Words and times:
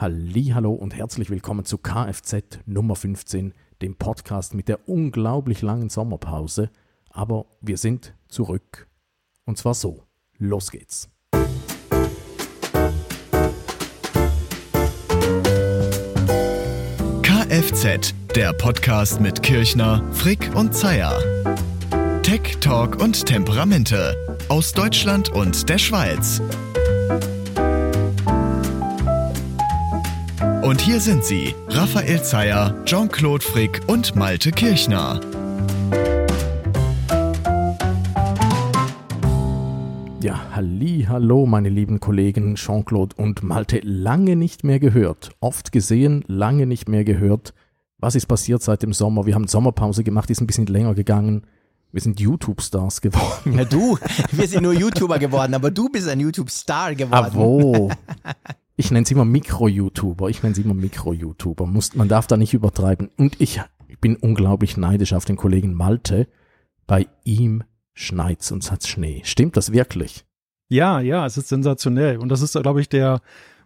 Hallo 0.00 0.72
und 0.72 0.96
herzlich 0.96 1.28
willkommen 1.28 1.66
zu 1.66 1.76
Kfz 1.76 2.60
Nummer 2.64 2.96
15, 2.96 3.52
dem 3.82 3.96
Podcast 3.96 4.54
mit 4.54 4.66
der 4.68 4.88
unglaublich 4.88 5.60
langen 5.60 5.90
Sommerpause. 5.90 6.70
Aber 7.10 7.44
wir 7.60 7.76
sind 7.76 8.14
zurück. 8.26 8.88
Und 9.44 9.58
zwar 9.58 9.74
so. 9.74 10.04
Los 10.38 10.70
geht's. 10.70 11.10
Kfz, 17.22 18.14
der 18.34 18.54
Podcast 18.54 19.20
mit 19.20 19.42
Kirchner, 19.42 20.02
Frick 20.14 20.50
und 20.54 20.74
Zeyer. 20.74 21.12
Tech, 22.22 22.56
Talk 22.62 23.02
und 23.02 23.26
Temperamente 23.26 24.16
aus 24.48 24.72
Deutschland 24.72 25.28
und 25.28 25.68
der 25.68 25.76
Schweiz. 25.76 26.40
Und 30.70 30.80
hier 30.80 31.00
sind 31.00 31.24
sie, 31.24 31.56
Raphael 31.66 32.22
Zeyer, 32.22 32.72
Jean-Claude 32.84 33.44
Frick 33.44 33.80
und 33.88 34.14
Malte 34.14 34.52
Kirchner. 34.52 35.20
Ja, 40.22 40.40
halli, 40.54 41.06
hallo, 41.08 41.46
meine 41.46 41.70
lieben 41.70 41.98
Kollegen 41.98 42.54
Jean-Claude 42.54 43.16
und 43.16 43.42
Malte. 43.42 43.80
Lange 43.82 44.36
nicht 44.36 44.62
mehr 44.62 44.78
gehört, 44.78 45.32
oft 45.40 45.72
gesehen, 45.72 46.22
lange 46.28 46.66
nicht 46.66 46.88
mehr 46.88 47.02
gehört. 47.02 47.52
Was 47.98 48.14
ist 48.14 48.26
passiert 48.26 48.62
seit 48.62 48.84
dem 48.84 48.92
Sommer? 48.92 49.26
Wir 49.26 49.34
haben 49.34 49.48
Sommerpause 49.48 50.04
gemacht, 50.04 50.30
ist 50.30 50.40
ein 50.40 50.46
bisschen 50.46 50.66
länger 50.66 50.94
gegangen. 50.94 51.48
Wir 51.90 52.00
sind 52.00 52.20
YouTube-Stars 52.20 53.00
geworden. 53.00 53.58
Ja, 53.58 53.64
du, 53.64 53.98
wir 54.30 54.46
sind 54.46 54.62
nur 54.62 54.74
YouTuber 54.74 55.18
geworden, 55.18 55.52
aber 55.52 55.72
du 55.72 55.88
bist 55.88 56.08
ein 56.08 56.20
YouTube-Star 56.20 56.94
geworden. 56.94 57.32
Ah, 57.32 57.34
wo? 57.34 57.90
Ich 58.80 58.90
nenne 58.90 59.02
es 59.02 59.10
immer 59.10 59.26
Mikro-YouTuber. 59.26 60.30
Ich 60.30 60.42
nenne 60.42 60.54
es 60.54 60.58
immer 60.58 60.72
Mikro-YouTuber. 60.72 61.66
Man 61.66 62.08
darf 62.08 62.26
da 62.26 62.38
nicht 62.38 62.54
übertreiben. 62.54 63.10
Und 63.18 63.38
ich, 63.38 63.60
ich 63.88 63.98
bin 64.00 64.16
unglaublich 64.16 64.78
neidisch 64.78 65.12
auf 65.12 65.26
den 65.26 65.36
Kollegen 65.36 65.74
Malte. 65.74 66.28
Bei 66.86 67.06
ihm 67.22 67.62
schneit's 67.92 68.50
und 68.50 68.72
hat 68.72 68.86
Schnee. 68.86 69.20
Stimmt 69.24 69.58
das 69.58 69.74
wirklich? 69.74 70.24
Ja, 70.70 71.00
ja, 71.00 71.26
es 71.26 71.36
ist 71.36 71.48
sensationell. 71.48 72.16
Und 72.16 72.30
das 72.30 72.40
ist, 72.40 72.54
glaube 72.54 72.80
ich, 72.80 72.88
der 72.88 73.20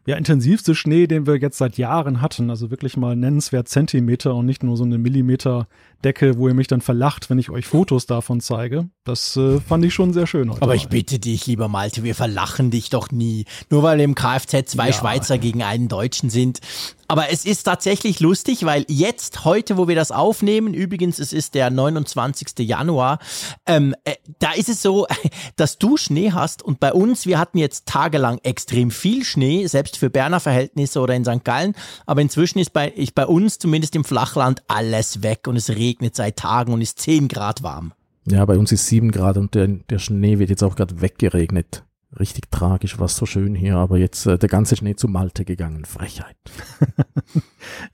ja, 0.04 0.16
intensivste 0.16 0.74
Schnee, 0.74 1.06
den 1.06 1.28
wir 1.28 1.36
jetzt 1.36 1.58
seit 1.58 1.78
Jahren 1.78 2.20
hatten. 2.20 2.50
Also 2.50 2.72
wirklich 2.72 2.96
mal 2.96 3.14
nennenswert 3.14 3.68
Zentimeter 3.68 4.34
und 4.34 4.46
nicht 4.46 4.64
nur 4.64 4.76
so 4.76 4.82
eine 4.82 4.98
Millimeter 4.98 5.68
Decke, 6.04 6.38
wo 6.38 6.48
ihr 6.48 6.54
mich 6.54 6.68
dann 6.68 6.80
verlacht, 6.80 7.30
wenn 7.30 7.38
ich 7.38 7.50
euch 7.50 7.66
Fotos 7.66 8.06
davon 8.06 8.40
zeige. 8.40 8.88
Das 9.04 9.36
äh, 9.36 9.60
fand 9.60 9.84
ich 9.84 9.94
schon 9.94 10.12
sehr 10.12 10.26
schön 10.26 10.50
heute. 10.50 10.62
Aber 10.62 10.72
mal. 10.72 10.76
ich 10.76 10.88
bitte 10.88 11.18
dich, 11.18 11.46
lieber 11.46 11.68
Malte, 11.68 12.04
wir 12.04 12.14
verlachen 12.14 12.70
dich 12.70 12.90
doch 12.90 13.10
nie. 13.10 13.46
Nur 13.70 13.82
weil 13.82 14.00
im 14.00 14.14
Kfz 14.14 14.70
zwei 14.70 14.88
Ja. 14.88 14.92
Schweizer 14.92 15.38
gegen 15.38 15.62
einen 15.62 15.88
Deutschen 15.88 16.30
sind. 16.30 16.60
Aber 17.06 17.30
es 17.30 17.44
ist 17.44 17.64
tatsächlich 17.64 18.20
lustig, 18.20 18.64
weil 18.64 18.86
jetzt, 18.88 19.44
heute, 19.44 19.76
wo 19.76 19.88
wir 19.88 19.94
das 19.94 20.10
aufnehmen, 20.10 20.72
übrigens, 20.72 21.18
es 21.18 21.32
ist 21.32 21.54
der 21.54 21.70
29. 21.70 22.66
Januar, 22.66 23.18
ähm, 23.66 23.94
äh, 24.04 24.14
da 24.38 24.52
ist 24.52 24.68
es 24.68 24.80
so, 24.80 25.06
dass 25.56 25.78
du 25.78 25.96
Schnee 25.96 26.32
hast 26.32 26.62
und 26.62 26.80
bei 26.80 26.92
uns, 26.92 27.26
wir 27.26 27.38
hatten 27.38 27.58
jetzt 27.58 27.86
tagelang 27.86 28.38
extrem 28.42 28.90
viel 28.90 29.24
Schnee, 29.24 29.66
selbst 29.66 29.98
für 29.98 30.08
Berner 30.08 30.40
Verhältnisse 30.40 31.00
oder 31.00 31.14
in 31.14 31.24
St. 31.24 31.44
Gallen, 31.44 31.74
aber 32.06 32.22
inzwischen 32.22 32.58
ist 32.58 32.72
bei, 32.72 32.92
ich, 32.96 33.14
bei 33.14 33.26
uns, 33.26 33.58
zumindest 33.58 33.94
im 33.96 34.04
Flachland, 34.04 34.62
alles 34.68 35.22
weg 35.22 35.46
und 35.46 35.56
es 35.56 35.70
regnet 35.70 35.93
seit 36.12 36.36
Tagen 36.36 36.72
und 36.72 36.80
ist 36.80 36.98
10 37.00 37.28
Grad 37.28 37.62
warm. 37.62 37.92
Ja, 38.26 38.44
bei 38.44 38.56
uns 38.58 38.72
ist 38.72 38.86
sieben 38.86 39.10
Grad 39.10 39.36
und 39.36 39.54
der, 39.54 39.66
der 39.66 39.98
Schnee 39.98 40.38
wird 40.38 40.48
jetzt 40.50 40.62
auch 40.62 40.76
gerade 40.76 41.00
weggeregnet. 41.02 41.84
Richtig 42.18 42.50
tragisch, 42.50 42.98
was 43.00 43.16
so 43.16 43.26
schön 43.26 43.54
hier, 43.56 43.76
aber 43.76 43.98
jetzt 43.98 44.24
äh, 44.26 44.38
der 44.38 44.48
ganze 44.48 44.76
Schnee 44.76 44.94
zu 44.94 45.08
Malte 45.08 45.44
gegangen. 45.44 45.84
Frechheit. 45.84 46.36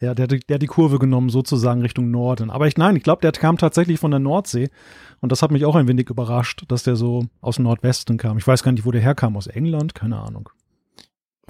Ja, 0.00 0.14
der, 0.14 0.24
hat- 0.24 0.48
der 0.48 0.54
hat 0.54 0.62
die 0.62 0.66
Kurve 0.66 0.98
genommen, 0.98 1.28
sozusagen 1.30 1.80
Richtung 1.82 2.10
Norden. 2.10 2.50
Aber 2.50 2.66
ich, 2.66 2.76
nein, 2.76 2.96
ich 2.96 3.02
glaube, 3.02 3.20
der 3.22 3.32
kam 3.32 3.56
tatsächlich 3.58 4.00
von 4.00 4.10
der 4.10 4.20
Nordsee. 4.20 4.68
Und 5.20 5.30
das 5.32 5.42
hat 5.42 5.50
mich 5.50 5.64
auch 5.64 5.74
ein 5.76 5.86
wenig 5.88 6.10
überrascht, 6.10 6.64
dass 6.68 6.82
der 6.82 6.96
so 6.96 7.26
aus 7.40 7.56
dem 7.56 7.64
Nordwesten 7.64 8.16
kam. 8.16 8.36
Ich 8.38 8.46
weiß 8.46 8.62
gar 8.62 8.72
nicht, 8.72 8.84
wo 8.84 8.90
der 8.90 9.00
herkam. 9.00 9.36
Aus 9.36 9.46
England? 9.46 9.94
Keine 9.94 10.18
Ahnung. 10.18 10.48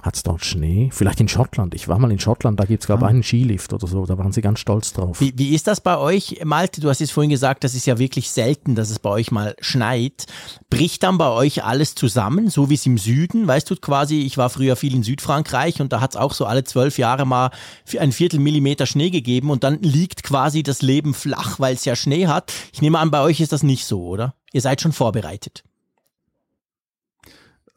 Hat's 0.01 0.23
dort 0.23 0.43
Schnee? 0.43 0.89
Vielleicht 0.91 1.19
in 1.19 1.27
Schottland. 1.27 1.75
Ich 1.75 1.87
war 1.87 1.99
mal 1.99 2.11
in 2.11 2.19
Schottland, 2.19 2.59
da 2.59 2.65
gibt's 2.65 2.87
glaube 2.87 3.05
Ah. 3.05 3.09
einen 3.09 3.21
Skilift 3.23 3.71
oder 3.71 3.85
so. 3.85 4.05
Da 4.05 4.17
waren 4.17 4.31
sie 4.31 4.41
ganz 4.41 4.59
stolz 4.59 4.93
drauf. 4.93 5.21
Wie, 5.21 5.31
wie 5.37 5.53
ist 5.53 5.67
das 5.67 5.79
bei 5.81 5.97
euch, 5.97 6.41
Malte? 6.43 6.81
Du 6.81 6.89
hast 6.89 6.99
jetzt 7.01 7.11
vorhin 7.11 7.29
gesagt, 7.29 7.63
das 7.63 7.75
ist 7.75 7.85
ja 7.85 7.99
wirklich 7.99 8.31
selten, 8.31 8.73
dass 8.75 8.89
es 8.89 8.97
bei 8.99 9.09
euch 9.11 9.31
mal 9.31 9.55
schneit. 9.61 10.25
Bricht 10.71 11.03
dann 11.03 11.17
bei 11.19 11.29
euch 11.29 11.63
alles 11.63 11.93
zusammen, 11.93 12.49
so 12.49 12.69
wie 12.69 12.73
es 12.73 12.85
im 12.87 12.97
Süden? 12.97 13.45
Weißt 13.47 13.69
du 13.69 13.75
quasi, 13.75 14.21
ich 14.21 14.37
war 14.37 14.49
früher 14.49 14.75
viel 14.75 14.95
in 14.95 15.03
Südfrankreich 15.03 15.81
und 15.81 15.93
da 15.93 16.01
hat 16.01 16.11
es 16.11 16.17
auch 16.17 16.33
so 16.33 16.45
alle 16.45 16.63
zwölf 16.63 16.97
Jahre 16.97 17.25
mal 17.27 17.51
für 17.85 18.01
ein 18.01 18.11
Viertel 18.11 18.39
Millimeter 18.39 18.85
Schnee 18.87 19.11
gegeben 19.11 19.51
und 19.51 19.63
dann 19.63 19.79
liegt 19.81 20.23
quasi 20.23 20.63
das 20.63 20.81
Leben 20.81 21.13
flach, 21.13 21.59
weil 21.59 21.75
es 21.75 21.85
ja 21.85 21.95
Schnee 21.95 22.25
hat. 22.27 22.51
Ich 22.73 22.81
nehme 22.81 22.97
an, 22.99 23.11
bei 23.11 23.21
euch 23.21 23.39
ist 23.39 23.51
das 23.51 23.61
nicht 23.61 23.85
so, 23.85 24.03
oder? 24.07 24.33
Ihr 24.51 24.61
seid 24.61 24.81
schon 24.81 24.93
vorbereitet. 24.93 25.63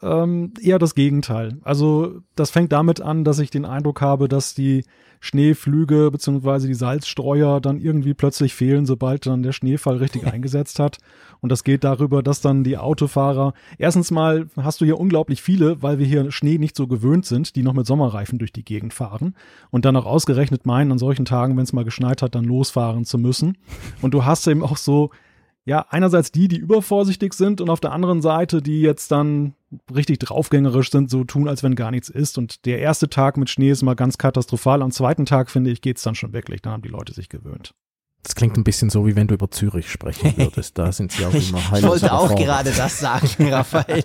Ähm, 0.05 0.53
eher 0.61 0.79
das 0.79 0.95
Gegenteil. 0.95 1.57
Also 1.65 2.21
das 2.37 2.51
fängt 2.51 2.73
damit 2.73 3.01
an, 3.01 3.25
dass 3.25 3.39
ich 3.39 3.51
den 3.51 3.65
Eindruck 3.65 4.03
habe, 4.03 4.29
dass 4.29 4.55
die 4.55 4.85
Schneeflüge 5.21 6.11
bzw. 6.11 6.67
die 6.67 6.75
Salzstreuer 6.75 7.59
dann 7.63 7.81
irgendwie 7.81 8.13
plötzlich 8.13 8.53
fehlen, 8.53 8.85
sobald 8.85 9.25
dann 9.25 9.43
der 9.43 9.53
Schneefall 9.53 9.97
richtig 9.97 10.27
eingesetzt 10.31 10.79
hat. 10.79 10.99
Und 11.41 11.51
das 11.51 11.65
geht 11.65 11.85
darüber, 11.85 12.23
dass 12.23 12.43
dann 12.43 12.65
die 12.65 12.77
Autofahrer, 12.77 13.55
erstens 13.79 14.11
mal 14.11 14.47
hast 14.59 14.83
du 14.83 14.85
hier 14.85 15.01
unglaublich 15.01 15.41
viele, 15.41 15.83
weil 15.83 15.99
wir 15.99 16.05
hier 16.05 16.31
Schnee 16.31 16.59
nicht 16.59 16.77
so 16.77 16.87
gewöhnt 16.87 17.25
sind, 17.25 17.57
die 17.57 17.63
noch 17.63 17.73
mit 17.73 17.87
Sommerreifen 17.87 18.39
durch 18.39 18.53
die 18.53 18.65
Gegend 18.65 18.93
fahren 18.93 19.35
und 19.71 19.87
dann 19.87 19.97
auch 19.97 20.05
ausgerechnet 20.05 20.67
meinen, 20.67 20.93
an 20.93 20.99
solchen 20.99 21.25
Tagen, 21.25 21.57
wenn 21.57 21.65
es 21.65 21.73
mal 21.73 21.85
geschneit 21.85 22.21
hat, 22.21 22.35
dann 22.35 22.45
losfahren 22.45 23.07
zu 23.07 23.17
müssen. 23.17 23.57
Und 24.03 24.13
du 24.13 24.27
hast 24.27 24.47
eben 24.49 24.63
auch 24.63 24.77
so 24.77 25.09
ja, 25.67 25.87
einerseits 25.89 26.31
die, 26.31 26.49
die 26.49 26.59
übervorsichtig 26.59 27.33
sind 27.35 27.61
und 27.61 27.71
auf 27.71 27.81
der 27.81 27.93
anderen 27.93 28.21
Seite, 28.21 28.61
die 28.61 28.81
jetzt 28.83 29.11
dann 29.11 29.55
richtig 29.95 30.19
draufgängerisch 30.21 30.91
sind, 30.91 31.11
so 31.11 31.25
tun, 31.25 31.49
als 31.49 31.63
wenn 31.63 31.75
gar 31.75 31.91
nichts 31.91 32.09
ist. 32.09 32.37
Und 32.39 32.65
der 32.67 32.81
erste 32.81 33.09
Tag 33.09 33.37
mit 33.39 33.49
Schnee 33.51 33.71
ist 33.71 33.83
mal 33.83 33.95
ganz 33.95 34.19
katastrophal. 34.19 34.83
Am 34.83 34.91
zweiten 34.91 35.25
Tag, 35.27 35.51
finde 35.51 35.71
ich, 35.71 35.81
geht's 35.81 36.03
dann 36.03 36.15
schon 36.15 36.33
wirklich. 36.33 36.61
Da 36.63 36.71
haben 36.71 36.83
die 36.83 36.89
Leute 36.91 37.15
sich 37.15 37.29
gewöhnt. 37.29 37.73
Das 38.23 38.35
klingt 38.35 38.57
ein 38.57 38.65
bisschen 38.65 38.89
so, 38.89 39.07
wie 39.07 39.17
wenn 39.17 39.27
du 39.27 39.35
über 39.35 39.51
Zürich 39.51 39.91
sprechen 39.91 40.35
würdest. 40.37 40.79
Da 40.79 40.93
sind 40.93 41.13
sie 41.13 41.27
auch 41.27 41.35
Ich, 41.35 41.49
immer 41.51 41.59
ich 41.59 41.71
heillos 41.71 41.91
wollte 41.91 42.13
auch 42.13 42.27
überfordert. 42.31 42.47
gerade 42.47 42.71
das 42.73 42.99
sagen, 43.01 43.29
Raphael. 43.53 44.05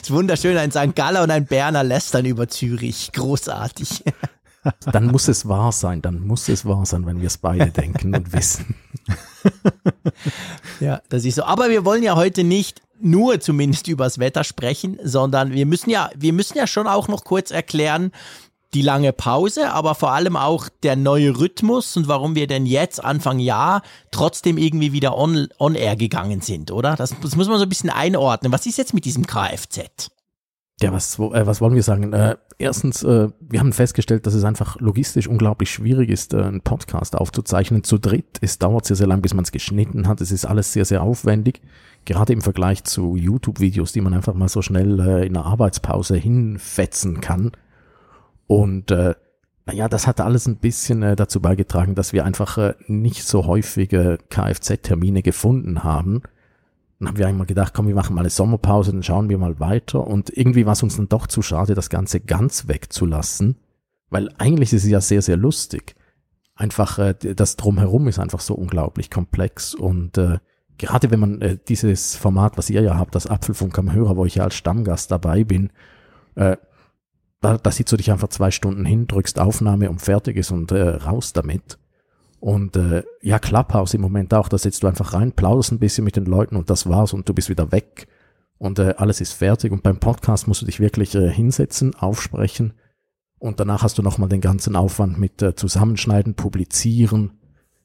ist 0.00 0.10
wunderschön, 0.10 0.56
ein 0.56 0.70
St. 0.70 0.94
Galler 0.94 1.22
und 1.22 1.30
ein 1.30 1.44
Berner 1.46 1.82
lästern 1.82 2.24
über 2.26 2.48
Zürich. 2.48 3.10
Großartig. 3.12 4.04
Dann 4.92 5.06
muss 5.06 5.28
es 5.28 5.48
wahr 5.48 5.72
sein, 5.72 6.02
dann 6.02 6.26
muss 6.26 6.48
es 6.48 6.64
wahr 6.64 6.86
sein, 6.86 7.04
wenn 7.06 7.20
wir 7.20 7.26
es 7.26 7.38
beide 7.38 7.70
denken 7.70 8.14
und 8.14 8.32
wissen. 8.32 8.74
Ja, 10.80 11.00
das 11.08 11.24
ist 11.24 11.36
so. 11.36 11.44
Aber 11.44 11.70
wir 11.70 11.84
wollen 11.84 12.02
ja 12.02 12.16
heute 12.16 12.44
nicht 12.44 12.82
nur 13.00 13.40
zumindest 13.40 13.88
übers 13.88 14.18
Wetter 14.18 14.44
sprechen, 14.44 14.98
sondern 15.02 15.52
wir 15.52 15.66
müssen 15.66 15.90
ja, 15.90 16.10
wir 16.16 16.32
müssen 16.32 16.58
ja 16.58 16.66
schon 16.66 16.86
auch 16.86 17.08
noch 17.08 17.24
kurz 17.24 17.50
erklären, 17.50 18.12
die 18.74 18.82
lange 18.82 19.12
Pause, 19.12 19.72
aber 19.72 19.94
vor 19.94 20.12
allem 20.12 20.36
auch 20.36 20.68
der 20.82 20.96
neue 20.96 21.38
Rhythmus 21.38 21.96
und 21.96 22.08
warum 22.08 22.34
wir 22.34 22.46
denn 22.46 22.64
jetzt 22.64 23.04
Anfang 23.04 23.38
Jahr 23.38 23.82
trotzdem 24.10 24.56
irgendwie 24.56 24.92
wieder 24.92 25.16
on, 25.16 25.48
on 25.58 25.74
air 25.74 25.96
gegangen 25.96 26.40
sind, 26.40 26.70
oder? 26.70 26.96
Das, 26.96 27.14
das 27.20 27.36
muss 27.36 27.48
man 27.48 27.58
so 27.58 27.64
ein 27.64 27.68
bisschen 27.68 27.90
einordnen. 27.90 28.52
Was 28.52 28.66
ist 28.66 28.78
jetzt 28.78 28.94
mit 28.94 29.04
diesem 29.04 29.26
Kfz? 29.26 30.10
Ja, 30.82 30.92
was, 30.92 31.18
äh, 31.18 31.46
was 31.46 31.60
wollen 31.60 31.74
wir 31.74 31.82
sagen? 31.82 32.12
Äh, 32.12 32.36
erstens, 32.58 33.02
äh, 33.02 33.28
wir 33.40 33.60
haben 33.60 33.72
festgestellt, 33.72 34.26
dass 34.26 34.34
es 34.34 34.44
einfach 34.44 34.80
logistisch 34.80 35.28
unglaublich 35.28 35.70
schwierig 35.70 36.10
ist, 36.10 36.34
äh, 36.34 36.42
einen 36.42 36.60
Podcast 36.60 37.16
aufzuzeichnen. 37.16 37.84
Zu 37.84 37.98
dritt, 37.98 38.38
es 38.40 38.58
dauert 38.58 38.86
sehr, 38.86 38.96
sehr 38.96 39.06
lang, 39.06 39.22
bis 39.22 39.34
man 39.34 39.44
es 39.44 39.52
geschnitten 39.52 40.08
hat. 40.08 40.20
Es 40.20 40.32
ist 40.32 40.44
alles 40.44 40.72
sehr, 40.72 40.84
sehr 40.84 41.02
aufwendig. 41.02 41.60
Gerade 42.04 42.32
im 42.32 42.40
Vergleich 42.40 42.82
zu 42.84 43.16
YouTube-Videos, 43.16 43.92
die 43.92 44.00
man 44.00 44.12
einfach 44.12 44.34
mal 44.34 44.48
so 44.48 44.60
schnell 44.60 44.98
äh, 44.98 45.26
in 45.26 45.36
einer 45.36 45.46
Arbeitspause 45.46 46.16
hinfetzen 46.16 47.20
kann. 47.20 47.52
Und 48.48 48.90
äh, 48.90 49.14
naja, 49.66 49.88
das 49.88 50.06
hat 50.06 50.20
alles 50.20 50.46
ein 50.46 50.56
bisschen 50.56 51.02
äh, 51.02 51.14
dazu 51.14 51.40
beigetragen, 51.40 51.94
dass 51.94 52.12
wir 52.12 52.24
einfach 52.24 52.58
äh, 52.58 52.74
nicht 52.88 53.24
so 53.24 53.46
häufige 53.46 54.18
Kfz-Termine 54.28 55.22
gefunden 55.22 55.84
haben. 55.84 56.22
Dann 57.02 57.08
haben 57.08 57.18
wir 57.18 57.26
einmal 57.26 57.48
gedacht, 57.48 57.74
komm, 57.74 57.88
wir 57.88 57.96
machen 57.96 58.14
mal 58.14 58.20
eine 58.20 58.30
Sommerpause, 58.30 58.92
dann 58.92 59.02
schauen 59.02 59.28
wir 59.28 59.36
mal 59.36 59.58
weiter. 59.58 60.06
Und 60.06 60.30
irgendwie 60.30 60.66
war 60.66 60.74
es 60.74 60.84
uns 60.84 60.96
dann 60.96 61.08
doch 61.08 61.26
zu 61.26 61.42
schade, 61.42 61.74
das 61.74 61.90
Ganze 61.90 62.20
ganz 62.20 62.68
wegzulassen. 62.68 63.56
Weil 64.08 64.28
eigentlich 64.38 64.72
ist 64.72 64.84
es 64.84 64.88
ja 64.88 65.00
sehr, 65.00 65.20
sehr 65.20 65.36
lustig. 65.36 65.96
Einfach, 66.54 67.00
äh, 67.00 67.14
das 67.34 67.56
Drumherum 67.56 68.06
ist 68.06 68.20
einfach 68.20 68.38
so 68.38 68.54
unglaublich 68.54 69.10
komplex. 69.10 69.74
Und 69.74 70.16
äh, 70.16 70.38
gerade 70.78 71.10
wenn 71.10 71.18
man 71.18 71.40
äh, 71.42 71.58
dieses 71.66 72.14
Format, 72.14 72.56
was 72.56 72.70
ihr 72.70 72.82
ja 72.82 72.96
habt, 72.96 73.16
das 73.16 73.26
Apfelfunk 73.26 73.76
am 73.80 73.92
Hörer, 73.92 74.16
wo 74.16 74.24
ich 74.24 74.36
ja 74.36 74.44
als 74.44 74.54
Stammgast 74.54 75.10
dabei 75.10 75.42
bin, 75.42 75.70
äh, 76.36 76.56
da, 77.40 77.58
da 77.58 77.70
sitzt 77.72 77.90
du 77.90 77.96
dich 77.96 78.12
einfach 78.12 78.28
zwei 78.28 78.52
Stunden 78.52 78.84
hin, 78.84 79.08
drückst 79.08 79.40
Aufnahme 79.40 79.90
und 79.90 80.00
fertig 80.00 80.36
ist 80.36 80.52
und 80.52 80.70
äh, 80.70 80.90
raus 80.90 81.32
damit. 81.32 81.78
Und 82.42 82.74
äh, 82.74 83.04
ja, 83.20 83.38
Clubhouse 83.38 83.94
im 83.94 84.00
Moment 84.00 84.34
auch, 84.34 84.48
da 84.48 84.58
sitzt 84.58 84.82
du 84.82 84.88
einfach 84.88 85.14
rein, 85.14 85.30
plauderst 85.30 85.70
ein 85.70 85.78
bisschen 85.78 86.02
mit 86.02 86.16
den 86.16 86.24
Leuten 86.24 86.56
und 86.56 86.70
das 86.70 86.88
war's 86.88 87.12
und 87.12 87.28
du 87.28 87.34
bist 87.34 87.48
wieder 87.48 87.70
weg 87.70 88.08
und 88.58 88.80
äh, 88.80 88.94
alles 88.96 89.20
ist 89.20 89.32
fertig. 89.32 89.70
Und 89.70 89.84
beim 89.84 90.00
Podcast 90.00 90.48
musst 90.48 90.60
du 90.60 90.66
dich 90.66 90.80
wirklich 90.80 91.14
äh, 91.14 91.30
hinsetzen, 91.30 91.94
aufsprechen 91.94 92.72
Und 93.38 93.60
danach 93.60 93.84
hast 93.84 93.96
du 93.98 94.02
nochmal 94.02 94.28
den 94.28 94.40
ganzen 94.40 94.74
Aufwand 94.74 95.20
mit 95.20 95.40
äh, 95.40 95.54
Zusammenschneiden, 95.54 96.34
Publizieren. 96.34 97.38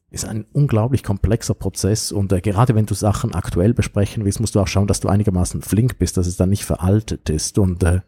Ist 0.10 0.26
ein 0.26 0.48
unglaublich 0.54 1.04
komplexer 1.04 1.54
Prozess 1.54 2.12
und 2.12 2.32
äh, 2.32 2.42
gerade 2.42 2.74
wenn 2.74 2.88
du 2.88 2.96
Sachen 2.96 3.36
aktuell 3.36 3.76
besprechen 3.76 4.26
willst, 4.26 4.40
musst 4.40 4.56
du 4.56 4.60
auch 4.60 4.68
schauen, 4.68 4.88
dass 4.88 5.02
du 5.02 5.08
einigermaßen 5.08 5.62
flink 5.62 6.00
bist, 6.00 6.18
dass 6.18 6.26
es 6.26 6.36
dann 6.36 6.50
nicht 6.50 6.66
veraltet 6.66 7.30
ist. 7.30 7.60
Und 7.60 7.84
äh, 7.84 8.02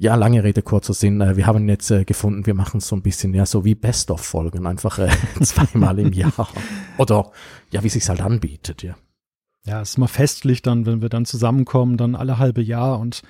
ja, 0.00 0.14
lange 0.14 0.42
Rede, 0.42 0.62
kurzer 0.62 0.94
Sinn. 0.94 1.20
Äh, 1.20 1.36
wir 1.36 1.46
haben 1.46 1.68
jetzt 1.68 1.90
äh, 1.90 2.06
gefunden, 2.06 2.46
wir 2.46 2.54
machen 2.54 2.80
so 2.80 2.96
ein 2.96 3.02
bisschen 3.02 3.34
ja 3.34 3.44
so 3.44 3.66
wie 3.66 3.74
Best-of-Folgen, 3.74 4.66
einfach 4.66 4.98
äh, 4.98 5.10
zweimal 5.42 5.98
im 5.98 6.14
Jahr. 6.14 6.48
Oder 6.96 7.30
ja, 7.70 7.84
wie 7.84 7.90
sich's 7.90 8.08
halt 8.08 8.22
anbietet, 8.22 8.82
ja. 8.82 8.96
Ja, 9.66 9.82
ist 9.82 9.98
mal 9.98 10.06
festlich 10.06 10.62
dann, 10.62 10.86
wenn 10.86 11.02
wir 11.02 11.10
dann 11.10 11.26
zusammenkommen, 11.26 11.98
dann 11.98 12.14
alle 12.14 12.38
halbe 12.38 12.62
Jahr 12.62 12.98
und 12.98 13.20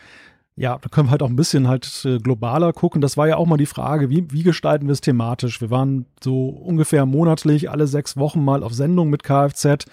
ja, 0.54 0.78
da 0.80 0.88
können 0.88 1.08
wir 1.08 1.10
halt 1.10 1.22
auch 1.22 1.28
ein 1.28 1.34
bisschen 1.34 1.66
halt 1.66 2.06
globaler 2.22 2.72
gucken. 2.72 3.00
Das 3.00 3.16
war 3.16 3.26
ja 3.26 3.36
auch 3.36 3.46
mal 3.46 3.56
die 3.56 3.66
Frage, 3.66 4.08
wie, 4.08 4.30
wie 4.30 4.44
gestalten 4.44 4.86
wir 4.86 4.92
es 4.92 5.00
thematisch? 5.00 5.60
Wir 5.60 5.70
waren 5.70 6.06
so 6.22 6.50
ungefähr 6.50 7.04
monatlich 7.04 7.68
alle 7.70 7.88
sechs 7.88 8.16
Wochen 8.16 8.44
mal 8.44 8.62
auf 8.62 8.74
Sendung 8.74 9.10
mit 9.10 9.24
Kfz. 9.24 9.86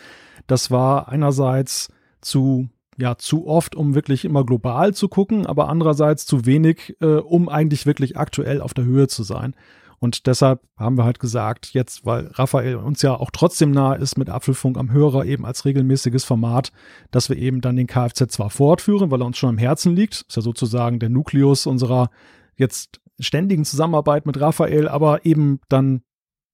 Das 0.46 0.70
war 0.70 1.10
einerseits 1.10 1.92
zu 2.22 2.70
ja 2.98 3.18
zu 3.18 3.48
oft, 3.48 3.76
um 3.76 3.96
wirklich 3.96 4.26
immer 4.26 4.46
global 4.46 4.94
zu 4.94 5.08
gucken, 5.08 5.46
aber 5.46 5.70
andererseits 5.70 6.26
zu 6.26 6.46
wenig, 6.46 6.96
äh, 7.00 7.18
um 7.18 7.48
eigentlich 7.48 7.86
wirklich 7.86 8.18
aktuell 8.18 8.62
auf 8.62 8.74
der 8.74 8.86
Höhe 8.86 9.08
zu 9.08 9.24
sein. 9.24 9.56
Und 10.00 10.28
deshalb 10.28 10.62
haben 10.78 10.96
wir 10.98 11.06
halt 11.06 11.20
gesagt, 11.20 11.74
jetzt, 11.74 12.06
weil 12.06 12.28
Raphael 12.34 12.76
uns 12.76 13.02
ja 13.02 13.16
auch 13.16 13.32
trotzdem 13.32 13.72
nahe 13.72 13.98
ist 13.98 14.18
mit 14.18 14.30
Apfelfunk 14.30 14.78
am 14.78 14.92
Hörer 14.92 15.26
eben 15.26 15.46
als 15.46 15.66
regelmäßiges 15.66 16.24
Format, 16.24 16.72
dass 17.10 17.30
wir 17.30 17.38
eben 17.38 17.62
dann 17.62 17.76
den 17.76 17.88
Kfz 17.88 18.28
zwar 18.28 18.52
fortführen, 18.52 19.10
weil 19.10 19.22
er 19.22 19.26
uns 19.26 19.38
schon 19.38 19.50
am 19.50 19.58
Herzen 19.58 19.96
liegt, 19.96 20.26
ist 20.28 20.36
ja 20.36 20.42
sozusagen 20.44 21.00
der 21.00 21.10
Nukleus 21.10 21.66
unserer 21.66 22.12
jetzt 22.56 23.00
ständigen 23.20 23.66
Zusammenarbeit 23.66 24.28
mit 24.28 24.40
Raphael, 24.40 24.88
aber 24.88 25.26
eben 25.26 25.60
dann 25.70 26.02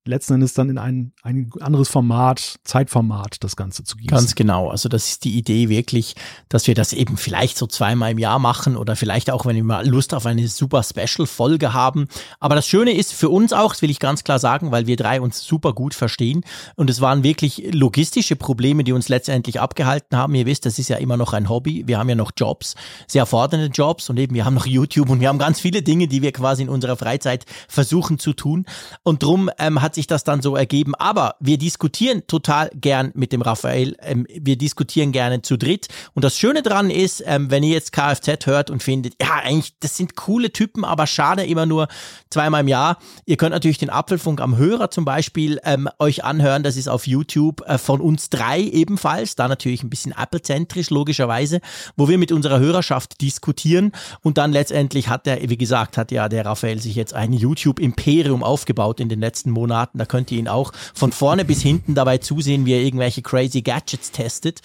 letzten 0.06 0.34
Endes 0.34 0.54
dann 0.54 0.70
in 0.70 0.78
ein, 0.78 1.14
ein 1.24 1.50
anderes 1.62 1.90
Format, 1.90 2.60
Zeitformat 2.64 3.38
das 3.44 3.56
Ganze 3.56 3.84
zu 3.84 3.96
gießen. 3.96 4.10
Ganz 4.10 4.36
genau. 4.36 4.70
Also 4.70 4.90
das 4.90 5.08
ist 5.10 5.24
die 5.24 5.38
Idee 5.38 5.70
wirklich, 5.70 6.16
dass 6.50 6.68
wir 6.68 6.76
das 6.76 6.94
eben 6.94 7.18
vielleicht 7.18 7.58
so 7.58 7.68
zweimal 7.68 8.12
im 8.12 8.20
Jahr 8.20 8.40
machen 8.40 8.76
oder 8.76 8.96
vielleicht 8.96 9.32
auch, 9.32 9.46
wenn 9.46 9.56
wir 9.56 9.64
mal 9.64 9.88
Lust 9.88 10.14
auf 10.14 10.26
eine 10.26 10.48
super 10.48 10.84
Special-Folge 10.84 11.74
haben. 11.74 12.08
Aber 12.40 12.56
das 12.56 12.68
Schöne 12.68 12.92
ist 12.94 13.14
für 13.14 13.30
uns 13.30 13.54
auch, 13.54 13.72
das 13.72 13.82
will 13.82 13.90
ich 13.90 14.00
ganz 14.00 14.24
klar 14.24 14.40
sagen, 14.40 14.72
weil 14.72 14.88
wir 14.88 14.98
drei 14.98 15.22
uns 15.22 15.42
super 15.42 15.74
gut 15.74 15.94
verstehen 15.94 16.44
und 16.76 16.90
es 16.90 17.00
waren 17.00 17.24
wirklich 17.24 17.70
logistische 17.74 18.36
Probleme, 18.36 18.84
die 18.84 18.92
uns 18.92 19.10
letztendlich 19.10 19.60
abgehalten 19.60 20.18
haben. 20.18 20.36
Ihr 20.36 20.46
wisst, 20.46 20.66
das 20.66 20.80
ist 20.80 20.90
ja 20.90 20.98
immer 20.98 21.18
noch 21.18 21.34
ein 21.34 21.50
Hobby. 21.50 21.84
Wir 21.88 21.98
haben 21.98 22.10
ja 22.10 22.16
noch 22.16 22.32
Jobs, 22.36 22.76
sehr 23.08 23.26
fordernde 23.26 23.68
Jobs 23.68 24.10
und 24.10 24.18
eben 24.20 24.36
wir 24.36 24.44
haben 24.44 24.54
noch 24.54 24.66
YouTube 24.66 25.10
und 25.10 25.22
wir 25.22 25.30
haben 25.30 25.40
ganz 25.40 25.60
viele 25.60 25.82
Dinge, 25.82 26.08
die 26.08 26.22
wir 26.22 26.34
quasi 26.34 26.64
in 26.64 26.70
unserer 26.70 26.98
Freizeit 26.98 27.46
versuchen 27.68 28.20
zu 28.20 28.34
tun. 28.34 28.66
Und 29.04 29.24
drum 29.24 29.50
ähm, 29.60 29.82
hat 29.82 29.93
sich 29.96 30.08
das 30.08 30.24
dann 30.24 30.42
so 30.42 30.56
ergeben. 30.56 30.96
Aber 30.96 31.36
wir 31.40 31.58
diskutieren 31.58 32.26
total 32.28 32.70
gern 32.74 33.12
mit 33.14 33.32
dem 33.32 33.42
Raphael. 33.42 33.96
Ähm, 34.02 34.26
wir 34.30 34.58
diskutieren 34.58 35.12
gerne 35.12 35.42
zu 35.42 35.58
dritt. 35.58 35.88
Und 36.14 36.24
das 36.24 36.38
Schöne 36.38 36.64
dran 36.64 36.90
ist, 36.90 37.24
ähm, 37.26 37.52
wenn 37.52 37.64
ihr 37.64 37.74
jetzt 37.74 37.92
Kfz 37.92 38.46
hört 38.46 38.70
und 38.70 38.82
findet, 38.82 39.16
ja, 39.22 39.36
eigentlich, 39.44 39.74
das 39.80 39.98
sind 39.98 40.16
coole 40.16 40.52
Typen, 40.52 40.86
aber 40.86 41.08
schade 41.08 41.46
immer 41.46 41.66
nur 41.66 41.88
zweimal 42.30 42.62
im 42.62 42.68
Jahr. 42.68 42.98
Ihr 43.26 43.38
könnt 43.38 43.52
natürlich 43.52 43.78
den 43.78 43.90
Apfelfunk 43.90 44.42
am 44.42 44.58
Hörer 44.58 44.90
zum 44.90 45.06
Beispiel 45.06 45.60
ähm, 45.64 45.90
euch 46.00 46.24
anhören. 46.24 46.64
Das 46.64 46.78
ist 46.78 46.88
auf 46.88 47.08
YouTube 47.08 47.62
äh, 47.68 47.78
von 47.78 48.02
uns 48.02 48.30
drei 48.30 48.62
ebenfalls. 48.62 49.36
Da 49.36 49.48
natürlich 49.48 49.84
ein 49.84 49.90
bisschen 49.90 50.14
Apple-zentrisch, 50.18 50.90
logischerweise, 50.90 51.62
wo 51.96 52.08
wir 52.08 52.18
mit 52.18 52.32
unserer 52.32 52.60
Hörerschaft 52.60 53.22
diskutieren. 53.22 53.92
Und 54.22 54.38
dann 54.38 54.52
letztendlich 54.52 55.10
hat 55.10 55.26
der, 55.26 55.50
wie 55.50 55.58
gesagt, 55.58 55.98
hat 55.98 56.12
ja 56.12 56.30
der 56.30 56.46
Raphael 56.46 56.80
sich 56.80 56.96
jetzt 56.96 57.14
ein 57.14 57.34
YouTube-Imperium 57.34 58.44
aufgebaut 58.44 59.00
in 59.00 59.10
den 59.10 59.20
letzten 59.20 59.52
Monaten 59.52 59.83
Daten. 59.84 59.98
Da 59.98 60.06
könnt 60.06 60.32
ihr 60.32 60.40
ihn 60.40 60.48
auch 60.48 60.72
von 60.94 61.12
vorne 61.12 61.46
bis 61.46 61.62
hinten 61.62 61.96
dabei 61.96 62.18
zusehen, 62.18 62.66
wie 62.66 62.74
er 62.74 62.82
irgendwelche 62.82 63.22
crazy 63.22 63.62
Gadgets 63.62 64.12
testet. 64.12 64.62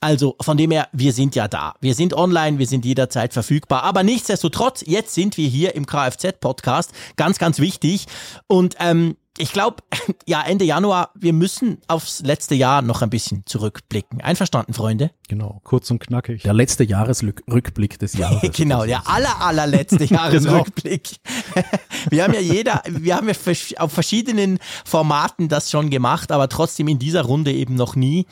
Also 0.00 0.36
von 0.40 0.56
dem 0.56 0.70
her, 0.70 0.88
wir 0.92 1.12
sind 1.12 1.34
ja 1.34 1.48
da. 1.48 1.74
Wir 1.80 1.94
sind 1.94 2.12
online, 2.14 2.58
wir 2.58 2.66
sind 2.66 2.84
jederzeit 2.84 3.32
verfügbar. 3.32 3.82
Aber 3.82 4.02
nichtsdestotrotz, 4.02 4.84
jetzt 4.86 5.14
sind 5.14 5.36
wir 5.36 5.48
hier 5.48 5.74
im 5.74 5.86
Kfz-Podcast. 5.86 6.92
Ganz, 7.16 7.38
ganz 7.38 7.58
wichtig. 7.60 8.06
Und 8.46 8.76
ähm, 8.78 9.16
ich 9.38 9.52
glaube, 9.52 9.76
ja, 10.26 10.42
Ende 10.42 10.64
Januar, 10.64 11.10
wir 11.14 11.32
müssen 11.32 11.78
aufs 11.88 12.20
letzte 12.20 12.54
Jahr 12.54 12.82
noch 12.82 13.02
ein 13.02 13.10
bisschen 13.10 13.44
zurückblicken. 13.46 14.20
Einverstanden, 14.20 14.72
Freunde? 14.74 15.10
Genau, 15.28 15.60
kurz 15.64 15.90
und 15.90 15.98
knackig. 15.98 16.42
Der 16.42 16.54
letzte 16.54 16.84
Jahresrückblick 16.84 17.98
des 17.98 18.12
Jahres. 18.18 18.50
genau, 18.56 18.84
der 18.84 19.08
aller, 19.08 19.40
allerletzte 19.40 20.04
Jahresrückblick. 20.14 21.16
wir 22.10 22.24
haben 22.24 22.34
ja 22.34 22.40
jeder, 22.40 22.82
wir 22.88 23.16
haben 23.16 23.28
ja 23.28 23.34
auf 23.78 23.92
verschiedenen 23.92 24.58
Formaten 24.84 25.48
das 25.48 25.70
schon 25.70 25.90
gemacht, 25.90 26.32
aber 26.32 26.48
trotzdem 26.48 26.88
in 26.88 26.98
dieser 26.98 27.22
Runde 27.22 27.52
eben 27.52 27.74
noch 27.74 27.96
nie. 27.96 28.26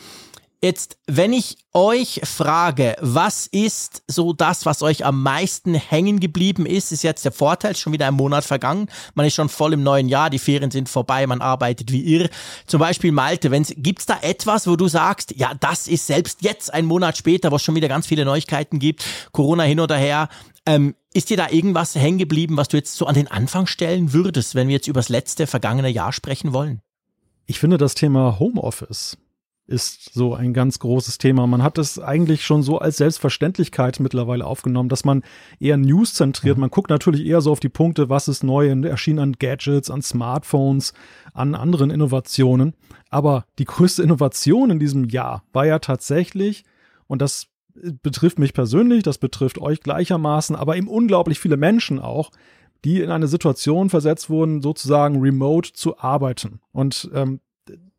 Jetzt, 0.64 0.96
wenn 1.06 1.34
ich 1.34 1.58
euch 1.74 2.22
frage, 2.24 2.96
was 2.98 3.46
ist 3.46 4.02
so 4.08 4.32
das, 4.32 4.64
was 4.64 4.80
euch 4.80 5.04
am 5.04 5.22
meisten 5.22 5.74
hängen 5.74 6.20
geblieben 6.20 6.64
ist, 6.64 6.90
ist 6.90 7.02
jetzt 7.02 7.26
der 7.26 7.32
Vorteil, 7.32 7.76
schon 7.76 7.92
wieder 7.92 8.08
ein 8.08 8.14
Monat 8.14 8.46
vergangen, 8.46 8.88
man 9.14 9.26
ist 9.26 9.34
schon 9.34 9.50
voll 9.50 9.74
im 9.74 9.82
neuen 9.82 10.08
Jahr, 10.08 10.30
die 10.30 10.38
Ferien 10.38 10.70
sind 10.70 10.88
vorbei, 10.88 11.26
man 11.26 11.42
arbeitet 11.42 11.92
wie 11.92 12.16
irr. 12.16 12.30
Zum 12.64 12.80
Beispiel 12.80 13.12
Malte, 13.12 13.50
gibt 13.76 13.98
es 13.98 14.06
da 14.06 14.18
etwas, 14.22 14.66
wo 14.66 14.76
du 14.76 14.88
sagst, 14.88 15.36
ja, 15.36 15.52
das 15.52 15.86
ist 15.86 16.06
selbst 16.06 16.40
jetzt 16.40 16.72
ein 16.72 16.86
Monat 16.86 17.18
später, 17.18 17.50
wo 17.50 17.56
es 17.56 17.62
schon 17.62 17.74
wieder 17.74 17.88
ganz 17.88 18.06
viele 18.06 18.24
Neuigkeiten 18.24 18.78
gibt, 18.78 19.04
Corona 19.32 19.64
hin 19.64 19.80
oder 19.80 19.98
her, 19.98 20.30
ähm, 20.64 20.94
ist 21.12 21.28
dir 21.28 21.36
da 21.36 21.50
irgendwas 21.50 21.94
hängen 21.94 22.16
geblieben, 22.16 22.56
was 22.56 22.68
du 22.68 22.78
jetzt 22.78 22.94
so 22.94 23.04
an 23.04 23.16
den 23.16 23.28
Anfang 23.30 23.66
stellen 23.66 24.14
würdest, 24.14 24.54
wenn 24.54 24.68
wir 24.68 24.76
jetzt 24.76 24.88
über 24.88 25.00
das 25.00 25.10
letzte 25.10 25.46
vergangene 25.46 25.90
Jahr 25.90 26.14
sprechen 26.14 26.54
wollen? 26.54 26.80
Ich 27.44 27.58
finde 27.58 27.76
das 27.76 27.94
Thema 27.94 28.38
Homeoffice 28.38 29.18
ist 29.66 30.12
so 30.12 30.34
ein 30.34 30.52
ganz 30.52 30.78
großes 30.78 31.18
Thema. 31.18 31.46
Man 31.46 31.62
hat 31.62 31.78
es 31.78 31.98
eigentlich 31.98 32.44
schon 32.44 32.62
so 32.62 32.78
als 32.78 32.98
Selbstverständlichkeit 32.98 33.98
mittlerweile 33.98 34.44
aufgenommen, 34.44 34.90
dass 34.90 35.04
man 35.04 35.22
eher 35.58 35.78
News 35.78 36.14
zentriert. 36.14 36.56
Mhm. 36.56 36.62
Man 36.62 36.70
guckt 36.70 36.90
natürlich 36.90 37.24
eher 37.24 37.40
so 37.40 37.50
auf 37.50 37.60
die 37.60 37.70
Punkte, 37.70 38.10
was 38.10 38.28
ist 38.28 38.44
neu 38.44 38.70
und 38.72 38.84
erschien 38.84 39.18
an 39.18 39.32
Gadgets, 39.32 39.90
an 39.90 40.02
Smartphones, 40.02 40.92
an 41.32 41.54
anderen 41.54 41.90
Innovationen. 41.90 42.74
Aber 43.08 43.46
die 43.58 43.64
größte 43.64 44.02
Innovation 44.02 44.70
in 44.70 44.78
diesem 44.78 45.04
Jahr 45.04 45.44
war 45.52 45.64
ja 45.64 45.78
tatsächlich, 45.78 46.64
und 47.06 47.22
das 47.22 47.46
betrifft 48.02 48.38
mich 48.38 48.52
persönlich, 48.52 49.02
das 49.02 49.18
betrifft 49.18 49.58
euch 49.58 49.80
gleichermaßen, 49.80 50.56
aber 50.56 50.76
eben 50.76 50.88
unglaublich 50.88 51.40
viele 51.40 51.56
Menschen 51.56 52.00
auch, 52.00 52.30
die 52.84 53.00
in 53.00 53.10
eine 53.10 53.28
Situation 53.28 53.88
versetzt 53.88 54.28
wurden, 54.28 54.60
sozusagen 54.60 55.20
remote 55.20 55.72
zu 55.72 55.98
arbeiten. 55.98 56.60
Und 56.70 57.10
ähm, 57.14 57.40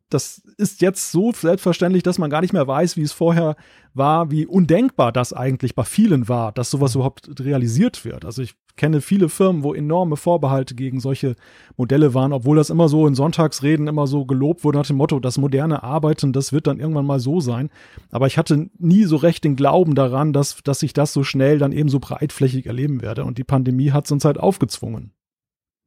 das 0.09 0.41
ist 0.57 0.81
jetzt 0.81 1.11
so 1.11 1.31
selbstverständlich, 1.31 2.03
dass 2.03 2.19
man 2.19 2.29
gar 2.29 2.41
nicht 2.41 2.53
mehr 2.53 2.67
weiß, 2.67 2.95
wie 2.95 3.01
es 3.01 3.11
vorher 3.11 3.55
war, 3.93 4.29
wie 4.29 4.45
undenkbar 4.45 5.11
das 5.11 5.33
eigentlich 5.33 5.73
bei 5.73 5.83
vielen 5.83 6.29
war, 6.29 6.51
dass 6.51 6.69
sowas 6.69 6.95
überhaupt 6.95 7.29
realisiert 7.39 8.05
wird. 8.05 8.23
Also 8.23 8.41
ich 8.41 8.55
kenne 8.75 9.01
viele 9.01 9.29
Firmen, 9.29 9.63
wo 9.63 9.73
enorme 9.73 10.17
Vorbehalte 10.17 10.75
gegen 10.75 10.99
solche 10.99 11.35
Modelle 11.77 12.13
waren, 12.13 12.33
obwohl 12.33 12.57
das 12.57 12.69
immer 12.69 12.89
so 12.89 13.07
in 13.07 13.15
Sonntagsreden 13.15 13.87
immer 13.87 14.05
so 14.05 14.25
gelobt 14.25 14.63
wurde 14.63 14.77
nach 14.77 14.87
dem 14.87 14.97
Motto, 14.97 15.19
das 15.19 15.37
moderne 15.37 15.81
Arbeiten, 15.81 16.33
das 16.33 16.53
wird 16.53 16.67
dann 16.67 16.79
irgendwann 16.79 17.05
mal 17.05 17.19
so 17.19 17.39
sein. 17.39 17.69
Aber 18.11 18.27
ich 18.27 18.37
hatte 18.37 18.69
nie 18.77 19.05
so 19.05 19.15
recht 19.15 19.43
den 19.43 19.55
Glauben 19.55 19.95
daran, 19.95 20.33
dass, 20.33 20.61
dass 20.63 20.83
ich 20.83 20.93
das 20.93 21.13
so 21.13 21.23
schnell 21.23 21.57
dann 21.57 21.71
eben 21.71 21.89
so 21.89 21.99
breitflächig 21.99 22.67
erleben 22.67 23.01
werde. 23.01 23.23
Und 23.23 23.37
die 23.37 23.43
Pandemie 23.43 23.91
hat 23.91 24.05
es 24.05 24.11
uns 24.11 24.25
halt 24.25 24.39
aufgezwungen. 24.39 25.14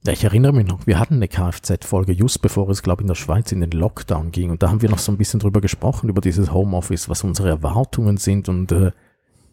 Ja, 0.04 0.12
ich 0.12 0.24
erinnere 0.24 0.52
mich 0.52 0.66
noch, 0.66 0.86
wir 0.86 0.98
hatten 0.98 1.14
eine 1.14 1.28
Kfz-Folge 1.28 2.12
just 2.12 2.40
bevor 2.40 2.68
es, 2.68 2.82
glaube 2.82 3.02
ich, 3.02 3.04
in 3.04 3.08
der 3.08 3.14
Schweiz 3.16 3.50
in 3.52 3.60
den 3.60 3.72
Lockdown 3.72 4.30
ging. 4.30 4.50
Und 4.50 4.62
da 4.62 4.70
haben 4.70 4.80
wir 4.80 4.88
noch 4.88 4.98
so 4.98 5.10
ein 5.10 5.18
bisschen 5.18 5.40
drüber 5.40 5.60
gesprochen, 5.60 6.08
über 6.08 6.20
dieses 6.20 6.52
Homeoffice, 6.52 7.08
was 7.08 7.24
unsere 7.24 7.48
Erwartungen 7.48 8.16
sind. 8.16 8.48
Und 8.48 8.70
äh, 8.72 8.92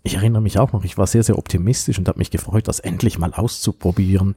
ich 0.04 0.16
erinnere 0.16 0.42
mich 0.42 0.60
auch 0.60 0.72
noch, 0.72 0.84
ich 0.84 0.98
war 0.98 1.08
sehr, 1.08 1.24
sehr 1.24 1.38
optimistisch 1.38 1.98
und 1.98 2.08
habe 2.08 2.20
mich 2.20 2.30
gefreut, 2.30 2.68
das 2.68 2.80
endlich 2.80 3.18
mal 3.18 3.34
auszuprobieren 3.34 4.36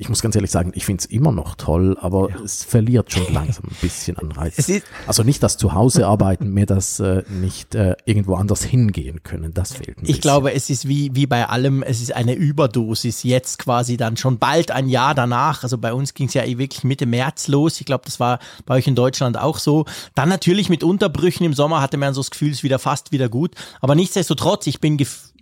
ich 0.00 0.08
muss 0.08 0.22
ganz 0.22 0.36
ehrlich 0.36 0.52
sagen, 0.52 0.70
ich 0.74 0.86
finde 0.86 1.00
es 1.00 1.06
immer 1.06 1.32
noch 1.32 1.56
toll, 1.56 1.98
aber 2.00 2.30
ja. 2.30 2.36
es 2.44 2.62
verliert 2.62 3.12
schon 3.12 3.32
langsam 3.34 3.64
ein 3.64 3.76
bisschen 3.80 4.16
an 4.16 4.30
Reiz. 4.30 4.70
Also 5.08 5.24
nicht 5.24 5.42
das 5.42 5.56
Zuhause 5.56 6.06
arbeiten, 6.06 6.50
mehr 6.50 6.66
das 6.66 7.00
äh, 7.00 7.24
nicht 7.28 7.74
äh, 7.74 7.96
irgendwo 8.04 8.36
anders 8.36 8.62
hingehen 8.62 9.24
können, 9.24 9.52
das 9.54 9.72
fehlt 9.72 9.98
ein 9.98 10.02
Ich 10.02 10.06
bisschen. 10.06 10.20
glaube, 10.20 10.52
es 10.54 10.70
ist 10.70 10.86
wie, 10.86 11.14
wie 11.16 11.26
bei 11.26 11.48
allem, 11.48 11.82
es 11.82 12.00
ist 12.00 12.14
eine 12.14 12.34
Überdosis, 12.34 13.24
jetzt 13.24 13.58
quasi 13.58 13.96
dann 13.96 14.16
schon 14.16 14.38
bald 14.38 14.70
ein 14.70 14.88
Jahr 14.88 15.16
danach, 15.16 15.64
also 15.64 15.76
bei 15.78 15.92
uns 15.92 16.14
ging 16.14 16.28
es 16.28 16.34
ja 16.34 16.44
eh 16.44 16.58
wirklich 16.58 16.84
Mitte 16.84 17.04
März 17.06 17.48
los, 17.48 17.80
ich 17.80 17.86
glaube, 17.86 18.04
das 18.04 18.20
war 18.20 18.38
bei 18.66 18.76
euch 18.76 18.86
in 18.86 18.94
Deutschland 18.94 19.36
auch 19.36 19.58
so. 19.58 19.84
Dann 20.14 20.28
natürlich 20.28 20.68
mit 20.68 20.84
Unterbrüchen 20.84 21.42
im 21.42 21.54
Sommer 21.54 21.80
hatte 21.80 21.96
man 21.96 22.14
so 22.14 22.20
das 22.20 22.30
Gefühl, 22.30 22.50
es 22.50 22.58
ist 22.58 22.62
wieder 22.62 22.78
fast 22.78 23.10
wieder 23.10 23.28
gut, 23.28 23.56
aber 23.80 23.96
nichtsdestotrotz, 23.96 24.68
ich 24.68 24.80
bin 24.80 24.96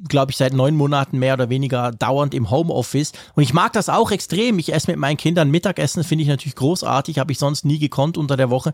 glaube 0.09 0.31
ich, 0.31 0.37
seit 0.37 0.53
neun 0.53 0.77
Monaten 0.77 1.19
mehr 1.19 1.35
oder 1.35 1.49
weniger 1.49 1.93
dauernd 1.93 2.35
im 2.35 2.51
Homeoffice. 2.51 3.13
Und 3.35 3.43
ich 3.43 3.53
mag 3.53 3.73
das 3.73 3.89
auch 3.89 4.11
extrem. 4.11 4.59
Ich 4.59 4.73
esse 4.73 4.91
mit 4.91 4.99
meinen 4.99 5.17
Kindern 5.17 5.51
Mittagessen, 5.51 6.05
finde 6.05 6.23
ich 6.23 6.29
natürlich 6.29 6.57
großartig, 6.57 7.19
habe 7.19 7.33
ich 7.33 7.39
sonst 7.39 7.65
nie 7.65 7.79
gekonnt 7.79 8.19
unter 8.19 8.37
der 8.37 8.51
Woche. 8.51 8.73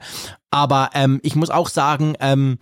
Aber 0.50 0.90
ähm, 0.94 1.20
ich 1.22 1.36
muss 1.36 1.50
auch 1.50 1.68
sagen, 1.68 2.16
ähm, 2.20 2.58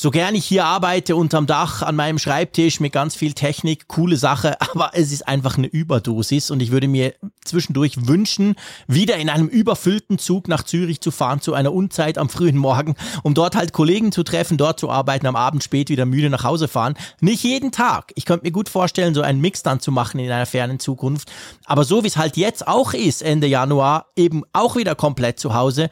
so 0.00 0.12
gern 0.12 0.36
ich 0.36 0.44
hier 0.44 0.64
arbeite 0.64 1.16
unterm 1.16 1.48
Dach 1.48 1.82
an 1.82 1.96
meinem 1.96 2.20
Schreibtisch 2.20 2.78
mit 2.78 2.92
ganz 2.92 3.16
viel 3.16 3.32
Technik, 3.32 3.88
coole 3.88 4.16
Sache, 4.16 4.56
aber 4.72 4.92
es 4.94 5.10
ist 5.10 5.26
einfach 5.26 5.58
eine 5.58 5.66
Überdosis 5.66 6.52
und 6.52 6.60
ich 6.60 6.70
würde 6.70 6.86
mir 6.86 7.14
zwischendurch 7.44 8.06
wünschen, 8.06 8.54
wieder 8.86 9.16
in 9.16 9.28
einem 9.28 9.48
überfüllten 9.48 10.20
Zug 10.20 10.46
nach 10.46 10.62
Zürich 10.62 11.00
zu 11.00 11.10
fahren 11.10 11.40
zu 11.40 11.52
einer 11.52 11.72
Unzeit 11.72 12.16
am 12.16 12.28
frühen 12.28 12.56
Morgen, 12.56 12.94
um 13.24 13.34
dort 13.34 13.56
halt 13.56 13.72
Kollegen 13.72 14.12
zu 14.12 14.22
treffen, 14.22 14.56
dort 14.56 14.78
zu 14.78 14.88
arbeiten, 14.88 15.26
am 15.26 15.34
Abend 15.34 15.64
spät 15.64 15.90
wieder 15.90 16.06
müde 16.06 16.30
nach 16.30 16.44
Hause 16.44 16.68
fahren. 16.68 16.94
Nicht 17.20 17.42
jeden 17.42 17.72
Tag. 17.72 18.12
Ich 18.14 18.24
könnte 18.24 18.46
mir 18.46 18.52
gut 18.52 18.68
vorstellen, 18.68 19.14
so 19.14 19.22
einen 19.22 19.40
Mix 19.40 19.64
dann 19.64 19.80
zu 19.80 19.90
machen 19.90 20.20
in 20.20 20.30
einer 20.30 20.46
fernen 20.46 20.78
Zukunft. 20.78 21.28
Aber 21.64 21.82
so 21.82 22.04
wie 22.04 22.08
es 22.08 22.16
halt 22.16 22.36
jetzt 22.36 22.68
auch 22.68 22.94
ist, 22.94 23.20
Ende 23.20 23.48
Januar, 23.48 24.06
eben 24.14 24.44
auch 24.52 24.76
wieder 24.76 24.94
komplett 24.94 25.40
zu 25.40 25.54
Hause 25.54 25.90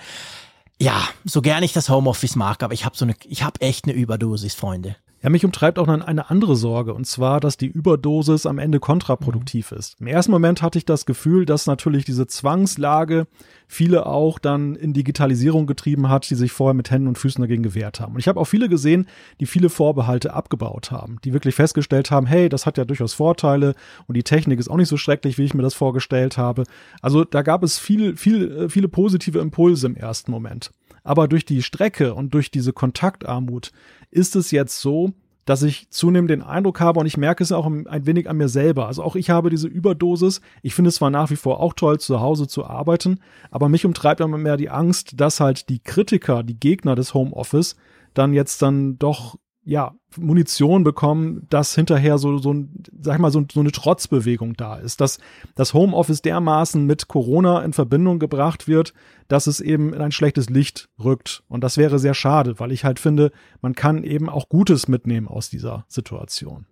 ja, 0.79 1.09
so 1.25 1.43
gern 1.43 1.63
ich 1.63 1.73
das 1.73 1.89
Homeoffice 1.89 2.37
mag, 2.37 2.63
aber 2.63 2.75
ich 2.75 2.85
habe 2.85 2.97
so 2.97 3.05
eine, 3.05 3.15
ich 3.25 3.43
habe 3.43 3.61
echt 3.61 3.85
eine 3.85 3.95
Überdosis, 3.95 4.55
Freunde. 4.55 4.97
Ja, 5.23 5.31
mich 5.31 5.47
umtreibt 5.47 5.79
auch 5.79 5.89
eine 5.89 6.31
andere 6.31 6.57
Sorge, 6.57 6.93
und 6.93 7.07
zwar, 7.07 7.41
dass 7.41 7.57
die 7.57 7.67
Überdosis 7.67 8.45
am 8.45 8.59
Ende 8.59 8.81
kontraproduktiv 8.81 9.73
mhm. 9.73 9.79
ist. 9.79 9.97
Im 9.99 10.07
ersten 10.07 10.31
Moment 10.31 10.61
hatte 10.61 10.79
ich 10.79 10.85
das 10.85 11.07
Gefühl, 11.07 11.47
dass 11.47 11.67
natürlich 11.67 12.05
diese 12.05 12.27
Zwangslage 12.27 13.27
viele 13.67 14.07
auch 14.07 14.39
dann 14.39 14.77
in 14.77 14.93
Digitalisierung 14.93 15.67
getrieben 15.67 16.09
hat, 16.09 16.29
die 16.29 16.35
sich 16.35 16.53
vorher 16.53 16.75
mit 16.75 16.91
Händen 16.91 17.09
und 17.09 17.19
Füßen 17.19 17.41
dagegen 17.41 17.63
gewehrt 17.63 17.99
haben. 17.99 18.13
Und 18.13 18.21
ich 18.21 18.29
habe 18.29 18.39
auch 18.39 18.45
viele 18.45 18.69
gesehen, 18.69 19.09
die 19.41 19.47
viele 19.47 19.71
Vorbehalte 19.71 20.35
abgebaut 20.35 20.91
haben, 20.91 21.17
die 21.25 21.33
wirklich 21.33 21.55
festgestellt 21.55 22.11
haben, 22.11 22.27
hey, 22.27 22.49
das 22.49 22.67
hat 22.67 22.79
ja 22.79 22.85
durchaus 22.85 23.15
Vorteile 23.15 23.75
und 24.07 24.17
die 24.17 24.23
Technik 24.23 24.61
ist 24.61 24.69
auch 24.69 24.77
nicht 24.77 24.89
so 24.89 24.99
schrecklich, 24.99 25.39
wie 25.39 25.45
ich 25.45 25.55
mir 25.55 25.63
das 25.63 25.75
vorgestellt 25.75 26.37
habe. 26.37 26.65
Also 27.01 27.25
da 27.25 27.43
gab 27.43 27.63
es 27.63 27.79
viel, 27.79 28.17
viel, 28.17 28.53
äh, 28.53 28.69
viele 28.69 28.89
positive 28.89 29.39
Impulse 29.39 29.87
im 29.87 29.97
ersten 29.97 30.31
Moment. 30.31 30.71
Aber 31.03 31.29
durch 31.29 31.45
die 31.45 31.63
Strecke 31.63 32.15
und 32.15 32.35
durch 32.35 32.51
diese 32.51 32.73
Kontaktarmut 32.73 33.71
ist 34.11 34.37
es 34.37 34.51
jetzt 34.51 34.81
so, 34.81 35.13
dass 35.47 35.63
ich 35.63 35.89
zunehmend 35.91 36.31
den 36.31 36.43
Eindruck 36.43 36.81
habe 36.81 36.99
und 37.01 37.07
ich 37.07 37.17
merke 37.17 37.43
es 37.43 37.53
auch 37.53 37.67
ein 37.67 38.07
wenig 38.07 38.29
an 38.29 38.37
mir 38.37 38.49
selber. 38.49 38.89
Also 38.89 39.03
auch 39.03 39.15
ich 39.15 39.31
habe 39.31 39.49
diese 39.49 39.69
Überdosis. 39.69 40.41
Ich 40.63 40.75
finde 40.75 40.89
es 40.89 40.97
zwar 40.97 41.11
nach 41.11 41.31
wie 41.31 41.37
vor 41.37 41.61
auch 41.61 41.73
toll, 41.73 42.01
zu 42.01 42.21
Hause 42.21 42.49
zu 42.49 42.67
arbeiten, 42.67 43.21
aber 43.51 43.69
mich 43.69 43.87
umtreibt 43.87 44.21
immer 44.21 44.39
mehr 44.39 44.57
die 44.57 44.71
Angst, 44.71 45.21
dass 45.21 45.39
halt 45.41 45.69
die 45.69 45.79
Kritiker, 45.79 46.43
die 46.43 46.59
Gegner 46.59 46.97
des 46.97 47.15
Homeoffice 47.15 47.77
dann 48.13 48.33
jetzt 48.33 48.61
dann 48.63 48.99
doch 48.99 49.37
ja, 49.67 49.95
Munition 50.17 50.85
bekommen, 50.85 51.47
dass 51.51 51.75
hinterher 51.75 52.19
so, 52.19 52.39
so, 52.39 52.55
sag 53.01 53.17
ich 53.17 53.21
mal, 53.21 53.33
so, 53.33 53.45
so 53.53 53.61
eine 53.61 53.73
Trotzbewegung 53.73 54.55
da 54.55 54.77
ist, 54.77 55.01
dass 55.01 55.19
das 55.57 55.75
Homeoffice 55.75 56.23
dermaßen 56.23 56.87
mit 56.87 57.09
Corona 57.09 57.63
in 57.65 57.73
Verbindung 57.73 58.21
gebracht 58.21 58.69
wird, 58.69 58.95
dass 59.27 59.49
es 59.49 59.61
eben 59.61 59.93
in 59.93 60.01
ein 60.01 60.13
schlechtes 60.13 60.49
Licht 60.49 60.89
rückt. 61.03 61.43
Und 61.49 61.65
das 61.65 61.77
wäre 61.77 61.99
sehr 61.99 62.15
schade, 62.15 62.61
weil 62.61 62.71
ich 62.71 62.85
halt 62.85 63.01
finde, 63.01 63.33
man 63.61 63.75
kann 63.75 64.05
eben 64.05 64.29
auch 64.29 64.49
Gutes 64.49 64.87
mitnehmen 64.87 65.27
aus 65.27 65.51
dieser 65.51 65.85
Situation. 65.89 66.67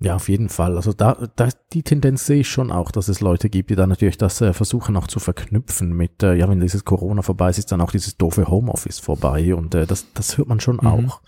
Ja, 0.00 0.16
auf 0.16 0.28
jeden 0.28 0.48
Fall. 0.48 0.74
Also 0.74 0.92
da, 0.92 1.28
da 1.36 1.50
die 1.72 1.84
Tendenz 1.84 2.26
sehe 2.26 2.40
ich 2.40 2.48
schon 2.48 2.72
auch, 2.72 2.90
dass 2.90 3.06
es 3.06 3.20
Leute 3.20 3.48
gibt, 3.48 3.70
die 3.70 3.76
dann 3.76 3.90
natürlich 3.90 4.18
das 4.18 4.40
äh, 4.40 4.52
versuchen 4.52 4.96
auch 4.96 5.06
zu 5.06 5.20
verknüpfen 5.20 5.92
mit, 5.92 6.24
äh, 6.24 6.34
ja, 6.34 6.48
wenn 6.48 6.58
dieses 6.58 6.84
Corona 6.84 7.22
vorbei 7.22 7.50
ist, 7.50 7.58
ist 7.58 7.70
dann 7.70 7.80
auch 7.80 7.92
dieses 7.92 8.16
doofe 8.16 8.48
Homeoffice 8.48 8.98
vorbei 8.98 9.54
und 9.54 9.76
äh, 9.76 9.86
das, 9.86 10.12
das 10.14 10.36
hört 10.36 10.48
man 10.48 10.58
schon 10.58 10.80
mhm. 10.82 10.88
auch. 10.88 11.20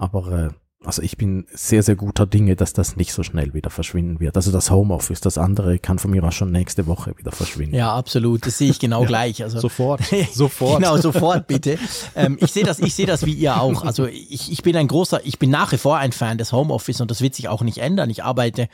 Aber 0.00 0.32
äh, 0.32 0.48
also 0.82 1.02
ich 1.02 1.18
bin 1.18 1.46
sehr, 1.52 1.82
sehr 1.82 1.94
guter 1.94 2.24
Dinge, 2.24 2.56
dass 2.56 2.72
das 2.72 2.96
nicht 2.96 3.12
so 3.12 3.22
schnell 3.22 3.52
wieder 3.52 3.68
verschwinden 3.68 4.18
wird. 4.18 4.36
Also 4.36 4.50
das 4.50 4.70
Homeoffice, 4.70 5.20
das 5.20 5.36
andere 5.36 5.78
kann 5.78 5.98
von 5.98 6.10
mir 6.10 6.24
auch 6.24 6.32
schon 6.32 6.50
nächste 6.50 6.86
Woche 6.86 7.18
wieder 7.18 7.32
verschwinden. 7.32 7.76
Ja, 7.76 7.94
absolut. 7.94 8.46
Das 8.46 8.56
sehe 8.56 8.70
ich 8.70 8.78
genau 8.78 9.02
ja, 9.02 9.06
gleich. 9.06 9.42
Also 9.42 9.60
sofort, 9.60 10.00
sofort. 10.32 10.78
genau, 10.78 10.96
sofort 10.96 11.46
bitte. 11.46 11.78
Ähm, 12.16 12.38
ich 12.40 12.50
sehe 12.52 12.64
das, 12.64 12.78
ich 12.78 12.94
sehe 12.94 13.04
das 13.04 13.26
wie 13.26 13.34
ihr 13.34 13.60
auch. 13.60 13.84
Also 13.84 14.06
ich, 14.06 14.50
ich 14.50 14.62
bin 14.62 14.74
ein 14.74 14.88
großer, 14.88 15.20
ich 15.24 15.38
bin 15.38 15.50
nach 15.50 15.70
wie 15.72 15.76
vor 15.76 15.98
ein 15.98 16.12
Fan 16.12 16.38
des 16.38 16.50
Homeoffice 16.50 17.02
und 17.02 17.10
das 17.10 17.20
wird 17.20 17.34
sich 17.34 17.48
auch 17.48 17.60
nicht 17.60 17.78
ändern. 17.78 18.08
Ich 18.08 18.24
arbeite 18.24 18.68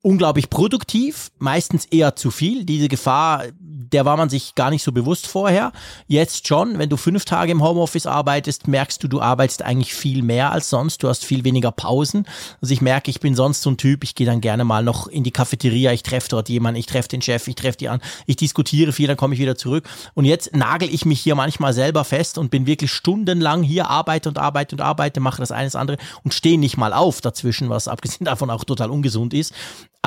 unglaublich 0.00 0.48
produktiv, 0.48 1.30
meistens 1.38 1.84
eher 1.86 2.14
zu 2.14 2.30
viel. 2.30 2.64
Diese 2.64 2.88
Gefahr, 2.88 3.44
der 3.58 4.04
war 4.04 4.16
man 4.16 4.28
sich 4.28 4.54
gar 4.54 4.70
nicht 4.70 4.84
so 4.84 4.92
bewusst 4.92 5.26
vorher. 5.26 5.72
Jetzt 6.06 6.46
schon, 6.46 6.78
wenn 6.78 6.88
du 6.88 6.96
fünf 6.96 7.24
Tage 7.24 7.50
im 7.50 7.62
Homeoffice 7.62 8.06
arbeitest, 8.06 8.68
merkst 8.68 9.02
du, 9.02 9.08
du 9.08 9.20
arbeitest 9.20 9.62
eigentlich 9.62 9.94
viel 9.94 10.22
mehr 10.22 10.52
als 10.52 10.70
sonst. 10.70 11.02
Du 11.02 11.08
hast 11.08 11.24
viel 11.24 11.44
weniger 11.44 11.72
Pausen. 11.72 12.26
Also 12.60 12.72
ich 12.72 12.80
merke, 12.80 13.10
ich 13.10 13.18
bin 13.18 13.34
sonst 13.34 13.62
so 13.62 13.70
ein 13.70 13.76
Typ, 13.76 14.04
ich 14.04 14.14
gehe 14.14 14.26
dann 14.26 14.40
gerne 14.40 14.64
mal 14.64 14.84
noch 14.84 15.08
in 15.08 15.24
die 15.24 15.32
Cafeteria, 15.32 15.92
ich 15.92 16.04
treffe 16.04 16.28
dort 16.28 16.48
jemanden, 16.48 16.78
ich 16.78 16.86
treffe 16.86 17.08
den 17.08 17.22
Chef, 17.22 17.48
ich 17.48 17.56
treffe 17.56 17.78
die 17.78 17.88
an, 17.88 18.00
ich 18.26 18.36
diskutiere 18.36 18.92
viel, 18.92 19.08
dann 19.08 19.16
komme 19.16 19.34
ich 19.34 19.40
wieder 19.40 19.56
zurück. 19.56 19.88
Und 20.14 20.26
jetzt 20.26 20.54
nagel 20.54 20.92
ich 20.92 21.06
mich 21.06 21.20
hier 21.20 21.34
manchmal 21.34 21.72
selber 21.72 22.04
fest 22.04 22.38
und 22.38 22.50
bin 22.50 22.66
wirklich 22.66 22.92
stundenlang 22.92 23.64
hier, 23.64 23.90
arbeite 23.90 24.28
und 24.28 24.38
arbeite 24.38 24.76
und 24.76 24.80
arbeite, 24.80 25.18
mache 25.18 25.40
das 25.40 25.50
eines 25.50 25.74
andere 25.74 25.98
und 26.22 26.34
stehe 26.34 26.58
nicht 26.58 26.76
mal 26.76 26.92
auf 26.92 27.20
dazwischen, 27.20 27.68
was 27.68 27.88
abgesehen 27.88 28.24
davon 28.26 28.50
auch 28.50 28.62
total 28.62 28.90
ungesund 28.90 29.34
ist. 29.34 29.52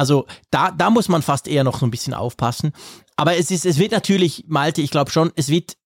Also 0.02 0.26
da, 0.50 0.72
da 0.72 0.90
muss 0.90 1.10
man 1.10 1.22
fast 1.22 1.48
eher 1.48 1.64
noch 1.64 1.78
so 1.78 1.86
ein 1.86 1.92
bisschen 1.92 2.16
aufpassen. 2.16 2.72
Aber 3.18 3.38
es 3.38 3.52
ist, 3.52 3.68
es 3.68 3.78
wird 3.78 3.92
natürlich, 3.92 4.46
Malte, 4.48 4.82
ich 4.82 4.90
glaube 4.90 5.12
schon, 5.12 5.32
es 5.36 5.50
wird 5.50 5.78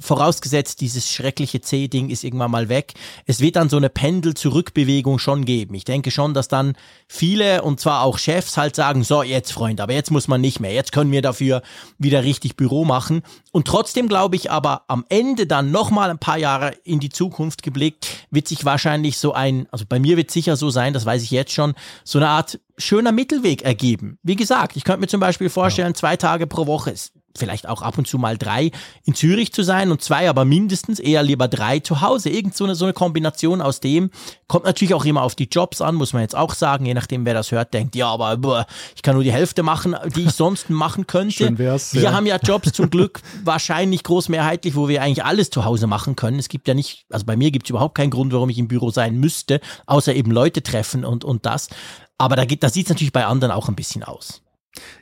vorausgesetzt, 0.00 0.80
dieses 0.80 1.10
schreckliche 1.10 1.60
C-Ding 1.60 2.10
ist 2.10 2.24
irgendwann 2.24 2.50
mal 2.50 2.68
weg. 2.68 2.94
Es 3.26 3.40
wird 3.40 3.56
dann 3.56 3.68
so 3.68 3.76
eine 3.76 3.88
Pendel-Zurückbewegung 3.88 5.18
schon 5.18 5.44
geben. 5.44 5.74
Ich 5.74 5.84
denke 5.84 6.10
schon, 6.10 6.34
dass 6.34 6.48
dann 6.48 6.74
viele 7.06 7.62
und 7.62 7.80
zwar 7.80 8.02
auch 8.02 8.18
Chefs 8.18 8.56
halt 8.56 8.76
sagen, 8.76 9.04
so 9.04 9.22
jetzt 9.22 9.52
Freund, 9.52 9.80
aber 9.80 9.92
jetzt 9.92 10.10
muss 10.10 10.28
man 10.28 10.40
nicht 10.40 10.60
mehr. 10.60 10.72
Jetzt 10.72 10.92
können 10.92 11.12
wir 11.12 11.22
dafür 11.22 11.62
wieder 11.98 12.22
richtig 12.24 12.56
Büro 12.56 12.84
machen. 12.84 13.22
Und 13.52 13.66
trotzdem 13.66 14.08
glaube 14.08 14.36
ich 14.36 14.50
aber 14.50 14.82
am 14.88 15.04
Ende 15.08 15.46
dann 15.46 15.70
nochmal 15.70 16.10
ein 16.10 16.18
paar 16.18 16.38
Jahre 16.38 16.74
in 16.84 17.00
die 17.00 17.10
Zukunft 17.10 17.62
geblickt, 17.62 18.26
wird 18.30 18.48
sich 18.48 18.64
wahrscheinlich 18.64 19.18
so 19.18 19.32
ein, 19.32 19.66
also 19.70 19.84
bei 19.88 19.98
mir 19.98 20.16
wird 20.16 20.30
sicher 20.30 20.56
so 20.56 20.70
sein, 20.70 20.92
das 20.92 21.06
weiß 21.06 21.22
ich 21.22 21.30
jetzt 21.30 21.52
schon, 21.52 21.74
so 22.04 22.18
eine 22.18 22.28
Art 22.28 22.60
schöner 22.76 23.12
Mittelweg 23.12 23.62
ergeben. 23.62 24.18
Wie 24.22 24.36
gesagt, 24.36 24.76
ich 24.76 24.84
könnte 24.84 25.00
mir 25.00 25.08
zum 25.08 25.20
Beispiel 25.20 25.50
vorstellen, 25.50 25.88
ja. 25.88 25.94
zwei 25.94 26.16
Tage 26.16 26.46
pro 26.46 26.66
Woche 26.66 26.90
vielleicht 27.36 27.68
auch 27.68 27.82
ab 27.82 27.98
und 27.98 28.06
zu 28.06 28.18
mal 28.18 28.36
drei 28.36 28.70
in 29.04 29.14
Zürich 29.14 29.52
zu 29.52 29.62
sein 29.62 29.90
und 29.90 30.02
zwei 30.02 30.28
aber 30.28 30.44
mindestens 30.44 30.98
eher 30.98 31.22
lieber 31.22 31.48
drei 31.48 31.80
zu 31.80 32.00
Hause. 32.00 32.30
Irgend 32.30 32.56
so 32.56 32.64
eine, 32.64 32.74
so 32.74 32.84
eine 32.84 32.92
Kombination 32.92 33.60
aus 33.60 33.80
dem. 33.80 34.10
Kommt 34.46 34.64
natürlich 34.64 34.94
auch 34.94 35.04
immer 35.04 35.22
auf 35.22 35.34
die 35.34 35.48
Jobs 35.50 35.80
an, 35.80 35.94
muss 35.94 36.12
man 36.12 36.22
jetzt 36.22 36.34
auch 36.34 36.54
sagen, 36.54 36.86
je 36.86 36.94
nachdem, 36.94 37.24
wer 37.24 37.34
das 37.34 37.52
hört, 37.52 37.74
denkt, 37.74 37.94
ja, 37.94 38.08
aber 38.08 38.36
boah, 38.36 38.66
ich 38.94 39.02
kann 39.02 39.14
nur 39.14 39.24
die 39.24 39.32
Hälfte 39.32 39.62
machen, 39.62 39.96
die 40.16 40.24
ich 40.24 40.32
sonst 40.32 40.70
machen 40.70 41.06
könnte. 41.06 41.34
Schön 41.34 41.58
wär's, 41.58 41.94
wir 41.94 42.02
ja. 42.02 42.12
haben 42.12 42.26
ja 42.26 42.38
Jobs 42.42 42.72
zum 42.72 42.90
Glück 42.90 43.20
wahrscheinlich 43.44 44.02
großmehrheitlich, 44.02 44.74
wo 44.74 44.88
wir 44.88 45.02
eigentlich 45.02 45.24
alles 45.24 45.50
zu 45.50 45.64
Hause 45.64 45.86
machen 45.86 46.16
können. 46.16 46.38
Es 46.38 46.48
gibt 46.48 46.68
ja 46.68 46.74
nicht, 46.74 47.06
also 47.10 47.24
bei 47.26 47.36
mir 47.36 47.50
gibt 47.50 47.66
es 47.66 47.70
überhaupt 47.70 47.94
keinen 47.94 48.10
Grund, 48.10 48.32
warum 48.32 48.50
ich 48.50 48.58
im 48.58 48.68
Büro 48.68 48.90
sein 48.90 49.16
müsste, 49.18 49.60
außer 49.86 50.14
eben 50.14 50.30
Leute 50.30 50.62
treffen 50.62 51.04
und, 51.04 51.24
und 51.24 51.46
das. 51.46 51.68
Aber 52.16 52.34
da, 52.34 52.44
geht, 52.44 52.62
da 52.62 52.68
sieht 52.68 52.86
es 52.86 52.90
natürlich 52.90 53.12
bei 53.12 53.26
anderen 53.26 53.52
auch 53.52 53.68
ein 53.68 53.76
bisschen 53.76 54.02
aus. 54.02 54.42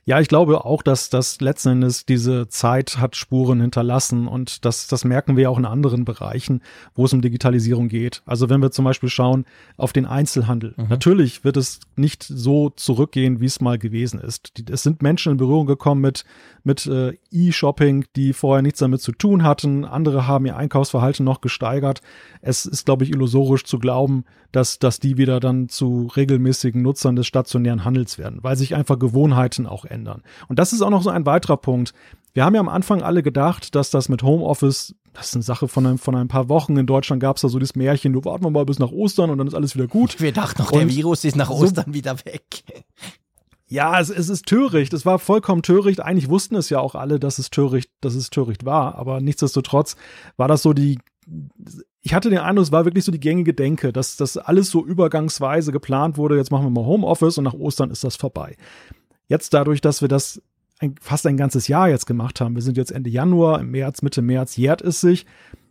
Ja, 0.04 0.20
ich 0.20 0.28
glaube 0.28 0.64
auch, 0.64 0.82
dass 0.82 1.11
das 1.11 1.40
letzten 1.40 1.70
Endes 1.70 2.06
diese 2.06 2.49
Zeit 2.49 2.99
hat 2.99 3.16
Spuren 3.16 3.61
hinterlassen 3.61 4.28
und 4.28 4.64
das, 4.64 4.87
das 4.87 5.04
merken 5.04 5.37
wir 5.37 5.50
auch 5.50 5.58
in 5.58 5.64
anderen 5.64 6.04
Bereichen, 6.04 6.62
wo 6.94 7.04
es 7.04 7.12
um 7.12 7.20
Digitalisierung 7.20 7.88
geht. 7.88 8.23
Also 8.25 8.49
wenn 8.49 8.62
wir 8.62 8.70
zum 8.70 8.85
Beispiel 8.85 9.08
schauen 9.08 9.44
auf 9.76 9.92
den 9.92 10.06
Einzelhandel. 10.06 10.75
Mhm. 10.76 10.87
Natürlich 10.88 11.44
wird 11.44 11.56
es 11.56 11.80
nicht 11.96 12.23
so 12.23 12.70
zurückgehen, 12.70 13.40
wie 13.40 13.46
es 13.46 13.61
mal 13.61 13.78
gewesen 13.78 14.20
ist. 14.20 14.52
Es 14.70 14.82
sind 14.82 15.02
Menschen 15.02 15.32
in 15.32 15.38
Berührung 15.38 15.66
gekommen 15.66 16.00
mit, 16.00 16.25
mit 16.62 16.87
äh, 16.87 17.14
E-Shopping, 17.32 18.04
die 18.14 18.32
vorher 18.32 18.62
nichts 18.62 18.78
damit 18.78 19.00
zu 19.00 19.12
tun 19.12 19.42
hatten. 19.42 19.85
Andere 19.85 20.26
haben 20.26 20.46
ihr 20.46 20.56
Einkaufsverhalten 20.56 21.25
noch 21.25 21.40
gesteigert. 21.40 22.00
Es 22.40 22.64
ist, 22.64 22.87
glaube 22.87 23.04
ich, 23.04 23.11
illusorisch 23.11 23.64
zu 23.64 23.78
glauben, 23.78 24.25
dass, 24.52 24.78
dass 24.78 25.00
die 25.00 25.18
wieder 25.18 25.40
dann 25.40 25.68
zu 25.68 26.08
regelmäßigen 26.16 26.80
Nutzern 26.80 27.16
des 27.16 27.26
stationären 27.26 27.85
Handels 27.85 28.18
werden, 28.18 28.38
weil 28.42 28.56
sich 28.56 28.75
einfach 28.75 28.99
Gewohnheiten 29.56 29.66
auch 29.66 29.84
ändern. 29.84 30.22
Und 30.48 30.58
das 30.58 30.72
ist 30.72 30.82
auch 30.82 30.90
noch 30.90 31.02
so 31.02 31.10
ein 31.10 31.26
weiterer 31.26 31.56
Punkt. 31.56 31.92
Wir 32.34 32.44
haben 32.44 32.54
ja 32.54 32.60
am 32.60 32.68
Anfang 32.68 33.02
alle 33.02 33.22
gedacht, 33.22 33.75
dass 33.75 33.90
das 33.90 34.08
mit 34.08 34.22
Homeoffice, 34.22 34.94
das 35.14 35.28
ist 35.28 35.34
eine 35.34 35.42
Sache 35.42 35.68
von 35.68 35.86
ein, 35.86 35.98
von 35.98 36.14
ein 36.14 36.28
paar 36.28 36.48
Wochen. 36.48 36.76
In 36.76 36.86
Deutschland 36.86 37.20
gab 37.22 37.36
es 37.36 37.42
da 37.42 37.48
so 37.48 37.58
das 37.58 37.75
Märchen, 37.75 38.12
du 38.12 38.25
warten 38.25 38.44
wir 38.44 38.50
mal 38.50 38.66
bis 38.66 38.78
nach 38.78 38.92
Ostern 38.92 39.30
und 39.30 39.38
dann 39.38 39.46
ist 39.46 39.54
alles 39.54 39.75
wieder 39.75 39.86
gut. 39.86 40.20
Wir 40.20 40.32
dachten 40.32 40.62
noch, 40.62 40.70
der 40.70 40.88
Virus 40.88 41.25
ist 41.25 41.36
nach 41.36 41.50
Ostern 41.50 41.86
so, 41.88 41.94
wieder 41.94 42.16
weg. 42.25 42.64
Ja, 43.68 43.98
es, 43.98 44.10
es 44.10 44.28
ist 44.28 44.46
töricht. 44.46 44.92
Es 44.92 45.06
war 45.06 45.18
vollkommen 45.18 45.62
töricht. 45.62 46.00
Eigentlich 46.00 46.28
wussten 46.28 46.54
es 46.54 46.70
ja 46.70 46.78
auch 46.78 46.94
alle, 46.94 47.18
dass 47.18 47.38
es 47.38 47.50
töricht, 47.50 47.90
dass 48.00 48.14
es 48.14 48.30
töricht 48.30 48.64
war. 48.64 48.96
Aber 48.96 49.20
nichtsdestotrotz 49.20 49.96
war 50.36 50.46
das 50.46 50.62
so 50.62 50.72
die 50.72 50.98
ich 52.02 52.14
hatte 52.14 52.30
den 52.30 52.38
Eindruck, 52.38 52.62
es 52.62 52.70
war 52.70 52.84
wirklich 52.84 53.04
so 53.04 53.10
die 53.10 53.18
gängige 53.18 53.52
Denke, 53.52 53.92
dass 53.92 54.16
das 54.16 54.36
alles 54.36 54.70
so 54.70 54.86
übergangsweise 54.86 55.72
geplant 55.72 56.16
wurde. 56.16 56.36
Jetzt 56.36 56.52
machen 56.52 56.66
wir 56.66 56.70
mal 56.70 56.86
Homeoffice 56.86 57.36
und 57.38 57.44
nach 57.44 57.54
Ostern 57.54 57.90
ist 57.90 58.04
das 58.04 58.14
vorbei. 58.14 58.56
Jetzt 59.28 59.54
dadurch, 59.54 59.80
dass 59.80 60.00
wir 60.00 60.09
das 60.09 60.42
ein, 60.78 60.95
fast 61.00 61.26
ein 61.26 61.37
ganzes 61.37 61.68
Jahr 61.68 61.88
jetzt 61.88 62.06
gemacht 62.06 62.40
haben, 62.40 62.54
wir 62.54 62.62
sind 62.62 62.76
jetzt 62.76 62.92
Ende 62.92 63.11
Januar, 63.11 63.61
im 63.61 63.71
März, 63.71 64.02
Mitte 64.02 64.23
März 64.23 64.56
jährt 64.56 64.83
es 64.83 65.00
sich. 65.00 65.26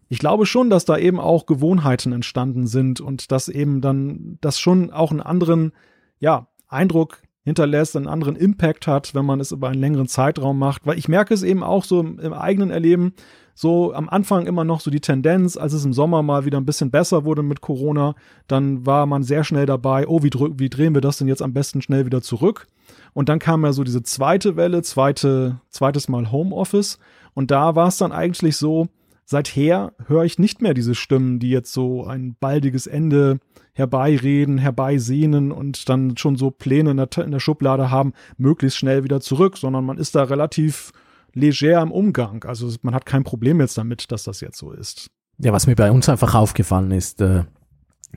Ich 0.07 0.19
glaube 0.19 0.45
schon, 0.45 0.69
dass 0.69 0.85
da 0.85 0.97
eben 0.97 1.19
auch 1.19 1.45
Gewohnheiten 1.45 2.11
entstanden 2.11 2.67
sind 2.67 3.01
und 3.01 3.31
dass 3.31 3.47
eben 3.49 3.81
dann 3.81 4.37
das 4.41 4.59
schon 4.59 4.91
auch 4.91 5.11
einen 5.11 5.21
anderen, 5.21 5.71
ja, 6.19 6.47
Eindruck 6.67 7.21
hinterlässt, 7.43 7.95
einen 7.95 8.07
anderen 8.07 8.35
Impact 8.35 8.87
hat, 8.87 9.13
wenn 9.13 9.25
man 9.25 9.39
es 9.39 9.51
über 9.51 9.69
einen 9.69 9.79
längeren 9.79 10.07
Zeitraum 10.07 10.57
macht. 10.57 10.85
Weil 10.85 10.97
ich 10.97 11.07
merke 11.07 11.33
es 11.33 11.43
eben 11.43 11.63
auch 11.63 11.83
so 11.83 11.99
im, 11.99 12.19
im 12.19 12.33
eigenen 12.33 12.71
Erleben, 12.71 13.13
so 13.53 13.93
am 13.93 14.09
Anfang 14.09 14.47
immer 14.47 14.63
noch 14.63 14.81
so 14.81 14.91
die 14.91 14.99
Tendenz, 14.99 15.55
als 15.55 15.73
es 15.73 15.85
im 15.85 15.93
Sommer 15.93 16.21
mal 16.23 16.45
wieder 16.45 16.59
ein 16.59 16.65
bisschen 16.65 16.91
besser 16.91 17.23
wurde 17.23 17.43
mit 17.43 17.61
Corona, 17.61 18.15
dann 18.47 18.85
war 18.85 19.05
man 19.05 19.23
sehr 19.23 19.43
schnell 19.43 19.65
dabei, 19.65 20.07
oh, 20.07 20.23
wie, 20.23 20.31
wie 20.31 20.69
drehen 20.69 20.93
wir 20.93 21.01
das 21.01 21.17
denn 21.17 21.27
jetzt 21.27 21.41
am 21.41 21.53
besten 21.53 21.81
schnell 21.81 22.05
wieder 22.05 22.21
zurück? 22.21 22.67
Und 23.13 23.29
dann 23.29 23.39
kam 23.39 23.63
ja 23.63 23.73
so 23.73 23.83
diese 23.83 24.03
zweite 24.03 24.55
Welle, 24.55 24.81
zweite, 24.81 25.59
zweites 25.69 26.09
Mal 26.09 26.31
Homeoffice. 26.31 26.99
Und 27.33 27.51
da 27.51 27.75
war 27.75 27.87
es 27.87 27.97
dann 27.97 28.11
eigentlich 28.11 28.57
so, 28.57 28.87
seither 29.25 29.93
höre 30.07 30.23
ich 30.23 30.39
nicht 30.39 30.61
mehr 30.61 30.73
diese 30.73 30.95
Stimmen, 30.95 31.39
die 31.39 31.49
jetzt 31.49 31.73
so 31.73 32.05
ein 32.05 32.35
baldiges 32.39 32.87
Ende 32.87 33.39
herbeireden, 33.73 34.57
herbeisehnen 34.57 35.51
und 35.51 35.89
dann 35.89 36.15
schon 36.17 36.37
so 36.37 36.49
Pläne 36.49 36.91
in 36.91 36.97
der, 36.97 37.09
in 37.17 37.31
der 37.31 37.39
Schublade 37.39 37.91
haben, 37.91 38.13
möglichst 38.37 38.77
schnell 38.77 39.03
wieder 39.03 39.19
zurück, 39.19 39.57
sondern 39.57 39.83
man 39.83 39.97
ist 39.97 40.15
da 40.15 40.23
relativ 40.23 40.91
leger 41.33 41.81
im 41.81 41.91
Umgang. 41.91 42.45
Also 42.45 42.73
man 42.81 42.95
hat 42.95 43.05
kein 43.05 43.23
Problem 43.23 43.59
jetzt 43.59 43.77
damit, 43.77 44.11
dass 44.11 44.23
das 44.23 44.39
jetzt 44.39 44.57
so 44.57 44.71
ist. 44.71 45.09
Ja, 45.37 45.51
was 45.51 45.67
mir 45.67 45.75
bei 45.75 45.91
uns 45.91 46.07
einfach 46.07 46.33
aufgefallen 46.33 46.91
ist, 46.91 47.19
äh, 47.19 47.43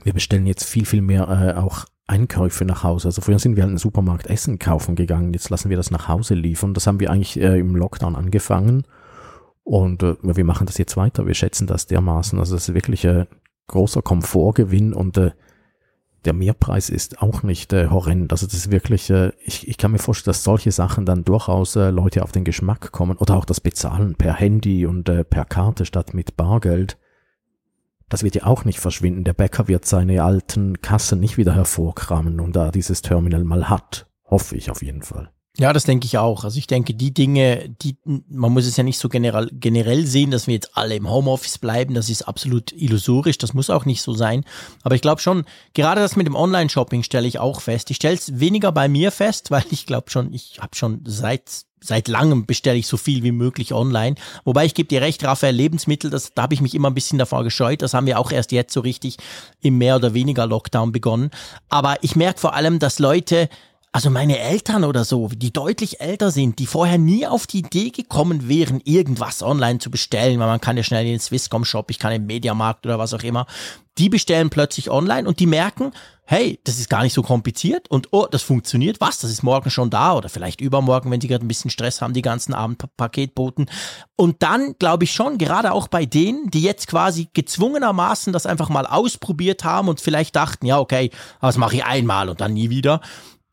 wir 0.05 0.13
bestellen 0.13 0.47
jetzt 0.47 0.65
viel, 0.65 0.87
viel 0.87 1.03
mehr 1.03 1.29
äh, 1.29 1.59
auch 1.59 1.87
Einkäufe 2.07 2.65
nach 2.65 2.83
Hause. 2.83 3.09
Also 3.09 3.21
früher 3.21 3.39
sind 3.39 3.57
wir 3.57 3.63
halt 3.63 3.71
in 3.71 3.75
den 3.75 3.81
Supermarkt 3.81 4.27
Essen 4.27 4.59
kaufen 4.59 4.97
gegangen, 4.97 5.33
jetzt 5.33 5.51
lassen 5.51 5.71
wir 5.71 5.77
das 5.77 5.91
nach 5.91 6.09
Hause 6.09 6.35
liefern. 6.35 6.75
Das 6.75 6.87
haben 6.87 7.01
wir 7.01 7.11
eigentlich 7.11 7.39
äh, 7.39 7.59
im 7.59 7.77
Lockdown 7.77 8.17
angefangen 8.17 8.85
und 9.63 10.03
äh, 10.03 10.17
wir 10.23 10.45
machen 10.45 10.67
das 10.67 10.79
jetzt 10.79 10.97
weiter. 10.97 11.27
Wir 11.27 11.35
schätzen 11.35 11.67
das 11.67 11.87
dermaßen. 11.87 12.39
Also 12.39 12.57
es 12.57 12.69
ist 12.69 12.75
wirklich 12.75 13.07
ein 13.07 13.17
äh, 13.17 13.27
großer 13.67 14.01
Komfortgewinn 14.01 14.95
und 14.95 15.19
äh, 15.19 15.33
der 16.25 16.33
Mehrpreis 16.33 16.91
ist 16.91 17.23
auch 17.23 17.43
nicht 17.43 17.73
äh, 17.73 17.89
horrend. 17.89 18.33
Also 18.33 18.47
das 18.47 18.55
ist 18.55 18.71
wirklich, 18.71 19.11
äh, 19.11 19.33
ich, 19.45 19.69
ich 19.69 19.77
kann 19.77 19.93
mir 19.93 19.99
vorstellen, 19.99 20.33
dass 20.33 20.45
solche 20.45 20.73
Sachen 20.73 21.05
dann 21.05 21.25
durchaus 21.25 21.77
äh, 21.77 21.91
Leute 21.91 22.23
auf 22.23 22.33
den 22.33 22.45
Geschmack 22.45 22.93
kommen 22.93 23.17
oder 23.19 23.37
auch 23.37 23.45
das 23.45 23.61
Bezahlen 23.61 24.15
per 24.15 24.35
Handy 24.35 24.87
und 24.87 25.09
äh, 25.09 25.25
per 25.25 25.45
Karte 25.45 25.85
statt 25.85 26.15
mit 26.15 26.37
Bargeld. 26.37 26.97
Das 28.09 28.23
wird 28.23 28.35
ja 28.35 28.47
auch 28.47 28.65
nicht 28.65 28.81
verschwinden. 28.81 29.25
Der 29.25 29.35
Bäcker 29.35 29.69
wird 29.69 29.85
seine 29.85 30.23
alten 30.23 30.81
Kassen 30.81 31.21
nicht 31.21 31.37
wieder 31.37 31.55
hervorkramen 31.55 32.41
und 32.41 32.57
da 32.57 32.71
dieses 32.71 33.03
Terminal 33.03 33.45
mal 33.45 33.69
hat. 33.69 34.07
Hoffe 34.25 34.57
ich 34.57 34.71
auf 34.71 34.83
jeden 34.83 35.03
Fall. 35.03 35.31
Ja, 35.61 35.73
das 35.73 35.83
denke 35.83 36.07
ich 36.07 36.17
auch. 36.19 36.45
Also 36.45 36.57
ich 36.57 36.69
denke, 36.69 36.95
die 36.95 37.13
Dinge, 37.13 37.69
die, 37.83 37.97
man 38.05 38.53
muss 38.53 38.65
es 38.65 38.77
ja 38.77 38.85
nicht 38.85 38.99
so 38.99 39.09
generell, 39.09 39.51
generell 39.53 40.07
sehen, 40.07 40.31
dass 40.31 40.47
wir 40.47 40.55
jetzt 40.55 40.77
alle 40.77 40.95
im 40.95 41.11
Homeoffice 41.11 41.59
bleiben. 41.59 41.95
Das 41.95 42.09
ist 42.09 42.23
absolut 42.23 42.71
illusorisch. 42.73 43.39
Das 43.39 43.55
muss 43.55 43.69
auch 43.69 43.85
nicht 43.85 44.03
so 44.03 44.15
sein. 44.15 44.45
Aber 44.85 44.95
ich 44.95 45.01
glaube 45.01 45.21
schon, 45.21 45.45
gerade 45.75 46.01
das 46.01 46.15
mit 46.15 46.29
dem 46.29 46.37
Online-Shopping 46.37 47.03
stelle 47.03 47.27
ich 47.27 47.41
auch 47.41 47.61
fest. 47.61 47.91
Ich 47.91 47.97
stelle 47.97 48.15
es 48.15 48.39
weniger 48.39 48.71
bei 48.71 48.89
mir 48.89 49.11
fest, 49.11 49.51
weil 49.51 49.65
ich 49.71 49.85
glaube 49.85 50.11
schon, 50.11 50.33
ich 50.33 50.61
habe 50.61 50.77
schon 50.77 51.03
seit 51.05 51.65
seit 51.89 52.09
langem 52.09 52.47
bestelle 52.47 52.79
ich 52.79 52.87
so 52.87 52.97
viel 52.97 53.23
wie 53.23 53.33
möglich 53.33 53.73
online. 53.73 54.17
Wobei 54.45 54.65
ich 54.65 54.75
gebe 54.75 54.89
dir 54.89 55.03
recht, 55.03 55.25
Raphael, 55.25 55.55
Lebensmittel, 55.55 56.11
das, 56.11 56.33
da 56.35 56.43
habe 56.43 56.55
ich 56.55 56.61
mich 56.61 56.75
immer 56.75 56.89
ein 56.91 56.95
bisschen 56.95 57.19
davor 57.19 57.45
gescheut. 57.45 57.83
Das 57.83 57.95
haben 57.95 58.07
wir 58.07 58.19
auch 58.19 58.31
erst 58.31 58.53
jetzt 58.53 58.73
so 58.73 58.81
richtig 58.81 59.17
im 59.61 59.79
mehr 59.79 59.97
oder 59.97 60.15
weniger 60.15 60.47
Lockdown 60.47 60.93
begonnen. 60.93 61.31
Aber 61.69 61.97
ich 62.03 62.15
merke 62.15 62.39
vor 62.39 62.55
allem, 62.55 62.79
dass 62.79 62.99
Leute 62.99 63.49
also 63.99 64.11
meine 64.11 64.39
Eltern 64.39 64.85
oder 64.85 65.05
so, 65.05 65.27
die 65.27 65.53
deutlich 65.53 66.01
älter 66.01 66.31
sind, 66.31 66.61
die 66.61 66.67
vorher 66.67 66.99
nie 66.99 67.27
auf 67.27 67.49
die 67.49 67.59
Idee 67.59 67.91
gekommen 67.91 68.49
wären, 68.49 68.81
irgendwas 68.85 69.43
online 69.43 69.81
zu 69.81 69.91
bestellen, 69.91 70.39
weil 70.39 70.47
man 70.47 70.61
kann 70.61 70.77
ja 70.77 70.85
schnell 70.85 71.05
in 71.05 71.15
den 71.15 71.19
Swisscom 71.19 71.65
Shop, 71.65 71.91
ich 71.91 71.99
kann 71.99 72.13
im 72.13 72.25
Mediamarkt 72.25 72.87
oder 72.87 73.01
was 73.01 73.13
auch 73.13 73.25
immer, 73.25 73.49
die 73.99 74.09
bestellen 74.09 74.51
plötzlich 74.51 74.89
online 74.89 75.27
und 75.27 75.41
die 75.41 75.47
merken, 75.47 75.91
hey, 76.27 76.61
das 76.63 76.79
ist 76.79 76.89
gar 76.89 77.03
nicht 77.03 77.13
so 77.13 77.23
kompliziert 77.23 77.91
und 77.91 78.13
oh, 78.13 78.29
das 78.31 78.43
funktioniert, 78.43 79.01
was, 79.01 79.19
das 79.19 79.33
ist 79.33 79.43
morgen 79.43 79.69
schon 79.69 79.91
da 79.91 80.15
oder 80.15 80.29
vielleicht 80.29 80.61
übermorgen, 80.61 81.11
wenn 81.11 81.21
sie 81.21 81.27
gerade 81.27 81.45
ein 81.45 81.49
bisschen 81.49 81.73
Stress 81.73 82.01
haben, 82.01 82.15
die 82.15 82.23
ganzen 82.23 82.55
Abend 82.55 82.85
Paketboten. 82.97 83.69
Und 84.15 84.45
dann 84.45 84.77
glaube 84.79 85.03
ich 85.05 85.13
schon, 85.13 85.39
gerade 85.39 85.73
auch 85.73 85.89
bei 85.89 86.07
denen, 86.07 86.51
die 86.51 86.63
jetzt 86.63 86.87
quasi 86.87 87.31
gezwungenermaßen 87.35 88.33
das 88.33 88.47
einfach 88.47 88.69
mal 88.69 88.87
ausprobiert 88.87 89.65
haben 89.65 89.89
und 89.89 90.01
vielleicht 90.01 90.37
dachten, 90.37 90.67
ja, 90.67 90.79
okay, 90.79 91.11
das 91.41 91.57
mache 91.57 91.75
ich 91.75 91.85
einmal 91.85 92.29
und 92.29 92.41
dann 92.41 92.53
nie 92.53 92.71
wieder, 92.71 93.01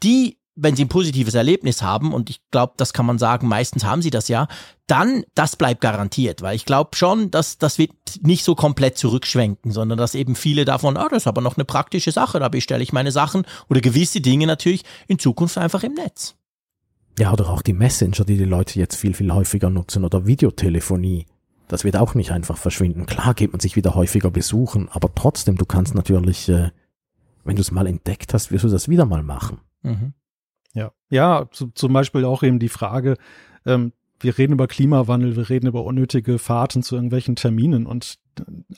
die, 0.05 0.37
wenn 0.55 0.75
sie 0.75 0.85
ein 0.85 0.89
positives 0.89 1.33
Erlebnis 1.33 1.81
haben, 1.81 2.13
und 2.13 2.29
ich 2.29 2.39
glaube, 2.49 2.73
das 2.77 2.93
kann 2.93 3.05
man 3.05 3.17
sagen, 3.17 3.47
meistens 3.47 3.83
haben 3.83 4.01
sie 4.01 4.09
das 4.09 4.29
ja, 4.29 4.47
dann, 4.87 5.23
das 5.33 5.55
bleibt 5.55 5.81
garantiert, 5.81 6.41
weil 6.41 6.55
ich 6.55 6.65
glaube 6.65 6.95
schon, 6.95 7.31
dass 7.31 7.57
das 7.57 7.77
wird 7.77 7.91
nicht 8.21 8.45
so 8.45 8.55
komplett 8.55 8.97
zurückschwenken, 8.97 9.71
sondern 9.71 9.97
dass 9.97 10.15
eben 10.15 10.35
viele 10.35 10.63
davon, 10.63 10.95
ah, 10.95 11.07
das 11.09 11.23
ist 11.23 11.27
aber 11.27 11.41
noch 11.41 11.57
eine 11.57 11.65
praktische 11.65 12.11
Sache, 12.11 12.39
da 12.39 12.47
bestelle 12.47 12.83
ich 12.83 12.93
meine 12.93 13.11
Sachen 13.11 13.45
oder 13.67 13.81
gewisse 13.81 14.21
Dinge 14.21 14.47
natürlich 14.47 14.83
in 15.07 15.19
Zukunft 15.19 15.57
einfach 15.57 15.83
im 15.83 15.93
Netz. 15.93 16.35
Ja, 17.17 17.31
oder 17.33 17.49
auch 17.49 17.61
die 17.61 17.73
Messenger, 17.73 18.25
die 18.25 18.37
die 18.37 18.45
Leute 18.45 18.77
jetzt 18.79 18.95
viel, 18.95 19.13
viel 19.13 19.33
häufiger 19.33 19.69
nutzen 19.69 20.03
oder 20.03 20.25
Videotelefonie. 20.25 21.25
Das 21.67 21.83
wird 21.83 21.97
auch 21.97 22.13
nicht 22.13 22.31
einfach 22.31 22.57
verschwinden. 22.57 23.05
Klar 23.05 23.33
geht 23.33 23.51
man 23.51 23.59
sich 23.59 23.75
wieder 23.75 23.95
häufiger 23.95 24.29
besuchen, 24.29 24.89
aber 24.91 25.13
trotzdem, 25.15 25.57
du 25.57 25.65
kannst 25.65 25.95
natürlich, 25.95 26.47
äh, 26.49 26.71
wenn 27.43 27.55
du 27.55 27.61
es 27.61 27.71
mal 27.71 27.87
entdeckt 27.87 28.33
hast, 28.33 28.51
wirst 28.51 28.65
du 28.65 28.69
das 28.69 28.89
wieder 28.89 29.05
mal 29.05 29.23
machen. 29.23 29.59
Mhm. 29.85 30.13
Ja, 30.73 30.91
ja, 31.09 31.47
zu, 31.51 31.67
zum 31.67 31.93
Beispiel 31.93 32.25
auch 32.25 32.43
eben 32.43 32.59
die 32.59 32.69
Frage, 32.69 33.15
ähm, 33.65 33.93
wir 34.19 34.37
reden 34.37 34.53
über 34.53 34.67
Klimawandel, 34.67 35.35
wir 35.35 35.49
reden 35.49 35.67
über 35.67 35.83
unnötige 35.83 36.39
Fahrten 36.39 36.83
zu 36.83 36.95
irgendwelchen 36.95 37.35
Terminen 37.35 37.85
und 37.85 38.17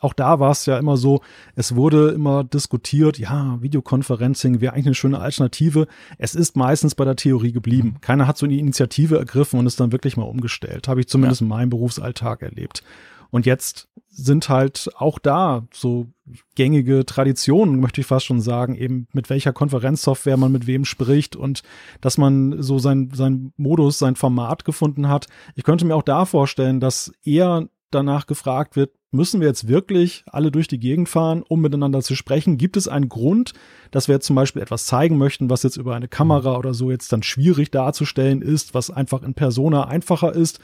auch 0.02 0.14
da 0.14 0.40
war 0.40 0.52
es 0.52 0.66
ja 0.66 0.78
immer 0.78 0.98
so, 0.98 1.22
es 1.56 1.76
wurde 1.76 2.10
immer 2.10 2.44
diskutiert, 2.44 3.18
ja, 3.18 3.58
Videoconferencing 3.62 4.62
wäre 4.62 4.74
eigentlich 4.74 4.88
eine 4.88 4.96
schöne 4.96 5.20
Alternative. 5.20 5.88
Es 6.18 6.36
ist 6.36 6.56
meistens 6.56 6.94
bei 6.94 7.06
der 7.06 7.16
Theorie 7.16 7.52
geblieben. 7.52 7.96
Mhm. 7.96 8.02
Keiner 8.02 8.28
hat 8.28 8.38
so 8.38 8.46
eine 8.46 8.56
Initiative 8.56 9.18
ergriffen 9.18 9.60
und 9.60 9.66
es 9.66 9.76
dann 9.76 9.92
wirklich 9.92 10.16
mal 10.16 10.26
umgestellt. 10.26 10.88
Habe 10.88 11.00
ich 11.00 11.08
zumindest 11.08 11.42
ja. 11.42 11.46
in 11.46 11.50
meinem 11.50 11.70
Berufsalltag 11.72 12.44
erlebt. 12.44 12.84
Und 13.32 13.46
jetzt 13.46 13.90
sind 14.10 14.50
halt 14.50 14.90
auch 14.98 15.20
da 15.20 15.68
so 15.72 16.08
gängige 16.56 17.06
Traditionen, 17.06 17.80
möchte 17.80 18.02
ich 18.02 18.08
fast 18.08 18.26
schon 18.26 18.42
sagen, 18.42 18.76
eben 18.76 19.08
mit 19.14 19.30
welcher 19.30 19.54
Konferenzsoftware 19.54 20.38
man 20.38 20.52
mit 20.52 20.68
wem 20.68 20.86
spricht 20.86 21.36
und 21.36 21.62
dass 22.02 22.18
man 22.18 22.62
so 22.62 22.80
sein, 22.80 23.12
sein 23.14 23.54
Modus, 23.58 24.00
sein 24.00 24.16
Format 24.16 24.66
gefunden 24.66 25.08
hat. 25.08 25.28
Ich 25.56 25.64
könnte 25.64 25.86
mir 25.86 25.96
auch 25.96 26.04
da 26.04 26.26
vorstellen, 26.26 26.80
dass 26.80 27.12
eher 27.24 27.70
danach 27.92 28.28
gefragt 28.28 28.76
wird, 28.76 28.92
müssen 29.12 29.40
wir 29.40 29.48
jetzt 29.48 29.68
wirklich 29.68 30.24
alle 30.28 30.52
durch 30.52 30.68
die 30.68 30.80
Gegend 30.80 31.08
fahren, 31.08 31.44
um 31.48 31.62
miteinander 31.62 32.02
zu 32.02 32.16
sprechen? 32.16 32.58
Gibt 32.58 32.76
es 32.76 32.88
einen 32.88 33.10
Grund, 33.10 33.54
dass 33.92 34.08
wir 34.08 34.16
jetzt 34.16 34.26
zum 34.26 34.36
Beispiel 34.36 34.62
etwas 34.62 34.86
zeigen 34.86 35.18
möchten, 35.18 35.50
was 35.50 35.64
jetzt 35.64 35.78
über 35.78 35.96
eine 35.96 36.08
Kamera 36.08 36.58
oder 36.58 36.74
so 36.74 36.92
jetzt 36.92 37.12
dann 37.14 37.24
schwierig 37.24 37.72
darzustellen 37.72 38.42
ist, 38.42 38.74
was 38.74 38.92
einfach 38.92 39.24
in 39.24 39.34
Persona 39.34 39.88
einfacher 39.88 40.34
ist? 40.34 40.60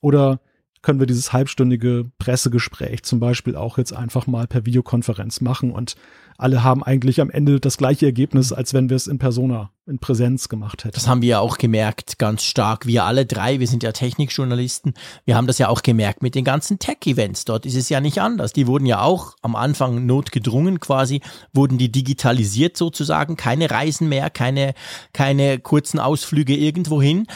Oder 0.00 0.40
können 0.82 0.98
wir 0.98 1.06
dieses 1.06 1.32
halbstündige 1.32 2.10
Pressegespräch 2.18 3.04
zum 3.04 3.20
Beispiel 3.20 3.56
auch 3.56 3.78
jetzt 3.78 3.92
einfach 3.92 4.26
mal 4.26 4.46
per 4.46 4.66
Videokonferenz 4.66 5.40
machen 5.40 5.70
und 5.70 5.96
alle 6.38 6.64
haben 6.64 6.82
eigentlich 6.82 7.20
am 7.20 7.30
Ende 7.30 7.60
das 7.60 7.76
gleiche 7.76 8.06
Ergebnis, 8.06 8.52
als 8.52 8.74
wenn 8.74 8.88
wir 8.88 8.96
es 8.96 9.06
in 9.06 9.18
Persona, 9.18 9.70
in 9.86 10.00
Präsenz 10.00 10.48
gemacht 10.48 10.82
hätten. 10.82 10.94
Das 10.94 11.06
haben 11.06 11.22
wir 11.22 11.28
ja 11.28 11.38
auch 11.38 11.56
gemerkt, 11.56 12.18
ganz 12.18 12.42
stark. 12.42 12.84
Wir 12.86 13.04
alle 13.04 13.26
drei, 13.26 13.60
wir 13.60 13.68
sind 13.68 13.84
ja 13.84 13.92
Technikjournalisten, 13.92 14.94
wir 15.24 15.36
haben 15.36 15.46
das 15.46 15.58
ja 15.58 15.68
auch 15.68 15.82
gemerkt 15.82 16.20
mit 16.22 16.34
den 16.34 16.44
ganzen 16.44 16.80
Tech-Events. 16.80 17.44
Dort 17.44 17.64
ist 17.64 17.76
es 17.76 17.88
ja 17.88 18.00
nicht 18.00 18.20
anders. 18.20 18.52
Die 18.52 18.66
wurden 18.66 18.86
ja 18.86 19.02
auch 19.02 19.36
am 19.42 19.54
Anfang 19.54 20.04
notgedrungen 20.06 20.80
quasi, 20.80 21.20
wurden 21.52 21.78
die 21.78 21.92
digitalisiert 21.92 22.76
sozusagen, 22.76 23.36
keine 23.36 23.70
Reisen 23.70 24.08
mehr, 24.08 24.28
keine, 24.28 24.74
keine 25.12 25.60
kurzen 25.60 26.00
Ausflüge 26.00 26.56
irgendwohin. 26.56 27.26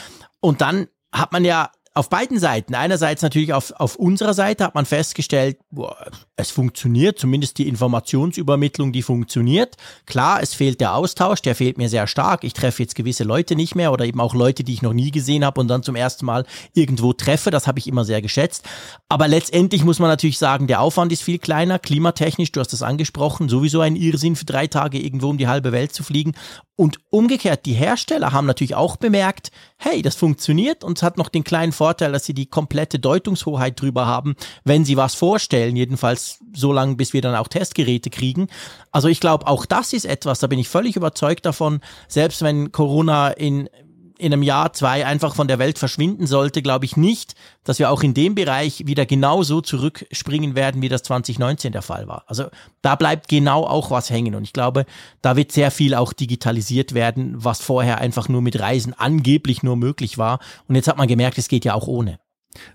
Und 0.41 0.59
dann 0.59 0.87
hat 1.13 1.31
man 1.31 1.45
ja 1.45 1.71
auf 1.97 2.09
beiden 2.09 2.39
Seiten. 2.39 2.75
Einerseits 2.75 3.21
natürlich 3.21 3.53
auf, 3.53 3.71
auf 3.71 3.95
unserer 3.95 4.33
Seite 4.33 4.63
hat 4.63 4.75
man 4.75 4.85
festgestellt, 4.85 5.57
boah, 5.71 5.97
es 6.35 6.51
funktioniert, 6.51 7.17
zumindest 7.17 7.57
die 7.57 7.67
Informationsübermittlung, 7.67 8.91
die 8.91 9.01
funktioniert. 9.01 9.75
Klar, 10.05 10.41
es 10.41 10.53
fehlt 10.53 10.79
der 10.79 10.93
Austausch, 10.93 11.41
der 11.41 11.55
fehlt 11.55 11.77
mir 11.77 11.89
sehr 11.89 12.07
stark. 12.07 12.43
Ich 12.43 12.53
treffe 12.53 12.83
jetzt 12.83 12.95
gewisse 12.95 13.23
Leute 13.23 13.55
nicht 13.55 13.75
mehr 13.75 13.91
oder 13.91 14.05
eben 14.05 14.21
auch 14.21 14.35
Leute, 14.35 14.63
die 14.63 14.73
ich 14.73 14.81
noch 14.81 14.93
nie 14.93 15.11
gesehen 15.11 15.43
habe 15.43 15.59
und 15.59 15.67
dann 15.67 15.83
zum 15.83 15.95
ersten 15.95 16.25
Mal 16.25 16.45
irgendwo 16.73 17.13
treffe. 17.13 17.49
Das 17.49 17.65
habe 17.67 17.79
ich 17.79 17.87
immer 17.87 18.05
sehr 18.05 18.21
geschätzt. 18.21 18.63
Aber 19.09 19.27
letztendlich 19.27 19.83
muss 19.83 19.99
man 19.99 20.09
natürlich 20.09 20.37
sagen, 20.37 20.67
der 20.67 20.81
Aufwand 20.81 21.11
ist 21.11 21.23
viel 21.23 21.39
kleiner. 21.39 21.79
Klimatechnisch, 21.79 22.51
du 22.51 22.59
hast 22.59 22.73
das 22.73 22.83
angesprochen, 22.83 23.49
sowieso 23.49 23.81
ein 23.81 23.95
Irrsinn 23.95 24.35
für 24.35 24.45
drei 24.45 24.67
Tage 24.67 24.99
irgendwo 24.99 25.29
um 25.29 25.37
die 25.37 25.47
halbe 25.47 25.71
Welt 25.71 25.93
zu 25.93 26.03
fliegen. 26.03 26.33
Und 26.77 26.99
umgekehrt, 27.09 27.65
die 27.65 27.73
Hersteller 27.73 28.33
haben 28.33 28.45
natürlich 28.45 28.75
auch 28.75 28.97
bemerkt, 28.97 29.49
hey, 29.77 30.03
das 30.03 30.15
funktioniert 30.15 30.83
und 30.83 30.99
es 30.99 31.03
hat 31.03 31.17
noch 31.17 31.27
den 31.27 31.43
kleinen 31.43 31.71
Vorteil, 31.71 32.11
dass 32.11 32.25
sie 32.25 32.35
die 32.35 32.45
komplette 32.45 32.99
Deutungshoheit 32.99 33.81
drüber 33.81 34.05
haben, 34.05 34.35
wenn 34.63 34.85
sie 34.85 34.95
was 34.95 35.15
vorstellen, 35.15 35.75
jedenfalls 35.75 36.39
so 36.53 36.71
lange, 36.71 36.95
bis 36.95 37.13
wir 37.13 37.21
dann 37.21 37.33
auch 37.33 37.47
Testgeräte 37.47 38.11
kriegen. 38.11 38.47
Also 38.91 39.07
ich 39.07 39.19
glaube, 39.19 39.47
auch 39.47 39.65
das 39.65 39.91
ist 39.91 40.05
etwas, 40.05 40.37
da 40.37 40.45
bin 40.45 40.59
ich 40.59 40.69
völlig 40.69 40.95
überzeugt 40.95 41.47
davon, 41.47 41.81
selbst 42.07 42.43
wenn 42.43 42.71
Corona 42.71 43.29
in 43.31 43.67
in 44.17 44.33
einem 44.33 44.43
Jahr, 44.43 44.73
zwei 44.73 45.05
einfach 45.05 45.35
von 45.35 45.47
der 45.47 45.59
Welt 45.59 45.77
verschwinden 45.77 46.27
sollte, 46.27 46.61
glaube 46.61 46.85
ich 46.85 46.97
nicht, 46.97 47.35
dass 47.63 47.79
wir 47.79 47.91
auch 47.91 48.03
in 48.03 48.13
dem 48.13 48.35
Bereich 48.35 48.83
wieder 48.85 49.05
genauso 49.05 49.61
zurückspringen 49.61 50.55
werden, 50.55 50.81
wie 50.81 50.89
das 50.89 51.03
2019 51.03 51.71
der 51.71 51.81
Fall 51.81 52.07
war. 52.07 52.23
Also 52.27 52.45
da 52.81 52.95
bleibt 52.95 53.27
genau 53.27 53.65
auch 53.65 53.91
was 53.91 54.09
hängen. 54.09 54.35
Und 54.35 54.43
ich 54.43 54.53
glaube, 54.53 54.85
da 55.21 55.35
wird 55.35 55.51
sehr 55.51 55.71
viel 55.71 55.93
auch 55.93 56.13
digitalisiert 56.13 56.93
werden, 56.93 57.35
was 57.37 57.61
vorher 57.61 57.99
einfach 57.99 58.29
nur 58.29 58.41
mit 58.41 58.59
Reisen 58.59 58.93
angeblich 58.93 59.63
nur 59.63 59.75
möglich 59.75 60.17
war. 60.17 60.39
Und 60.67 60.75
jetzt 60.75 60.87
hat 60.87 60.97
man 60.97 61.07
gemerkt, 61.07 61.37
es 61.37 61.47
geht 61.47 61.65
ja 61.65 61.73
auch 61.73 61.87
ohne. 61.87 62.19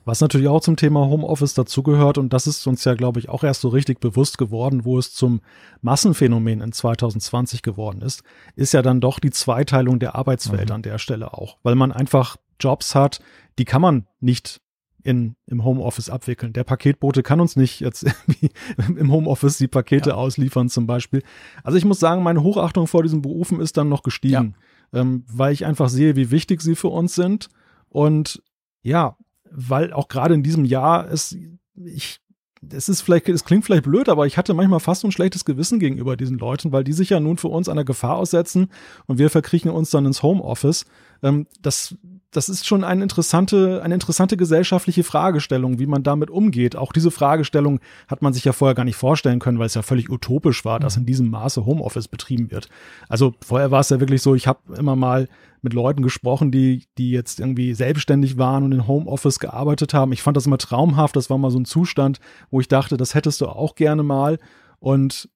Was 0.04 0.20
natürlich 0.20 0.48
auch 0.48 0.60
zum 0.60 0.76
Thema 0.76 1.06
Homeoffice 1.06 1.54
dazugehört, 1.54 2.18
und 2.18 2.32
das 2.32 2.46
ist 2.46 2.66
uns 2.66 2.84
ja, 2.84 2.94
glaube 2.94 3.20
ich, 3.20 3.28
auch 3.28 3.44
erst 3.44 3.60
so 3.60 3.68
richtig 3.68 4.00
bewusst 4.00 4.38
geworden, 4.38 4.84
wo 4.84 4.98
es 4.98 5.14
zum 5.14 5.40
Massenphänomen 5.80 6.60
in 6.60 6.72
2020 6.72 7.62
geworden 7.62 8.02
ist, 8.02 8.22
ist 8.56 8.72
ja 8.72 8.82
dann 8.82 9.00
doch 9.00 9.18
die 9.18 9.30
Zweiteilung 9.30 9.98
der 9.98 10.14
Arbeitswelt 10.14 10.68
mhm. 10.68 10.76
an 10.76 10.82
der 10.82 10.98
Stelle 10.98 11.34
auch, 11.34 11.58
weil 11.62 11.74
man 11.74 11.92
einfach 11.92 12.36
Jobs 12.60 12.94
hat, 12.94 13.20
die 13.58 13.64
kann 13.64 13.82
man 13.82 14.06
nicht 14.20 14.60
in, 15.02 15.36
im 15.46 15.64
Homeoffice 15.64 16.10
abwickeln. 16.10 16.52
Der 16.52 16.64
Paketbote 16.64 17.22
kann 17.22 17.40
uns 17.40 17.56
nicht 17.56 17.80
jetzt 17.80 18.06
im 18.96 19.10
Homeoffice 19.10 19.58
die 19.58 19.68
Pakete 19.68 20.10
ja. 20.10 20.16
ausliefern 20.16 20.68
zum 20.68 20.86
Beispiel. 20.86 21.22
Also 21.64 21.78
ich 21.78 21.84
muss 21.84 22.00
sagen, 22.00 22.22
meine 22.22 22.42
Hochachtung 22.42 22.86
vor 22.86 23.02
diesen 23.02 23.22
Berufen 23.22 23.60
ist 23.60 23.76
dann 23.76 23.88
noch 23.88 24.02
gestiegen, 24.02 24.54
ja. 24.92 25.00
ähm, 25.00 25.24
weil 25.28 25.52
ich 25.52 25.66
einfach 25.66 25.88
sehe, 25.88 26.16
wie 26.16 26.30
wichtig 26.30 26.62
sie 26.62 26.76
für 26.76 26.88
uns 26.88 27.14
sind. 27.14 27.48
Und 27.88 28.42
ja, 28.82 29.16
weil 29.54 29.92
auch 29.92 30.08
gerade 30.08 30.34
in 30.34 30.42
diesem 30.42 30.64
Jahr 30.64 31.10
es, 31.10 31.36
ich, 31.74 32.20
es 32.70 32.88
ist 32.88 33.02
vielleicht, 33.02 33.28
es 33.28 33.44
klingt 33.44 33.64
vielleicht 33.64 33.84
blöd, 33.84 34.08
aber 34.08 34.26
ich 34.26 34.36
hatte 34.36 34.54
manchmal 34.54 34.80
fast 34.80 35.04
ein 35.04 35.12
schlechtes 35.12 35.44
Gewissen 35.44 35.78
gegenüber 35.78 36.16
diesen 36.16 36.38
Leuten, 36.38 36.72
weil 36.72 36.84
die 36.84 36.92
sich 36.92 37.10
ja 37.10 37.20
nun 37.20 37.36
für 37.36 37.48
uns 37.48 37.68
einer 37.68 37.84
Gefahr 37.84 38.16
aussetzen 38.16 38.68
und 39.06 39.18
wir 39.18 39.30
verkriechen 39.30 39.70
uns 39.70 39.90
dann 39.90 40.06
ins 40.06 40.22
Homeoffice. 40.22 40.86
Ähm, 41.22 41.46
das 41.60 41.96
das 42.32 42.48
ist 42.48 42.66
schon 42.66 42.82
eine 42.82 43.02
interessante, 43.02 43.82
eine 43.84 43.94
interessante 43.94 44.38
gesellschaftliche 44.38 45.04
Fragestellung, 45.04 45.78
wie 45.78 45.86
man 45.86 46.02
damit 46.02 46.30
umgeht. 46.30 46.76
Auch 46.76 46.92
diese 46.92 47.10
Fragestellung 47.10 47.78
hat 48.08 48.22
man 48.22 48.32
sich 48.32 48.44
ja 48.44 48.52
vorher 48.52 48.74
gar 48.74 48.84
nicht 48.84 48.96
vorstellen 48.96 49.38
können, 49.38 49.58
weil 49.58 49.66
es 49.66 49.74
ja 49.74 49.82
völlig 49.82 50.10
utopisch 50.10 50.64
war, 50.64 50.80
dass 50.80 50.96
in 50.96 51.04
diesem 51.04 51.28
Maße 51.28 51.66
Homeoffice 51.66 52.08
betrieben 52.08 52.50
wird. 52.50 52.68
Also 53.08 53.34
vorher 53.44 53.70
war 53.70 53.80
es 53.80 53.90
ja 53.90 54.00
wirklich 54.00 54.22
so, 54.22 54.34
ich 54.34 54.46
habe 54.46 54.60
immer 54.78 54.96
mal 54.96 55.28
mit 55.60 55.74
Leuten 55.74 56.02
gesprochen, 56.02 56.50
die, 56.50 56.86
die 56.96 57.10
jetzt 57.10 57.38
irgendwie 57.38 57.74
selbstständig 57.74 58.38
waren 58.38 58.64
und 58.64 58.72
in 58.72 58.86
Homeoffice 58.88 59.38
gearbeitet 59.38 59.92
haben. 59.92 60.12
Ich 60.12 60.22
fand 60.22 60.36
das 60.36 60.46
immer 60.46 60.58
traumhaft. 60.58 61.14
Das 61.16 61.28
war 61.28 61.36
mal 61.36 61.50
so 61.50 61.58
ein 61.58 61.66
Zustand, 61.66 62.18
wo 62.50 62.60
ich 62.60 62.68
dachte, 62.68 62.96
das 62.96 63.14
hättest 63.14 63.42
du 63.42 63.46
auch 63.46 63.74
gerne 63.74 64.02
mal. 64.02 64.38
Und 64.78 65.28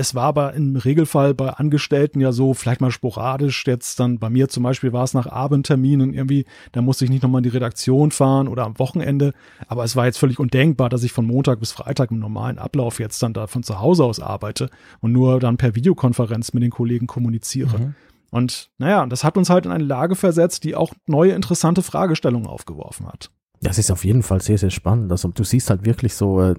es 0.00 0.14
war 0.14 0.22
aber 0.22 0.54
im 0.54 0.76
Regelfall 0.76 1.34
bei 1.34 1.50
Angestellten 1.50 2.20
ja 2.20 2.30
so, 2.30 2.54
vielleicht 2.54 2.80
mal 2.80 2.92
sporadisch, 2.92 3.66
jetzt 3.66 3.98
dann 3.98 4.20
bei 4.20 4.30
mir 4.30 4.48
zum 4.48 4.62
Beispiel 4.62 4.92
war 4.92 5.02
es 5.02 5.12
nach 5.12 5.26
Abendterminen 5.26 6.14
irgendwie, 6.14 6.46
da 6.70 6.82
musste 6.82 7.04
ich 7.04 7.10
nicht 7.10 7.24
nochmal 7.24 7.40
in 7.40 7.42
die 7.42 7.48
Redaktion 7.48 8.12
fahren 8.12 8.46
oder 8.46 8.64
am 8.64 8.78
Wochenende, 8.78 9.34
aber 9.66 9.82
es 9.82 9.96
war 9.96 10.06
jetzt 10.06 10.18
völlig 10.18 10.38
undenkbar, 10.38 10.88
dass 10.88 11.02
ich 11.02 11.10
von 11.10 11.26
Montag 11.26 11.58
bis 11.58 11.72
Freitag 11.72 12.12
im 12.12 12.20
normalen 12.20 12.58
Ablauf 12.58 13.00
jetzt 13.00 13.20
dann 13.24 13.32
da 13.32 13.48
von 13.48 13.64
zu 13.64 13.80
Hause 13.80 14.04
aus 14.04 14.20
arbeite 14.20 14.70
und 15.00 15.10
nur 15.10 15.40
dann 15.40 15.56
per 15.56 15.74
Videokonferenz 15.74 16.52
mit 16.52 16.62
den 16.62 16.70
Kollegen 16.70 17.08
kommuniziere. 17.08 17.78
Mhm. 17.78 17.94
Und 18.30 18.70
naja, 18.78 19.04
das 19.04 19.24
hat 19.24 19.36
uns 19.36 19.50
halt 19.50 19.66
in 19.66 19.72
eine 19.72 19.82
Lage 19.82 20.14
versetzt, 20.14 20.62
die 20.62 20.76
auch 20.76 20.94
neue 21.06 21.32
interessante 21.32 21.82
Fragestellungen 21.82 22.46
aufgeworfen 22.46 23.08
hat. 23.08 23.32
Das 23.62 23.78
ist 23.78 23.90
auf 23.90 24.04
jeden 24.04 24.22
Fall 24.22 24.40
sehr, 24.40 24.58
sehr 24.58 24.70
spannend. 24.70 25.10
Also 25.10 25.28
du 25.28 25.42
siehst 25.42 25.70
halt 25.70 25.84
wirklich 25.84 26.14
so, 26.14 26.40
äh, 26.40 26.54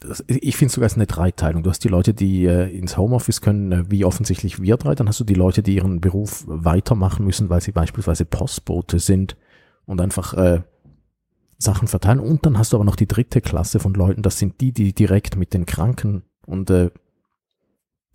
das, 0.00 0.24
ich 0.28 0.56
finde 0.56 0.72
sogar, 0.72 0.86
es 0.86 0.94
eine 0.94 1.06
Dreiteilung. 1.06 1.62
Du 1.62 1.70
hast 1.70 1.82
die 1.82 1.88
Leute, 1.88 2.14
die 2.14 2.46
äh, 2.46 2.70
ins 2.70 2.96
Homeoffice 2.96 3.40
können, 3.40 3.72
äh, 3.72 3.90
wie 3.90 4.04
offensichtlich 4.04 4.62
wir 4.62 4.76
drei. 4.76 4.94
Dann 4.94 5.08
hast 5.08 5.18
du 5.20 5.24
die 5.24 5.34
Leute, 5.34 5.62
die 5.62 5.76
ihren 5.76 6.00
Beruf 6.00 6.44
weitermachen 6.46 7.24
müssen, 7.24 7.50
weil 7.50 7.60
sie 7.60 7.72
beispielsweise 7.72 8.24
Postbote 8.24 9.00
sind 9.00 9.36
und 9.86 10.00
einfach 10.00 10.34
äh, 10.34 10.62
Sachen 11.58 11.88
verteilen. 11.88 12.20
Und 12.20 12.46
dann 12.46 12.58
hast 12.58 12.72
du 12.72 12.76
aber 12.76 12.84
noch 12.84 12.96
die 12.96 13.08
dritte 13.08 13.40
Klasse 13.40 13.80
von 13.80 13.92
Leuten. 13.94 14.22
Das 14.22 14.38
sind 14.38 14.60
die, 14.60 14.72
die 14.72 14.92
direkt 14.92 15.36
mit 15.36 15.52
den 15.52 15.66
Kranken 15.66 16.22
und 16.46 16.70
äh, 16.70 16.90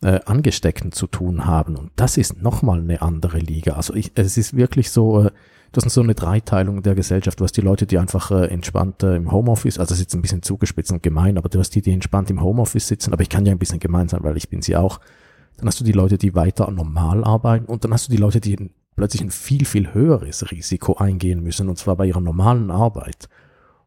äh, 0.04 0.20
Angesteckten 0.26 0.92
zu 0.92 1.08
tun 1.08 1.46
haben. 1.46 1.76
Und 1.76 1.92
das 1.96 2.18
ist 2.18 2.42
nochmal 2.42 2.80
eine 2.80 3.02
andere 3.02 3.39
Liga. 3.39 3.74
Also 3.74 3.94
ich, 3.94 4.12
es 4.16 4.38
ist 4.38 4.56
wirklich 4.56 4.92
so, 4.92 5.26
äh, 5.26 5.32
das 5.72 5.86
ist 5.86 5.94
so 5.94 6.02
eine 6.02 6.13
Dreiteilung 6.13 6.84
der 6.84 6.94
Gesellschaft. 6.94 7.39
Du 7.39 7.44
hast 7.44 7.58
die 7.58 7.62
Leute, 7.62 7.88
die 7.88 7.98
einfach 7.98 8.32
äh, 8.32 8.46
entspannt 8.46 9.02
äh, 9.04 9.16
im 9.16 9.32
Homeoffice, 9.32 9.80
also 9.80 9.94
das 9.94 10.00
ist 10.00 10.13
ein 10.13 10.22
bisschen 10.22 10.44
zugespitzt 10.44 10.92
und 10.92 11.02
gemein, 11.02 11.38
aber 11.38 11.50
du 11.50 11.60
hast 11.60 11.72
die, 11.72 11.82
die 11.82 11.92
entspannt 11.92 12.30
im 12.30 12.42
Homeoffice 12.42 12.88
sitzen, 12.88 13.13
aber 13.13 13.24
ich 13.24 13.30
kann 13.30 13.46
ja 13.46 13.52
ein 13.52 13.60
bisschen 13.60 13.80
gemein 13.80 14.08
sein, 14.08 14.24
weil 14.24 14.38
ich 14.38 14.50
bin 14.50 14.62
sie 14.62 14.76
auch. 14.76 15.00
Dann 15.58 15.68
hast 15.68 15.80
du 15.80 15.84
die 15.84 15.92
Leute, 15.92 16.18
die 16.18 16.36
weiter 16.36 16.70
normal 16.70 17.24
arbeiten 17.24 17.66
und 17.66 17.84
dann 17.84 17.94
hast 17.94 18.08
du 18.08 18.12
die 18.12 18.18
Leute, 18.18 18.39
die 18.39 18.72
plötzlich 18.96 19.22
ein 19.22 19.32
viel, 19.32 19.66
viel 19.66 19.94
höheres 19.94 20.52
Risiko 20.52 20.96
eingehen 20.96 21.42
müssen, 21.42 21.70
und 21.70 21.78
zwar 21.78 21.96
bei 21.96 22.06
ihrer 22.06 22.22
normalen 22.22 22.70
Arbeit. 22.70 23.30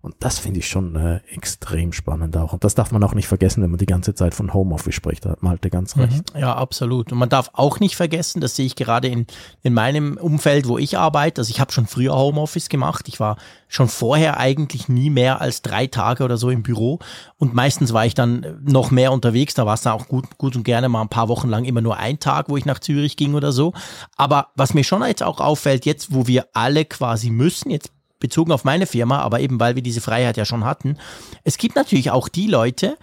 Und 0.07 0.15
das 0.21 0.39
finde 0.39 0.61
ich 0.61 0.69
schon 0.69 0.95
äh, 0.95 1.17
extrem 1.35 1.93
spannend 1.93 2.37
auch. 2.37 2.53
Und 2.53 2.63
das 2.63 2.77
darf 2.77 2.93
man 2.93 3.03
auch 3.03 3.13
nicht 3.13 3.27
vergessen, 3.27 3.61
wenn 3.65 3.71
man 3.71 3.79
die 3.79 3.87
ganze 3.87 4.15
Zeit 4.15 4.37
von 4.37 4.55
Homeoffice 4.55 4.95
spricht. 4.95 5.25
Da 5.25 5.31
hat 5.31 5.43
Malte 5.43 5.69
ganz 5.69 5.97
mhm. 5.97 6.03
recht. 6.03 6.23
Ja, 6.39 6.55
absolut. 6.55 7.11
Und 7.11 7.19
man 7.19 7.29
darf 7.29 7.51
auch 7.55 7.81
nicht 7.81 7.97
vergessen, 7.97 8.41
das 8.41 8.55
sehe 8.55 8.67
ich 8.67 8.77
gerade 8.77 9.09
in, 9.09 9.27
in 9.63 9.75
meinem 9.75 10.17
Umfeld, 10.17 10.69
wo 10.69 10.79
ich 10.79 10.97
arbeite. 10.97 11.41
Also 11.41 11.51
ich 11.51 11.59
habe 11.59 11.73
schon 11.73 11.89
früher 11.89 12.15
Homeoffice 12.15 12.69
gemacht. 12.69 13.09
Ich 13.09 13.19
war 13.19 13.37
schon 13.67 13.89
vorher 13.89 14.39
eigentlich 14.39 14.89
nie 14.89 15.11
mehr 15.11 15.41
als 15.41 15.63
drei 15.63 15.89
Tage 15.89 16.23
oder 16.23 16.37
so 16.37 16.51
im 16.51 16.63
Büro. 16.63 17.01
Und 17.37 17.55
meistens 17.55 17.93
war 17.93 18.07
ich 18.07 18.15
dann 18.15 18.61
noch 18.63 18.93
mehr 18.93 19.11
unterwegs. 19.11 19.55
Da 19.55 19.67
war 19.67 19.75
es 19.75 19.83
dann 19.83 19.95
auch 19.95 20.07
gut, 20.07 20.39
gut 20.39 20.55
und 20.55 20.63
gerne 20.63 20.89
mal 20.89 21.03
ein 21.03 21.09
paar 21.09 21.29
Wochen 21.29 21.49
lang 21.49 21.65
immer 21.65 21.81
nur 21.81 21.97
ein 21.97 22.21
Tag, 22.21 22.49
wo 22.49 22.57
ich 22.57 22.65
nach 22.65 22.79
Zürich 22.79 23.17
ging 23.17 23.35
oder 23.35 23.51
so. 23.51 23.73
Aber 24.17 24.51
was 24.55 24.73
mir 24.73 24.85
schon 24.85 25.03
jetzt 25.03 25.25
auch 25.25 25.41
auffällt, 25.41 25.85
jetzt 25.85 26.15
wo 26.15 26.29
wir 26.29 26.47
alle 26.53 26.85
quasi 26.85 27.31
müssen, 27.31 27.71
jetzt 27.71 27.91
bezogen 28.19 28.53
auf 28.53 28.65
meine 28.65 28.87
Firma, 28.87 29.21
aber 29.21 29.41
eben 29.41 29.61
weil 29.61 29.75
wir 29.75 29.83
diese 29.83 30.01
Freiheit 30.01 30.37
ja 30.37 30.45
schon 30.45 30.65
hatten. 30.65 30.99
Es 31.45 31.59
gibt 31.59 31.77
natürlich 31.77 32.11
auch 32.11 32.29
die 32.29 32.47
Leute, 32.47 32.97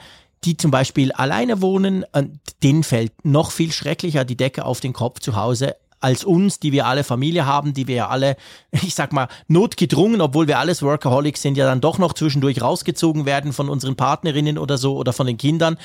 die 0.44 0.58
zum 0.58 0.72
Beispiel 0.72 1.12
alleine 1.12 1.62
wohnen, 1.62 2.06
denen 2.62 2.84
fällt 2.84 3.26
noch 3.26 3.52
viel 3.52 3.72
schrecklicher 3.72 4.26
die 4.26 4.36
Decke 4.36 4.66
auf 4.66 4.80
den 4.80 4.94
Kopf 4.94 5.20
zu 5.20 5.36
Hause 5.36 5.76
als 6.04 6.26
uns, 6.26 6.60
die 6.60 6.74
wir 6.74 6.86
alle 6.86 7.06
Familie 7.06 7.46
haben, 7.46 7.74
die 7.74 7.88
wir 7.88 7.96
ja 7.96 8.08
alle, 8.10 8.36
ich 8.72 8.94
sag 8.94 9.14
mal, 9.14 9.30
notgedrungen, 9.48 10.20
obwohl 10.20 10.48
wir 10.48 10.60
alles 10.60 10.82
Workaholics 10.82 11.42
sind, 11.42 11.58
ja 11.58 11.66
dann 11.66 11.80
doch 11.80 11.98
noch 11.98 12.14
zwischendurch 12.14 12.62
rausgezogen 12.62 13.26
werden 13.26 13.54
von 13.54 13.70
unseren 13.70 13.96
Partnerinnen 13.96 14.58
oder 14.58 14.78
so 14.78 14.98
oder 14.98 15.14
von 15.14 15.28
den 15.28 15.38
Kindern. 15.38 15.78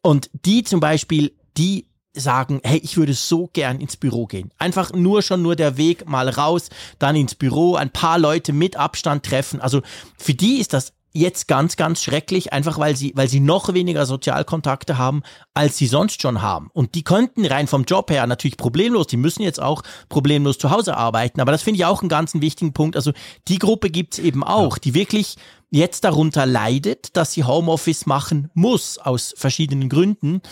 Und 0.00 0.30
die 0.44 0.62
zum 0.62 0.78
Beispiel, 0.78 1.32
die 1.56 1.86
sagen, 2.14 2.60
hey, 2.62 2.78
ich 2.78 2.96
würde 2.96 3.14
so 3.14 3.48
gern 3.52 3.80
ins 3.80 3.96
Büro 3.96 4.26
gehen. 4.26 4.50
Einfach 4.58 4.92
nur 4.92 5.22
schon 5.22 5.42
nur 5.42 5.56
der 5.56 5.76
Weg 5.76 6.08
mal 6.08 6.28
raus, 6.28 6.68
dann 6.98 7.16
ins 7.16 7.34
Büro, 7.34 7.74
ein 7.74 7.90
paar 7.90 8.18
Leute 8.18 8.52
mit 8.52 8.76
Abstand 8.76 9.24
treffen. 9.24 9.60
Also 9.60 9.82
für 10.16 10.34
die 10.34 10.58
ist 10.58 10.72
das 10.72 10.92
jetzt 11.14 11.46
ganz, 11.46 11.76
ganz 11.76 12.02
schrecklich, 12.02 12.52
einfach 12.52 12.78
weil 12.78 12.96
sie, 12.96 13.12
weil 13.14 13.28
sie 13.28 13.38
noch 13.38 13.72
weniger 13.72 14.04
Sozialkontakte 14.04 14.98
haben, 14.98 15.22
als 15.54 15.78
sie 15.78 15.86
sonst 15.86 16.20
schon 16.20 16.42
haben. 16.42 16.70
Und 16.72 16.96
die 16.96 17.04
könnten 17.04 17.46
rein 17.46 17.68
vom 17.68 17.84
Job 17.84 18.10
her 18.10 18.26
natürlich 18.26 18.56
problemlos, 18.56 19.06
die 19.06 19.16
müssen 19.16 19.42
jetzt 19.42 19.62
auch 19.62 19.82
problemlos 20.08 20.58
zu 20.58 20.70
Hause 20.70 20.96
arbeiten. 20.96 21.40
Aber 21.40 21.52
das 21.52 21.62
finde 21.62 21.78
ich 21.78 21.84
auch 21.84 22.02
einen 22.02 22.08
ganz 22.08 22.34
wichtigen 22.34 22.72
Punkt. 22.72 22.96
Also 22.96 23.12
die 23.46 23.58
Gruppe 23.58 23.90
gibt's 23.90 24.18
eben 24.18 24.42
auch, 24.42 24.76
ja. 24.76 24.80
die 24.82 24.94
wirklich 24.94 25.36
jetzt 25.70 26.02
darunter 26.04 26.46
leidet, 26.46 27.16
dass 27.16 27.32
sie 27.32 27.44
Homeoffice 27.44 28.06
machen 28.06 28.50
muss, 28.54 28.98
aus 28.98 29.34
verschiedenen 29.36 29.88
Gründen. 29.88 30.42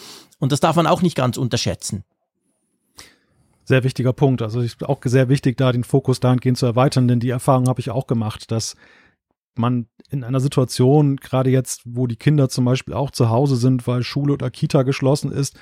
Und 0.43 0.51
das 0.51 0.59
darf 0.59 0.75
man 0.75 0.89
auch 0.89 1.03
nicht 1.03 1.15
ganz 1.15 1.37
unterschätzen. 1.37 2.03
Sehr 3.63 3.85
wichtiger 3.85 4.13
Punkt. 4.13 4.43
Also 4.43 4.61
ist 4.61 4.83
auch 4.83 4.99
sehr 5.05 5.29
wichtig, 5.29 5.57
da 5.57 5.71
den 5.71 5.85
Fokus 5.85 6.19
dahingehend 6.19 6.59
zu 6.59 6.67
erweitern, 6.67 7.07
denn 7.07 7.21
die 7.21 7.31
Erfahrung 7.31 7.69
habe 7.69 7.79
ich 7.79 7.91
auch 7.91 8.09
gemacht, 8.09 8.51
dass 8.51 8.75
man 9.55 9.87
in 10.11 10.25
einer 10.25 10.41
Situation, 10.41 11.15
gerade 11.15 11.51
jetzt, 11.51 11.83
wo 11.85 12.09
die 12.09 12.17
Kinder 12.17 12.49
zum 12.49 12.65
Beispiel 12.65 12.93
auch 12.93 13.13
zu 13.13 13.31
Hause 13.31 13.55
sind, 13.55 13.87
weil 13.87 14.03
Schule 14.03 14.33
oder 14.33 14.51
Kita 14.51 14.83
geschlossen 14.83 15.31
ist, 15.31 15.57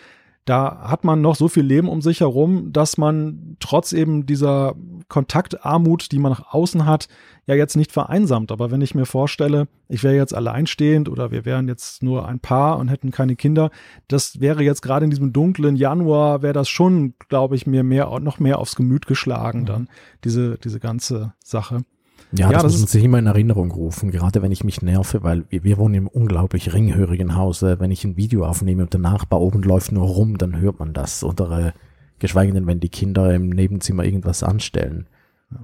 da 0.44 0.88
hat 0.88 1.04
man 1.04 1.20
noch 1.20 1.36
so 1.36 1.48
viel 1.48 1.64
Leben 1.64 1.88
um 1.88 2.00
sich 2.00 2.20
herum, 2.20 2.72
dass 2.72 2.96
man 2.98 3.56
trotz 3.60 3.92
eben 3.92 4.26
dieser 4.26 4.74
Kontaktarmut, 5.08 6.12
die 6.12 6.18
man 6.18 6.32
nach 6.32 6.52
außen 6.52 6.86
hat, 6.86 7.08
ja 7.46 7.54
jetzt 7.54 7.76
nicht 7.76 7.92
vereinsamt. 7.92 8.50
Aber 8.50 8.70
wenn 8.70 8.80
ich 8.80 8.94
mir 8.94 9.06
vorstelle, 9.06 9.68
ich 9.88 10.02
wäre 10.02 10.14
jetzt 10.14 10.34
alleinstehend 10.34 11.08
oder 11.08 11.30
wir 11.30 11.44
wären 11.44 11.68
jetzt 11.68 12.02
nur 12.02 12.26
ein 12.26 12.40
Paar 12.40 12.78
und 12.78 12.88
hätten 12.88 13.10
keine 13.10 13.36
Kinder, 13.36 13.70
das 14.08 14.40
wäre 14.40 14.62
jetzt 14.62 14.82
gerade 14.82 15.04
in 15.04 15.10
diesem 15.10 15.32
dunklen 15.32 15.76
Januar, 15.76 16.42
wäre 16.42 16.54
das 16.54 16.68
schon, 16.68 17.14
glaube 17.28 17.56
ich, 17.56 17.66
mir 17.66 17.82
mehr, 17.82 18.18
noch 18.20 18.38
mehr 18.38 18.58
aufs 18.58 18.76
Gemüt 18.76 19.06
geschlagen 19.06 19.66
dann, 19.66 19.88
diese, 20.24 20.58
diese 20.58 20.80
ganze 20.80 21.34
Sache. 21.44 21.84
Ja, 22.32 22.50
ja 22.50 22.52
das, 22.52 22.62
das 22.62 22.72
muss 22.72 22.80
man 22.82 22.88
sich 22.88 23.04
immer 23.04 23.18
in 23.18 23.26
Erinnerung 23.26 23.70
rufen, 23.70 24.10
gerade 24.10 24.42
wenn 24.42 24.52
ich 24.52 24.64
mich 24.64 24.82
nerve, 24.82 25.22
weil 25.22 25.44
wir, 25.48 25.64
wir 25.64 25.78
wohnen 25.78 25.94
im 25.94 26.06
unglaublich 26.06 26.72
ringhörigen 26.72 27.34
Hause. 27.34 27.80
Wenn 27.80 27.90
ich 27.90 28.04
ein 28.04 28.16
Video 28.16 28.44
aufnehme 28.44 28.82
und 28.82 28.92
der 28.92 29.00
Nachbar 29.00 29.40
oben 29.40 29.62
läuft 29.62 29.92
nur 29.92 30.06
rum, 30.06 30.38
dann 30.38 30.60
hört 30.60 30.78
man 30.78 30.92
das. 30.92 31.24
Oder 31.24 31.66
äh, 31.66 31.72
geschweige 32.18 32.52
denn, 32.52 32.66
wenn 32.66 32.80
die 32.80 32.88
Kinder 32.88 33.34
im 33.34 33.50
Nebenzimmer 33.50 34.04
irgendwas 34.04 34.42
anstellen. 34.42 35.06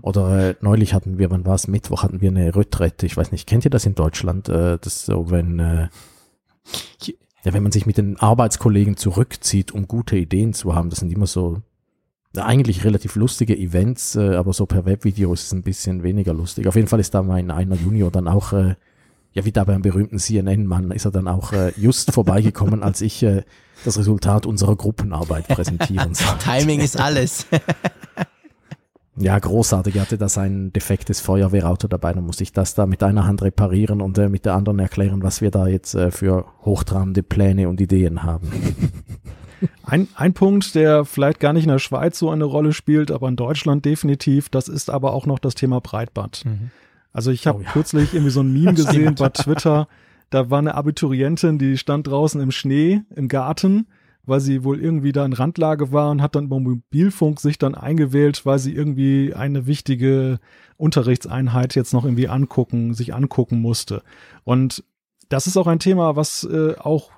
Oder 0.03 0.51
äh, 0.51 0.55
neulich 0.61 0.95
hatten 0.95 1.19
wir, 1.19 1.31
wann 1.31 1.47
war 1.47 1.55
es, 1.55 1.69
Mittwoch 1.69 2.03
hatten 2.03 2.21
wir 2.21 2.31
eine 2.31 2.55
Retrette, 2.55 3.07
ich 3.07 3.17
weiß 3.17 3.31
nicht, 3.31 3.47
kennt 3.47 3.65
ihr 3.65 3.71
das 3.71 3.87
in 3.87 3.95
Deutschland? 3.95 4.49
Äh, 4.49 4.79
das 4.81 5.07
so, 5.07 5.31
wenn, 5.31 5.61
äh, 5.61 5.89
ja, 7.01 7.55
wenn 7.55 7.63
man 7.63 7.71
sich 7.71 7.87
mit 7.87 7.97
den 7.97 8.19
Arbeitskollegen 8.19 8.97
zurückzieht, 8.97 9.71
um 9.71 9.87
gute 9.87 10.17
Ideen 10.17 10.53
zu 10.53 10.75
haben, 10.75 10.91
das 10.91 10.99
sind 10.99 11.13
immer 11.13 11.29
so 11.29 11.63
eigentlich 12.39 12.85
relativ 12.85 13.17
lustige 13.17 13.57
Events, 13.57 14.17
äh, 14.17 14.35
aber 14.35 14.53
so 14.53 14.67
per 14.67 14.85
Webvideo 14.85 15.33
ist 15.33 15.45
es 15.45 15.53
ein 15.53 15.63
bisschen 15.63 16.03
weniger 16.03 16.35
lustig. 16.35 16.67
Auf 16.67 16.77
jeden 16.77 16.89
Fall 16.89 17.01
ist 17.01 17.15
da 17.15 17.23
mein 17.23 17.51
einer 17.51 17.77
Junior 17.77 18.11
dann 18.11 18.29
auch, 18.29 18.53
äh, 18.53 18.75
ja 19.33 19.45
wie 19.45 19.53
da 19.53 19.65
beim 19.65 19.83
berühmten 19.83 20.19
CNN-Mann, 20.19 20.91
ist 20.91 21.05
er 21.05 21.11
dann 21.11 21.29
auch 21.29 21.53
äh, 21.53 21.73
just 21.77 22.13
vorbeigekommen, 22.13 22.83
als 22.83 23.01
ich 23.01 23.23
äh, 23.23 23.43
das 23.85 23.99
Resultat 23.99 24.47
unserer 24.47 24.77
Gruppenarbeit 24.77 25.49
präsentieren 25.49 26.15
sollte. 26.15 26.45
Timing 26.45 26.81
ist 26.81 26.99
alles. 26.99 27.47
Ja, 29.19 29.39
großartig. 29.39 29.97
Er 29.97 30.03
hatte 30.03 30.19
da 30.19 30.29
sein 30.29 30.73
defektes 30.75 31.21
Feuerwehrauto 31.21 31.89
dabei. 31.89 32.13
Dann 32.13 32.27
musste 32.27 32.43
ich 32.43 32.53
das 32.53 32.75
da 32.75 32.85
mit 32.87 33.03
einer 33.03 33.27
Hand 33.27 33.43
reparieren 33.43 34.03
und 34.03 34.19
äh, 34.19 34.29
mit 34.29 34.45
der 34.45 34.55
anderen 34.55 34.79
erklären, 34.79 35.23
was 35.23 35.41
wir 35.41 35.51
da 35.51 35.67
jetzt 35.67 35.95
äh, 35.95 36.11
für 36.11 36.45
hochtrabende 36.65 37.23
Pläne 37.23 37.69
und 37.69 37.81
Ideen 37.81 38.23
haben. 38.23 38.51
Ein, 39.85 40.09
ein 40.15 40.35
Punkt, 40.35 40.75
der 40.75 41.05
vielleicht 41.05 41.41
gar 41.41 41.53
nicht 41.53 41.65
in 41.65 41.71
der 41.71 41.79
Schweiz 41.79 42.19
so 42.19 42.31
eine 42.31 42.45
Rolle 42.45 42.73
spielt, 42.73 43.11
aber 43.11 43.29
in 43.29 43.37
Deutschland 43.37 43.85
definitiv, 43.85 44.49
das 44.49 44.69
ist 44.69 44.91
aber 44.91 45.13
auch 45.13 45.27
noch 45.27 45.39
das 45.39 45.55
Thema 45.55 45.81
Breitband. 45.81 46.45
Mhm. 46.45 46.71
Also 47.13 47.31
ich 47.31 47.47
habe 47.47 47.59
oh 47.59 47.63
ja. 47.63 47.71
kürzlich 47.71 48.13
irgendwie 48.13 48.31
so 48.31 48.41
ein 48.41 48.53
Meme 48.53 48.75
gesehen 48.75 49.15
bei 49.15 49.31
Twitter, 49.31 49.89
da 50.31 50.51
war 50.51 50.59
eine 50.59 50.75
Abiturientin, 50.75 51.59
die 51.59 51.79
stand 51.79 52.07
draußen 52.09 52.41
im 52.41 52.51
Schnee 52.51 53.03
im 53.15 53.29
Garten 53.29 53.87
weil 54.27 54.41
sie 54.41 54.65
wohl 54.65 54.81
irgendwie 54.81 55.13
da 55.13 55.25
in 55.25 55.33
Randlage 55.33 55.93
war 55.93 56.11
und 56.11 56.21
hat 56.21 56.35
dann 56.35 56.47
über 56.47 56.61
Mobilfunk 56.61 57.41
sich 57.41 57.59
dann 57.59 57.75
eingewählt, 57.75 58.45
weil 58.45 58.59
sie 58.59 58.75
irgendwie 58.75 59.33
eine 59.35 59.67
wichtige 59.67 60.41
Unterrichtseinheit 60.77 61.75
jetzt 61.77 61.95
noch 61.95 62.05
irgendwie 62.05 62.29
angucken, 62.29 62.93
sich 62.93 63.15
angucken 63.15 63.61
musste. 63.61 64.03
Und 64.45 64.85
das 65.29 65.47
ist 65.47 65.57
auch 65.57 65.67
ein 65.67 65.79
Thema, 65.79 66.17
was 66.17 66.45
äh, 66.45 66.75
auch, 66.79 67.11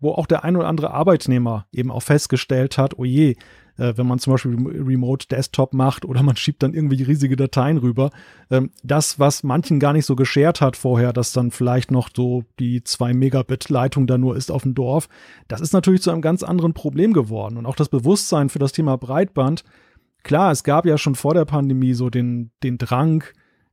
wo 0.00 0.12
auch 0.12 0.26
der 0.26 0.44
ein 0.44 0.56
oder 0.56 0.68
andere 0.68 0.92
Arbeitnehmer 0.92 1.66
eben 1.72 1.90
auch 1.90 2.02
festgestellt 2.02 2.78
hat, 2.78 2.98
oh 2.98 3.04
je, 3.04 3.36
äh, 3.78 3.94
wenn 3.96 4.06
man 4.06 4.18
zum 4.18 4.32
Beispiel 4.32 4.56
Remote 4.56 5.26
Desktop 5.28 5.74
macht 5.74 6.04
oder 6.04 6.22
man 6.22 6.36
schiebt 6.36 6.62
dann 6.62 6.74
irgendwie 6.74 7.02
riesige 7.02 7.36
Dateien 7.36 7.78
rüber. 7.78 8.10
Ähm, 8.50 8.70
das, 8.82 9.18
was 9.18 9.42
manchen 9.42 9.80
gar 9.80 9.92
nicht 9.92 10.06
so 10.06 10.16
geschert 10.16 10.60
hat 10.60 10.76
vorher, 10.76 11.12
dass 11.12 11.32
dann 11.32 11.50
vielleicht 11.50 11.90
noch 11.90 12.08
so 12.14 12.44
die 12.58 12.82
zwei 12.84 13.12
Megabit 13.12 13.68
Leitung 13.68 14.06
da 14.06 14.18
nur 14.18 14.36
ist 14.36 14.50
auf 14.50 14.62
dem 14.62 14.74
Dorf, 14.74 15.08
das 15.48 15.60
ist 15.60 15.72
natürlich 15.72 16.02
zu 16.02 16.10
einem 16.10 16.22
ganz 16.22 16.42
anderen 16.42 16.74
Problem 16.74 17.12
geworden. 17.12 17.56
Und 17.56 17.66
auch 17.66 17.76
das 17.76 17.88
Bewusstsein 17.88 18.48
für 18.48 18.58
das 18.58 18.72
Thema 18.72 18.96
Breitband, 18.96 19.64
klar, 20.22 20.50
es 20.50 20.64
gab 20.64 20.86
ja 20.86 20.98
schon 20.98 21.14
vor 21.14 21.34
der 21.34 21.44
Pandemie 21.44 21.94
so 21.94 22.10
den, 22.10 22.50
den 22.62 22.78
Drang, 22.78 23.24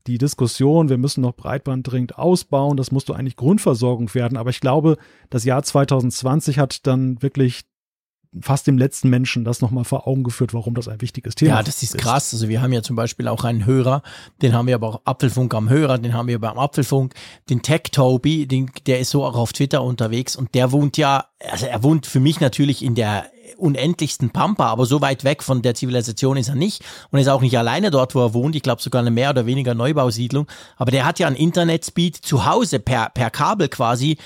die 0.08 0.18
Diskussion, 0.18 0.90
wir 0.90 0.98
müssen 0.98 1.22
noch 1.22 1.36
Breitband 1.36 1.90
dringend 1.90 2.18
ausbauen, 2.18 2.78
das 2.78 2.92
muss 2.92 3.06
doch 3.06 3.16
eigentlich 3.16 3.36
Grundversorgung 3.36 4.14
werden. 4.14 4.38
Aber 4.38 4.50
ich 4.50 4.60
glaube, 4.60 4.98
das 5.30 5.46
Jahr 5.46 5.64
2020 5.64 6.60
hat 6.60 6.86
dann 6.86 7.22
wirklich 7.22 7.64
fast 8.42 8.68
dem 8.68 8.78
letzten 8.78 9.10
Menschen 9.10 9.44
das 9.44 9.62
nochmal 9.62 9.84
vor 9.84 10.08
Augen 10.08 10.24
geführt, 10.24 10.54
warum 10.54 10.74
das 10.74 10.88
ein 10.88 11.02
wichtiges 11.02 11.36
Thema 11.36 11.52
ist. 11.52 11.58
Ja, 11.58 11.64
das 11.64 11.84
ist 11.84 11.98
krass. 11.98 12.34
Also 12.34 12.48
wir 12.50 12.62
haben 12.62 12.74
ja 12.74 12.82
zum 12.82 12.96
Beispiel 12.96 13.28
auch 13.28 13.44
einen 13.44 13.66
Hörer, 13.66 14.02
den 14.42 14.54
haben 14.54 14.68
wir 14.68 14.76
aber 14.76 14.88
auch 14.88 15.02
Apfelfunk 15.06 15.54
am 15.54 15.70
Hörer, 15.70 15.98
den 15.98 16.14
haben 16.14 16.28
wir 16.28 16.40
beim 16.40 16.58
Apfelfunk, 16.58 17.14
den 17.50 17.62
Tech 17.62 17.84
Toby, 17.92 18.48
den, 18.48 18.72
der 18.88 19.00
ist 19.00 19.12
so 19.12 19.24
auch 19.24 19.36
auf 19.36 19.54
Twitter 19.54 19.84
unterwegs 19.84 20.36
und 20.36 20.56
der 20.56 20.72
wohnt 20.72 20.98
ja, 20.98 21.26
also 21.52 21.66
er 21.66 21.84
wohnt 21.84 22.06
für 22.06 22.20
mich 22.20 22.40
natürlich 22.40 22.84
in 22.84 22.96
der 22.96 23.26
unendlichsten 23.56 24.32
Pampa, 24.32 24.68
aber 24.68 24.86
so 24.86 25.02
weit 25.02 25.24
weg 25.24 25.44
von 25.44 25.62
der 25.62 25.76
Zivilisation 25.76 26.38
ist 26.38 26.50
er 26.50 26.56
nicht 26.56 26.84
und 27.12 27.20
ist 27.20 27.28
auch 27.28 27.42
nicht 27.42 27.58
alleine 27.58 27.92
dort, 27.92 28.16
wo 28.16 28.22
er 28.22 28.34
wohnt. 28.34 28.56
Ich 28.56 28.64
glaube 28.64 28.82
sogar 28.82 29.02
eine 29.02 29.12
mehr 29.12 29.30
oder 29.30 29.46
weniger 29.46 29.74
Neubausiedlung. 29.74 30.48
Aber 30.78 30.92
der 30.92 31.06
hat 31.06 31.20
ja 31.20 31.28
einen 31.28 31.36
Internetspeed 31.36 32.16
zu 32.16 32.46
Hause 32.46 32.80
per, 32.80 33.10
per 33.10 33.30
Kabel 33.30 33.70
quasi 33.70 34.18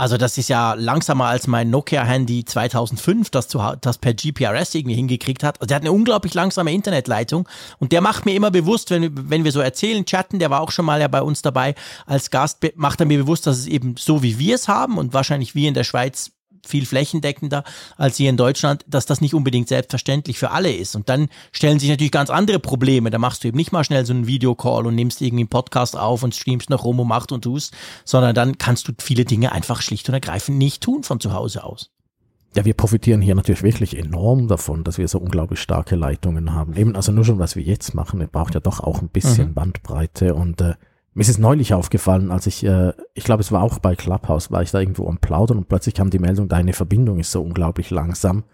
also 0.00 0.16
das 0.16 0.38
ist 0.38 0.48
ja 0.48 0.72
langsamer 0.72 1.26
als 1.26 1.46
mein 1.46 1.68
Nokia-Handy 1.68 2.46
2005, 2.46 3.28
das, 3.28 3.48
zu, 3.48 3.60
das 3.82 3.98
per 3.98 4.14
GPRS 4.14 4.74
irgendwie 4.74 4.96
hingekriegt 4.96 5.42
hat. 5.42 5.60
Also 5.60 5.66
der 5.66 5.76
hat 5.76 5.82
eine 5.82 5.92
unglaublich 5.92 6.32
langsame 6.32 6.72
Internetleitung 6.72 7.46
und 7.78 7.92
der 7.92 8.00
macht 8.00 8.24
mir 8.24 8.34
immer 8.34 8.50
bewusst, 8.50 8.90
wenn, 8.90 9.28
wenn 9.28 9.44
wir 9.44 9.52
so 9.52 9.60
erzählen, 9.60 10.06
chatten, 10.06 10.38
der 10.38 10.48
war 10.48 10.62
auch 10.62 10.70
schon 10.70 10.86
mal 10.86 11.02
ja 11.02 11.08
bei 11.08 11.20
uns 11.20 11.42
dabei 11.42 11.74
als 12.06 12.30
Gast, 12.30 12.66
macht 12.76 13.00
er 13.00 13.06
mir 13.06 13.18
bewusst, 13.18 13.46
dass 13.46 13.58
es 13.58 13.66
eben 13.66 13.94
so 13.98 14.22
wie 14.22 14.38
wir 14.38 14.54
es 14.54 14.68
haben 14.68 14.96
und 14.96 15.12
wahrscheinlich 15.12 15.54
wie 15.54 15.66
in 15.66 15.74
der 15.74 15.84
Schweiz 15.84 16.32
viel 16.66 16.86
flächendeckender 16.86 17.64
als 17.96 18.16
hier 18.16 18.30
in 18.30 18.36
Deutschland, 18.36 18.84
dass 18.88 19.06
das 19.06 19.20
nicht 19.20 19.34
unbedingt 19.34 19.68
selbstverständlich 19.68 20.38
für 20.38 20.50
alle 20.50 20.72
ist. 20.72 20.96
Und 20.96 21.08
dann 21.08 21.28
stellen 21.52 21.78
sich 21.78 21.88
natürlich 21.88 22.12
ganz 22.12 22.30
andere 22.30 22.58
Probleme. 22.58 23.10
Da 23.10 23.18
machst 23.18 23.44
du 23.44 23.48
eben 23.48 23.56
nicht 23.56 23.72
mal 23.72 23.84
schnell 23.84 24.06
so 24.06 24.12
einen 24.12 24.26
Videocall 24.26 24.86
und 24.86 24.94
nimmst 24.94 25.20
irgendwie 25.20 25.42
einen 25.42 25.48
Podcast 25.48 25.96
auf 25.96 26.22
und 26.22 26.34
streamst 26.34 26.70
noch 26.70 26.84
rum 26.84 27.00
und 27.00 27.08
machst 27.08 27.32
und 27.32 27.42
tust, 27.42 27.74
sondern 28.04 28.34
dann 28.34 28.58
kannst 28.58 28.88
du 28.88 28.92
viele 28.98 29.24
Dinge 29.24 29.52
einfach 29.52 29.82
schlicht 29.82 30.08
und 30.08 30.14
ergreifend 30.14 30.58
nicht 30.58 30.82
tun 30.82 31.02
von 31.02 31.20
zu 31.20 31.32
Hause 31.32 31.64
aus. 31.64 31.90
Ja, 32.56 32.64
wir 32.64 32.74
profitieren 32.74 33.20
hier 33.20 33.36
natürlich 33.36 33.62
wirklich 33.62 33.96
enorm 33.96 34.48
davon, 34.48 34.82
dass 34.82 34.98
wir 34.98 35.06
so 35.06 35.18
unglaublich 35.18 35.60
starke 35.60 35.94
Leitungen 35.94 36.52
haben. 36.52 36.74
Eben, 36.74 36.96
also 36.96 37.12
nur 37.12 37.24
schon, 37.24 37.38
was 37.38 37.54
wir 37.54 37.62
jetzt 37.62 37.94
machen, 37.94 38.26
braucht 38.32 38.54
ja 38.54 38.60
doch 38.60 38.80
auch 38.80 39.00
ein 39.02 39.08
bisschen 39.08 39.50
mhm. 39.50 39.54
Bandbreite 39.54 40.34
und 40.34 40.60
äh, 40.60 40.74
mir 41.14 41.22
ist 41.22 41.28
es 41.28 41.38
neulich 41.38 41.74
aufgefallen, 41.74 42.30
als 42.30 42.46
ich, 42.46 42.64
äh, 42.64 42.92
ich 43.14 43.24
glaube, 43.24 43.40
es 43.40 43.52
war 43.52 43.62
auch 43.62 43.78
bei 43.78 43.96
Clubhouse, 43.96 44.50
war 44.50 44.62
ich 44.62 44.70
da 44.70 44.80
irgendwo 44.80 45.08
am 45.08 45.18
Plaudern 45.18 45.58
und 45.58 45.68
plötzlich 45.68 45.94
kam 45.94 46.10
die 46.10 46.18
Meldung, 46.18 46.48
deine 46.48 46.72
Verbindung 46.72 47.18
ist 47.18 47.32
so 47.32 47.42
unglaublich 47.42 47.90
langsam. 47.90 48.44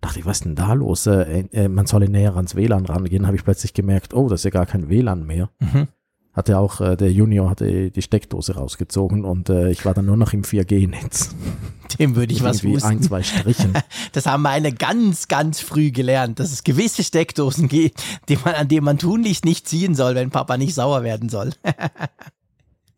Dachte 0.00 0.18
ich, 0.18 0.26
was 0.26 0.38
ist 0.38 0.44
denn 0.44 0.56
da 0.56 0.72
los? 0.72 1.06
Äh, 1.06 1.44
äh, 1.52 1.68
man 1.68 1.86
solle 1.86 2.08
näher 2.08 2.36
ans 2.36 2.56
WLAN 2.56 2.86
rangehen, 2.86 3.26
habe 3.26 3.36
ich 3.36 3.44
plötzlich 3.44 3.72
gemerkt, 3.72 4.14
oh, 4.14 4.28
das 4.28 4.40
ist 4.40 4.44
ja 4.44 4.50
gar 4.50 4.66
kein 4.66 4.88
WLAN 4.88 5.24
mehr. 5.24 5.50
Mhm 5.60 5.88
hatte 6.32 6.58
auch 6.58 6.80
äh, 6.80 6.96
der 6.96 7.12
Junior 7.12 7.50
hatte 7.50 7.90
die 7.90 8.02
Steckdose 8.02 8.54
rausgezogen 8.54 9.24
und 9.24 9.50
äh, 9.50 9.70
ich 9.70 9.84
war 9.84 9.94
dann 9.94 10.06
nur 10.06 10.16
noch 10.16 10.32
im 10.32 10.42
4G-Netz. 10.42 11.34
Dem 11.98 12.16
würde 12.16 12.32
ich 12.32 12.42
was 12.42 12.62
husten. 12.62 12.88
ein, 12.88 13.02
zwei 13.02 13.22
Strichen. 13.22 13.74
Das 14.12 14.26
haben 14.26 14.42
meine 14.42 14.72
ganz, 14.72 15.28
ganz 15.28 15.60
früh 15.60 15.90
gelernt, 15.90 16.38
dass 16.38 16.52
es 16.52 16.64
gewisse 16.64 17.02
Steckdosen 17.02 17.68
gibt, 17.68 18.02
die 18.28 18.36
man, 18.36 18.54
an 18.54 18.68
denen 18.68 18.84
man 18.84 18.98
tunlichst 18.98 19.44
nicht 19.44 19.68
ziehen 19.68 19.94
soll, 19.94 20.14
wenn 20.14 20.30
Papa 20.30 20.56
nicht 20.56 20.74
sauer 20.74 21.02
werden 21.02 21.28
soll. 21.28 21.52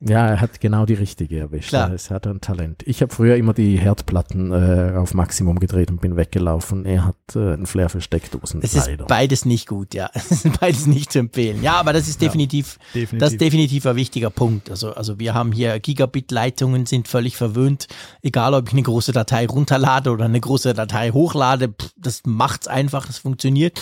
Ja, 0.07 0.27
er 0.27 0.41
hat 0.41 0.61
genau 0.61 0.85
die 0.85 0.95
richtige 0.95 1.39
erwischt. 1.39 1.71
Klar. 1.71 1.91
Es 1.93 2.11
hat 2.11 2.27
ein 2.27 2.41
Talent. 2.41 2.83
Ich 2.85 3.01
habe 3.01 3.13
früher 3.13 3.37
immer 3.37 3.55
die 3.55 3.79
Herdplatten 3.79 4.53
äh, 4.53 4.97
auf 4.97 5.15
Maximum 5.15 5.59
gedreht 5.59 5.91
und 5.91 6.01
bin 6.01 6.17
weggelaufen. 6.17 6.85
Er 6.85 7.07
hat 7.07 7.17
äh, 7.35 7.55
einen 7.55 7.67
Flair 7.67 7.89
für 7.89 8.03
Steckdosen. 8.03 8.61
Es 8.63 8.75
ist 8.75 8.89
beides 9.09 9.47
nicht 9.47 9.67
gut, 9.67 9.95
ja. 9.95 10.11
Es 10.15 10.45
ist 10.45 10.61
beides 10.61 10.87
nicht 10.87 11.11
zu 11.11 11.21
empfehlen. 11.21 11.63
Ja, 11.63 11.75
aber 11.75 11.93
das 11.93 12.07
ist 12.09 12.21
definitiv, 12.21 12.79
ja, 12.93 13.01
definitiv. 13.01 13.19
das 13.19 13.33
ist 13.33 13.41
definitiv 13.41 13.87
ein 13.87 13.97
wichtiger 13.97 14.31
Punkt. 14.31 14.71
Also, 14.71 14.93
also 14.93 15.19
wir 15.19 15.33
haben 15.33 15.53
hier 15.53 15.81
Gigabit-Leitungen 15.81 16.85
sind 16.85 17.09
völlig 17.09 17.37
verwöhnt. 17.37 17.87
Egal, 18.23 18.53
ob 18.53 18.69
ich 18.69 18.73
eine 18.75 18.83
große 18.83 19.13
Datei 19.13 19.47
runterlade 19.47 20.11
oder 20.11 20.27
eine 20.27 20.41
große 20.41 20.75
Datei 20.75 21.13
hochlade, 21.13 21.75
das 21.97 22.23
macht's 22.27 22.69
einfach, 22.69 23.07
das 23.07 23.19
funktioniert. 23.19 23.81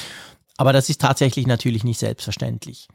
Aber 0.56 0.72
das 0.72 0.88
ist 0.88 1.00
tatsächlich 1.00 1.46
natürlich 1.46 1.82
nicht 1.82 1.98
selbstverständlich. 1.98 2.88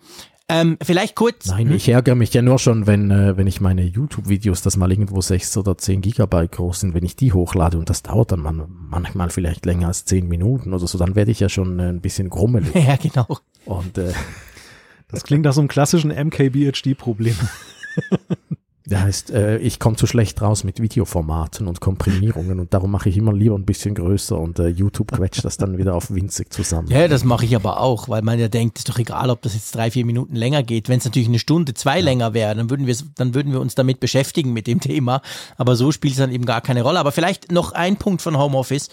Ähm, 0.50 0.78
vielleicht 0.82 1.16
kurz. 1.16 1.48
Nein, 1.48 1.72
ich 1.74 1.90
ärgere 1.90 2.16
mich 2.16 2.34
ja 2.34 2.42
nur 2.42 2.58
schon, 2.58 2.88
wenn, 2.88 3.12
äh, 3.12 3.36
wenn 3.36 3.48
ich 3.48 3.60
meine 3.60 3.84
YouTube-Videos, 3.84 4.62
das 4.62 4.78
mal 4.78 4.90
irgendwo 4.90 5.20
sechs 5.20 5.58
oder 5.58 5.78
zehn 5.78 6.02
Gigabyte 6.02 6.54
groß 6.54 6.80
sind, 6.80 6.94
wenn 6.94 7.04
ich 7.04 7.18
die 7.18 7.34
hochlade 7.34 7.78
und 7.78 7.90
das 7.90 8.02
dauert 8.02 8.32
dann 8.32 8.40
man, 8.40 8.66
manchmal 8.90 9.30
vielleicht 9.30 9.66
länger 9.66 9.88
als 9.88 10.06
zehn 10.06 10.28
Minuten 10.28 10.74
oder 10.74 10.88
so, 10.88 10.98
dann 10.98 11.16
werde 11.16 11.32
ich 11.32 11.42
ja 11.42 11.50
schon 11.50 11.80
äh, 11.80 11.90
ein 11.90 12.00
bisschen 12.00 12.30
grummelig. 12.30 12.74
ja, 12.76 12.96
genau. 12.96 13.28
Und 13.66 13.98
äh, 13.98 14.14
das 15.10 15.24
klingt 15.24 15.44
nach 15.44 15.54
so 15.54 15.60
einem 15.60 15.68
klassischen 15.68 16.12
MKBHD-Problem. 16.12 17.36
Der 18.90 19.04
heißt, 19.04 19.32
äh, 19.32 19.58
ich 19.58 19.80
komme 19.80 19.98
zu 19.98 20.08
schlecht 20.08 20.42
raus 20.42 20.64
mit 20.64 20.82
Videoformaten 20.82 21.68
und 21.68 21.82
Komprimierungen 21.82 22.62
und 22.62 22.74
darum 22.74 22.90
mache 22.90 23.10
ich 23.10 23.18
immer 23.18 23.34
lieber 23.34 23.56
ein 23.56 23.66
bisschen 23.66 23.96
größer 23.96 24.40
und 24.40 24.60
äh, 24.60 24.70
YouTube 24.70 25.12
quetscht 25.12 25.44
das 25.44 25.58
dann 25.58 25.78
wieder 25.78 25.94
auf 25.94 26.10
winzig 26.10 26.54
zusammen. 26.54 26.88
Ja, 26.88 27.10
das 27.10 27.26
mache 27.26 27.44
ich 27.44 27.54
aber 27.54 27.82
auch, 27.82 28.08
weil 28.08 28.22
man 28.22 28.40
ja 28.40 28.48
denkt, 28.48 28.78
ist 28.78 28.88
doch 28.88 28.98
egal, 28.98 29.30
ob 29.30 29.42
das 29.42 29.56
jetzt 29.56 29.76
drei, 29.76 29.92
vier 29.92 30.06
Minuten 30.06 30.38
länger 30.38 30.64
geht. 30.64 30.88
Wenn 30.88 31.00
es 31.00 31.06
natürlich 31.06 31.28
eine 31.28 31.40
Stunde, 31.40 31.74
zwei 31.74 31.98
ja. 31.98 32.06
länger 32.06 32.34
wäre, 32.34 32.56
dann 32.56 32.70
würden 32.70 32.88
wir 32.88 32.96
dann 33.16 33.34
würden 33.34 33.52
wir 33.52 33.60
uns 33.60 33.76
damit 33.76 34.00
beschäftigen 34.00 34.54
mit 34.54 34.68
dem 34.68 34.80
Thema. 34.80 35.22
Aber 35.58 35.76
so 35.76 35.92
spielt 35.92 36.14
es 36.14 36.20
dann 36.20 36.32
eben 36.32 36.46
gar 36.46 36.62
keine 36.62 36.82
Rolle. 36.82 37.00
Aber 37.00 37.12
vielleicht 37.12 37.52
noch 37.52 37.74
ein 37.74 37.98
Punkt 37.98 38.22
von 38.22 38.38
Homeoffice. 38.38 38.88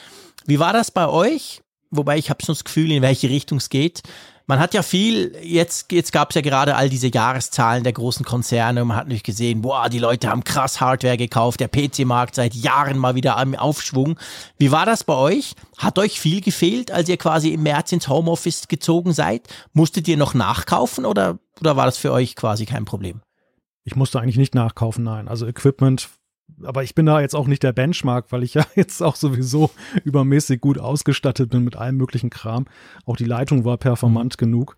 Wie 0.44 0.58
war 0.58 0.72
das 0.72 0.90
bei 0.90 1.06
euch? 1.06 1.62
Wobei 1.92 2.18
ich 2.18 2.30
habe 2.30 2.44
schon 2.44 2.56
das 2.56 2.64
Gefühl, 2.64 2.90
in 2.90 3.02
welche 3.02 3.28
Richtung 3.28 3.58
es 3.58 3.68
geht 3.68 4.02
man 4.46 4.58
hat 4.58 4.74
ja 4.74 4.82
viel, 4.82 5.34
jetzt, 5.42 5.90
jetzt 5.90 6.12
gab 6.12 6.30
es 6.30 6.34
ja 6.34 6.42
gerade 6.42 6.76
all 6.76 6.90
diese 6.90 7.08
Jahreszahlen 7.08 7.82
der 7.82 7.94
großen 7.94 8.26
Konzerne 8.26 8.82
und 8.82 8.88
man 8.88 8.96
hat 8.98 9.04
natürlich 9.06 9.22
gesehen, 9.22 9.62
boah, 9.62 9.88
die 9.88 9.98
Leute 9.98 10.28
haben 10.28 10.44
krass 10.44 10.80
Hardware 10.80 11.16
gekauft, 11.16 11.60
der 11.60 11.68
PC-Markt 11.68 12.34
seit 12.34 12.54
Jahren 12.54 12.98
mal 12.98 13.14
wieder 13.14 13.38
am 13.38 13.54
Aufschwung. 13.54 14.18
Wie 14.58 14.70
war 14.70 14.84
das 14.84 15.04
bei 15.04 15.14
euch? 15.14 15.54
Hat 15.78 15.98
euch 15.98 16.20
viel 16.20 16.42
gefehlt, 16.42 16.90
als 16.90 17.08
ihr 17.08 17.16
quasi 17.16 17.50
im 17.50 17.62
März 17.62 17.92
ins 17.92 18.08
Homeoffice 18.08 18.68
gezogen 18.68 19.12
seid? 19.12 19.48
Musstet 19.72 20.08
ihr 20.08 20.18
noch 20.18 20.34
nachkaufen 20.34 21.06
oder, 21.06 21.38
oder 21.60 21.76
war 21.76 21.86
das 21.86 21.96
für 21.96 22.12
euch 22.12 22.36
quasi 22.36 22.66
kein 22.66 22.84
Problem? 22.84 23.22
Ich 23.84 23.96
musste 23.96 24.20
eigentlich 24.20 24.38
nicht 24.38 24.54
nachkaufen, 24.54 25.04
nein. 25.04 25.28
Also 25.28 25.46
Equipment 25.46 26.08
aber 26.62 26.82
ich 26.82 26.94
bin 26.94 27.06
da 27.06 27.20
jetzt 27.20 27.34
auch 27.34 27.46
nicht 27.46 27.62
der 27.62 27.72
Benchmark, 27.72 28.26
weil 28.30 28.42
ich 28.42 28.54
ja 28.54 28.64
jetzt 28.74 29.02
auch 29.02 29.16
sowieso 29.16 29.70
übermäßig 30.04 30.60
gut 30.60 30.78
ausgestattet 30.78 31.50
bin 31.50 31.64
mit 31.64 31.76
allem 31.76 31.96
möglichen 31.96 32.30
Kram. 32.30 32.66
Auch 33.04 33.16
die 33.16 33.24
Leitung 33.24 33.64
war 33.64 33.76
performant 33.76 34.34
mhm. 34.34 34.38
genug. 34.38 34.76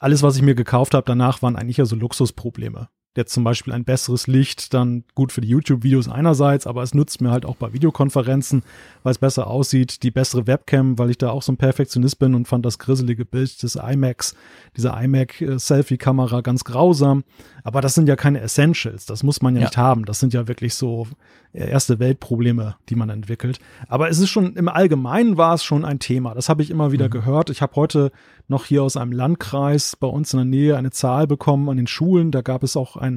Alles, 0.00 0.22
was 0.22 0.36
ich 0.36 0.42
mir 0.42 0.54
gekauft 0.54 0.94
habe 0.94 1.04
danach, 1.06 1.42
waren 1.42 1.56
eigentlich 1.56 1.76
ja 1.76 1.86
so 1.86 1.96
Luxusprobleme. 1.96 2.88
Jetzt 3.18 3.34
zum 3.34 3.42
Beispiel 3.42 3.72
ein 3.72 3.82
besseres 3.82 4.28
Licht, 4.28 4.72
dann 4.74 5.02
gut 5.16 5.32
für 5.32 5.40
die 5.40 5.48
YouTube-Videos 5.48 6.08
einerseits, 6.08 6.68
aber 6.68 6.84
es 6.84 6.94
nutzt 6.94 7.20
mir 7.20 7.32
halt 7.32 7.44
auch 7.44 7.56
bei 7.56 7.72
Videokonferenzen, 7.72 8.62
weil 9.02 9.10
es 9.10 9.18
besser 9.18 9.48
aussieht. 9.48 10.04
Die 10.04 10.12
bessere 10.12 10.46
Webcam, 10.46 11.00
weil 11.00 11.10
ich 11.10 11.18
da 11.18 11.30
auch 11.30 11.42
so 11.42 11.50
ein 11.50 11.56
Perfektionist 11.56 12.20
bin 12.20 12.36
und 12.36 12.46
fand 12.46 12.64
das 12.64 12.78
grisselige 12.78 13.24
Bild 13.24 13.60
des 13.60 13.74
iMacs, 13.74 14.36
dieser 14.76 15.02
iMac-Selfie-Kamera 15.02 16.42
ganz 16.42 16.62
grausam. 16.62 17.24
Aber 17.64 17.80
das 17.80 17.94
sind 17.94 18.08
ja 18.08 18.14
keine 18.14 18.40
Essentials, 18.40 19.04
das 19.04 19.24
muss 19.24 19.42
man 19.42 19.56
ja, 19.56 19.62
ja. 19.62 19.66
nicht 19.66 19.76
haben. 19.76 20.04
Das 20.04 20.20
sind 20.20 20.32
ja 20.32 20.46
wirklich 20.46 20.74
so 20.74 21.08
erste 21.52 21.98
Weltprobleme, 21.98 22.76
die 22.88 22.94
man 22.94 23.10
entwickelt. 23.10 23.58
Aber 23.88 24.08
es 24.08 24.18
ist 24.18 24.30
schon, 24.30 24.54
im 24.54 24.68
Allgemeinen 24.68 25.36
war 25.36 25.54
es 25.54 25.64
schon 25.64 25.84
ein 25.84 25.98
Thema. 25.98 26.34
Das 26.34 26.48
habe 26.48 26.62
ich 26.62 26.70
immer 26.70 26.92
wieder 26.92 27.06
mhm. 27.06 27.12
gehört. 27.12 27.50
Ich 27.50 27.62
habe 27.62 27.74
heute 27.76 28.12
noch 28.48 28.64
hier 28.64 28.82
aus 28.82 28.96
einem 28.96 29.12
Landkreis 29.12 29.96
bei 29.96 30.06
uns 30.06 30.32
in 30.32 30.38
der 30.38 30.46
Nähe 30.46 30.76
eine 30.76 30.90
Zahl 30.90 31.26
bekommen 31.26 31.68
an 31.68 31.76
den 31.76 31.86
Schulen. 31.86 32.30
Da 32.30 32.42
gab 32.42 32.62
es 32.62 32.76
auch 32.76 32.96
ein, 32.96 33.07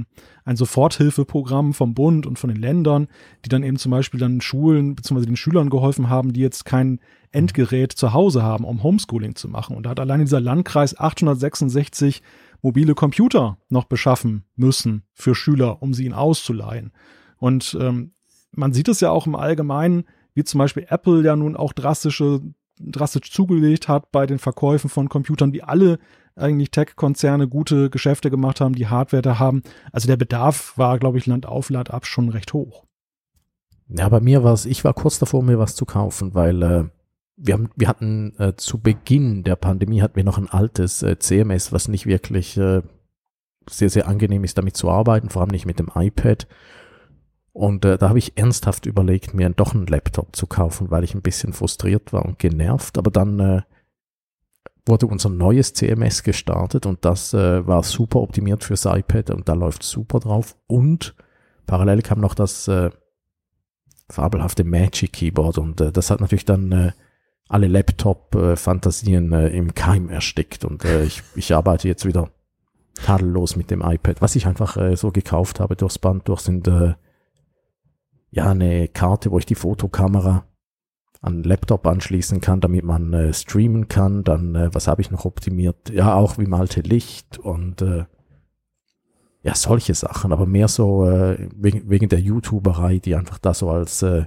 ein 0.46 0.56
Soforthilfeprogramm 0.56 1.74
vom 1.74 1.94
Bund 1.94 2.26
und 2.26 2.40
von 2.40 2.50
den 2.50 2.60
Ländern, 2.60 3.08
die 3.46 3.50
dann 3.50 3.64
eben 3.64 3.78
zum 3.78 3.92
Beispiel 3.92 4.20
dann 4.20 4.42
Schulen 4.42 4.96
bzw. 4.96 5.26
den 5.26 5.36
Schülern 5.36 5.70
geholfen 5.70 6.10
haben, 6.10 6.34
die 6.34 6.42
jetzt 6.42 6.66
kein 6.66 7.00
Endgerät 7.32 7.92
zu 7.92 8.14
Hause 8.14 8.44
haben, 8.44 8.66
um 8.66 8.84
Homeschooling 8.84 9.36
zu 9.36 9.48
machen. 9.48 9.76
Und 9.76 9.86
da 9.86 9.92
hat 9.92 10.00
allein 10.00 10.20
dieser 10.20 10.42
Landkreis 10.42 11.00
866 11.00 12.22
mobile 12.62 12.94
Computer 12.94 13.58
noch 13.70 13.86
beschaffen 13.86 14.44
müssen 14.56 15.04
für 15.14 15.36
Schüler, 15.36 15.82
um 15.82 15.94
sie 15.94 16.06
ihnen 16.06 16.14
auszuleihen. 16.14 16.92
Und 17.38 17.78
ähm, 17.80 18.14
man 18.52 18.74
sieht 18.74 18.88
es 18.88 19.00
ja 19.00 19.10
auch 19.10 19.28
im 19.28 19.36
Allgemeinen, 19.36 20.04
wie 20.34 20.44
zum 20.44 20.60
Beispiel 20.60 20.86
Apple 20.90 21.24
ja 21.24 21.36
nun 21.36 21.56
auch 21.56 21.74
drastische, 21.74 22.42
drastisch 22.86 23.32
zugelegt 23.32 23.88
hat 23.88 24.12
bei 24.12 24.26
den 24.26 24.40
Verkäufen 24.40 24.90
von 24.90 25.10
Computern, 25.10 25.52
die 25.52 25.64
alle 25.64 26.00
eigentlich 26.36 26.72
Tech-Konzerne 26.72 27.48
gute 27.48 27.90
Geschäfte 27.90 28.30
gemacht 28.30 28.62
haben, 28.62 28.76
die 28.76 28.88
Hardware 28.88 29.22
da 29.22 29.40
haben. 29.40 29.64
Also 29.92 30.08
der 30.08 30.18
Bedarf 30.18 30.78
war, 30.78 30.98
glaube 31.00 31.18
ich, 31.18 31.26
Land 31.26 31.46
auf, 31.46 31.70
Land 31.70 31.92
ab 31.92 32.06
schon 32.06 32.30
recht 32.30 32.54
hoch. 32.54 32.86
Ja, 33.90 34.08
bei 34.08 34.22
mir 34.22 34.44
war 34.44 34.54
es, 34.54 34.66
ich 34.66 34.84
war 34.84 34.94
kurz 34.94 35.20
davor, 35.20 35.44
mir 35.44 35.60
was 35.60 35.76
zu 35.76 35.86
kaufen, 35.86 36.34
weil 36.34 36.64
äh, 36.64 36.84
wir, 37.36 37.54
haben, 37.54 37.70
wir 37.76 37.88
hatten 37.88 38.34
äh, 38.38 38.56
zu 38.56 38.80
Beginn 38.80 39.44
der 39.44 39.56
Pandemie 39.56 40.02
hatten 40.02 40.16
wir 40.16 40.24
noch 40.24 40.38
ein 40.38 40.50
altes 40.50 41.04
äh, 41.04 41.20
CMS, 41.20 41.74
was 41.74 41.88
nicht 41.88 42.06
wirklich 42.06 42.58
äh, 42.58 42.82
sehr, 43.70 43.90
sehr 43.90 44.08
angenehm 44.08 44.44
ist, 44.44 44.58
damit 44.58 44.78
zu 44.78 44.90
arbeiten, 44.90 45.30
vor 45.30 45.42
allem 45.42 45.52
nicht 45.52 45.66
mit 45.66 45.80
dem 45.80 45.92
iPad. 45.94 46.48
Und 47.54 47.84
äh, 47.84 47.98
da 47.98 48.10
habe 48.10 48.20
ich 48.20 48.38
ernsthaft 48.38 48.86
überlegt, 48.86 49.34
mir 49.34 49.50
doch 49.50 49.74
einen 49.74 49.88
Laptop 49.88 50.36
zu 50.36 50.48
kaufen, 50.48 50.90
weil 50.90 51.04
ich 51.04 51.14
ein 51.14 51.22
bisschen 51.22 51.54
frustriert 51.54 52.14
war 52.14 52.26
und 52.26 52.40
genervt. 52.40 52.98
Aber 52.98 53.12
dann 53.12 53.40
äh, 53.40 53.62
wurde 54.86 55.08
unser 55.08 55.30
neues 55.30 55.74
CMS 55.74 56.24
gestartet 56.24 56.86
und 56.86 57.06
das 57.06 57.34
äh, 57.34 57.66
war 57.68 57.84
super 57.84 58.22
optimiert 58.22 58.64
fürs 58.64 58.86
iPad 58.86 59.30
und 59.32 59.50
da 59.50 59.54
läuft 59.54 59.84
super 59.84 60.20
drauf. 60.20 60.56
Und 60.68 61.14
parallel 61.68 62.02
kam 62.02 62.20
noch 62.20 62.34
das 62.34 62.68
äh, 62.68 62.90
fabelhafte 64.10 64.64
Magic 64.64 65.14
Keyboard 65.14 65.58
und 65.58 65.82
äh, 65.82 65.92
das 65.92 66.10
hat 66.10 66.22
natürlich 66.22 66.46
dann 66.46 66.72
äh, 66.72 66.92
alle 67.48 67.68
Laptop-Fantasien 67.68 69.34
äh, 69.34 69.50
im 69.50 69.76
Keim 69.76 70.10
erstickt 70.10 70.64
und 70.64 70.86
äh, 70.86 71.04
ich, 71.04 71.22
ich 71.36 71.54
arbeite 71.54 71.88
jetzt 71.88 72.06
wieder 72.06 72.30
tadellos 72.96 73.56
mit 73.56 73.72
dem 73.72 73.82
iPad. 73.82 74.22
Was 74.22 74.36
ich 74.36 74.48
einfach 74.48 74.78
äh, 74.78 74.96
so 74.96 75.12
gekauft 75.12 75.60
habe 75.60 75.76
durchs 75.76 76.00
Band 76.00 76.28
durch 76.28 76.42
sind 76.42 76.68
äh, 76.68 76.94
ja 78.32 78.50
eine 78.50 78.88
Karte, 78.88 79.32
wo 79.32 79.38
ich 79.38 79.46
die 79.46 79.56
Fotokamera 79.56 80.46
an 81.22 81.44
Laptop 81.44 81.86
anschließen 81.86 82.42
kann, 82.42 82.62
damit 82.62 82.84
man 82.84 83.14
äh, 83.14 83.34
streamen 83.34 83.88
kann. 83.88 84.24
Dann, 84.24 84.56
äh, 84.56 84.74
was 84.74 84.88
habe 84.88 85.02
ich 85.02 85.12
noch 85.12 85.26
optimiert? 85.26 85.90
Ja, 85.92 86.16
auch 86.16 86.38
wie 86.38 86.48
malte 86.48 86.82
Licht 86.82 87.38
und 87.38 87.82
äh, 87.82 88.06
ja, 89.44 89.56
solche 89.56 89.94
Sachen, 89.94 90.32
aber 90.34 90.46
mehr 90.46 90.68
so 90.68 91.06
äh, 91.08 91.50
wegen, 91.56 91.90
wegen 91.90 92.10
der 92.10 92.20
YouTuberei, 92.20 93.00
die 93.00 93.16
einfach 93.16 93.40
da 93.40 93.54
so 93.54 93.70
als, 93.70 94.02
äh, 94.04 94.26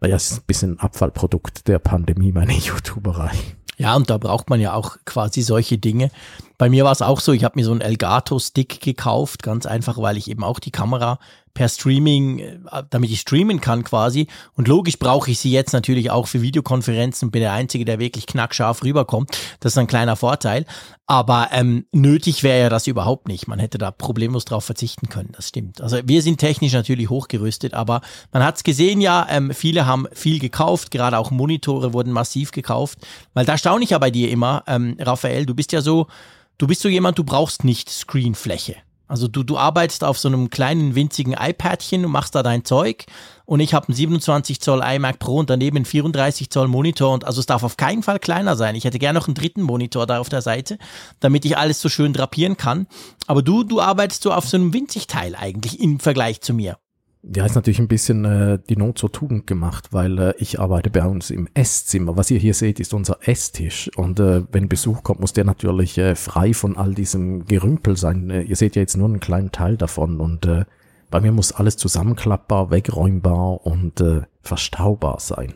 naja, 0.00 0.16
ist 0.16 0.38
ein 0.38 0.44
bisschen 0.46 0.80
Abfallprodukt 0.80 1.66
der 1.66 1.78
Pandemie, 1.78 2.32
meine 2.32 2.52
YouTuberei. 2.58 3.30
Ja, 3.76 3.96
und 3.96 4.08
da 4.08 4.18
braucht 4.18 4.50
man 4.50 4.60
ja 4.60 4.74
auch 4.74 4.98
quasi 5.04 5.42
solche 5.42 5.78
Dinge. 5.78 6.10
Bei 6.58 6.68
mir 6.68 6.84
war 6.84 6.92
es 6.92 7.02
auch 7.02 7.20
so, 7.20 7.32
ich 7.32 7.42
habe 7.42 7.58
mir 7.58 7.64
so 7.64 7.72
einen 7.72 7.80
Elgato-Stick 7.80 8.80
gekauft, 8.80 9.42
ganz 9.42 9.66
einfach, 9.66 9.98
weil 9.98 10.16
ich 10.16 10.30
eben 10.30 10.44
auch 10.44 10.60
die 10.60 10.70
Kamera 10.70 11.18
per 11.54 11.68
Streaming, 11.68 12.40
äh, 12.40 12.82
damit 12.90 13.10
ich 13.10 13.20
streamen 13.20 13.60
kann 13.60 13.84
quasi. 13.84 14.26
Und 14.54 14.68
logisch 14.68 14.98
brauche 14.98 15.30
ich 15.30 15.38
sie 15.38 15.52
jetzt 15.52 15.72
natürlich 15.72 16.10
auch 16.10 16.26
für 16.26 16.42
Videokonferenzen, 16.42 17.30
bin 17.30 17.40
der 17.40 17.52
Einzige, 17.52 17.84
der 17.84 17.98
wirklich 17.98 18.26
knackscharf 18.26 18.82
rüberkommt. 18.82 19.38
Das 19.60 19.72
ist 19.72 19.78
ein 19.78 19.86
kleiner 19.86 20.16
Vorteil. 20.16 20.66
Aber 21.06 21.48
ähm, 21.52 21.86
nötig 21.92 22.42
wäre 22.42 22.60
ja 22.60 22.68
das 22.68 22.86
überhaupt 22.86 23.28
nicht. 23.28 23.46
Man 23.46 23.58
hätte 23.58 23.78
da 23.78 23.90
problemlos 23.90 24.46
drauf 24.46 24.64
verzichten 24.64 25.08
können, 25.08 25.30
das 25.32 25.48
stimmt. 25.48 25.80
Also 25.80 25.98
wir 26.04 26.22
sind 26.22 26.38
technisch 26.38 26.72
natürlich 26.72 27.10
hochgerüstet, 27.10 27.74
aber 27.74 28.00
man 28.32 28.42
hat 28.42 28.56
es 28.56 28.64
gesehen 28.64 29.02
ja, 29.02 29.26
ähm, 29.28 29.52
viele 29.54 29.86
haben 29.86 30.06
viel 30.12 30.38
gekauft, 30.38 30.90
gerade 30.90 31.18
auch 31.18 31.30
Monitore 31.30 31.92
wurden 31.92 32.10
massiv 32.10 32.52
gekauft. 32.52 32.98
Weil 33.34 33.44
da 33.44 33.58
staune 33.58 33.84
ich 33.84 33.90
ja 33.90 33.98
bei 33.98 34.10
dir 34.10 34.30
immer, 34.30 34.64
ähm, 34.66 34.96
Raphael, 34.98 35.44
du 35.44 35.54
bist 35.54 35.72
ja 35.72 35.82
so, 35.82 36.06
du 36.56 36.66
bist 36.66 36.80
so 36.80 36.88
jemand, 36.88 37.18
du 37.18 37.24
brauchst 37.24 37.64
nicht 37.64 37.90
Screenfläche. 37.90 38.76
Also 39.06 39.28
du, 39.28 39.42
du 39.42 39.58
arbeitest 39.58 40.02
auf 40.02 40.18
so 40.18 40.28
einem 40.28 40.48
kleinen 40.48 40.94
winzigen 40.94 41.34
iPadchen 41.38 42.04
und 42.04 42.10
machst 42.10 42.34
da 42.34 42.42
dein 42.42 42.64
Zeug 42.64 43.04
und 43.44 43.60
ich 43.60 43.74
habe 43.74 43.88
einen 43.88 43.96
27 43.96 44.60
Zoll 44.60 44.82
iMac 44.82 45.18
Pro 45.18 45.36
und 45.36 45.50
daneben 45.50 45.76
einen 45.76 45.84
34 45.84 46.48
Zoll 46.50 46.68
Monitor 46.68 47.12
und 47.12 47.24
also 47.24 47.40
es 47.40 47.46
darf 47.46 47.62
auf 47.62 47.76
keinen 47.76 48.02
Fall 48.02 48.18
kleiner 48.18 48.56
sein. 48.56 48.74
Ich 48.74 48.84
hätte 48.84 48.98
gerne 48.98 49.18
noch 49.18 49.28
einen 49.28 49.34
dritten 49.34 49.62
Monitor 49.62 50.06
da 50.06 50.18
auf 50.18 50.30
der 50.30 50.42
Seite, 50.42 50.78
damit 51.20 51.44
ich 51.44 51.58
alles 51.58 51.80
so 51.80 51.88
schön 51.88 52.14
drapieren 52.14 52.56
kann. 52.56 52.86
Aber 53.26 53.42
du, 53.42 53.62
du 53.62 53.80
arbeitest 53.80 54.22
so 54.22 54.32
auf 54.32 54.48
so 54.48 54.56
einem 54.56 54.72
winzig 54.72 55.06
Teil 55.06 55.34
eigentlich 55.34 55.80
im 55.80 56.00
Vergleich 56.00 56.40
zu 56.40 56.54
mir. 56.54 56.78
Ja, 57.32 57.46
ist 57.46 57.54
natürlich 57.54 57.78
ein 57.78 57.88
bisschen 57.88 58.24
äh, 58.26 58.58
die 58.68 58.76
Not 58.76 58.98
zur 58.98 59.10
Tugend 59.10 59.46
gemacht, 59.46 59.92
weil 59.92 60.18
äh, 60.18 60.34
ich 60.38 60.60
arbeite 60.60 60.90
bei 60.90 61.04
uns 61.06 61.30
im 61.30 61.48
Esszimmer. 61.54 62.18
Was 62.18 62.30
ihr 62.30 62.38
hier 62.38 62.52
seht, 62.52 62.80
ist 62.80 62.92
unser 62.92 63.18
Esstisch. 63.22 63.90
Und 63.96 64.20
äh, 64.20 64.42
wenn 64.52 64.68
Besuch 64.68 65.02
kommt, 65.02 65.20
muss 65.20 65.32
der 65.32 65.44
natürlich 65.44 65.96
äh, 65.96 66.16
frei 66.16 66.52
von 66.52 66.76
all 66.76 66.92
diesem 66.92 67.46
Gerümpel 67.46 67.96
sein. 67.96 68.28
Äh, 68.28 68.42
ihr 68.42 68.56
seht 68.56 68.76
ja 68.76 68.82
jetzt 68.82 68.96
nur 68.96 69.08
einen 69.08 69.20
kleinen 69.20 69.52
Teil 69.52 69.78
davon. 69.78 70.20
Und 70.20 70.44
äh, 70.44 70.66
bei 71.10 71.20
mir 71.22 71.32
muss 71.32 71.52
alles 71.52 71.78
zusammenklappbar, 71.78 72.70
wegräumbar 72.70 73.66
und 73.66 74.02
äh, 74.02 74.22
verstaubar 74.42 75.18
sein. 75.18 75.54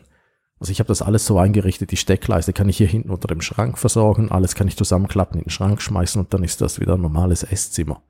Also 0.59 0.71
ich 0.71 0.79
habe 0.79 0.87
das 0.87 1.03
alles 1.03 1.25
so 1.27 1.37
eingerichtet, 1.37 1.91
die 1.91 1.97
Steckleiste 1.97 2.51
kann 2.51 2.67
ich 2.67 2.77
hier 2.77 2.87
hinten 2.87 3.11
unter 3.11 3.27
dem 3.27 3.41
Schrank 3.41 3.77
versorgen, 3.77 4.29
alles 4.29 4.55
kann 4.55 4.67
ich 4.67 4.75
zusammenklappen, 4.75 5.37
in 5.37 5.45
den 5.45 5.51
Schrank 5.51 5.81
schmeißen 5.81 6.19
und 6.19 6.33
dann 6.33 6.43
ist 6.43 6.59
das 6.59 6.81
wieder 6.81 6.95
ein 6.95 7.01
normales 7.01 7.43
Esszimmer 7.43 8.01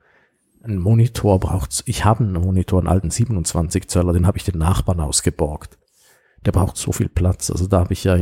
ein 0.63 0.77
Monitor 0.77 1.39
braucht, 1.39 1.83
ich 1.85 2.05
habe 2.05 2.23
einen 2.23 2.33
Monitor, 2.33 2.79
einen 2.79 2.87
alten 2.87 3.11
27 3.11 3.87
Zöller, 3.87 4.13
den 4.13 4.27
habe 4.27 4.37
ich 4.37 4.43
den 4.43 4.57
Nachbarn 4.57 4.99
ausgeborgt. 4.99 5.77
Der 6.45 6.51
braucht 6.51 6.77
so 6.77 6.91
viel 6.91 7.09
Platz. 7.09 7.49
Also 7.49 7.67
da 7.67 7.79
habe 7.79 7.93
ich 7.93 8.03
ja, 8.03 8.17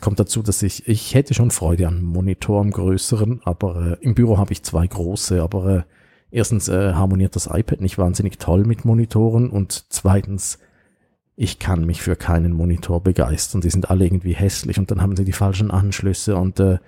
kommt 0.00 0.20
dazu, 0.20 0.42
dass 0.42 0.62
ich, 0.62 0.88
ich 0.88 1.14
hätte 1.14 1.34
schon 1.34 1.50
Freude 1.50 1.88
an 1.88 1.96
einem 1.96 2.06
Monitor, 2.06 2.60
am 2.60 2.70
größeren, 2.70 3.42
aber 3.44 3.98
äh, 4.00 4.04
im 4.04 4.14
Büro 4.14 4.38
habe 4.38 4.52
ich 4.52 4.62
zwei 4.62 4.86
große, 4.86 5.42
aber 5.42 5.66
äh, 5.68 5.82
erstens 6.30 6.68
äh, 6.68 6.94
harmoniert 6.94 7.36
das 7.36 7.48
iPad 7.52 7.80
nicht 7.80 7.98
wahnsinnig 7.98 8.38
toll 8.38 8.64
mit 8.64 8.84
Monitoren 8.84 9.50
und 9.50 9.86
zweitens, 9.90 10.58
ich 11.36 11.58
kann 11.58 11.84
mich 11.84 12.00
für 12.00 12.14
keinen 12.14 12.52
Monitor 12.52 13.02
begeistern. 13.02 13.60
Die 13.60 13.70
sind 13.70 13.90
alle 13.90 14.04
irgendwie 14.04 14.34
hässlich 14.34 14.78
und 14.78 14.90
dann 14.92 15.02
haben 15.02 15.16
sie 15.16 15.24
die 15.24 15.32
falschen 15.32 15.72
Anschlüsse 15.72 16.36
und 16.36 16.60
äh, 16.60 16.78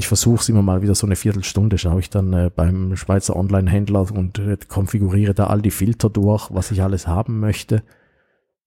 ich 0.00 0.08
versuche 0.08 0.40
es 0.40 0.48
immer 0.48 0.62
mal 0.62 0.80
wieder 0.80 0.94
so 0.94 1.06
eine 1.06 1.14
Viertelstunde, 1.14 1.76
schaue 1.76 2.00
ich 2.00 2.08
dann 2.08 2.32
äh, 2.32 2.50
beim 2.54 2.96
Schweizer 2.96 3.36
Online-Händler 3.36 4.10
und 4.10 4.38
äh, 4.38 4.56
konfiguriere 4.66 5.34
da 5.34 5.48
all 5.48 5.60
die 5.60 5.70
Filter 5.70 6.08
durch, 6.08 6.48
was 6.50 6.70
ich 6.70 6.82
alles 6.82 7.06
haben 7.06 7.38
möchte. 7.38 7.82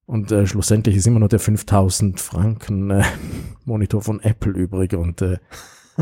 Und 0.06 0.30
äh, 0.30 0.46
schlussendlich 0.46 0.94
ist 0.94 1.08
immer 1.08 1.18
nur 1.18 1.28
der 1.28 1.40
5000 1.40 2.20
Franken 2.20 2.90
äh, 2.90 3.02
Monitor 3.64 4.00
von 4.00 4.20
Apple 4.20 4.52
übrig 4.52 4.94
und 4.94 5.22
äh, 5.22 5.38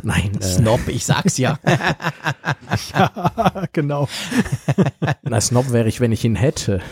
nein. 0.03 0.33
Äh, 0.39 0.45
Snob, 0.45 0.87
ich 0.89 1.07
sag's 1.07 1.39
ja. 1.39 1.59
ja, 2.93 3.69
genau. 3.73 4.09
Na, 5.23 5.41
Snob 5.41 5.73
wäre 5.73 5.89
ich, 5.89 6.01
wenn 6.01 6.13
ich 6.13 6.27
ihn 6.27 6.37
hätte. 6.37 6.83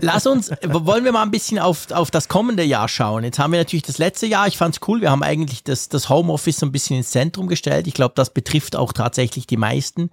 Lass 0.00 0.26
uns, 0.26 0.50
wollen 0.62 1.04
wir 1.04 1.12
mal 1.12 1.22
ein 1.22 1.30
bisschen 1.30 1.58
auf, 1.58 1.90
auf 1.92 2.10
das 2.10 2.28
kommende 2.28 2.64
Jahr 2.64 2.88
schauen. 2.88 3.22
Jetzt 3.22 3.38
haben 3.38 3.52
wir 3.52 3.60
natürlich 3.60 3.84
das 3.84 3.98
letzte 3.98 4.26
Jahr, 4.26 4.48
ich 4.48 4.56
fand's 4.56 4.80
cool, 4.88 5.00
wir 5.00 5.10
haben 5.10 5.22
eigentlich 5.22 5.62
das, 5.62 5.88
das 5.88 6.08
Homeoffice 6.08 6.58
so 6.58 6.66
ein 6.66 6.72
bisschen 6.72 6.96
ins 6.96 7.10
Zentrum 7.10 7.46
gestellt. 7.46 7.86
Ich 7.86 7.94
glaube, 7.94 8.14
das 8.16 8.30
betrifft 8.30 8.74
auch 8.74 8.92
tatsächlich 8.92 9.46
die 9.46 9.56
meisten. 9.56 10.10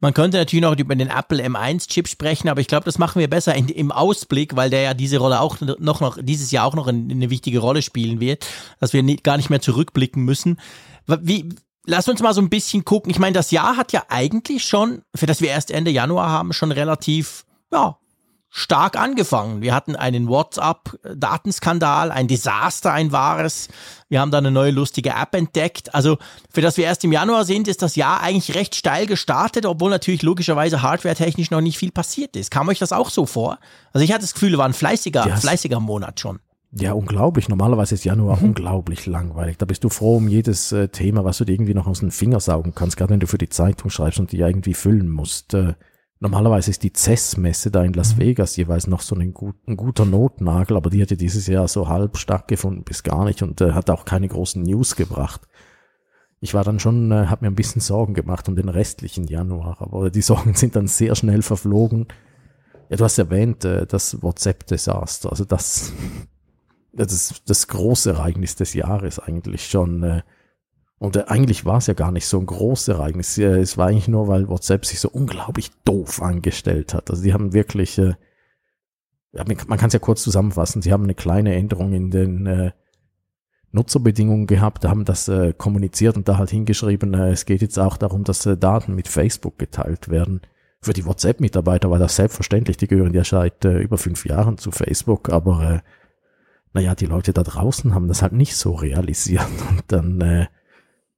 Man 0.00 0.14
könnte 0.14 0.38
natürlich 0.38 0.62
noch 0.62 0.78
über 0.78 0.94
den 0.94 1.08
Apple 1.08 1.44
M1-Chip 1.44 2.06
sprechen, 2.06 2.48
aber 2.48 2.60
ich 2.60 2.68
glaube, 2.68 2.84
das 2.84 2.98
machen 2.98 3.18
wir 3.18 3.28
besser 3.28 3.54
in, 3.54 3.68
im 3.68 3.90
Ausblick, 3.90 4.54
weil 4.54 4.70
der 4.70 4.82
ja 4.82 4.94
diese 4.94 5.18
Rolle 5.18 5.40
auch 5.40 5.60
noch, 5.60 6.00
noch 6.00 6.18
dieses 6.20 6.50
Jahr 6.50 6.66
auch 6.66 6.74
noch 6.74 6.86
eine, 6.86 7.12
eine 7.12 7.30
wichtige 7.30 7.58
Rolle 7.58 7.82
spielen 7.82 8.20
wird, 8.20 8.46
dass 8.78 8.92
wir 8.92 9.02
nicht, 9.02 9.24
gar 9.24 9.36
nicht 9.36 9.50
mehr 9.50 9.60
zurückblicken 9.60 10.22
müssen. 10.22 10.60
Wie, 11.06 11.48
Lass 11.86 12.08
uns 12.08 12.22
mal 12.22 12.32
so 12.32 12.40
ein 12.40 12.48
bisschen 12.48 12.86
gucken. 12.86 13.10
Ich 13.10 13.18
meine, 13.18 13.34
das 13.34 13.50
Jahr 13.50 13.76
hat 13.76 13.92
ja 13.92 14.04
eigentlich 14.08 14.64
schon, 14.64 15.02
für 15.14 15.26
das 15.26 15.42
wir 15.42 15.50
erst 15.50 15.70
Ende 15.70 15.90
Januar 15.90 16.30
haben, 16.30 16.54
schon 16.54 16.72
relativ, 16.72 17.44
ja, 17.70 17.98
stark 18.56 18.96
angefangen. 18.96 19.62
Wir 19.62 19.74
hatten 19.74 19.96
einen 19.96 20.28
WhatsApp-Datenskandal, 20.28 22.12
ein 22.12 22.28
Desaster, 22.28 22.92
ein 22.92 23.10
wahres. 23.10 23.66
Wir 24.08 24.20
haben 24.20 24.30
da 24.30 24.38
eine 24.38 24.52
neue 24.52 24.70
lustige 24.70 25.10
App 25.10 25.34
entdeckt. 25.34 25.92
Also 25.92 26.18
für 26.52 26.60
das 26.60 26.76
wir 26.76 26.84
erst 26.84 27.02
im 27.02 27.10
Januar 27.10 27.44
sind, 27.44 27.66
ist 27.66 27.82
das 27.82 27.96
Jahr 27.96 28.20
eigentlich 28.20 28.54
recht 28.54 28.76
steil 28.76 29.06
gestartet, 29.06 29.66
obwohl 29.66 29.90
natürlich 29.90 30.22
logischerweise 30.22 30.82
hardware-technisch 30.82 31.50
noch 31.50 31.62
nicht 31.62 31.78
viel 31.78 31.90
passiert 31.90 32.36
ist. 32.36 32.52
Kam 32.52 32.68
euch 32.68 32.78
das 32.78 32.92
auch 32.92 33.10
so 33.10 33.26
vor? 33.26 33.58
Also 33.92 34.04
ich 34.04 34.12
hatte 34.12 34.20
das 34.20 34.34
Gefühl, 34.34 34.56
war 34.56 34.66
ein 34.66 34.72
fleißiger, 34.72 35.26
yes. 35.26 35.40
fleißiger 35.40 35.80
Monat 35.80 36.20
schon. 36.20 36.38
Ja, 36.70 36.92
unglaublich. 36.92 37.48
Normalerweise 37.48 37.96
ist 37.96 38.04
Januar 38.04 38.36
mhm. 38.36 38.50
unglaublich 38.50 39.06
langweilig. 39.06 39.58
Da 39.58 39.66
bist 39.66 39.82
du 39.82 39.88
froh 39.88 40.18
um 40.18 40.28
jedes 40.28 40.70
äh, 40.70 40.86
Thema, 40.86 41.24
was 41.24 41.38
du 41.38 41.44
dir 41.44 41.54
irgendwie 41.54 41.74
noch 41.74 41.88
aus 41.88 41.98
den 41.98 42.12
Fingern 42.12 42.38
saugen 42.38 42.72
kannst, 42.72 42.96
gerade 42.96 43.10
wenn 43.10 43.20
du 43.20 43.26
für 43.26 43.38
die 43.38 43.48
Zeitung 43.48 43.90
schreibst 43.90 44.20
und 44.20 44.30
die 44.30 44.38
irgendwie 44.38 44.74
füllen 44.74 45.08
musst. 45.08 45.54
Äh, 45.54 45.74
Normalerweise 46.24 46.70
ist 46.70 46.82
die 46.82 46.92
CES-Messe 46.96 47.70
da 47.70 47.84
in 47.84 47.92
Las 47.92 48.14
mhm. 48.14 48.20
Vegas 48.20 48.56
jeweils 48.56 48.86
noch 48.86 49.02
so 49.02 49.14
ein, 49.14 49.34
gut, 49.34 49.56
ein, 49.68 49.76
guter 49.76 50.06
Notnagel, 50.06 50.74
aber 50.74 50.88
die 50.88 51.02
hatte 51.02 51.18
dieses 51.18 51.46
Jahr 51.46 51.68
so 51.68 51.88
halb 51.88 52.16
stattgefunden 52.16 52.82
bis 52.82 53.02
gar 53.02 53.26
nicht 53.26 53.42
und 53.42 53.60
äh, 53.60 53.72
hat 53.72 53.90
auch 53.90 54.06
keine 54.06 54.26
großen 54.26 54.62
News 54.62 54.96
gebracht. 54.96 55.42
Ich 56.40 56.54
war 56.54 56.64
dann 56.64 56.80
schon, 56.80 57.12
äh, 57.12 57.26
habe 57.26 57.44
mir 57.44 57.50
ein 57.50 57.54
bisschen 57.54 57.82
Sorgen 57.82 58.14
gemacht 58.14 58.48
um 58.48 58.56
den 58.56 58.70
restlichen 58.70 59.26
Januar, 59.26 59.76
aber 59.80 60.10
die 60.10 60.22
Sorgen 60.22 60.54
sind 60.54 60.76
dann 60.76 60.86
sehr 60.86 61.14
schnell 61.14 61.42
verflogen. 61.42 62.06
Ja, 62.88 62.96
du 62.96 63.04
hast 63.04 63.18
erwähnt, 63.18 63.66
äh, 63.66 63.86
das 63.86 64.22
WhatsApp-Desaster, 64.22 65.30
also 65.30 65.44
das, 65.44 65.92
das 66.94 67.12
ist 67.12 67.50
das 67.50 67.68
große 67.68 68.12
Ereignis 68.12 68.56
des 68.56 68.72
Jahres 68.72 69.18
eigentlich 69.18 69.68
schon. 69.68 70.02
Äh, 70.02 70.22
und 71.04 71.16
äh, 71.16 71.24
eigentlich 71.26 71.66
war 71.66 71.78
es 71.78 71.86
ja 71.86 71.94
gar 71.94 72.10
nicht 72.10 72.26
so 72.26 72.38
ein 72.38 72.46
großes 72.46 72.88
Ereignis. 72.88 73.36
Es 73.36 73.76
war 73.76 73.88
eigentlich 73.88 74.08
nur, 74.08 74.26
weil 74.26 74.48
WhatsApp 74.48 74.86
sich 74.86 75.00
so 75.00 75.10
unglaublich 75.10 75.70
doof 75.84 76.22
angestellt 76.22 76.94
hat. 76.94 77.10
Also 77.10 77.22
die 77.22 77.34
haben 77.34 77.52
wirklich, 77.52 77.98
äh, 77.98 78.14
man 79.32 79.78
kann 79.78 79.88
es 79.88 79.92
ja 79.92 79.98
kurz 79.98 80.22
zusammenfassen, 80.22 80.80
sie 80.80 80.92
haben 80.92 81.04
eine 81.04 81.14
kleine 81.14 81.54
Änderung 81.54 81.92
in 81.92 82.10
den 82.10 82.46
äh, 82.46 82.72
Nutzerbedingungen 83.72 84.46
gehabt, 84.46 84.84
haben 84.86 85.04
das 85.04 85.28
äh, 85.28 85.52
kommuniziert 85.52 86.16
und 86.16 86.28
da 86.28 86.38
halt 86.38 86.50
hingeschrieben, 86.50 87.12
äh, 87.12 87.32
es 87.32 87.44
geht 87.44 87.60
jetzt 87.60 87.78
auch 87.78 87.96
darum, 87.96 88.24
dass 88.24 88.46
äh, 88.46 88.56
Daten 88.56 88.94
mit 88.94 89.08
Facebook 89.08 89.58
geteilt 89.58 90.08
werden. 90.08 90.40
Für 90.80 90.92
die 90.92 91.04
WhatsApp-Mitarbeiter 91.04 91.90
war 91.90 91.98
das 91.98 92.16
selbstverständlich, 92.16 92.76
die 92.76 92.86
gehören 92.86 93.12
ja 93.12 93.24
seit 93.24 93.64
äh, 93.64 93.78
über 93.78 93.98
fünf 93.98 94.24
Jahren 94.24 94.56
zu 94.56 94.70
Facebook, 94.70 95.28
aber 95.28 95.70
äh, 95.70 95.80
naja, 96.72 96.94
die 96.94 97.06
Leute 97.06 97.32
da 97.32 97.42
draußen 97.42 97.94
haben 97.94 98.08
das 98.08 98.22
halt 98.22 98.32
nicht 98.32 98.56
so 98.56 98.72
realisiert 98.72 99.46
und 99.70 99.82
dann 99.88 100.20
äh, 100.20 100.46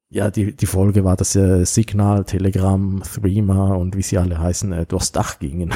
ja, 0.08 0.30
die, 0.30 0.54
die 0.54 0.66
Folge 0.66 1.04
war, 1.04 1.16
dass 1.16 1.34
äh, 1.34 1.64
Signal, 1.64 2.24
Telegram, 2.24 3.02
Threema 3.02 3.74
und 3.74 3.96
wie 3.96 4.02
sie 4.02 4.18
alle 4.18 4.38
heißen, 4.38 4.72
äh, 4.72 4.86
durchs 4.86 5.10
Dach 5.10 5.40
gingen. 5.40 5.74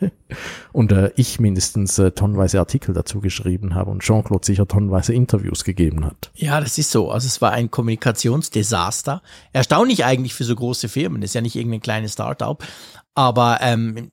und 0.72 0.90
äh, 0.90 1.12
ich 1.14 1.38
mindestens 1.38 1.96
äh, 1.98 2.10
tonnenweise 2.10 2.58
Artikel 2.58 2.92
dazu 2.92 3.20
geschrieben 3.20 3.76
habe 3.76 3.92
und 3.92 4.02
Jean-Claude 4.02 4.44
sicher 4.44 4.66
tonnenweise 4.66 5.14
Interviews 5.14 5.62
gegeben 5.62 6.04
hat. 6.04 6.32
Ja, 6.34 6.60
das 6.60 6.76
ist 6.76 6.90
so. 6.90 7.10
Also 7.10 7.28
es 7.28 7.40
war 7.40 7.52
ein 7.52 7.70
Kommunikationsdesaster. 7.70 9.22
Erstaunlich 9.52 10.04
eigentlich 10.04 10.34
für 10.34 10.44
so 10.44 10.56
große 10.56 10.88
Firmen. 10.88 11.20
Das 11.20 11.30
ist 11.30 11.34
ja 11.34 11.40
nicht 11.40 11.54
irgendein 11.54 11.80
kleines 11.80 12.14
Startup. 12.14 12.62
Aber 13.14 13.58
ähm, 13.60 14.10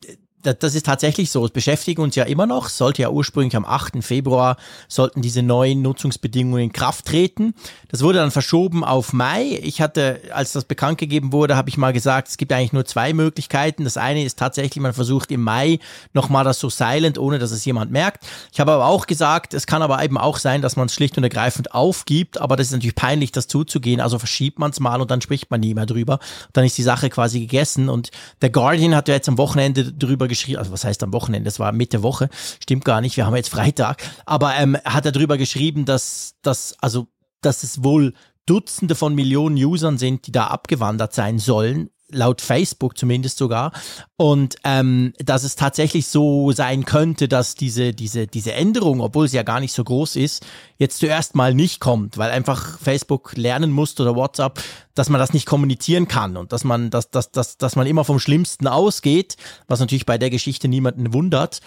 das 0.54 0.76
ist 0.76 0.86
tatsächlich 0.86 1.32
so. 1.32 1.46
Es 1.46 1.52
beschäftigt 1.52 2.00
uns 2.00 2.16
ja 2.16 2.24
immer 2.24 2.46
noch. 2.46 2.70
Sollte 2.70 3.02
ja 3.02 3.10
ursprünglich 3.10 3.56
am 3.56 3.66
8. 3.66 4.04
Februar 4.04 4.58
sollten 4.88 5.22
diese 5.22 5.42
neuen 5.42 5.82
Nutzungsbedingungen 5.82 6.64
in 6.64 6.74
Kraft 6.74 7.06
treten. 7.06 7.54
Das 7.90 8.02
wurde 8.02 8.20
dann 8.20 8.32
verschoben 8.32 8.84
auf 8.84 9.14
Mai. 9.14 9.60
Ich 9.64 9.82
hatte, 9.82 10.22
als 10.32 10.52
das 10.52 10.66
bekannt 10.66 10.98
gegeben 10.98 11.32
wurde, 11.32 11.56
habe 11.56 11.70
ich 11.70 11.78
mal 11.78 11.94
gesagt, 11.94 12.28
es 12.28 12.38
gibt 12.38 12.52
eigentlich 12.52 12.74
nur 12.74 12.86
zwei 12.86 13.14
Möglichkeiten. 13.14 13.84
Das 13.84 13.98
eine 13.98 14.24
ist 14.24 14.38
tatsächlich, 14.38 14.82
man 14.82 14.94
versucht 14.94 15.32
im 15.32 15.42
Mai 15.42 15.80
nochmal 16.14 16.44
das 16.44 16.60
so 16.60 16.70
silent, 16.70 17.18
ohne 17.18 17.40
dass 17.40 17.52
es 17.52 17.66
jemand 17.66 17.92
merkt. 17.92 18.26
Ich 18.52 18.60
habe 18.60 18.72
aber 18.72 18.86
auch 18.86 19.08
gesagt, 19.08 19.54
es 19.54 19.68
kann 19.68 19.82
aber 19.82 20.04
eben 20.04 20.18
auch 20.18 20.38
sein, 20.38 20.62
dass 20.62 20.76
man 20.76 20.88
es 20.88 20.94
schlicht 20.94 21.18
und 21.18 21.24
ergreifend 21.24 21.74
aufgibt. 21.74 22.40
Aber 22.40 22.56
das 22.56 22.68
ist 22.68 22.74
natürlich 22.74 22.96
peinlich, 22.96 23.32
das 23.32 23.48
zuzugehen. 23.48 24.02
Also 24.02 24.20
verschiebt 24.20 24.60
man 24.60 24.72
es 24.72 24.80
mal 24.80 25.02
und 25.02 25.12
dann 25.12 25.22
spricht 25.22 25.50
man 25.52 25.60
nie 25.60 25.74
mehr 25.74 25.86
drüber. 25.86 26.20
Dann 26.54 26.66
ist 26.66 26.78
die 26.78 26.84
Sache 26.84 27.10
quasi 27.10 27.40
gegessen. 27.40 27.90
Und 27.90 28.12
der 28.42 28.50
Guardian 28.50 28.96
hat 28.96 29.08
ja 29.08 29.16
jetzt 29.16 29.30
am 29.30 29.38
Wochenende 29.38 29.92
drüber 29.94 30.28
geschrieben, 30.36 30.60
also 30.60 30.72
was 30.72 30.84
heißt 30.84 31.02
am 31.04 31.14
Wochenende, 31.14 31.46
das 31.46 31.60
war 31.60 31.72
Mitte 31.72 32.04
Woche, 32.04 32.30
stimmt 32.62 32.86
gar 32.86 33.02
nicht, 33.02 33.18
wir 33.18 33.26
haben 33.26 33.36
jetzt 33.36 33.50
Freitag, 33.50 34.04
aber 34.26 34.56
ähm, 34.56 34.78
hat 34.86 35.06
er 35.06 35.12
darüber 35.12 35.38
geschrieben, 35.38 35.86
dass, 35.86 36.36
dass, 36.42 36.76
also, 36.80 37.08
dass 37.42 37.64
es 37.64 37.84
wohl 37.84 38.14
Dutzende 38.46 38.94
von 38.94 39.16
Millionen 39.16 39.58
Usern 39.58 39.98
sind, 39.98 40.28
die 40.28 40.32
da 40.32 40.48
abgewandert 40.48 41.14
sein 41.14 41.40
sollen 41.40 41.90
laut 42.12 42.42
Facebook 42.42 42.98
zumindest 42.98 43.38
sogar. 43.38 43.72
Und 44.18 44.56
ähm, 44.64 45.14
dass 45.18 45.44
es 45.44 45.56
tatsächlich 45.56 46.08
so 46.08 46.52
sein 46.52 46.86
könnte, 46.86 47.28
dass 47.28 47.56
diese, 47.56 47.94
diese, 47.94 48.28
diese 48.28 48.54
Änderung, 48.54 49.02
obwohl 49.02 49.28
sie 49.28 49.38
ja 49.38 49.44
gar 49.44 49.60
nicht 49.60 49.74
so 49.74 49.84
groß 49.84 50.16
ist, 50.16 50.46
jetzt 50.78 51.00
zuerst 51.00 51.36
mal 51.36 51.54
nicht 51.54 51.80
kommt, 51.80 52.18
weil 52.18 52.32
einfach 52.32 52.78
Facebook 52.80 53.34
lernen 53.36 53.72
muss 53.72 54.00
oder 54.00 54.16
WhatsApp, 54.16 54.62
dass 54.94 55.10
man 55.10 55.20
das 55.20 55.34
nicht 55.34 55.46
kommunizieren 55.46 56.08
kann 56.08 56.38
und 56.38 56.54
dass 56.54 56.64
man, 56.64 56.90
dass, 56.90 57.10
dass, 57.10 57.32
dass, 57.32 57.58
dass 57.58 57.76
man 57.76 57.88
immer 57.88 58.04
vom 58.04 58.20
Schlimmsten 58.20 58.68
ausgeht, 58.68 59.36
was 59.68 59.80
natürlich 59.80 60.06
bei 60.06 60.18
der 60.18 60.30
Geschichte 60.30 60.68
niemanden 60.68 61.14
wundert. 61.14 61.60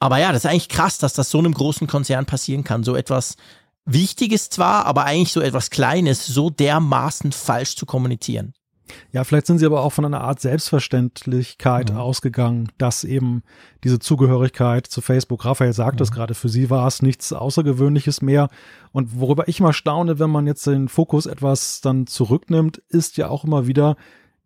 Aber 0.00 0.18
ja, 0.18 0.32
das 0.32 0.44
ist 0.44 0.50
eigentlich 0.50 0.68
krass, 0.68 0.98
dass 0.98 1.14
das 1.14 1.30
so 1.30 1.38
einem 1.38 1.54
großen 1.54 1.86
Konzern 1.86 2.26
passieren 2.26 2.64
kann, 2.64 2.84
so 2.84 2.96
etwas 2.96 3.36
Wichtiges 3.86 4.50
zwar, 4.50 4.86
aber 4.86 5.04
eigentlich 5.04 5.32
so 5.32 5.40
etwas 5.40 5.70
Kleines 5.70 6.26
so 6.26 6.50
dermaßen 6.50 7.32
falsch 7.32 7.76
zu 7.76 7.86
kommunizieren. 7.86 8.54
Ja, 9.12 9.24
vielleicht 9.24 9.46
sind 9.46 9.58
sie 9.58 9.66
aber 9.66 9.82
auch 9.82 9.92
von 9.92 10.04
einer 10.04 10.20
Art 10.20 10.40
Selbstverständlichkeit 10.40 11.90
mhm. 11.90 11.96
ausgegangen, 11.96 12.68
dass 12.78 13.04
eben 13.04 13.42
diese 13.82 13.98
Zugehörigkeit 13.98 14.86
zu 14.86 15.00
Facebook, 15.00 15.44
Raphael 15.44 15.72
sagt 15.72 16.00
es 16.00 16.10
mhm. 16.10 16.14
gerade, 16.14 16.34
für 16.34 16.48
sie 16.48 16.70
war 16.70 16.86
es 16.86 17.02
nichts 17.02 17.32
Außergewöhnliches 17.32 18.22
mehr. 18.22 18.48
Und 18.92 19.20
worüber 19.20 19.48
ich 19.48 19.60
mal 19.60 19.72
staune, 19.72 20.18
wenn 20.18 20.30
man 20.30 20.46
jetzt 20.46 20.66
den 20.66 20.88
Fokus 20.88 21.26
etwas 21.26 21.80
dann 21.80 22.06
zurücknimmt, 22.06 22.78
ist 22.88 23.16
ja 23.16 23.28
auch 23.28 23.44
immer 23.44 23.66
wieder, 23.66 23.96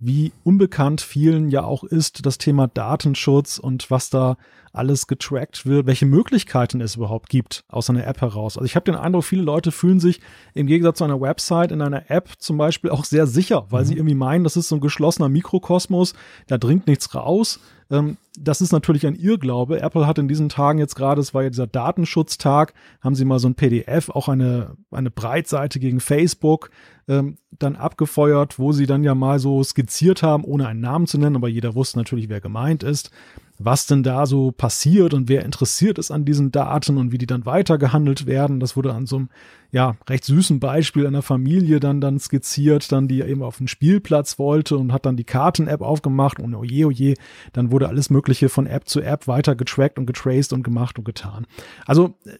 wie 0.00 0.32
unbekannt 0.44 1.00
vielen 1.00 1.50
ja 1.50 1.64
auch 1.64 1.82
ist 1.82 2.24
das 2.24 2.38
Thema 2.38 2.68
Datenschutz 2.68 3.58
und 3.58 3.90
was 3.90 4.10
da 4.10 4.36
alles 4.72 5.08
getrackt 5.08 5.66
wird, 5.66 5.86
welche 5.86 6.06
Möglichkeiten 6.06 6.80
es 6.80 6.96
überhaupt 6.96 7.28
gibt 7.28 7.64
aus 7.68 7.90
einer 7.90 8.06
App 8.06 8.20
heraus. 8.20 8.56
Also 8.56 8.64
ich 8.64 8.76
habe 8.76 8.84
den 8.84 8.94
Eindruck, 8.94 9.24
viele 9.24 9.42
Leute 9.42 9.72
fühlen 9.72 9.98
sich 9.98 10.20
im 10.54 10.68
Gegensatz 10.68 10.98
zu 10.98 11.04
einer 11.04 11.20
Website 11.20 11.72
in 11.72 11.82
einer 11.82 12.10
App 12.10 12.30
zum 12.38 12.58
Beispiel 12.58 12.90
auch 12.90 13.04
sehr 13.04 13.26
sicher, 13.26 13.66
weil 13.70 13.82
mhm. 13.82 13.86
sie 13.86 13.94
irgendwie 13.94 14.14
meinen, 14.14 14.44
das 14.44 14.56
ist 14.56 14.68
so 14.68 14.76
ein 14.76 14.80
geschlossener 14.80 15.28
Mikrokosmos, 15.28 16.14
da 16.46 16.58
dringt 16.58 16.86
nichts 16.86 17.14
raus. 17.14 17.58
Ähm, 17.90 18.16
das 18.38 18.60
ist 18.60 18.72
natürlich 18.72 19.06
ein 19.06 19.14
Irrglaube. 19.14 19.80
Apple 19.80 20.06
hat 20.06 20.18
in 20.18 20.28
diesen 20.28 20.48
Tagen 20.48 20.78
jetzt 20.78 20.94
gerade, 20.94 21.20
es 21.20 21.34
war 21.34 21.42
ja 21.42 21.50
dieser 21.50 21.66
Datenschutztag, 21.66 22.74
haben 23.00 23.14
sie 23.14 23.24
mal 23.24 23.38
so 23.38 23.48
ein 23.48 23.54
PDF, 23.54 24.10
auch 24.10 24.28
eine, 24.28 24.76
eine 24.90 25.10
Breitseite 25.10 25.80
gegen 25.80 26.00
Facebook, 26.00 26.70
ähm, 27.08 27.38
dann 27.50 27.76
abgefeuert, 27.76 28.58
wo 28.58 28.72
sie 28.72 28.86
dann 28.86 29.04
ja 29.04 29.14
mal 29.14 29.38
so 29.38 29.62
skizziert 29.62 30.22
haben, 30.22 30.44
ohne 30.44 30.68
einen 30.68 30.80
Namen 30.80 31.06
zu 31.06 31.18
nennen, 31.18 31.36
aber 31.36 31.48
jeder 31.48 31.74
wusste 31.74 31.98
natürlich, 31.98 32.28
wer 32.28 32.40
gemeint 32.40 32.82
ist 32.82 33.10
was 33.58 33.86
denn 33.86 34.02
da 34.02 34.26
so 34.26 34.52
passiert 34.52 35.14
und 35.14 35.28
wer 35.28 35.44
interessiert 35.44 35.98
ist 35.98 36.10
an 36.10 36.24
diesen 36.24 36.52
Daten 36.52 36.96
und 36.96 37.12
wie 37.12 37.18
die 37.18 37.26
dann 37.26 37.44
weitergehandelt 37.44 38.26
werden. 38.26 38.60
Das 38.60 38.76
wurde 38.76 38.94
an 38.94 39.06
so 39.06 39.16
einem 39.16 39.28
ja 39.70 39.96
recht 40.08 40.24
süßen 40.24 40.60
Beispiel 40.60 41.06
einer 41.06 41.22
Familie 41.22 41.80
dann 41.80 42.00
dann 42.00 42.18
skizziert, 42.18 42.90
dann 42.90 43.08
die 43.08 43.20
eben 43.20 43.42
auf 43.42 43.58
den 43.58 43.68
Spielplatz 43.68 44.38
wollte 44.38 44.76
und 44.76 44.92
hat 44.92 45.06
dann 45.06 45.16
die 45.16 45.24
Karten-App 45.24 45.82
aufgemacht 45.82 46.40
und 46.40 46.54
oje 46.54 46.86
oje, 46.86 47.14
dann 47.52 47.70
wurde 47.70 47.88
alles 47.88 48.10
Mögliche 48.10 48.48
von 48.48 48.66
App 48.66 48.88
zu 48.88 49.00
App 49.00 49.26
weiter 49.26 49.54
getrackt 49.54 49.98
und 49.98 50.06
getraced 50.06 50.52
und 50.52 50.62
gemacht 50.62 50.98
und 50.98 51.04
getan. 51.04 51.46
Also 51.86 52.16
äh, 52.24 52.38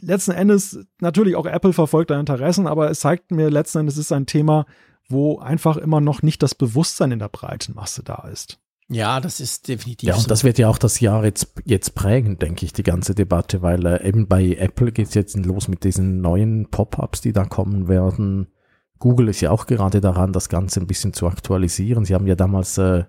letzten 0.00 0.32
Endes 0.32 0.78
natürlich 1.00 1.36
auch 1.36 1.46
Apple 1.46 1.72
verfolgt 1.72 2.10
da 2.10 2.20
Interessen, 2.20 2.66
aber 2.66 2.90
es 2.90 3.00
zeigt 3.00 3.30
mir 3.30 3.50
letzten 3.50 3.78
Endes 3.78 3.98
ist 3.98 4.12
ein 4.12 4.26
Thema, 4.26 4.66
wo 5.08 5.38
einfach 5.38 5.76
immer 5.76 6.00
noch 6.00 6.22
nicht 6.22 6.42
das 6.42 6.54
Bewusstsein 6.54 7.12
in 7.12 7.18
der 7.18 7.28
breiten 7.28 7.74
Masse 7.74 8.02
da 8.02 8.28
ist. 8.30 8.61
Ja, 8.92 9.20
das 9.20 9.40
ist 9.40 9.68
definitiv. 9.68 10.08
Ja, 10.08 10.14
und 10.14 10.22
so. 10.22 10.28
das 10.28 10.44
wird 10.44 10.58
ja 10.58 10.68
auch 10.68 10.78
das 10.78 11.00
Jahr 11.00 11.24
jetzt, 11.24 11.54
jetzt 11.64 11.94
prägen, 11.94 12.38
denke 12.38 12.64
ich, 12.64 12.72
die 12.72 12.82
ganze 12.82 13.14
Debatte, 13.14 13.62
weil 13.62 13.86
äh, 13.86 14.06
eben 14.06 14.28
bei 14.28 14.54
Apple 14.54 14.92
geht 14.92 15.08
es 15.08 15.14
jetzt 15.14 15.36
los 15.36 15.68
mit 15.68 15.84
diesen 15.84 16.20
neuen 16.20 16.70
Pop-ups, 16.70 17.22
die 17.22 17.32
da 17.32 17.44
kommen 17.44 17.88
werden. 17.88 18.48
Google 18.98 19.28
ist 19.28 19.40
ja 19.40 19.50
auch 19.50 19.66
gerade 19.66 20.00
daran, 20.00 20.32
das 20.32 20.48
Ganze 20.48 20.80
ein 20.80 20.86
bisschen 20.86 21.12
zu 21.12 21.26
aktualisieren. 21.26 22.04
Sie 22.04 22.14
haben 22.14 22.26
ja 22.26 22.34
damals, 22.34 22.76
äh, 22.78 23.04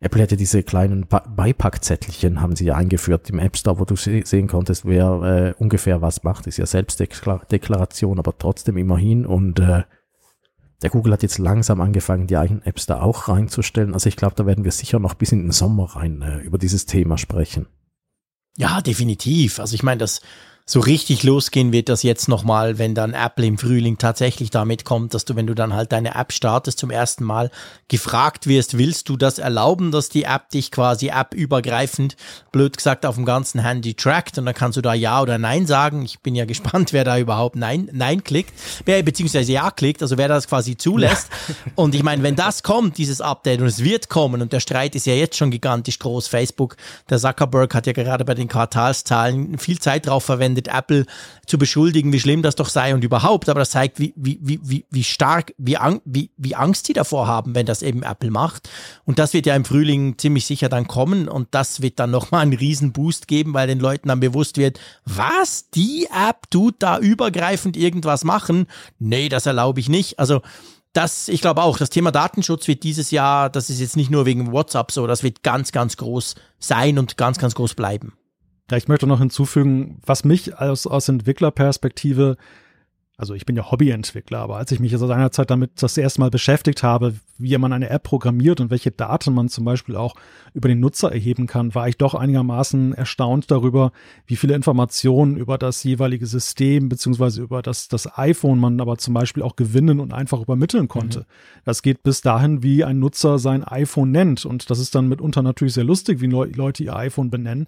Apple 0.00 0.22
hätte 0.22 0.36
diese 0.36 0.62
kleinen 0.62 1.06
Beipackzettelchen, 1.08 2.40
haben 2.40 2.54
sie 2.54 2.66
ja 2.66 2.76
eingeführt 2.76 3.28
im 3.30 3.40
App 3.40 3.56
Store, 3.56 3.80
wo 3.80 3.84
du 3.84 3.96
se 3.96 4.22
sehen 4.24 4.46
konntest, 4.46 4.86
wer 4.86 5.54
äh, 5.58 5.62
ungefähr 5.62 6.00
was 6.02 6.22
macht. 6.22 6.46
Ist 6.46 6.56
ja 6.56 6.66
Selbstdeklaration, 6.66 8.18
aber 8.20 8.38
trotzdem 8.38 8.76
immerhin. 8.76 9.26
Und 9.26 9.58
äh, 9.58 9.82
der 10.82 10.90
Google 10.90 11.12
hat 11.12 11.22
jetzt 11.22 11.38
langsam 11.38 11.80
angefangen, 11.80 12.26
die 12.26 12.36
eigenen 12.36 12.62
Apps 12.62 12.86
da 12.86 13.00
auch 13.00 13.28
reinzustellen. 13.28 13.94
Also 13.94 14.08
ich 14.08 14.16
glaube, 14.16 14.36
da 14.36 14.46
werden 14.46 14.64
wir 14.64 14.72
sicher 14.72 14.98
noch 14.98 15.14
bis 15.14 15.32
in 15.32 15.42
den 15.42 15.52
Sommer 15.52 15.96
rein 15.96 16.22
äh, 16.22 16.38
über 16.38 16.58
dieses 16.58 16.86
Thema 16.86 17.18
sprechen. 17.18 17.66
Ja, 18.56 18.80
definitiv. 18.80 19.60
Also 19.60 19.74
ich 19.74 19.82
meine, 19.82 19.98
das 19.98 20.20
so 20.70 20.80
richtig 20.80 21.22
losgehen 21.22 21.72
wird 21.72 21.88
das 21.88 22.02
jetzt 22.02 22.28
nochmal, 22.28 22.76
wenn 22.76 22.94
dann 22.94 23.14
Apple 23.14 23.46
im 23.46 23.56
Frühling 23.56 23.96
tatsächlich 23.96 24.50
damit 24.50 24.84
kommt, 24.84 25.14
dass 25.14 25.24
du, 25.24 25.34
wenn 25.34 25.46
du 25.46 25.54
dann 25.54 25.72
halt 25.72 25.92
deine 25.92 26.14
App 26.14 26.30
startest, 26.30 26.78
zum 26.78 26.90
ersten 26.90 27.24
Mal 27.24 27.50
gefragt 27.88 28.46
wirst, 28.46 28.76
willst 28.76 29.08
du 29.08 29.16
das 29.16 29.38
erlauben, 29.38 29.92
dass 29.92 30.10
die 30.10 30.24
App 30.24 30.50
dich 30.50 30.70
quasi 30.70 31.08
appübergreifend, 31.08 32.16
blöd 32.52 32.76
gesagt, 32.76 33.06
auf 33.06 33.14
dem 33.14 33.24
ganzen 33.24 33.60
Handy 33.60 33.94
trackt 33.94 34.36
und 34.36 34.44
dann 34.44 34.54
kannst 34.54 34.76
du 34.76 34.82
da 34.82 34.92
Ja 34.92 35.22
oder 35.22 35.38
Nein 35.38 35.66
sagen. 35.66 36.02
Ich 36.02 36.20
bin 36.20 36.34
ja 36.34 36.44
gespannt, 36.44 36.92
wer 36.92 37.04
da 37.04 37.18
überhaupt 37.18 37.56
Nein, 37.56 37.88
Nein 37.94 38.22
klickt, 38.22 38.52
wer 38.84 39.02
beziehungsweise 39.02 39.50
Ja 39.52 39.70
klickt, 39.70 40.02
also 40.02 40.18
wer 40.18 40.28
das 40.28 40.48
quasi 40.48 40.76
zulässt. 40.76 41.28
Und 41.76 41.94
ich 41.94 42.02
meine, 42.02 42.22
wenn 42.22 42.36
das 42.36 42.62
kommt, 42.62 42.98
dieses 42.98 43.22
Update, 43.22 43.62
und 43.62 43.68
es 43.68 43.82
wird 43.82 44.10
kommen, 44.10 44.42
und 44.42 44.52
der 44.52 44.60
Streit 44.60 44.94
ist 44.94 45.06
ja 45.06 45.14
jetzt 45.14 45.38
schon 45.38 45.50
gigantisch 45.50 45.98
groß, 45.98 46.28
Facebook, 46.28 46.76
der 47.08 47.18
Zuckerberg 47.18 47.74
hat 47.74 47.86
ja 47.86 47.94
gerade 47.94 48.26
bei 48.26 48.34
den 48.34 48.48
Quartalszahlen 48.48 49.56
viel 49.56 49.78
Zeit 49.78 50.06
drauf 50.06 50.24
verwendet, 50.24 50.57
verwendet, 50.58 50.68
Apple 50.68 51.06
zu 51.46 51.58
beschuldigen, 51.58 52.12
wie 52.12 52.20
schlimm 52.20 52.42
das 52.42 52.56
doch 52.56 52.68
sei 52.68 52.94
und 52.94 53.04
überhaupt. 53.04 53.48
Aber 53.48 53.60
das 53.60 53.70
zeigt, 53.70 53.98
wie, 53.98 54.12
wie, 54.16 54.38
wie, 54.42 54.84
wie 54.90 55.04
stark, 55.04 55.54
wie, 55.58 55.76
wie, 56.04 56.30
wie 56.36 56.54
Angst 56.54 56.88
die 56.88 56.92
davor 56.92 57.26
haben, 57.26 57.54
wenn 57.54 57.66
das 57.66 57.82
eben 57.82 58.02
Apple 58.02 58.30
macht. 58.30 58.68
Und 59.04 59.18
das 59.18 59.32
wird 59.32 59.46
ja 59.46 59.54
im 59.54 59.64
Frühling 59.64 60.18
ziemlich 60.18 60.46
sicher 60.46 60.68
dann 60.68 60.86
kommen 60.86 61.28
und 61.28 61.48
das 61.52 61.80
wird 61.80 61.98
dann 61.98 62.10
nochmal 62.10 62.42
einen 62.42 62.54
riesen 62.54 62.92
Boost 62.92 63.28
geben, 63.28 63.54
weil 63.54 63.66
den 63.66 63.80
Leuten 63.80 64.08
dann 64.08 64.20
bewusst 64.20 64.58
wird, 64.58 64.78
was, 65.04 65.70
die 65.70 66.06
App 66.06 66.50
tut 66.50 66.76
da 66.80 66.98
übergreifend 66.98 67.76
irgendwas 67.76 68.24
machen? 68.24 68.66
Nee, 68.98 69.28
das 69.28 69.46
erlaube 69.46 69.80
ich 69.80 69.88
nicht. 69.88 70.18
Also, 70.18 70.42
das, 70.94 71.28
ich 71.28 71.42
glaube 71.42 71.62
auch, 71.62 71.78
das 71.78 71.90
Thema 71.90 72.10
Datenschutz 72.10 72.66
wird 72.66 72.82
dieses 72.82 73.10
Jahr, 73.10 73.50
das 73.50 73.70
ist 73.70 73.78
jetzt 73.78 73.96
nicht 73.96 74.10
nur 74.10 74.26
wegen 74.26 74.52
WhatsApp 74.52 74.90
so, 74.90 75.06
das 75.06 75.22
wird 75.22 75.42
ganz, 75.42 75.70
ganz 75.70 75.96
groß 75.98 76.34
sein 76.58 76.98
und 76.98 77.16
ganz, 77.16 77.38
ganz 77.38 77.54
groß 77.54 77.74
bleiben. 77.74 78.17
Ja, 78.70 78.76
ich 78.76 78.88
möchte 78.88 79.06
noch 79.06 79.18
hinzufügen, 79.18 80.00
was 80.04 80.24
mich 80.24 80.58
aus, 80.58 80.86
aus 80.86 81.08
Entwicklerperspektive 81.08 82.36
also 83.18 83.34
ich 83.34 83.44
bin 83.44 83.56
ja 83.56 83.68
Hobbyentwickler, 83.68 84.38
aber 84.38 84.58
als 84.58 84.70
ich 84.70 84.78
mich 84.78 84.96
seinerzeit 84.96 85.50
damit 85.50 85.82
das 85.82 85.96
erste 85.96 86.20
Mal 86.20 86.30
beschäftigt 86.30 86.84
habe, 86.84 87.14
wie 87.36 87.58
man 87.58 87.72
eine 87.72 87.90
App 87.90 88.04
programmiert 88.04 88.60
und 88.60 88.70
welche 88.70 88.92
Daten 88.92 89.34
man 89.34 89.48
zum 89.48 89.64
Beispiel 89.64 89.96
auch 89.96 90.14
über 90.54 90.68
den 90.68 90.78
Nutzer 90.78 91.10
erheben 91.10 91.48
kann, 91.48 91.74
war 91.74 91.88
ich 91.88 91.96
doch 91.96 92.14
einigermaßen 92.14 92.94
erstaunt 92.94 93.50
darüber, 93.50 93.90
wie 94.26 94.36
viele 94.36 94.54
Informationen 94.54 95.36
über 95.36 95.58
das 95.58 95.82
jeweilige 95.82 96.26
System 96.26 96.88
beziehungsweise 96.88 97.42
über 97.42 97.60
das, 97.60 97.88
das 97.88 98.16
iPhone 98.16 98.60
man 98.60 98.80
aber 98.80 98.98
zum 98.98 99.14
Beispiel 99.14 99.42
auch 99.42 99.56
gewinnen 99.56 99.98
und 99.98 100.14
einfach 100.14 100.40
übermitteln 100.40 100.86
konnte. 100.86 101.20
Mhm. 101.20 101.24
Das 101.64 101.82
geht 101.82 102.04
bis 102.04 102.20
dahin, 102.20 102.62
wie 102.62 102.84
ein 102.84 103.00
Nutzer 103.00 103.40
sein 103.40 103.64
iPhone 103.64 104.12
nennt 104.12 104.46
und 104.46 104.70
das 104.70 104.78
ist 104.78 104.94
dann 104.94 105.08
mitunter 105.08 105.42
natürlich 105.42 105.74
sehr 105.74 105.82
lustig, 105.82 106.20
wie 106.20 106.26
Leute 106.26 106.84
ihr 106.84 106.94
iPhone 106.94 107.30
benennen. 107.30 107.66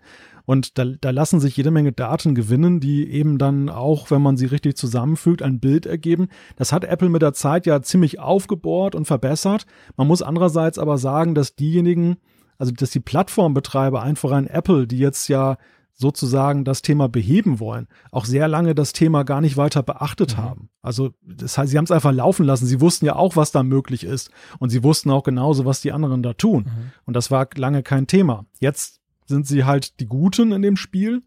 Und 0.51 0.79
da, 0.79 0.85
da 0.85 1.11
lassen 1.11 1.39
sich 1.39 1.57
jede 1.57 1.71
Menge 1.71 1.93
Daten 1.93 2.35
gewinnen, 2.35 2.81
die 2.81 3.09
eben 3.09 3.39
dann 3.39 3.69
auch, 3.69 4.11
wenn 4.11 4.21
man 4.21 4.37
sie 4.37 4.47
richtig 4.47 4.77
zusammenfügt, 4.77 5.43
ein 5.43 5.61
Bild 5.61 5.87
ergeben. 5.87 6.27
Das 6.57 6.73
hat 6.73 6.83
Apple 6.83 7.09
mit 7.09 7.23
der 7.23 7.35
Zeit 7.35 7.67
ja 7.67 7.83
ziemlich 7.83 8.19
aufgebohrt 8.19 8.97
und 8.97 9.05
verbessert. 9.05 9.65
Man 9.97 10.09
muss 10.09 10.23
andererseits 10.23 10.81
aber 10.81 10.99
sagen, 10.99 11.37
dass 11.37 11.55
diejenigen, 11.55 12.17
also 12.59 12.73
dass 12.73 12.91
die 12.91 12.99
Plattformbetreiber, 12.99 14.03
einfach 14.03 14.33
ein 14.33 14.49
Apple, 14.49 14.89
die 14.89 14.99
jetzt 14.99 15.29
ja 15.29 15.57
sozusagen 15.95 16.65
das 16.65 16.83
Thema 16.83 17.09
beheben 17.09 17.61
wollen, 17.61 17.87
auch 18.11 18.25
sehr 18.25 18.49
lange 18.49 18.75
das 18.75 18.93
Thema 18.93 19.23
gar 19.23 19.41
nicht 19.41 19.57
weiter 19.57 19.85
beachtet 19.85 20.37
mhm. 20.37 20.43
haben. 20.43 20.71
Also 20.83 21.11
das 21.23 21.59
heißt, 21.59 21.71
sie 21.71 21.79
haben 21.79 21.85
es 21.85 21.93
einfach 21.93 22.13
laufen 22.13 22.45
lassen. 22.45 22.67
Sie 22.67 22.81
wussten 22.81 23.07
ja 23.07 23.15
auch, 23.15 23.37
was 23.37 23.53
da 23.53 23.63
möglich 23.63 24.03
ist 24.03 24.33
und 24.59 24.71
sie 24.71 24.83
wussten 24.83 25.13
auch 25.13 25.23
genauso, 25.23 25.65
was 25.65 25.81
die 25.81 25.93
anderen 25.93 26.25
da 26.25 26.33
tun. 26.33 26.65
Mhm. 26.65 26.91
Und 27.05 27.15
das 27.15 27.31
war 27.31 27.49
lange 27.55 27.85
kein 27.85 28.09
Thema. 28.09 28.47
Jetzt 28.59 29.00
sind 29.31 29.47
sie 29.47 29.65
halt 29.65 29.99
die 30.01 30.07
Guten 30.07 30.53
in 30.53 30.61
dem 30.61 30.77
Spiel. 30.77 31.23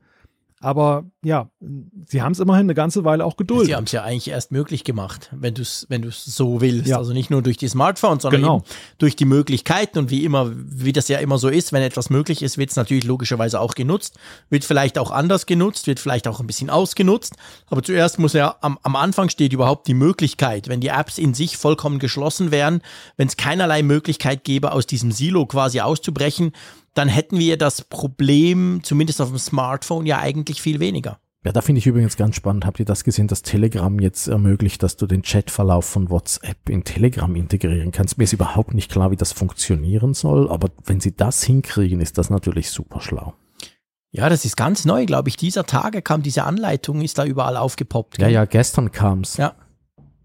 Aber 0.64 1.04
ja, 1.26 1.50
sie 2.06 2.22
haben 2.22 2.32
es 2.32 2.40
immerhin 2.40 2.68
eine 2.68 2.74
ganze 2.74 3.04
Weile 3.04 3.26
auch 3.26 3.36
geduldet. 3.36 3.68
Sie 3.68 3.76
haben 3.76 3.84
es 3.84 3.92
ja 3.92 4.04
eigentlich 4.04 4.30
erst 4.30 4.54
möglich 4.54 4.86
gemacht, 4.86 5.30
wenn 5.34 5.54
du 5.54 5.62
es 5.62 5.86
wenn 5.90 6.02
du's 6.02 6.24
so 6.24 6.62
willst. 6.62 6.88
Ja. 6.88 7.00
Also 7.00 7.12
nicht 7.12 7.30
nur 7.30 7.42
durch 7.42 7.58
die 7.58 7.68
Smartphones, 7.68 8.24
sondern 8.24 8.42
genau. 8.42 8.64
durch 8.98 9.18
die 9.18 9.26
Möglichkeiten 9.26 10.00
und 10.00 10.10
wie 10.10 10.24
immer, 10.24 10.54
wie 10.56 10.94
das 10.94 11.10
ja 11.10 11.18
immer 11.18 11.38
so 11.38 11.50
ist, 11.50 11.74
wenn 11.74 11.84
etwas 11.84 12.10
möglich 12.10 12.42
ist, 12.42 12.58
wird 12.58 12.70
es 12.70 12.78
natürlich 12.78 13.04
logischerweise 13.04 13.60
auch 13.60 13.76
genutzt, 13.76 14.18
wird 14.50 14.64
vielleicht 14.64 14.98
auch 14.98 15.12
anders 15.12 15.48
genutzt, 15.48 15.86
wird 15.86 16.00
vielleicht 16.00 16.30
auch 16.30 16.40
ein 16.40 16.48
bisschen 16.48 16.70
ausgenutzt. 16.70 17.36
Aber 17.70 17.84
zuerst 17.84 18.18
muss 18.18 18.32
ja 18.32 18.56
am, 18.62 18.80
am 18.84 18.96
Anfang 18.96 19.28
steht 19.28 19.52
überhaupt 19.52 19.90
die 19.90 19.94
Möglichkeit, 19.94 20.70
wenn 20.70 20.80
die 20.80 20.88
Apps 20.88 21.18
in 21.18 21.34
sich 21.34 21.58
vollkommen 21.58 22.00
geschlossen 22.00 22.52
wären, 22.52 22.82
wenn 23.18 23.28
es 23.28 23.36
keinerlei 23.36 23.84
Möglichkeit 23.84 24.46
gäbe, 24.46 24.72
aus 24.72 24.88
diesem 24.88 25.12
Silo 25.12 25.46
quasi 25.46 25.82
auszubrechen, 25.82 26.54
dann 26.94 27.08
hätten 27.08 27.40
wir 27.40 27.58
das 27.58 27.82
Problem, 27.82 28.82
zumindest 28.84 29.22
auf 29.22 29.30
dem 29.30 29.38
Smartphone, 29.38 30.06
ja 30.06 30.20
eigentlich 30.20 30.62
viel 30.62 30.80
weniger. 30.80 31.20
Ja, 31.46 31.52
da 31.52 31.62
finde 31.62 31.80
ich 31.80 31.88
übrigens 31.88 32.16
ganz 32.16 32.38
spannend. 32.38 32.66
Habt 32.66 32.80
ihr 32.80 32.86
das 32.86 33.04
gesehen, 33.04 33.28
dass 33.28 33.42
Telegram 33.42 34.00
jetzt 34.00 34.28
ermöglicht, 34.28 34.82
dass 34.82 34.96
du 34.96 35.08
den 35.08 35.24
Chatverlauf 35.24 35.84
von 35.84 36.10
WhatsApp 36.10 36.70
in 36.70 36.86
Telegram 36.86 37.36
integrieren 37.36 37.92
kannst? 37.92 38.18
Mir 38.18 38.24
ist 38.24 38.34
überhaupt 38.34 38.74
nicht 38.74 38.90
klar, 38.90 39.12
wie 39.12 39.18
das 39.18 39.34
funktionieren 39.34 40.14
soll, 40.14 40.50
aber 40.50 40.70
wenn 40.86 41.02
sie 41.02 41.14
das 41.16 41.44
hinkriegen, 41.44 42.00
ist 42.00 42.18
das 42.18 42.30
natürlich 42.30 42.70
super 42.70 43.02
schlau. 43.02 43.34
Ja, 44.12 44.30
das 44.30 44.46
ist 44.46 44.56
ganz 44.56 44.86
neu, 44.86 45.06
glaube 45.06 45.28
ich. 45.28 45.36
Dieser 45.36 45.66
Tage 45.66 46.02
kam 46.02 46.22
diese 46.22 46.44
Anleitung, 46.44 47.02
ist 47.02 47.18
da 47.18 47.26
überall 47.26 47.58
aufgepoppt. 47.58 48.20
Ja, 48.20 48.30
ja, 48.30 48.46
gestern 48.46 48.92
kam's. 48.92 49.36
Ja. 49.38 49.56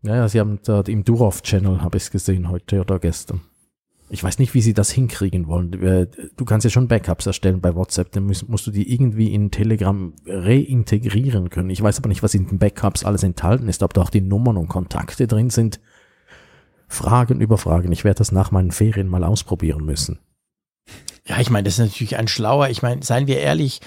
Ja, 0.03 0.15
ja, 0.15 0.29
sie 0.29 0.39
haben 0.39 0.61
da 0.63 0.83
im 0.83 1.03
Durov-Channel, 1.03 1.83
habe 1.83 1.97
ich 1.97 2.05
es 2.05 2.11
gesehen, 2.13 2.49
heute 2.49 2.81
oder 2.81 3.01
gestern. 3.01 3.41
Ich 4.11 4.25
weiß 4.25 4.39
nicht, 4.39 4.55
wie 4.55 4.63
sie 4.63 4.73
das 4.73 4.91
hinkriegen 4.91 5.47
wollen. 5.49 5.73
Äh, 5.83 6.07
du 6.37 6.45
kannst 6.45 6.65
ja 6.65 6.71
schon 6.71 6.89
Backups 6.89 7.27
erstellen 7.27 7.61
bei 7.61 7.75
WhatsApp, 7.75 8.13
dann 8.13 8.25
musst, 8.25 8.49
musst, 8.49 8.67
du 8.67 8.71
die 8.71 8.93
irgendwie 8.93 9.35
in 9.35 9.51
Telegram 9.51 10.15
reintegrieren 10.27 11.51
können. 11.51 11.71
Ich 11.71 11.83
weiß 11.83 11.99
aber 11.99 12.09
nicht, 12.09 12.23
was 12.23 12.35
in 12.35 12.47
den 12.47 12.59
Backups 12.59 13.05
alles 13.05 13.23
enthalten 13.23 13.69
ist, 13.69 13.83
ob 13.83 13.93
da 13.93 14.03
auch 14.03 14.11
die 14.11 14.23
Nummern 14.23 14.57
und 14.57 14.69
Kontakte 14.69 15.27
drin 15.27 15.51
sind. 15.51 15.81
Fragen 16.89 17.41
über 17.41 17.59
Fragen. 17.59 17.93
Ich 17.93 18.05
werde 18.05 18.19
das 18.19 18.33
nach 18.33 18.51
meinen 18.51 18.71
Ferien 18.71 19.09
mal 19.09 19.25
ausprobieren 19.25 19.85
müssen. 19.85 20.19
Ja, 21.27 21.39
ich 21.39 21.51
meine, 21.51 21.65
das 21.65 21.75
ist 21.75 21.85
natürlich 21.85 22.17
ein 22.17 22.29
schlauer, 22.29 22.71
ich 22.71 22.81
meine, 22.81 23.03
seien 23.03 23.27
wir 23.27 23.39
ehrlich, 23.39 23.81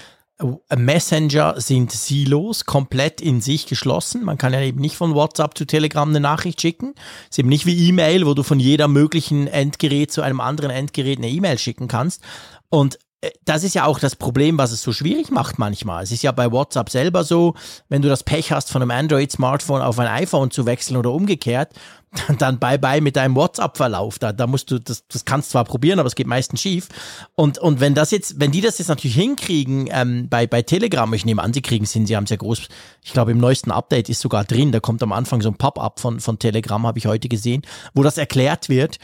Messenger 0.76 1.60
sind 1.60 1.92
Silos, 1.92 2.66
komplett 2.66 3.22
in 3.22 3.42
sich 3.42 3.66
geschlossen. 3.68 4.24
Man 4.24 4.38
kann 4.38 4.54
ja 4.54 4.62
eben 4.62 4.80
nicht 4.80 4.96
von 4.96 5.14
WhatsApp 5.14 5.58
zu 5.58 5.66
Telegram 5.66 6.10
eine 6.10 6.20
Nachricht 6.20 6.62
schicken. 6.62 6.94
Es 7.24 7.32
ist 7.32 7.39
eben 7.39 7.50
nicht 7.50 7.66
wie 7.66 7.88
E-Mail, 7.88 8.26
wo 8.26 8.34
du 8.34 8.44
von 8.44 8.60
jeder 8.60 8.88
möglichen 8.88 9.48
Endgerät 9.48 10.12
zu 10.12 10.22
einem 10.22 10.42
anderen 10.42 10.72
Endgerät 10.72 11.18
eine 11.18 11.30
E-Mail 11.30 11.58
schicken 11.58 11.88
kannst. 11.88 12.22
Und 12.70 12.98
äh, 13.22 13.30
das 13.46 13.64
ist 13.64 13.76
ja 13.76 13.86
auch 13.86 14.00
das 14.00 14.16
Problem, 14.16 14.58
was 14.58 14.72
es 14.72 14.82
so 14.82 14.92
schwierig 14.92 15.32
macht 15.32 15.60
manchmal. 15.60 16.04
Es 16.04 16.12
ist 16.12 16.24
ja 16.24 16.32
bei 16.32 16.52
WhatsApp 16.52 16.89
selber 16.89 17.24
so, 17.24 17.56
wenn 17.89 18.02
du 18.02 18.10
das 18.10 18.24
Pech 18.24 18.52
hast, 18.52 18.72
von 18.72 18.82
einem 18.82 18.92
Android-Smartphone 18.92 19.82
auf 19.82 20.00
ein 20.00 20.08
iPhone 20.08 20.52
zu 20.52 20.66
wechseln 20.66 20.98
oder 20.98 21.12
umgekehrt, 21.12 21.74
dann 22.39 22.59
bye 22.59 22.78
bye 22.78 22.99
mit 22.99 23.16
deinem 23.16 23.36
WhatsApp-Verlauf. 23.36 24.20
Da, 24.20 24.34
da 24.34 24.47
musst 24.47 24.70
du, 24.72 24.80
das, 24.80 25.07
das 25.07 25.26
kannst 25.26 25.51
zwar 25.51 25.64
probieren, 25.64 25.99
aber 25.99 26.07
es 26.07 26.16
geht 26.16 26.28
meistens 26.28 26.62
schief. 26.62 26.89
Und, 27.36 27.57
und 27.57 27.80
wenn 27.80 27.95
das 27.95 28.12
jetzt, 28.12 28.39
wenn 28.39 28.51
die 28.51 28.62
das 28.62 28.78
jetzt 28.80 28.89
natürlich 28.89 29.16
hinkriegen, 29.16 29.88
ähm, 29.91 30.28
bei, 30.30 30.45
bei 30.45 30.62
Telegram, 30.62 31.12
ich 31.14 31.26
nehme 31.26 31.41
an, 31.41 31.53
sie 31.53 31.62
kriegen 31.62 31.86
es 31.86 31.93
hin, 31.93 32.05
sie 32.05 32.16
haben 32.16 32.26
es 32.26 32.30
ja 32.30 32.36
groß, 32.36 32.68
ich 33.03 33.14
glaube 33.14 33.32
im 33.32 33.38
neuesten 33.38 33.72
Update 33.72 34.09
ist 34.09 34.20
sogar 34.20 34.43
drin, 34.43 34.72
da 34.72 34.80
kommt 34.80 35.01
am 35.03 35.14
Anfang 35.14 35.41
so 35.41 35.49
ein 35.49 35.55
Pop-up 35.55 35.99
von, 35.99 36.20
von 36.20 36.38
Telegram, 36.38 36.86
habe 36.86 36.99
ich 36.99 37.05
heute 37.05 37.30
gesehen, 37.30 37.62
wo 37.93 38.03
das 38.03 38.18
erklärt 38.18 38.68
wird. 38.68 38.97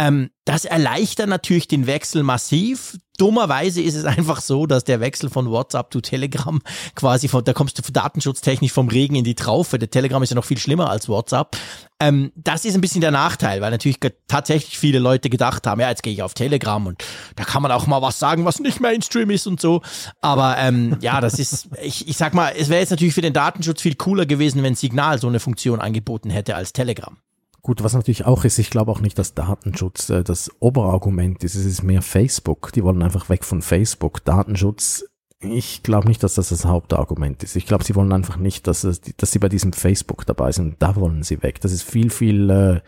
Ähm, 0.00 0.30
das 0.46 0.64
erleichtert 0.64 1.28
natürlich 1.28 1.68
den 1.68 1.86
Wechsel 1.86 2.22
massiv. 2.22 2.96
Dummerweise 3.18 3.82
ist 3.82 3.96
es 3.96 4.06
einfach 4.06 4.40
so, 4.40 4.64
dass 4.64 4.82
der 4.82 4.98
Wechsel 5.00 5.28
von 5.28 5.50
WhatsApp 5.50 5.92
zu 5.92 6.00
Telegram 6.00 6.58
quasi 6.94 7.28
von, 7.28 7.44
da 7.44 7.52
kommst 7.52 7.76
du 7.76 7.92
datenschutztechnisch 7.92 8.72
vom 8.72 8.88
Regen 8.88 9.14
in 9.14 9.24
die 9.24 9.34
Traufe. 9.34 9.78
Der 9.78 9.90
Telegram 9.90 10.22
ist 10.22 10.30
ja 10.30 10.36
noch 10.36 10.46
viel 10.46 10.56
schlimmer 10.56 10.88
als 10.88 11.10
WhatsApp. 11.10 11.54
Ähm, 12.00 12.32
das 12.34 12.64
ist 12.64 12.74
ein 12.74 12.80
bisschen 12.80 13.02
der 13.02 13.10
Nachteil, 13.10 13.60
weil 13.60 13.70
natürlich 13.70 13.98
tatsächlich 14.26 14.78
viele 14.78 15.00
Leute 15.00 15.28
gedacht 15.28 15.66
haben, 15.66 15.82
ja, 15.82 15.90
jetzt 15.90 16.02
gehe 16.02 16.14
ich 16.14 16.22
auf 16.22 16.32
Telegram 16.32 16.86
und 16.86 17.04
da 17.36 17.44
kann 17.44 17.60
man 17.60 17.70
auch 17.70 17.86
mal 17.86 18.00
was 18.00 18.18
sagen, 18.18 18.46
was 18.46 18.58
nicht 18.58 18.80
Mainstream 18.80 19.28
ist 19.28 19.46
und 19.46 19.60
so. 19.60 19.82
Aber 20.22 20.56
ähm, 20.56 20.96
ja, 21.02 21.20
das 21.20 21.38
ist, 21.38 21.68
ich, 21.82 22.08
ich 22.08 22.16
sag 22.16 22.32
mal, 22.32 22.54
es 22.56 22.70
wäre 22.70 22.80
jetzt 22.80 22.90
natürlich 22.90 23.12
für 23.12 23.20
den 23.20 23.34
Datenschutz 23.34 23.82
viel 23.82 23.96
cooler 23.96 24.24
gewesen, 24.24 24.62
wenn 24.62 24.74
Signal 24.74 25.20
so 25.20 25.28
eine 25.28 25.40
Funktion 25.40 25.78
angeboten 25.78 26.30
hätte 26.30 26.56
als 26.56 26.72
Telegram. 26.72 27.18
Gut, 27.70 27.84
was 27.84 27.94
natürlich 27.94 28.26
auch 28.26 28.44
ist, 28.44 28.58
ich 28.58 28.68
glaube 28.68 28.90
auch 28.90 29.00
nicht, 29.00 29.16
dass 29.16 29.34
Datenschutz 29.34 30.10
äh, 30.10 30.24
das 30.24 30.50
Oberargument 30.58 31.44
ist. 31.44 31.54
Es 31.54 31.64
ist 31.64 31.84
mehr 31.84 32.02
Facebook. 32.02 32.72
Die 32.72 32.82
wollen 32.82 33.00
einfach 33.00 33.28
weg 33.28 33.44
von 33.44 33.62
Facebook. 33.62 34.24
Datenschutz, 34.24 35.04
ich 35.38 35.84
glaube 35.84 36.08
nicht, 36.08 36.20
dass 36.24 36.34
das 36.34 36.48
das 36.48 36.64
Hauptargument 36.64 37.44
ist. 37.44 37.54
Ich 37.54 37.66
glaube, 37.66 37.84
sie 37.84 37.94
wollen 37.94 38.12
einfach 38.12 38.38
nicht, 38.38 38.66
dass, 38.66 38.82
es, 38.82 39.00
dass 39.00 39.30
sie 39.30 39.38
bei 39.38 39.48
diesem 39.48 39.72
Facebook 39.72 40.26
dabei 40.26 40.50
sind. 40.50 40.82
Da 40.82 40.96
wollen 40.96 41.22
sie 41.22 41.44
weg. 41.44 41.60
Das 41.60 41.70
ist 41.70 41.84
viel, 41.84 42.10
viel 42.10 42.50
äh, 42.50 42.80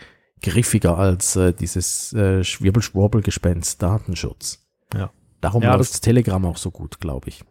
griffiger 0.42 0.98
als 0.98 1.36
äh, 1.36 1.52
dieses 1.52 2.12
äh, 2.14 2.42
Schwirbel-Schwurbel-Gespenst 2.42 3.80
Datenschutz. 3.80 4.66
Ja. 4.92 5.12
Darum 5.40 5.62
ja, 5.62 5.76
läuft 5.76 5.92
das 5.92 6.00
Telegram 6.00 6.44
auch 6.44 6.56
so 6.56 6.72
gut, 6.72 6.98
glaube 6.98 7.28
ich. 7.28 7.44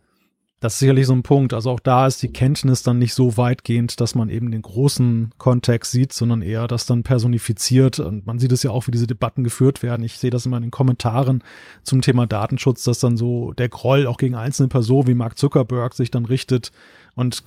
Das 0.61 0.73
ist 0.73 0.79
sicherlich 0.79 1.07
so 1.07 1.13
ein 1.13 1.23
Punkt. 1.23 1.53
Also 1.55 1.71
auch 1.71 1.79
da 1.79 2.05
ist 2.05 2.21
die 2.21 2.31
Kenntnis 2.31 2.83
dann 2.83 2.99
nicht 2.99 3.15
so 3.15 3.35
weitgehend, 3.35 3.99
dass 3.99 4.13
man 4.13 4.29
eben 4.29 4.51
den 4.51 4.61
großen 4.61 5.31
Kontext 5.39 5.91
sieht, 5.91 6.13
sondern 6.13 6.43
eher 6.43 6.67
das 6.67 6.85
dann 6.85 7.01
personifiziert. 7.01 7.99
Und 7.99 8.27
man 8.27 8.37
sieht 8.37 8.51
es 8.51 8.61
ja 8.61 8.69
auch, 8.69 8.85
wie 8.85 8.91
diese 8.91 9.07
Debatten 9.07 9.43
geführt 9.43 9.81
werden. 9.81 10.03
Ich 10.03 10.19
sehe 10.19 10.29
das 10.29 10.45
immer 10.45 10.57
in 10.57 10.63
den 10.63 10.71
Kommentaren 10.71 11.43
zum 11.81 12.03
Thema 12.03 12.27
Datenschutz, 12.27 12.83
dass 12.83 12.99
dann 12.99 13.17
so 13.17 13.53
der 13.53 13.69
Groll 13.69 14.05
auch 14.05 14.17
gegen 14.17 14.35
einzelne 14.35 14.69
Personen 14.69 15.07
wie 15.07 15.15
Mark 15.15 15.35
Zuckerberg 15.35 15.95
sich 15.95 16.11
dann 16.11 16.25
richtet 16.25 16.71
und 17.15 17.43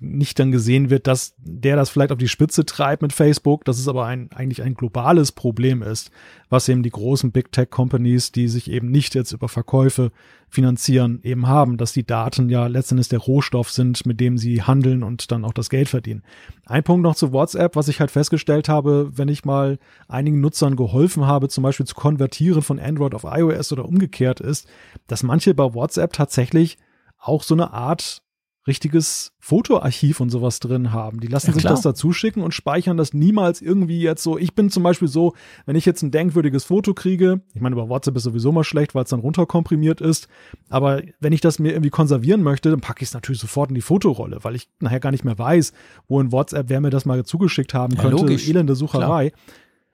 nicht 0.00 0.38
dann 0.38 0.50
gesehen 0.50 0.90
wird, 0.90 1.06
dass 1.06 1.34
der 1.38 1.76
das 1.76 1.90
vielleicht 1.90 2.12
auf 2.12 2.18
die 2.18 2.28
Spitze 2.28 2.64
treibt 2.64 3.02
mit 3.02 3.12
Facebook, 3.12 3.64
dass 3.64 3.78
es 3.78 3.88
aber 3.88 4.06
ein, 4.06 4.30
eigentlich 4.32 4.62
ein 4.62 4.74
globales 4.74 5.32
Problem 5.32 5.82
ist, 5.82 6.10
was 6.48 6.68
eben 6.68 6.82
die 6.82 6.90
großen 6.90 7.32
Big 7.32 7.52
Tech 7.52 7.70
Companies, 7.70 8.32
die 8.32 8.48
sich 8.48 8.70
eben 8.70 8.90
nicht 8.90 9.14
jetzt 9.14 9.32
über 9.32 9.48
Verkäufe 9.48 10.12
finanzieren, 10.48 11.20
eben 11.22 11.46
haben, 11.46 11.76
dass 11.76 11.92
die 11.92 12.06
Daten 12.06 12.48
ja 12.48 12.66
letztendlich 12.66 13.08
der 13.08 13.18
Rohstoff 13.18 13.70
sind, 13.70 14.06
mit 14.06 14.20
dem 14.20 14.38
sie 14.38 14.62
handeln 14.62 15.02
und 15.02 15.30
dann 15.30 15.44
auch 15.44 15.52
das 15.52 15.68
Geld 15.68 15.88
verdienen. 15.88 16.22
Ein 16.64 16.84
Punkt 16.84 17.02
noch 17.02 17.16
zu 17.16 17.32
WhatsApp, 17.32 17.76
was 17.76 17.88
ich 17.88 18.00
halt 18.00 18.10
festgestellt 18.10 18.68
habe, 18.68 19.10
wenn 19.14 19.28
ich 19.28 19.44
mal 19.44 19.78
einigen 20.06 20.40
Nutzern 20.40 20.76
geholfen 20.76 21.26
habe, 21.26 21.48
zum 21.48 21.62
Beispiel 21.62 21.86
zu 21.86 21.94
konvertieren 21.94 22.62
von 22.62 22.78
Android 22.78 23.14
auf 23.14 23.24
iOS 23.24 23.72
oder 23.72 23.84
umgekehrt 23.84 24.40
ist, 24.40 24.66
dass 25.06 25.22
manche 25.22 25.54
bei 25.54 25.74
WhatsApp 25.74 26.12
tatsächlich 26.12 26.78
auch 27.18 27.42
so 27.42 27.54
eine 27.54 27.72
Art 27.72 28.22
richtiges 28.68 29.32
Fotoarchiv 29.40 30.20
und 30.20 30.30
sowas 30.30 30.60
drin 30.60 30.92
haben. 30.92 31.18
Die 31.18 31.26
lassen 31.26 31.48
ja, 31.48 31.54
sich 31.54 31.64
das 31.64 31.80
dazu 31.80 32.12
schicken 32.12 32.42
und 32.42 32.54
speichern 32.54 32.96
das 32.96 33.12
niemals 33.12 33.60
irgendwie 33.60 34.00
jetzt 34.00 34.22
so. 34.22 34.38
Ich 34.38 34.54
bin 34.54 34.70
zum 34.70 34.84
Beispiel 34.84 35.08
so, 35.08 35.34
wenn 35.66 35.74
ich 35.74 35.84
jetzt 35.84 36.02
ein 36.02 36.12
denkwürdiges 36.12 36.64
Foto 36.64 36.94
kriege, 36.94 37.40
ich 37.54 37.60
meine, 37.60 37.74
über 37.74 37.88
WhatsApp 37.88 38.16
ist 38.16 38.22
sowieso 38.22 38.52
mal 38.52 38.62
schlecht, 38.62 38.94
weil 38.94 39.04
es 39.04 39.10
dann 39.10 39.20
runterkomprimiert 39.20 40.00
ist, 40.00 40.28
aber 40.68 41.02
wenn 41.18 41.32
ich 41.32 41.40
das 41.40 41.58
mir 41.58 41.72
irgendwie 41.72 41.90
konservieren 41.90 42.42
möchte, 42.42 42.70
dann 42.70 42.80
packe 42.80 43.02
ich 43.02 43.08
es 43.08 43.14
natürlich 43.14 43.40
sofort 43.40 43.70
in 43.70 43.74
die 43.74 43.80
Fotorolle, 43.80 44.38
weil 44.42 44.54
ich 44.54 44.68
nachher 44.78 45.00
gar 45.00 45.10
nicht 45.10 45.24
mehr 45.24 45.38
weiß, 45.38 45.72
wo 46.06 46.20
in 46.20 46.30
WhatsApp 46.30 46.68
wer 46.68 46.80
mir 46.80 46.90
das 46.90 47.04
mal 47.04 47.24
zugeschickt 47.24 47.74
haben 47.74 47.94
ja, 47.94 48.02
könnte. 48.02 48.18
Logisch. 48.18 48.48
Elende 48.48 48.76
Sucherei. 48.76 49.30
Klar. 49.30 49.42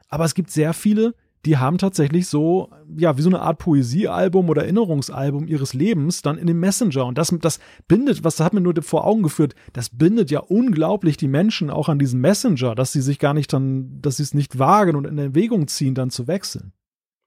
Aber 0.09 0.25
es 0.25 0.35
gibt 0.35 0.51
sehr 0.51 0.75
viele, 0.75 1.14
die 1.45 1.59
haben 1.59 1.78
tatsächlich 1.78 2.26
so, 2.26 2.70
ja, 2.97 3.16
wie 3.18 3.22
so 3.22 3.28
eine 3.28 3.40
Art 3.40 3.59
Poesiealbum 3.59 4.49
oder 4.49 4.62
Erinnerungsalbum 4.62 5.47
ihres 5.47 5.74
Lebens 5.74 6.22
dann 6.22 6.38
in 6.38 6.47
dem 6.47 6.61
Messenger. 6.61 7.05
Und 7.07 7.18
das, 7.18 7.34
das 7.40 7.59
bindet, 7.86 8.24
was 8.24 8.40
hat 8.40 8.55
mir 8.55 8.61
nur 8.61 8.74
vor 8.82 9.07
Augen 9.07 9.22
geführt, 9.22 9.55
das 9.72 9.90
bindet 9.90 10.30
ja 10.30 10.40
unglaublich 10.40 11.16
die 11.16 11.28
Menschen 11.28 11.70
auch 11.70 11.88
an 11.88 11.99
diesen 11.99 12.20
Messenger, 12.20 12.74
dass 12.74 12.92
sie 12.92 13.03
sich 13.03 13.18
gar 13.18 13.34
nicht 13.34 13.53
dann, 13.53 14.01
dass 14.01 14.16
sie 14.16 14.22
es 14.22 14.34
nicht 14.34 14.59
wagen 14.59 14.97
und 14.97 15.07
in 15.07 15.18
Erwägung 15.18 15.68
ziehen, 15.68 15.95
dann 15.95 16.11
zu 16.11 16.26
wechseln. 16.26 16.72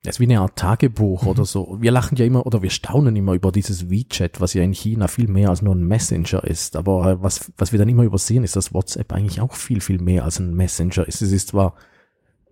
Das 0.04 0.16
ist 0.16 0.20
wie 0.20 0.26
eine 0.26 0.40
Art 0.40 0.56
Tagebuch 0.56 1.24
mhm. 1.24 1.28
oder 1.28 1.46
so. 1.46 1.78
Wir 1.80 1.92
lachen 1.92 2.18
ja 2.18 2.26
immer 2.26 2.46
oder 2.46 2.62
wir 2.62 2.70
staunen 2.70 3.16
immer 3.16 3.34
über 3.34 3.52
dieses 3.52 3.90
WeChat, 3.90 4.40
was 4.40 4.54
ja 4.54 4.64
in 4.64 4.74
China 4.74 5.08
viel 5.08 5.28
mehr 5.28 5.50
als 5.50 5.62
nur 5.62 5.76
ein 5.76 5.84
Messenger 5.84 6.44
ist. 6.44 6.76
Aber 6.76 7.12
äh, 7.12 7.22
was, 7.22 7.52
was 7.58 7.72
wir 7.72 7.80
dann 7.80 7.90
immer 7.90 8.04
übersehen, 8.04 8.44
ist, 8.44 8.56
dass 8.56 8.74
WhatsApp 8.74 9.12
eigentlich 9.12 9.42
auch 9.42 9.54
viel, 9.54 9.82
viel 9.82 10.00
mehr 10.00 10.24
als 10.24 10.40
ein 10.40 10.54
Messenger 10.54 11.08
ist. 11.08 11.22
Es 11.22 11.32
ist 11.32 11.50
zwar 11.50 11.76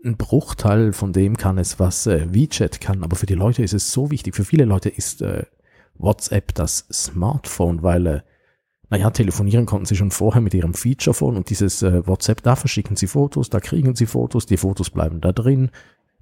ein 0.06 0.18
Bruchteil 0.18 0.94
von 0.94 1.12
dem 1.12 1.36
kann 1.36 1.58
es, 1.58 1.80
was 1.80 2.08
äh, 2.08 2.34
WeChat 2.34 2.80
kann, 2.80 3.04
aber 3.04 3.16
für 3.16 3.26
die 3.26 3.34
Leute 3.34 3.64
ist 3.64 3.74
es 3.74 3.92
so 3.92 4.12
wichtig. 4.12 4.36
Für 4.36 4.46
viele 4.46 4.66
Leute 4.66 4.90
ist 4.90 5.22
äh, 5.22 5.44
WhatsApp 5.98 6.54
das 6.54 6.86
Smartphone, 6.92 7.84
weil, 7.84 8.08
äh, 8.08 8.22
naja, 8.90 9.10
telefonieren 9.10 9.66
konnten 9.66 9.86
sie 9.86 9.96
schon 9.96 10.12
vorher 10.12 10.42
mit 10.42 10.54
ihrem 10.54 10.74
Feature-Phone 10.74 11.36
und 11.36 11.50
dieses 11.50 11.82
äh, 11.82 12.06
WhatsApp, 12.08 12.44
da 12.44 12.56
verschicken 12.56 12.96
sie 12.96 13.08
Fotos, 13.08 13.50
da 13.50 13.60
kriegen 13.60 13.96
sie 13.96 14.06
Fotos, 14.06 14.46
die 14.46 14.58
Fotos 14.58 14.90
bleiben 14.92 15.22
da 15.22 15.32
drin. 15.32 15.72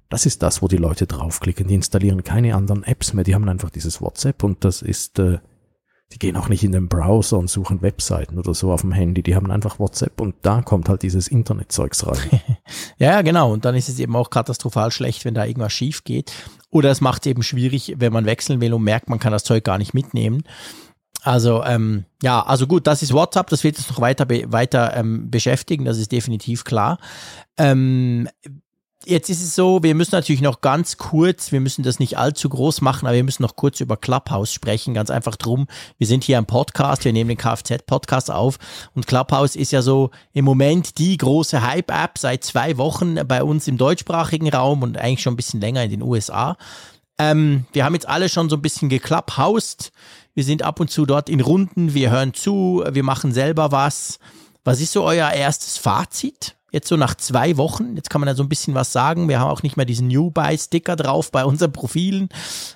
Das 0.08 0.26
ist 0.26 0.42
das, 0.42 0.62
wo 0.62 0.68
die 0.68 0.76
Leute 0.76 1.06
draufklicken. 1.06 1.66
Die 1.66 1.74
installieren 1.74 2.24
keine 2.24 2.54
anderen 2.54 2.84
Apps 2.84 3.12
mehr, 3.12 3.24
die 3.24 3.34
haben 3.34 3.48
einfach 3.48 3.70
dieses 3.70 4.00
WhatsApp 4.00 4.42
und 4.42 4.64
das 4.64 4.82
ist 4.82 5.18
äh, 5.18 5.38
die 6.12 6.18
gehen 6.18 6.36
auch 6.36 6.48
nicht 6.48 6.62
in 6.62 6.72
den 6.72 6.88
Browser 6.88 7.38
und 7.38 7.50
suchen 7.50 7.82
Webseiten 7.82 8.38
oder 8.38 8.54
so 8.54 8.70
auf 8.70 8.82
dem 8.82 8.92
Handy. 8.92 9.22
Die 9.22 9.34
haben 9.34 9.50
einfach 9.50 9.78
WhatsApp 9.78 10.20
und 10.20 10.36
da 10.42 10.62
kommt 10.62 10.88
halt 10.88 11.02
dieses 11.02 11.26
Internetzeugs 11.28 12.06
rein. 12.06 12.40
ja, 12.98 13.22
genau. 13.22 13.52
Und 13.52 13.64
dann 13.64 13.74
ist 13.74 13.88
es 13.88 13.98
eben 13.98 14.14
auch 14.14 14.30
katastrophal 14.30 14.92
schlecht, 14.92 15.24
wenn 15.24 15.34
da 15.34 15.44
irgendwas 15.44 15.72
schief 15.72 16.04
geht. 16.04 16.32
Oder 16.70 16.90
es 16.90 17.00
macht 17.00 17.24
es 17.24 17.30
eben 17.30 17.42
schwierig, 17.42 17.94
wenn 17.98 18.12
man 18.12 18.26
wechseln 18.26 18.60
will 18.60 18.74
und 18.74 18.84
merkt, 18.84 19.08
man 19.08 19.18
kann 19.18 19.32
das 19.32 19.44
Zeug 19.44 19.64
gar 19.64 19.78
nicht 19.78 19.94
mitnehmen. 19.94 20.44
Also 21.22 21.64
ähm, 21.64 22.04
ja, 22.22 22.42
also 22.42 22.66
gut, 22.66 22.86
das 22.86 23.02
ist 23.02 23.14
WhatsApp, 23.14 23.48
das 23.48 23.64
wird 23.64 23.78
uns 23.78 23.88
noch 23.88 24.00
weiter, 24.00 24.26
be 24.26 24.44
weiter 24.48 24.94
ähm, 24.94 25.30
beschäftigen, 25.30 25.86
das 25.86 25.98
ist 25.98 26.12
definitiv 26.12 26.64
klar. 26.64 26.98
Ähm, 27.56 28.28
Jetzt 29.06 29.28
ist 29.28 29.42
es 29.42 29.54
so, 29.54 29.82
wir 29.82 29.94
müssen 29.94 30.14
natürlich 30.14 30.40
noch 30.40 30.62
ganz 30.62 30.96
kurz, 30.96 31.52
wir 31.52 31.60
müssen 31.60 31.82
das 31.82 31.98
nicht 31.98 32.16
allzu 32.16 32.48
groß 32.48 32.80
machen, 32.80 33.06
aber 33.06 33.16
wir 33.16 33.24
müssen 33.24 33.42
noch 33.42 33.54
kurz 33.54 33.80
über 33.80 33.98
Clubhouse 33.98 34.50
sprechen. 34.50 34.94
Ganz 34.94 35.10
einfach 35.10 35.36
drum. 35.36 35.66
Wir 35.98 36.06
sind 36.06 36.24
hier 36.24 36.38
im 36.38 36.46
Podcast, 36.46 37.04
wir 37.04 37.12
nehmen 37.12 37.28
den 37.28 37.36
Kfz-Podcast 37.36 38.30
auf 38.30 38.58
und 38.94 39.06
Clubhouse 39.06 39.56
ist 39.56 39.72
ja 39.72 39.82
so 39.82 40.10
im 40.32 40.46
Moment 40.46 40.96
die 40.96 41.18
große 41.18 41.62
Hype-App 41.62 42.16
seit 42.16 42.44
zwei 42.44 42.78
Wochen 42.78 43.16
bei 43.26 43.42
uns 43.42 43.68
im 43.68 43.76
deutschsprachigen 43.76 44.48
Raum 44.48 44.82
und 44.82 44.96
eigentlich 44.96 45.22
schon 45.22 45.34
ein 45.34 45.38
bisschen 45.38 45.60
länger 45.60 45.84
in 45.84 45.90
den 45.90 46.02
USA. 46.02 46.56
Ähm, 47.18 47.66
wir 47.72 47.84
haben 47.84 47.94
jetzt 47.94 48.08
alle 48.08 48.30
schon 48.30 48.48
so 48.48 48.56
ein 48.56 48.62
bisschen 48.62 48.88
geclubhoused. 48.88 49.92
Wir 50.32 50.44
sind 50.44 50.62
ab 50.62 50.80
und 50.80 50.90
zu 50.90 51.04
dort 51.04 51.28
in 51.28 51.40
Runden, 51.40 51.92
wir 51.92 52.10
hören 52.10 52.32
zu, 52.32 52.82
wir 52.90 53.02
machen 53.02 53.32
selber 53.32 53.70
was. 53.70 54.18
Was 54.64 54.80
ist 54.80 54.92
so 54.92 55.04
euer 55.04 55.30
erstes 55.30 55.76
Fazit? 55.76 56.56
Jetzt 56.74 56.88
so 56.88 56.96
nach 56.96 57.14
zwei 57.14 57.56
Wochen, 57.56 57.94
jetzt 57.94 58.10
kann 58.10 58.20
man 58.20 58.26
ja 58.26 58.34
so 58.34 58.42
ein 58.42 58.48
bisschen 58.48 58.74
was 58.74 58.90
sagen. 58.90 59.28
Wir 59.28 59.38
haben 59.38 59.48
auch 59.48 59.62
nicht 59.62 59.76
mehr 59.76 59.86
diesen 59.86 60.08
New 60.08 60.32
Buy 60.32 60.58
Sticker 60.58 60.96
drauf 60.96 61.30
bei 61.30 61.44
unseren 61.44 61.70
Profilen. 61.70 62.30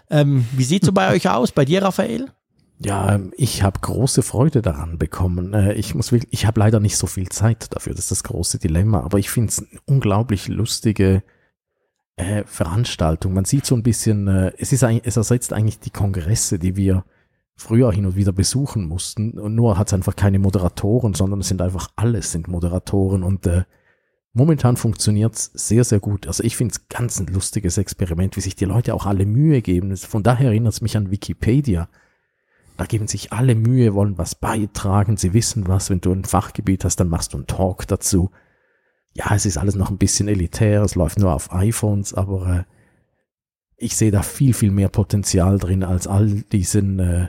Ähm, 0.09 0.47
wie 0.53 0.63
sieht 0.63 0.85
so 0.85 0.93
bei 0.93 1.11
euch 1.15 1.29
aus? 1.29 1.51
Bei 1.51 1.65
dir, 1.65 1.83
Raphael? 1.83 2.31
Ja, 2.79 3.17
ähm, 3.17 3.33
ich 3.37 3.65
habe 3.65 3.81
große 3.81 4.23
Freude 4.23 4.63
daran 4.63 4.99
bekommen. 4.99 5.53
Äh, 5.53 5.73
ich 5.73 5.97
muss 5.97 6.13
wirklich, 6.13 6.33
ich 6.33 6.47
habe 6.47 6.61
leider 6.61 6.79
nicht 6.79 6.97
so 6.97 7.09
viel 7.09 7.29
Zeit 7.29 7.75
dafür, 7.75 7.93
das 7.93 8.05
ist 8.05 8.13
das 8.13 8.23
große 8.23 8.61
Dilemma, 8.61 9.01
aber 9.01 9.19
ich 9.19 9.31
finde 9.31 9.49
es 9.49 9.59
eine 9.59 9.81
unglaublich 9.87 10.47
lustige 10.47 11.25
äh, 12.15 12.45
Veranstaltung. 12.45 13.35
Man 13.35 13.47
sieht 13.47 13.67
so 13.67 13.75
ein 13.75 13.83
bisschen, 13.83 14.29
äh, 14.29 14.53
es 14.59 14.73
ist 14.73 14.85
eigentlich, 14.85 15.07
es 15.07 15.17
ersetzt 15.17 15.53
eigentlich 15.53 15.81
die 15.81 15.91
Kongresse, 15.91 16.61
die 16.61 16.77
wir 16.77 17.05
früher 17.57 17.91
hin 17.91 18.07
und 18.07 18.15
wieder 18.15 18.31
besuchen 18.31 18.87
mussten. 18.87 19.41
Und 19.41 19.57
nur 19.57 19.77
hat 19.77 19.89
es 19.89 19.93
einfach 19.93 20.15
keine 20.15 20.39
Moderatoren, 20.39 21.15
sondern 21.15 21.41
es 21.41 21.49
sind 21.49 21.61
einfach 21.61 21.89
alles 21.97 22.31
sind 22.31 22.47
Moderatoren 22.47 23.25
und 23.25 23.45
äh, 23.49 23.65
Momentan 24.39 24.77
funktioniert 24.77 25.35
es 25.35 25.51
sehr, 25.53 25.83
sehr 25.83 25.99
gut. 25.99 26.29
Also 26.29 26.45
ich 26.45 26.57
finde 26.57 26.71
es 26.71 26.87
ganz 26.87 27.19
ein 27.19 27.27
lustiges 27.27 27.77
Experiment, 27.77 28.37
wie 28.37 28.41
sich 28.41 28.55
die 28.55 28.67
Leute 28.67 28.95
auch 28.95 29.05
alle 29.05 29.27
Mühe 29.27 29.63
geben. 29.63 29.97
Von 29.97 30.23
daher 30.23 30.51
erinnert 30.51 30.75
es 30.75 30.81
mich 30.81 30.97
an 30.97 31.11
Wikipedia. 31.11 31.89
Da 32.77 32.85
geben 32.85 33.09
sich 33.09 33.33
alle 33.33 33.57
Mühe, 33.57 33.95
wollen 33.95 34.17
was 34.17 34.37
beitragen, 34.37 35.17
sie 35.17 35.35
wissen 35.35 35.67
was. 35.67 35.91
Wenn 35.91 36.01
du 36.01 36.13
ein 36.13 36.25
Fachgebiet 36.25 36.85
hast, 36.85 37.01
dann 37.01 37.09
machst 37.09 37.33
du 37.33 37.39
einen 37.39 37.49
Talk 37.49 37.89
dazu. 37.89 38.31
Ja, 39.13 39.35
es 39.35 39.45
ist 39.45 39.59
alles 39.59 39.75
noch 39.75 39.91
ein 39.91 39.99
bisschen 39.99 40.29
elitär, 40.29 40.83
es 40.83 40.95
läuft 40.95 41.19
nur 41.19 41.35
auf 41.35 41.53
iPhones, 41.53 42.15
aber 42.15 42.59
äh, 42.59 42.65
ich 43.77 43.97
sehe 43.97 44.13
da 44.13 44.23
viel, 44.23 44.55
viel 44.55 44.71
mehr 44.71 44.89
Potenzial 44.89 45.59
drin 45.59 45.83
als 45.83 46.07
all 46.07 46.45
diesen 46.53 47.01
äh, 47.01 47.29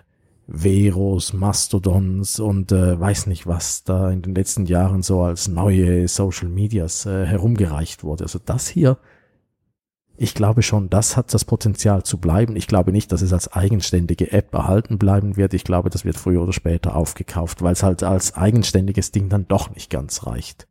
Veros, 0.51 1.33
Mastodons 1.33 2.39
und 2.39 2.71
äh, 2.71 2.99
weiß 2.99 3.27
nicht, 3.27 3.45
was 3.45 3.83
da 3.83 4.09
in 4.09 4.21
den 4.21 4.33
letzten 4.33 4.65
Jahren 4.65 5.03
so 5.03 5.21
als 5.21 5.47
neue 5.47 6.07
Social 6.07 6.49
Medias 6.49 7.05
äh, 7.05 7.25
herumgereicht 7.25 8.03
wurde. 8.03 8.23
Also 8.23 8.39
das 8.43 8.67
hier, 8.67 8.97
ich 10.17 10.33
glaube 10.33 10.63
schon, 10.63 10.89
das 10.89 11.15
hat 11.15 11.33
das 11.33 11.45
Potenzial 11.45 12.03
zu 12.03 12.17
bleiben. 12.17 12.55
Ich 12.55 12.67
glaube 12.67 12.91
nicht, 12.91 13.11
dass 13.11 13.21
es 13.21 13.31
als 13.31 13.53
eigenständige 13.53 14.31
App 14.31 14.53
erhalten 14.53 14.97
bleiben 14.97 15.37
wird. 15.37 15.53
Ich 15.53 15.63
glaube, 15.63 15.89
das 15.89 16.03
wird 16.03 16.17
früher 16.17 16.41
oder 16.41 16.51
später 16.51 16.95
aufgekauft, 16.95 17.61
weil 17.61 17.73
es 17.73 17.83
halt 17.83 18.03
als 18.03 18.35
eigenständiges 18.35 19.11
Ding 19.11 19.29
dann 19.29 19.47
doch 19.47 19.73
nicht 19.73 19.89
ganz 19.89 20.25
reicht. 20.25 20.67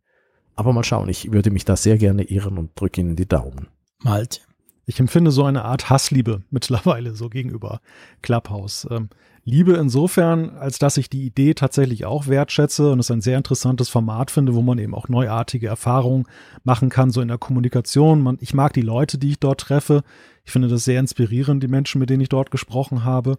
Aber 0.57 0.73
mal 0.73 0.85
schauen, 0.85 1.09
ich 1.09 1.33
würde 1.33 1.51
mich 1.51 1.65
da 1.65 1.77
sehr 1.77 1.99
gerne 1.99 2.25
irren 2.25 2.59
und 2.59 2.79
drücke 2.79 3.01
Ihnen 3.01 3.17
die 3.17 3.29
Daumen. 3.29 3.69
Malte. 4.03 4.41
Ich 4.85 4.99
empfinde 5.01 5.31
so 5.31 5.45
eine 5.45 5.65
Art 5.65 5.89
Hassliebe 5.89 6.43
mittlerweile 6.51 7.15
so 7.15 7.29
gegenüber 7.29 7.81
Clubhouse. 8.23 8.89
Ähm, 8.91 9.09
Liebe 9.49 9.73
insofern, 9.77 10.51
als 10.59 10.79
dass 10.79 10.99
ich 10.99 11.09
die 11.09 11.25
Idee 11.25 11.55
tatsächlich 11.55 12.05
auch 12.05 12.27
wertschätze 12.27 12.93
und 12.93 12.99
es 12.99 13.11
ein 13.11 13.23
sehr 13.23 13.39
interessantes 13.39 13.89
Format 13.89 14.31
finde, 14.31 14.55
wo 14.55 14.61
man 14.61 14.77
eben 14.77 14.95
auch 14.95 15.09
neuartige 15.09 15.69
Erfahrungen 15.69 16.27
machen 16.65 16.91
kann, 16.91 17.11
so 17.11 17.23
in 17.23 17.29
der 17.29 17.39
Kommunikation. 17.39 18.21
Man, 18.21 18.37
ich 18.43 18.53
mag 18.53 18.75
die 18.75 18.83
Leute, 18.83 19.17
die 19.17 19.31
ich 19.31 19.41
dort 19.41 19.63
treffe. 19.63 20.03
Ich 20.45 20.53
finde 20.53 20.69
das 20.69 20.85
sehr 20.85 21.01
inspirierend, 21.01 21.63
die 21.63 21.69
Menschen, 21.69 21.99
mit 21.99 22.11
denen 22.11 22.21
ich 22.21 22.29
dort 22.29 22.51
gesprochen 22.51 23.05
habe. 23.05 23.39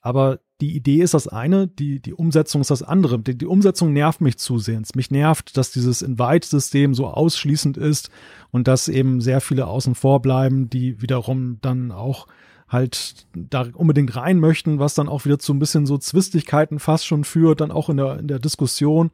Aber 0.00 0.40
die 0.62 0.74
Idee 0.74 1.02
ist 1.02 1.12
das 1.12 1.28
eine, 1.28 1.68
die, 1.68 2.00
die 2.00 2.14
Umsetzung 2.14 2.62
ist 2.62 2.70
das 2.70 2.82
andere. 2.82 3.18
Die, 3.18 3.36
die 3.36 3.44
Umsetzung 3.44 3.92
nervt 3.92 4.22
mich 4.22 4.38
zusehends. 4.38 4.94
Mich 4.94 5.10
nervt, 5.10 5.58
dass 5.58 5.72
dieses 5.72 6.00
Invite-System 6.00 6.94
so 6.94 7.06
ausschließend 7.06 7.76
ist 7.76 8.08
und 8.50 8.66
dass 8.66 8.88
eben 8.88 9.20
sehr 9.20 9.42
viele 9.42 9.66
außen 9.66 9.94
vor 9.94 10.22
bleiben, 10.22 10.70
die 10.70 11.02
wiederum 11.02 11.58
dann 11.60 11.92
auch 11.92 12.28
halt 12.70 13.26
da 13.34 13.66
unbedingt 13.74 14.14
rein 14.16 14.38
möchten, 14.38 14.78
was 14.78 14.94
dann 14.94 15.08
auch 15.08 15.24
wieder 15.24 15.38
zu 15.38 15.52
ein 15.52 15.58
bisschen 15.58 15.86
so 15.86 15.98
Zwistigkeiten 15.98 16.78
fast 16.78 17.04
schon 17.06 17.24
führt, 17.24 17.60
dann 17.60 17.72
auch 17.72 17.90
in 17.90 17.96
der, 17.96 18.18
in 18.18 18.28
der 18.28 18.38
Diskussion. 18.38 19.10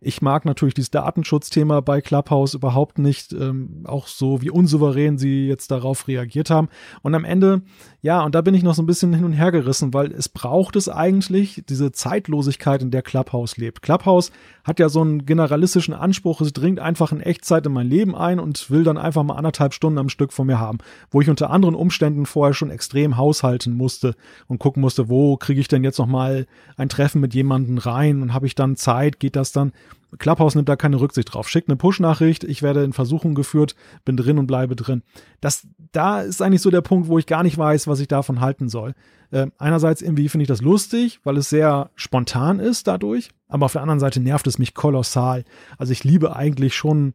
Ich 0.00 0.20
mag 0.20 0.44
natürlich 0.44 0.74
dieses 0.74 0.90
Datenschutzthema 0.90 1.80
bei 1.80 2.00
Clubhouse 2.00 2.54
überhaupt 2.54 2.98
nicht, 2.98 3.32
ähm, 3.32 3.84
auch 3.84 4.06
so 4.06 4.42
wie 4.42 4.50
unsouverän 4.50 5.16
sie 5.16 5.46
jetzt 5.46 5.70
darauf 5.70 6.06
reagiert 6.06 6.50
haben. 6.50 6.68
Und 7.02 7.14
am 7.14 7.24
Ende, 7.24 7.62
ja, 8.02 8.22
und 8.22 8.34
da 8.34 8.42
bin 8.42 8.54
ich 8.54 8.62
noch 8.62 8.74
so 8.74 8.82
ein 8.82 8.86
bisschen 8.86 9.14
hin 9.14 9.24
und 9.24 9.32
her 9.32 9.52
gerissen, 9.52 9.94
weil 9.94 10.12
es 10.12 10.28
braucht 10.28 10.76
es 10.76 10.88
eigentlich, 10.88 11.64
diese 11.68 11.92
Zeitlosigkeit, 11.92 12.82
in 12.82 12.90
der 12.90 13.02
Clubhouse 13.02 13.56
lebt. 13.56 13.82
Clubhouse 13.82 14.30
hat 14.64 14.78
ja 14.80 14.88
so 14.88 15.00
einen 15.00 15.24
generalistischen 15.24 15.94
Anspruch, 15.94 16.40
es 16.40 16.52
dringt 16.52 16.78
einfach 16.78 17.12
in 17.12 17.20
Echtzeit 17.20 17.64
in 17.64 17.72
mein 17.72 17.88
Leben 17.88 18.14
ein 18.14 18.38
und 18.38 18.70
will 18.70 18.84
dann 18.84 18.98
einfach 18.98 19.22
mal 19.22 19.36
anderthalb 19.36 19.72
Stunden 19.72 19.98
am 19.98 20.08
Stück 20.08 20.32
von 20.32 20.46
mir 20.46 20.60
haben, 20.60 20.78
wo 21.10 21.20
ich 21.20 21.30
unter 21.30 21.50
anderen 21.50 21.74
Umständen 21.74 22.26
vorher 22.26 22.54
schon 22.54 22.70
extrem 22.70 23.16
haushalten 23.16 23.74
musste 23.74 24.14
und 24.46 24.58
gucken 24.58 24.82
musste, 24.82 25.08
wo 25.08 25.36
kriege 25.36 25.60
ich 25.60 25.68
denn 25.68 25.84
jetzt 25.84 25.98
noch 25.98 26.06
mal 26.06 26.46
ein 26.76 26.88
Treffen 26.88 27.20
mit 27.20 27.34
jemandem 27.34 27.78
rein 27.78 28.22
und 28.22 28.34
habe 28.34 28.46
ich 28.46 28.54
dann 28.54 28.76
Zeit, 28.76 29.20
geht 29.20 29.36
das 29.36 29.52
dann? 29.52 29.72
Clubhouse 30.18 30.54
nimmt 30.54 30.68
da 30.68 30.76
keine 30.76 31.00
Rücksicht 31.00 31.32
drauf. 31.32 31.48
Schickt 31.48 31.68
eine 31.68 31.76
Push-Nachricht, 31.76 32.44
ich 32.44 32.62
werde 32.62 32.84
in 32.84 32.92
Versuchung 32.92 33.34
geführt, 33.34 33.74
bin 34.04 34.16
drin 34.16 34.38
und 34.38 34.46
bleibe 34.46 34.76
drin. 34.76 35.02
Das, 35.40 35.66
da 35.92 36.22
ist 36.22 36.42
eigentlich 36.42 36.62
so 36.62 36.70
der 36.70 36.80
Punkt, 36.80 37.08
wo 37.08 37.18
ich 37.18 37.26
gar 37.26 37.42
nicht 37.42 37.58
weiß, 37.58 37.86
was 37.88 38.00
ich 38.00 38.08
davon 38.08 38.40
halten 38.40 38.68
soll. 38.68 38.94
Äh, 39.30 39.48
einerseits 39.58 40.02
irgendwie 40.02 40.28
finde 40.28 40.42
ich 40.42 40.48
das 40.48 40.62
lustig, 40.62 41.20
weil 41.24 41.36
es 41.36 41.50
sehr 41.50 41.90
spontan 41.96 42.60
ist 42.60 42.86
dadurch, 42.86 43.30
aber 43.48 43.66
auf 43.66 43.72
der 43.72 43.82
anderen 43.82 44.00
Seite 44.00 44.20
nervt 44.20 44.46
es 44.46 44.58
mich 44.58 44.74
kolossal. 44.74 45.44
Also 45.78 45.92
ich 45.92 46.04
liebe 46.04 46.36
eigentlich 46.36 46.74
schon 46.74 47.14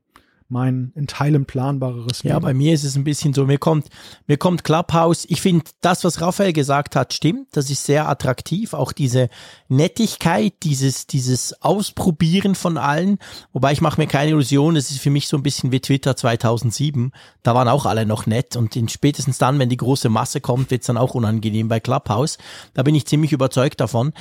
mein 0.52 0.92
in 0.96 1.08
Teilen 1.08 1.46
planbareres 1.46 2.24
Ja, 2.24 2.38
bei 2.40 2.54
mir 2.54 2.74
ist 2.74 2.84
es 2.84 2.96
ein 2.96 3.04
bisschen 3.04 3.34
so, 3.34 3.46
mir 3.46 3.58
kommt, 3.58 3.88
mir 4.28 4.38
kommt 4.38 4.64
Clubhouse, 4.64 5.26
ich 5.30 5.42
finde 5.42 5.66
das, 5.82 6.04
was 6.04 6.22
Raphael 6.22 6.54
gesagt 6.54 6.96
hat, 6.96 7.14
stimmt, 7.14 7.48
das 7.54 7.70
ist 7.70 7.86
sehr 7.86 8.10
attraktiv, 8.10 8.74
auch 8.74 8.92
diese 8.92 9.30
Nettigkeit, 9.70 10.54
dieses, 10.64 11.08
dieses 11.08 11.62
Ausprobieren 11.62 12.56
von 12.56 12.78
allen, 12.78 13.18
wobei 13.54 13.72
ich 13.72 13.82
mache 13.82 14.00
mir 14.00 14.08
keine 14.08 14.32
Illusion, 14.32 14.76
es 14.76 14.92
ist 14.92 15.00
für 15.00 15.10
mich 15.10 15.28
so 15.28 15.38
ein 15.38 15.44
bisschen 15.44 15.72
wie 15.72 15.80
Twitter 15.80 16.16
2007, 16.16 17.12
da 17.44 17.56
waren 17.56 17.70
auch 17.70 17.86
alle 17.86 18.06
noch 18.06 18.26
nett. 18.26 18.56
Und 18.56 18.76
in, 18.76 18.90
spätestens 18.90 19.38
dann, 19.38 19.58
wenn 19.60 19.70
die 19.70 19.78
große 19.78 20.10
Masse 20.10 20.42
kommt, 20.42 20.72
wird 20.72 20.82
es 20.82 20.88
dann 20.88 20.98
auch 20.98 21.16
unangenehm 21.16 21.70
bei 21.70 21.80
Clubhouse, 21.80 22.38
da 22.74 22.84
bin 22.84 22.96
ich 22.96 23.08
ziemlich 23.08 23.32
überzeugt 23.32 23.80
davon. 23.80 24.12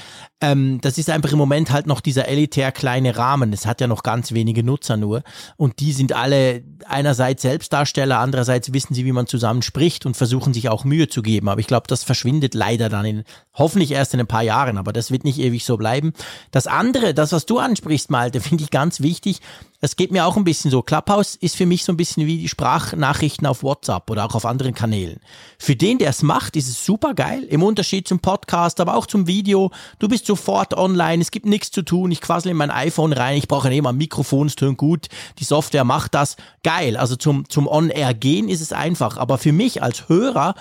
Ähm, 0.41 0.81
das 0.81 0.97
ist 0.97 1.11
einfach 1.11 1.33
im 1.33 1.39
Moment 1.39 1.71
halt 1.73 1.87
noch 1.87 2.01
dieser 2.01 2.29
elitär 2.29 2.71
kleine 2.71 3.17
Rahmen, 3.17 3.53
es 3.53 3.67
hat 3.67 3.81
ja 3.81 3.89
noch 3.89 4.05
ganz 4.05 4.33
wenige 4.33 4.63
Nutzer 4.63 4.97
nur. 4.97 5.23
Und 5.57 5.81
die 5.81 5.93
sind 5.93 6.13
alle 6.21 6.63
einerseits 6.87 7.43
Selbstdarsteller, 7.43 8.19
andererseits 8.19 8.73
wissen 8.73 8.95
sie, 8.95 9.05
wie 9.05 9.13
man 9.13 9.27
zusammen 9.27 9.63
spricht 9.63 10.07
und 10.07 10.17
versuchen 10.17 10.55
sich 10.55 10.69
auch 10.69 10.85
Mühe 10.85 11.09
zu 11.09 11.23
geben. 11.23 11.49
Aber 11.49 11.61
ich 11.61 11.67
glaube, 11.67 11.87
das 11.89 12.05
verschwindet 12.05 12.55
leider 12.55 12.89
dann 12.89 13.05
in, 13.05 13.25
hoffentlich 13.55 13.93
erst 13.93 14.15
in 14.15 14.21
ein 14.21 14.27
paar 14.27 14.43
Jahren, 14.43 14.79
aber 14.79 14.93
das 14.93 15.11
wird 15.11 15.25
nicht 15.25 15.39
ewig 15.39 15.65
so 15.65 15.77
bleiben. 15.77 16.13
Das 16.51 16.67
andere, 16.67 17.15
das, 17.15 17.33
was 17.33 17.47
du 17.47 17.59
ansprichst, 17.59 18.11
Malte, 18.11 18.41
finde 18.41 18.65
ich 18.65 18.71
ganz 18.71 19.01
wichtig. 19.01 19.41
Es 19.83 19.97
geht 19.97 20.13
mir 20.13 20.27
auch 20.27 20.37
ein 20.37 20.45
bisschen 20.45 20.71
so. 20.71 20.83
Clubhouse 20.83 21.37
ist 21.37 21.57
für 21.57 21.65
mich 21.65 21.85
so 21.85 21.93
ein 21.93 21.97
bisschen 21.97 22.27
wie 22.27 22.37
die 22.37 22.49
Sprachnachrichten 22.49 23.47
auf 23.47 23.63
WhatsApp 23.63 24.11
oder 24.11 24.27
auch 24.27 24.35
auf 24.35 24.45
anderen 24.45 24.75
Kanälen. 24.75 25.21
Für 25.59 25.75
den, 25.75 25.97
der 25.97 26.11
es 26.11 26.23
macht, 26.23 26.55
ist 26.57 26.69
es 26.69 26.85
super 26.85 27.15
geil. 27.15 27.45
Im 27.45 27.63
Unterschied 27.63 28.07
zum 28.07 28.19
Podcast, 28.19 28.79
aber 28.81 28.95
auch 28.95 29.07
zum 29.07 29.27
Video. 29.27 29.71
Du 29.99 30.07
bist 30.09 30.27
sofort 30.27 30.75
online. 30.75 31.23
Es 31.23 31.31
gibt 31.31 31.47
nichts 31.47 31.71
zu 31.71 31.81
tun. 31.81 32.11
Ich 32.11 32.21
quassel 32.21 32.51
in 32.51 32.59
mein 32.59 32.71
iPhone 32.71 33.15
rein. 33.15 33.39
Ich 33.39 33.49
brauche 33.49 33.71
nicht 33.71 33.81
mal 33.81 33.91
ein 33.91 33.97
Mikrofon. 33.97 34.49
Es 34.49 34.57
tönt 34.57 34.77
gut. 34.77 35.07
Die 35.39 35.45
Software 35.45 35.85
macht 35.85 36.15
das. 36.15 36.37
Geil. 36.63 36.99
Also 36.99 37.17
zum, 37.17 37.49
zum 37.49 37.67
On-Air 37.67 38.13
gehen 38.13 38.51
ist 38.51 38.61
es 38.61 38.75
einfach. 38.75 39.17
Aber 39.17 39.39
für 39.39 39.53
mich 39.53 39.83
als 39.83 40.11
Hörer 40.11 40.57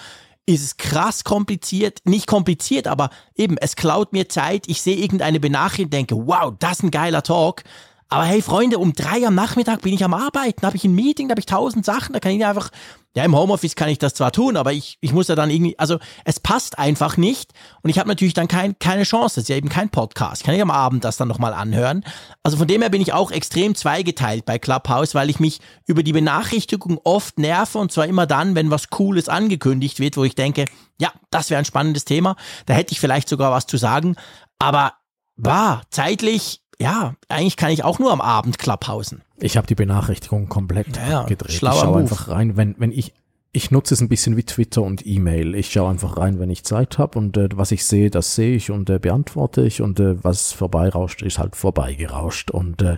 ist 0.46 0.64
es 0.64 0.78
krass 0.78 1.24
kompliziert, 1.24 2.00
nicht 2.06 2.26
kompliziert, 2.26 2.88
aber 2.88 3.12
eben, 3.36 3.58
es 3.58 3.76
klaut 3.76 4.14
mir 4.14 4.30
Zeit, 4.30 4.68
ich 4.68 4.82
sehe 4.82 4.96
irgendeine 4.96 5.40
Benachrichtigung, 5.40 5.92
denke, 5.92 6.16
wow, 6.16 6.52
das 6.58 6.80
ist 6.80 6.84
ein 6.86 6.92
geiler 6.92 7.22
Talk, 7.22 7.64
aber 8.12 8.24
hey, 8.24 8.42
Freunde, 8.42 8.80
um 8.80 8.94
drei 8.94 9.26
am 9.28 9.36
Nachmittag 9.36 9.82
bin 9.82 9.94
ich 9.94 10.04
am 10.04 10.16
Arbeiten, 10.16 10.66
habe 10.66 10.76
ich 10.76 10.84
ein 10.84 10.96
Meeting, 10.96 11.28
da 11.28 11.34
habe 11.34 11.42
ich 11.42 11.46
tausend 11.46 11.86
Sachen, 11.86 12.14
da 12.14 12.20
kann 12.20 12.32
ich 12.32 12.44
einfach, 12.44 12.72
ja, 13.16 13.24
im 13.24 13.36
Homeoffice 13.36 13.76
kann 13.76 13.90
ich 13.90 14.00
das 14.00 14.16
zwar 14.16 14.32
tun, 14.32 14.58
aber 14.58 14.74
ich, 14.74 14.98
ich 15.00 15.14
muss 15.14 15.28
ja 15.28 15.36
dann 15.36 15.52
irgendwie, 15.52 15.78
also 15.78 16.00
es 16.26 16.40
passt 16.40 16.80
einfach 16.80 17.18
nicht 17.18 17.54
und 17.84 17.92
ich 17.92 18.00
habe 18.00 18.10
natürlich 18.10 18.34
dann 18.34 18.48
kein, 18.48 18.80
keine 18.80 19.04
Chance, 19.04 19.36
das 19.36 19.44
ist 19.44 19.50
ja 19.50 19.58
eben 19.58 19.70
kein 19.70 19.90
Podcast, 19.90 20.44
kann 20.44 20.56
ich 20.56 20.62
am 20.62 20.72
Abend 20.72 21.04
das 21.04 21.18
dann 21.18 21.28
nochmal 21.28 21.54
anhören. 21.54 22.04
Also 22.42 22.58
von 22.58 22.68
dem 22.68 22.82
her 22.82 22.90
bin 22.90 23.02
ich 23.02 23.14
auch 23.14 23.30
extrem 23.30 23.76
zweigeteilt 23.76 24.44
bei 24.44 24.58
Clubhouse, 24.58 25.14
weil 25.14 25.30
ich 25.30 25.40
mich 25.40 25.60
über 25.86 26.02
die 26.02 26.14
Benachrichtigung 26.14 27.00
oft 27.04 27.38
nerve 27.38 27.78
und 27.78 27.92
zwar 27.92 28.08
immer 28.08 28.26
dann, 28.26 28.56
wenn 28.56 28.72
was 28.72 28.90
Cooles 28.90 29.30
angekündigt 29.30 30.00
wird, 30.00 30.18
wo 30.18 30.24
ich 30.24 30.34
denke, 30.34 30.66
ja, 31.00 31.12
das 31.30 31.52
wäre 31.52 31.60
ein 31.60 31.66
spannendes 31.66 32.06
Thema, 32.06 32.36
da 32.66 32.74
hätte 32.74 32.92
ich 32.92 33.00
vielleicht 33.00 33.30
sogar 33.30 33.52
was 33.52 33.68
zu 33.68 33.78
sagen, 33.78 34.16
aber 34.58 34.94
war 35.36 35.84
zeitlich 35.92 36.62
ja, 36.82 37.16
eigentlich 37.28 37.58
kann 37.58 37.72
ich 37.72 37.84
auch 37.84 38.00
nur 38.00 38.12
am 38.12 38.22
Abend 38.22 38.58
Clubhausen. 38.58 39.22
Ich 39.38 39.58
habe 39.58 39.68
die 39.68 39.76
Benachrichtigung 39.76 40.48
komplett 40.50 40.98
Ja, 41.10 41.24
gedreht. 41.24 41.52
Ich 41.52 41.60
schaue 41.60 41.88
Move. 41.88 42.00
einfach 42.00 42.28
rein, 42.30 42.56
wenn, 42.58 42.76
wenn 42.78 42.92
ich, 42.92 43.14
ich 43.52 43.72
nutze 43.72 43.94
es 43.94 44.02
ein 44.02 44.10
bisschen 44.10 44.38
wie 44.38 44.44
Twitter 44.44 44.82
und 44.82 45.06
E-Mail. 45.06 45.56
Ich 45.56 45.72
schaue 45.72 45.90
einfach 45.90 46.18
rein, 46.18 46.40
wenn 46.40 46.50
ich 46.50 46.64
Zeit 46.64 46.98
habe 46.98 47.18
und 47.20 47.36
äh, 47.38 47.50
was 47.54 47.72
ich 47.72 47.86
sehe, 47.86 48.10
das 48.10 48.36
sehe 48.36 48.56
ich 48.56 48.72
und 48.72 48.90
äh, 48.90 49.00
beantworte 49.00 49.66
ich 49.66 49.82
und 49.82 50.00
äh, 50.00 50.24
was 50.24 50.52
vorbeirauscht, 50.54 51.22
ist 51.22 51.40
halt 51.40 51.56
vorbeigerauscht. 51.56 52.52
Und 52.52 52.82
äh, 52.82 52.98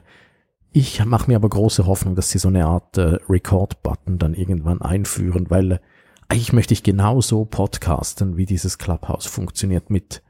ich 0.72 1.04
mache 1.06 1.30
mir 1.30 1.36
aber 1.36 1.50
große 1.50 1.86
Hoffnung, 1.86 2.16
dass 2.16 2.30
sie 2.30 2.40
so 2.40 2.48
eine 2.50 2.66
Art 2.66 2.98
äh, 2.98 3.18
Record-Button 3.30 4.20
dann 4.20 4.34
irgendwann 4.34 4.82
einführen, 4.82 5.50
weil 5.50 5.74
äh, 5.74 5.80
eigentlich 6.28 6.54
möchte 6.54 6.74
ich 6.74 6.84
genauso 6.84 7.46
podcasten, 7.46 8.38
wie 8.38 8.46
dieses 8.46 8.78
Clubhouse 8.78 9.26
funktioniert 9.26 9.90
mit 9.90 10.22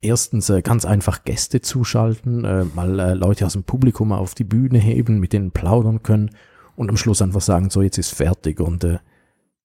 erstens 0.00 0.50
äh, 0.50 0.62
ganz 0.62 0.84
einfach 0.84 1.24
Gäste 1.24 1.60
zuschalten, 1.60 2.44
äh, 2.44 2.64
mal 2.64 2.98
äh, 2.98 3.14
Leute 3.14 3.46
aus 3.46 3.54
dem 3.54 3.64
Publikum 3.64 4.12
auf 4.12 4.34
die 4.34 4.44
Bühne 4.44 4.78
heben, 4.78 5.18
mit 5.18 5.32
denen 5.32 5.50
plaudern 5.50 6.02
können 6.02 6.30
und 6.76 6.88
am 6.90 6.96
Schluss 6.96 7.22
einfach 7.22 7.40
sagen, 7.40 7.70
so 7.70 7.82
jetzt 7.82 7.98
ist 7.98 8.14
fertig 8.14 8.60
und 8.60 8.84
äh, 8.84 8.98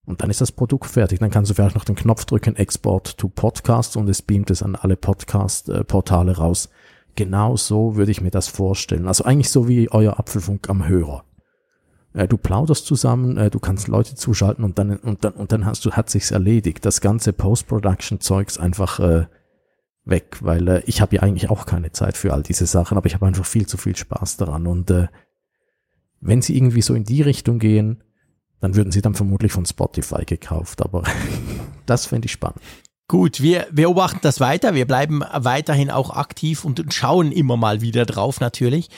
und 0.04 0.22
dann 0.22 0.32
ist 0.32 0.42
das 0.42 0.52
Produkt 0.52 0.88
fertig. 0.88 1.20
Dann 1.20 1.30
kannst 1.30 1.52
du 1.52 1.54
vielleicht 1.54 1.76
noch 1.76 1.86
den 1.86 1.96
Knopf 1.96 2.26
drücken, 2.26 2.56
Export 2.56 3.18
to 3.18 3.30
Podcast 3.30 3.96
und 3.96 4.10
es 4.10 4.24
beamt 4.24 4.50
es 4.50 4.64
an 4.64 4.76
alle 4.76 4.98
Podcast-Portale 4.98 6.38
raus. 6.38 6.70
Genau 7.16 7.56
so 7.56 7.96
würde 7.96 8.12
ich 8.12 8.20
mir 8.20 8.32
das 8.32 8.48
vorstellen. 8.48 9.08
Also 9.08 9.26
eigentlich 9.26 9.52
so 9.52 9.68
wie 9.68 9.92
euer 9.92 10.20
Apfelfunk 10.20 10.70
am 10.70 10.88
Hörer. 10.88 11.24
Äh, 12.14 12.28
du 12.28 12.38
plauderst 12.38 12.86
zusammen, 12.86 13.38
äh, 13.38 13.50
du 13.50 13.60
kannst 13.60 13.88
Leute 13.88 14.16
zuschalten 14.16 14.64
und 14.64 14.80
dann 14.80 14.98
und 14.98 15.24
dann 15.24 15.34
und 15.34 15.52
dann 15.52 15.66
hast 15.66 15.86
du 15.86 15.92
hat 15.92 16.10
sich's 16.10 16.32
erledigt. 16.32 16.84
Das 16.84 17.02
ganze 17.02 17.32
Post-Production-Zeugs 17.32 18.58
einfach 18.58 19.00
äh, 19.00 19.26
weg, 20.04 20.38
weil 20.42 20.68
äh, 20.68 20.84
ich 20.86 21.02
habe 21.02 21.16
ja 21.16 21.22
eigentlich 21.22 21.50
auch 21.50 21.66
keine 21.66 21.92
Zeit 21.92 22.18
für 22.18 22.34
all 22.34 22.44
diese 22.44 22.66
Sachen, 22.66 22.98
aber 22.98 23.08
ich 23.08 23.14
habe 23.14 23.26
einfach 23.26 23.46
viel 23.46 23.68
zu 23.68 23.78
viel 23.78 23.96
Spaß 23.96 24.38
daran. 24.38 24.68
Und 24.68 24.90
äh, 24.92 25.08
wenn 26.20 26.42
sie 26.42 26.56
irgendwie 26.56 26.82
so 26.82 26.94
in 26.94 27.04
die 27.04 27.22
Richtung 27.22 27.60
gehen, 27.60 28.04
dann 28.60 28.76
würden 28.76 28.92
sie 28.92 29.02
dann 29.02 29.16
vermutlich 29.16 29.52
von 29.52 29.66
Spotify 29.66 30.26
gekauft. 30.26 30.82
Aber 30.82 31.04
das 31.86 32.08
fände 32.08 32.26
ich 32.26 32.32
spannend. 32.32 32.62
Gut, 33.08 33.42
wir 33.42 33.68
beobachten 33.72 34.20
das 34.22 34.40
weiter. 34.40 34.74
Wir 34.74 34.88
bleiben 34.88 35.22
weiterhin 35.34 35.92
auch 35.92 36.12
aktiv 36.12 36.64
und 36.64 36.94
schauen 36.94 37.32
immer 37.34 37.58
mal 37.58 37.82
wieder 37.82 38.06
drauf 38.06 38.40
natürlich. 38.40 38.90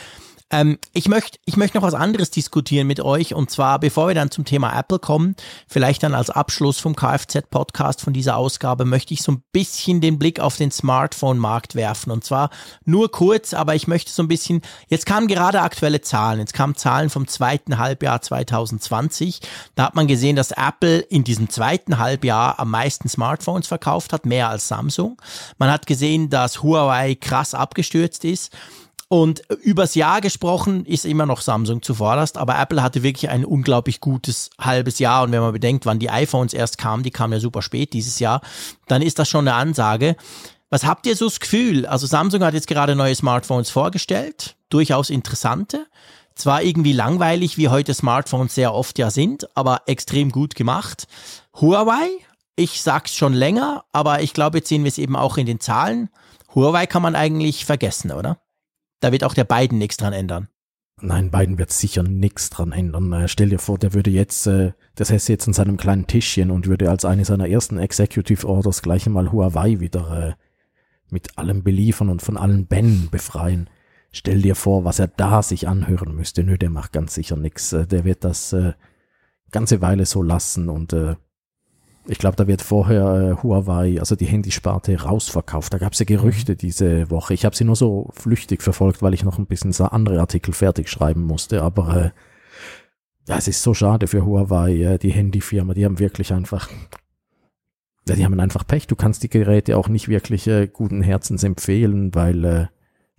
Ähm, 0.54 0.78
ich 0.93 1.08
möchte 1.08 1.39
ich 1.45 1.58
möchte 1.58 1.78
noch 1.78 1.84
was 1.84 1.95
anderes 1.95 2.30
diskutieren 2.30 2.86
mit 2.86 2.99
euch 2.99 3.34
und 3.34 3.49
zwar, 3.49 3.80
bevor 3.80 4.08
wir 4.08 4.14
dann 4.14 4.30
zum 4.30 4.45
Thema 4.45 4.78
Apple 4.78 4.99
kommen, 4.99 5.36
vielleicht 5.68 6.04
dann 6.04 6.14
als 6.14 6.30
Abschluss 6.30 6.80
vom 6.80 6.95
Kfz-Podcast 6.95 8.01
von 8.01 8.14
dieser 8.14 8.38
Ausgabe, 8.38 8.86
möchte 8.86 9.16
ich 9.16 9.24
so 9.24 9.32
ein 9.32 9.43
bisschen 9.51 9.99
den 9.99 10.20
Blick 10.20 10.39
auf 10.39 10.56
den 10.56 10.70
Smartphone-Markt 10.70 11.74
werfen 11.74 12.12
und 12.12 12.24
zwar 12.24 12.51
nur 12.86 13.10
kurz, 13.10 13.56
aber 13.56 13.74
ich 13.74 13.88
möchte 13.88 14.12
so 14.12 14.22
ein 14.22 14.28
bisschen, 14.28 14.62
jetzt 14.89 15.08
kamen 15.08 15.28
gerade 15.28 15.62
aktuelle 15.62 16.01
Zahlen, 16.01 16.41
jetzt 16.41 16.54
kamen 16.54 16.76
Zahlen 16.76 17.10
vom 17.10 17.28
zweiten 17.28 17.80
Halbjahr 17.80 18.22
2020, 18.22 19.39
da 19.74 19.86
hat 19.86 19.95
man 19.95 20.06
gesehen, 20.06 20.36
dass 20.36 20.51
Apple 20.51 20.99
in 20.99 21.24
diesem 21.24 21.49
zweiten 21.49 21.97
Halbjahr 21.97 22.60
am 22.60 22.70
meisten 22.70 23.10
Smartphones 23.10 23.66
verkauft 23.66 24.14
hat, 24.14 24.28
mehr 24.28 24.49
als 24.49 24.68
Samsung. 24.68 25.20
Man 25.58 25.72
hat 25.72 25.88
gesehen, 25.88 26.30
dass 26.30 26.62
Huawei 26.62 27.16
krass 27.16 27.56
abgestürzt 27.56 28.24
ist. 28.24 28.56
Und 29.14 29.43
übers 29.61 29.93
Jahr 29.93 30.22
gesprochen 30.22 30.88
ist 30.88 31.05
immer 31.05 31.28
noch 31.28 31.41
Samsung 31.41 31.84
zuvorderst, 31.84 32.36
aber 32.36 32.59
Apple 32.59 32.82
hatte 32.82 33.03
wirklich 33.03 33.30
ein 33.30 33.45
unglaublich 33.45 33.99
gutes 33.99 34.49
halbes 34.59 34.97
Jahr. 34.97 35.22
Und 35.22 35.32
wenn 35.32 35.41
man 35.41 35.53
bedenkt, 35.53 35.86
wann 35.86 35.99
die 35.99 36.09
iPhones 36.09 36.51
erst 36.51 36.80
kamen, 36.80 37.03
die 37.03 37.11
kamen 37.11 37.34
ja 37.34 37.39
super 37.39 37.61
spät 37.61 37.93
dieses 37.93 38.18
Jahr, 38.18 38.41
dann 38.88 39.03
ist 39.03 39.20
das 39.20 39.30
schon 39.30 39.47
eine 39.47 39.55
Ansage. 39.55 40.16
Was 40.72 40.84
habt 40.84 41.05
ihr 41.05 41.16
so 41.16 41.26
das 41.26 41.39
Gefühl? 41.39 41.86
Also 41.86 42.07
Samsung 42.07 42.43
hat 42.43 42.55
jetzt 42.55 42.66
gerade 42.66 42.95
neue 42.95 43.14
Smartphones 43.14 43.70
vorgestellt, 43.70 44.55
durchaus 44.70 45.11
interessante. 45.11 45.86
Zwar 46.34 46.64
irgendwie 46.64 46.93
langweilig, 46.93 47.55
wie 47.55 47.70
heute 47.70 47.93
Smartphones 47.93 48.55
sehr 48.55 48.74
oft 48.74 48.97
ja 48.97 49.11
sind, 49.11 49.47
aber 49.55 49.82
extrem 49.86 50.32
gut 50.32 50.55
gemacht. 50.55 51.05
Huawei, 51.61 52.09
ich 52.55 52.82
sag's 52.82 53.14
schon 53.14 53.34
länger, 53.34 53.84
aber 53.91 54.24
ich 54.24 54.34
glaube, 54.34 54.57
jetzt 54.57 54.70
sehen 54.70 54.86
wir 54.86 54.89
es 54.89 54.97
eben 54.97 55.16
auch 55.16 55.38
in 55.38 55.45
den 55.45 55.59
Zahlen. 55.59 56.09
Huawei 56.55 56.88
kann 56.88 57.03
man 57.03 57.16
eigentlich 57.16 57.66
vergessen, 57.66 58.11
oder? 58.11 58.39
Da 59.04 59.12
wird 59.12 59.26
auch 59.26 59.34
der 59.34 59.43
Biden 59.43 59.80
nichts 59.80 59.97
dran 59.97 60.14
ändern. 60.14 60.47
Nein, 61.01 61.30
Biden 61.30 61.58
wird 61.58 61.74
sicher 61.74 62.04
nichts 62.04 62.49
dran 62.49 62.72
ändern. 62.72 63.12
Äh, 63.12 63.28
stell 63.28 63.49
dir 63.49 63.60
vor, 63.60 63.78
der 63.78 63.93
würde 63.93 64.10
jetzt, 64.10 64.47
äh, 64.47 64.72
das 64.95 65.12
heißt 65.12 65.28
jetzt 65.28 65.45
an 65.45 65.54
seinem 65.54 65.76
kleinen 65.76 66.08
Tischchen 66.08 66.49
und 66.49 66.68
würde 66.68 66.89
als 66.89 67.04
eine 67.04 67.26
seiner 67.26 67.49
ersten 67.49 67.78
Executive 67.78 68.47
Orders 68.47 68.82
gleich 68.82 69.06
einmal 69.06 69.34
Huawei 69.34 69.82
wieder 69.82 70.30
äh, 70.30 70.34
mit 71.10 71.38
allem 71.38 71.64
beliefern 71.64 72.08
und 72.08 72.22
von 72.22 72.38
allen 72.38 72.66
Bännen 72.66 73.10
befreien. 73.12 73.70
stell 74.14 74.41
dir 74.41 74.56
vor, 74.56 74.86
was 74.86 74.99
er 74.99 75.08
da 75.08 75.43
sich 75.43 75.68
anhören 75.68 76.16
müsste. 76.16 76.45
Nö, 76.45 76.58
der 76.58 76.70
macht 76.70 76.93
ganz 76.93 77.14
sicher 77.14 77.36
nichts. 77.36 77.72
Der 77.72 78.06
wird 78.06 78.24
das 78.24 78.56
ganze 79.51 79.82
Weile 79.82 80.06
so 80.06 80.24
lassen 80.24 80.70
und 80.70 80.95
ich 82.06 82.18
glaube, 82.18 82.36
da 82.36 82.47
wird 82.47 82.62
vorher 82.62 83.38
äh, 83.39 83.43
Huawei, 83.43 83.99
also 83.99 84.16
die 84.16 84.26
Handysparte, 84.26 85.01
rausverkauft. 85.01 85.74
Da 85.74 85.78
gab 85.78 85.93
es 85.93 85.99
ja 85.99 86.06
Gerüchte 86.06 86.56
diese 86.56 87.10
Woche. 87.10 87.34
Ich 87.34 87.45
habe 87.45 87.56
sie 87.56 87.64
nur 87.64 87.78
so 87.78 88.10
flüchtig 88.14 88.62
verfolgt, 88.62 89.01
weil 89.01 89.14
ich 89.14 89.24
noch 89.24 89.38
ein 89.38 89.45
bisschen 89.45 89.74
andere 89.88 90.20
Artikel 90.20 90.54
fertig 90.54 90.89
schreiben 90.89 91.24
musste. 91.24 91.62
Aber 91.62 91.95
äh, 91.95 92.12
ja, 93.28 93.38
es 93.38 93.47
ist 93.47 93.64
so 93.64 93.74
schade 93.74 94.08
für 94.08 94.26
Huawei, 94.26 94.74
äh, 94.74 94.97
die 94.97 95.12
Handyfirma. 95.12 95.74
Die 95.74 95.86
haben 95.86 95.99
wirklich 95.99 96.34
einfach, 96.34 96.70
ja, 98.08 98.16
die 98.16 98.26
haben 98.26 98.39
einfach 98.39 98.68
Pech. 98.68 98.88
Du 98.88 98.97
kannst 98.97 99.24
die 99.24 99.30
Geräte 99.30 99.78
auch 99.78 99.88
nicht 99.88 100.10
wirklich 100.10 100.47
äh, 100.47 100.68
guten 100.68 101.01
Herzens 101.01 101.43
empfehlen, 101.43 102.14
weil 102.14 102.43
äh, 102.43 102.68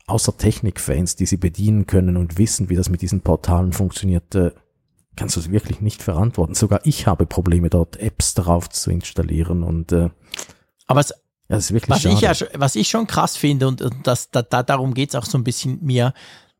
außer 0.06 0.36
Technikfans, 0.36 1.16
die 1.16 1.26
sie 1.26 1.38
bedienen 1.38 1.86
können 1.86 2.18
und 2.18 2.36
wissen, 2.36 2.68
wie 2.68 2.76
das 2.76 2.90
mit 2.90 3.00
diesen 3.00 3.22
Portalen 3.22 3.72
funktioniert, 3.72 4.34
äh, 4.34 4.50
kannst 5.16 5.36
du 5.36 5.40
es 5.40 5.50
wirklich 5.50 5.80
nicht 5.80 6.02
verantworten. 6.02 6.54
Sogar 6.54 6.80
ich 6.84 7.06
habe 7.06 7.26
Probleme, 7.26 7.70
dort 7.70 7.96
Apps 7.96 8.34
drauf 8.34 8.68
zu 8.70 8.90
installieren 8.90 9.62
und 9.62 9.92
äh, 9.92 10.10
aber 10.86 11.00
es, 11.00 11.14
ja, 11.48 11.56
ist 11.56 11.72
wirklich 11.72 11.90
was 11.90 12.02
schade. 12.02 12.14
ich 12.14 12.20
ja, 12.20 12.32
was 12.54 12.76
ich 12.76 12.88
schon 12.88 13.06
krass 13.06 13.36
finde 13.36 13.68
und, 13.68 13.82
und 13.82 14.06
das, 14.06 14.30
da, 14.30 14.42
da, 14.42 14.62
darum 14.62 14.94
geht's 14.94 15.14
auch 15.14 15.24
so 15.24 15.38
ein 15.38 15.44
bisschen 15.44 15.78
mir, 15.82 16.12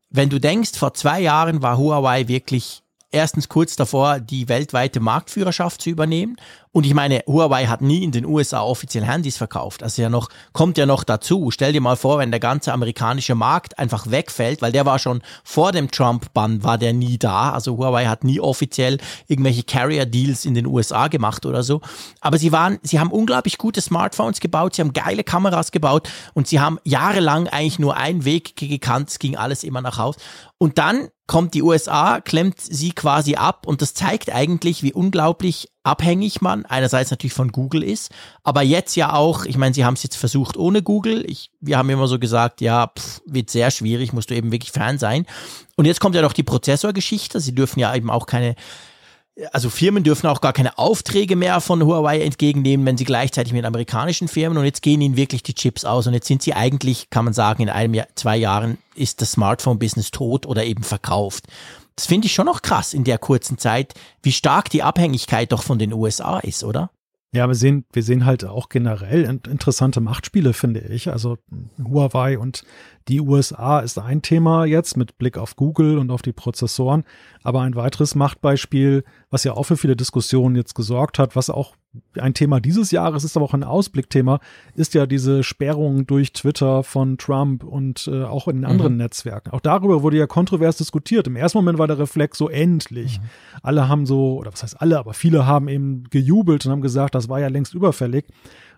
wenn 0.09 0.29
du 0.29 0.39
denkst, 0.39 0.77
vor 0.77 0.93
zwei 0.93 1.19
Jahren 1.19 1.61
war 1.61 1.77
Huawei 1.77 2.27
wirklich 2.27 2.83
erstens 3.11 3.49
kurz 3.49 3.75
davor, 3.75 4.19
die 4.19 4.47
weltweite 4.49 4.99
Marktführerschaft 4.99 5.81
zu 5.81 5.89
übernehmen. 5.89 6.37
Und 6.75 6.85
ich 6.85 6.93
meine, 6.93 7.23
Huawei 7.25 7.67
hat 7.67 7.79
nie 7.79 8.03
in 8.03 8.11
den 8.11 8.25
USA 8.25 8.61
offiziell 8.61 9.05
Handys 9.05 9.37
verkauft. 9.37 9.81
Also 9.81 10.01
ja 10.01 10.09
noch, 10.09 10.27
kommt 10.51 10.77
ja 10.77 10.85
noch 10.85 11.05
dazu. 11.05 11.49
Stell 11.49 11.71
dir 11.71 11.79
mal 11.79 11.95
vor, 11.95 12.19
wenn 12.19 12.31
der 12.31 12.41
ganze 12.41 12.73
amerikanische 12.73 13.33
Markt 13.33 13.79
einfach 13.79 14.11
wegfällt, 14.11 14.61
weil 14.61 14.73
der 14.73 14.85
war 14.85 14.99
schon 14.99 15.21
vor 15.45 15.71
dem 15.71 15.89
Trump-Bann 15.89 16.65
war 16.65 16.77
der 16.77 16.91
nie 16.91 17.17
da. 17.17 17.51
Also 17.53 17.77
Huawei 17.77 18.07
hat 18.07 18.25
nie 18.25 18.41
offiziell 18.41 18.97
irgendwelche 19.27 19.63
Carrier-Deals 19.63 20.43
in 20.43 20.53
den 20.53 20.65
USA 20.65 21.07
gemacht 21.07 21.45
oder 21.45 21.63
so. 21.63 21.79
Aber 22.19 22.37
sie 22.37 22.51
waren, 22.51 22.77
sie 22.83 22.99
haben 22.99 23.09
unglaublich 23.09 23.57
gute 23.57 23.79
Smartphones 23.79 24.41
gebaut, 24.41 24.75
sie 24.75 24.81
haben 24.81 24.91
geile 24.91 25.23
Kameras 25.23 25.71
gebaut 25.71 26.09
und 26.33 26.49
sie 26.49 26.59
haben 26.59 26.79
jahrelang 26.83 27.47
eigentlich 27.47 27.79
nur 27.79 27.95
einen 27.95 28.25
Weg 28.25 28.57
gekannt, 28.57 29.11
es 29.11 29.19
ging 29.19 29.37
alles 29.37 29.63
immer 29.63 29.79
nach 29.79 29.97
Haus. 29.97 30.17
Und 30.57 30.77
dann 30.77 31.07
kommt 31.25 31.53
die 31.53 31.63
USA, 31.63 32.19
klemmt 32.19 32.59
sie 32.59 32.91
quasi 32.91 33.35
ab 33.35 33.65
und 33.65 33.81
das 33.81 33.93
zeigt 33.93 34.29
eigentlich, 34.29 34.83
wie 34.83 34.91
unglaublich 34.91 35.69
abhängig 35.85 36.41
man 36.41 36.65
einerseits 36.65 37.11
natürlich 37.11 37.33
von 37.33 37.51
Google 37.51 37.83
ist, 37.83 38.11
aber 38.43 38.63
jetzt 38.63 38.95
ja 38.95 39.13
auch, 39.13 39.45
ich 39.45 39.57
meine, 39.57 39.73
sie 39.73 39.85
haben 39.85 39.93
es 39.93 40.03
jetzt 40.03 40.17
versucht 40.17 40.57
ohne 40.57 40.81
Google. 40.81 41.23
Ich, 41.29 41.51
wir 41.61 41.77
haben 41.77 41.89
immer 41.89 42.07
so 42.07 42.17
gesagt, 42.17 42.59
ja, 42.59 42.87
pff, 42.87 43.21
wird 43.25 43.49
sehr 43.49 43.69
schwierig, 43.69 44.11
musst 44.11 44.31
du 44.31 44.35
eben 44.35 44.51
wirklich 44.51 44.71
Fan 44.71 44.97
sein. 44.97 45.25
Und 45.75 45.85
jetzt 45.85 45.99
kommt 45.99 46.15
ja 46.15 46.21
noch 46.21 46.33
die 46.33 46.43
Prozessorgeschichte. 46.43 47.39
Sie 47.39 47.53
dürfen 47.53 47.79
ja 47.79 47.95
eben 47.95 48.09
auch 48.09 48.25
keine 48.25 48.55
also 49.51 49.69
Firmen 49.69 50.05
dürfen 50.05 50.27
auch 50.27 50.39
gar 50.39 50.53
keine 50.53 50.77
Aufträge 50.77 51.35
mehr 51.35 51.59
von 51.59 51.83
Huawei 51.83 52.21
entgegennehmen, 52.21 52.85
wenn 52.85 52.97
sie 52.97 53.03
gleichzeitig 53.03 53.51
mit 53.51 53.65
amerikanischen 53.65 54.29
Firmen 54.29 54.57
und 54.57 54.63
jetzt 54.63 54.81
gehen 54.81 55.01
ihnen 55.01 55.17
wirklich 55.17 55.43
die 55.43 55.53
Chips 55.53 55.83
aus 55.83 56.07
und 56.07 56.13
jetzt 56.13 56.27
sind 56.27 56.41
sie 56.41 56.53
eigentlich, 56.53 57.09
kann 57.09 57.25
man 57.25 57.33
sagen, 57.33 57.63
in 57.63 57.69
einem 57.69 57.93
Jahr, 57.93 58.07
zwei 58.15 58.37
Jahren 58.37 58.77
ist 58.95 59.21
das 59.21 59.33
Smartphone-Business 59.33 60.11
tot 60.11 60.45
oder 60.45 60.63
eben 60.63 60.83
verkauft. 60.83 61.47
Das 61.95 62.07
finde 62.07 62.27
ich 62.27 62.33
schon 62.33 62.45
noch 62.45 62.61
krass 62.61 62.93
in 62.93 63.03
der 63.03 63.17
kurzen 63.17 63.57
Zeit, 63.57 63.93
wie 64.21 64.31
stark 64.31 64.69
die 64.69 64.83
Abhängigkeit 64.83 65.51
doch 65.51 65.63
von 65.63 65.79
den 65.79 65.93
USA 65.93 66.39
ist, 66.39 66.63
oder? 66.63 66.91
Ja, 67.35 67.47
wir 67.49 67.55
sehen, 67.55 67.83
wir 67.91 68.01
sehen 68.01 68.25
halt 68.25 68.45
auch 68.45 68.69
generell 68.69 69.41
interessante 69.49 69.99
Machtspiele, 69.99 70.53
finde 70.53 70.79
ich. 70.79 71.11
Also 71.11 71.37
Huawei 71.83 72.39
und 72.39 72.63
die 73.09 73.19
USA 73.19 73.81
ist 73.81 73.99
ein 73.99 74.21
Thema 74.21 74.63
jetzt 74.63 74.95
mit 74.95 75.17
Blick 75.17 75.37
auf 75.37 75.57
Google 75.57 75.97
und 75.97 76.11
auf 76.11 76.21
die 76.21 76.31
Prozessoren. 76.31 77.03
Aber 77.43 77.59
ein 77.61 77.75
weiteres 77.75 78.15
Machtbeispiel, 78.15 79.03
was 79.31 79.43
ja 79.43 79.51
auch 79.51 79.63
für 79.63 79.75
viele 79.75 79.97
Diskussionen 79.97 80.55
jetzt 80.55 80.75
gesorgt 80.75 81.19
hat, 81.19 81.35
was 81.35 81.49
auch 81.49 81.75
ein 82.17 82.33
Thema 82.33 82.59
dieses 82.59 82.91
Jahres 82.91 83.23
ist, 83.23 83.35
aber 83.35 83.45
auch 83.45 83.53
ein 83.53 83.63
Ausblickthema, 83.63 84.39
ist 84.75 84.93
ja 84.93 85.05
diese 85.05 85.43
Sperrung 85.43 86.07
durch 86.07 86.33
Twitter 86.33 86.83
von 86.83 87.17
Trump 87.17 87.63
und 87.63 88.07
äh, 88.11 88.23
auch 88.23 88.47
in 88.47 88.65
anderen 88.65 88.93
mhm. 88.93 88.99
Netzwerken. 88.99 89.51
Auch 89.51 89.61
darüber 89.61 90.03
wurde 90.03 90.17
ja 90.17 90.27
kontrovers 90.27 90.77
diskutiert. 90.77 91.27
Im 91.27 91.35
ersten 91.35 91.57
Moment 91.57 91.77
war 91.77 91.87
der 91.87 91.99
Reflex 91.99 92.37
so 92.37 92.49
endlich. 92.49 93.19
Mhm. 93.19 93.25
Alle 93.63 93.87
haben 93.87 94.05
so, 94.05 94.37
oder 94.37 94.51
was 94.51 94.63
heißt 94.63 94.81
alle, 94.81 94.99
aber 94.99 95.13
viele 95.13 95.45
haben 95.45 95.67
eben 95.67 96.05
gejubelt 96.09 96.65
und 96.65 96.71
haben 96.71 96.81
gesagt, 96.81 97.15
das 97.15 97.29
war 97.29 97.39
ja 97.39 97.47
längst 97.47 97.73
überfällig. 97.73 98.25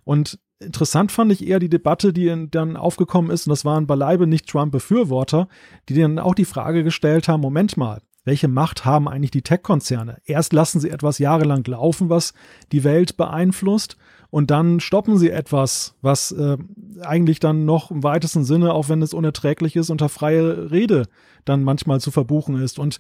Und 0.04 0.40
interessant 0.60 1.12
fand 1.12 1.32
ich 1.32 1.46
eher 1.46 1.60
die 1.60 1.70
Debatte, 1.70 2.14
die 2.14 2.48
dann 2.50 2.78
aufgekommen 2.78 3.30
ist, 3.30 3.48
und 3.48 3.52
das 3.52 3.66
waren 3.66 3.88
beileibe 3.88 4.26
nicht 4.26 4.48
Trump-Befürworter, 4.48 5.48
die 5.90 6.00
dann 6.00 6.20
auch 6.20 6.34
die 6.34 6.46
Frage 6.46 6.84
gestellt 6.84 7.28
haben, 7.28 7.42
Moment 7.42 7.78
mal, 7.78 8.02
welche 8.28 8.50
Macht 8.50 8.84
haben 8.84 9.08
eigentlich 9.08 9.32
die 9.32 9.42
Tech-Konzerne? 9.42 10.18
Erst 10.26 10.52
lassen 10.52 10.82
sie 10.82 10.90
etwas 10.90 11.18
jahrelang 11.18 11.64
laufen, 11.66 12.10
was 12.10 12.34
die 12.74 12.84
Welt 12.84 13.16
beeinflusst, 13.16 13.96
und 14.30 14.52
dann 14.52 14.82
stoppen 14.82 15.18
sie 15.18 15.30
etwas, 15.30 15.96
was 16.02 16.34
äh, 16.34 16.58
eigentlich 17.00 17.40
dann 17.40 17.64
noch 17.64 17.92
im 17.92 18.04
weitesten 18.04 18.44
Sinne, 18.44 18.74
auch 18.74 18.90
wenn 18.90 19.02
es 19.02 19.14
unerträglich 19.14 19.78
ist, 19.78 19.90
unter 19.90 20.10
freie 20.10 20.70
Rede 20.70 21.08
dann 21.46 21.64
manchmal 21.64 22.02
zu 22.02 22.12
verbuchen 22.12 22.62
ist. 22.62 22.78
Und 22.78 23.00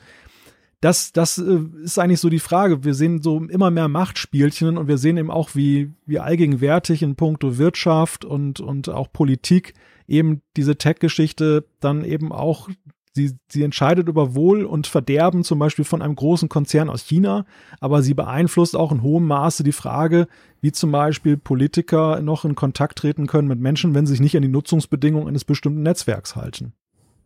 das, 0.79 1.11
das 1.11 1.37
äh, 1.37 1.59
ist 1.83 1.99
eigentlich 1.99 2.21
so 2.21 2.29
die 2.29 2.39
Frage. 2.39 2.85
Wir 2.85 2.93
sehen 2.93 3.21
so 3.21 3.43
immer 3.43 3.71
mehr 3.71 3.89
Machtspielchen 3.89 4.77
und 4.77 4.87
wir 4.87 4.97
sehen 4.97 5.17
eben 5.17 5.29
auch, 5.29 5.49
wie, 5.53 5.91
wie 6.05 6.19
allgegenwärtig 6.19 7.03
in 7.03 7.17
puncto 7.17 7.57
Wirtschaft 7.57 8.23
und, 8.23 8.61
und 8.61 8.87
auch 8.87 9.11
Politik 9.11 9.73
eben 10.07 10.41
diese 10.55 10.77
Tech-Geschichte 10.77 11.65
dann 11.81 12.05
eben 12.05 12.31
auch 12.31 12.69
Sie, 13.17 13.35
sie 13.49 13.63
entscheidet 13.63 14.07
über 14.07 14.35
Wohl 14.35 14.63
und 14.63 14.85
Verderben 14.85 15.43
zum 15.43 15.57
Beispiel 15.57 15.85
von 15.85 16.03
einem 16.03 16.15
großen 16.15 16.49
Konzern 16.49 16.87
aus 16.87 17.01
China, 17.01 17.45
aber 17.79 18.03
sie 18.03 18.13
beeinflusst 18.13 18.75
auch 18.75 18.91
in 18.91 19.01
hohem 19.01 19.25
Maße 19.25 19.63
die 19.63 19.71
Frage, 19.71 20.27
wie 20.61 20.71
zum 20.71 20.91
Beispiel 20.91 21.35
Politiker 21.35 22.21
noch 22.21 22.45
in 22.45 22.53
Kontakt 22.53 22.99
treten 22.99 23.25
können 23.25 23.47
mit 23.47 23.59
Menschen, 23.59 23.95
wenn 23.95 24.05
sie 24.05 24.11
sich 24.11 24.19
nicht 24.19 24.35
an 24.35 24.43
die 24.43 24.49
Nutzungsbedingungen 24.49 25.27
eines 25.27 25.45
bestimmten 25.45 25.81
Netzwerks 25.81 26.35
halten. 26.35 26.73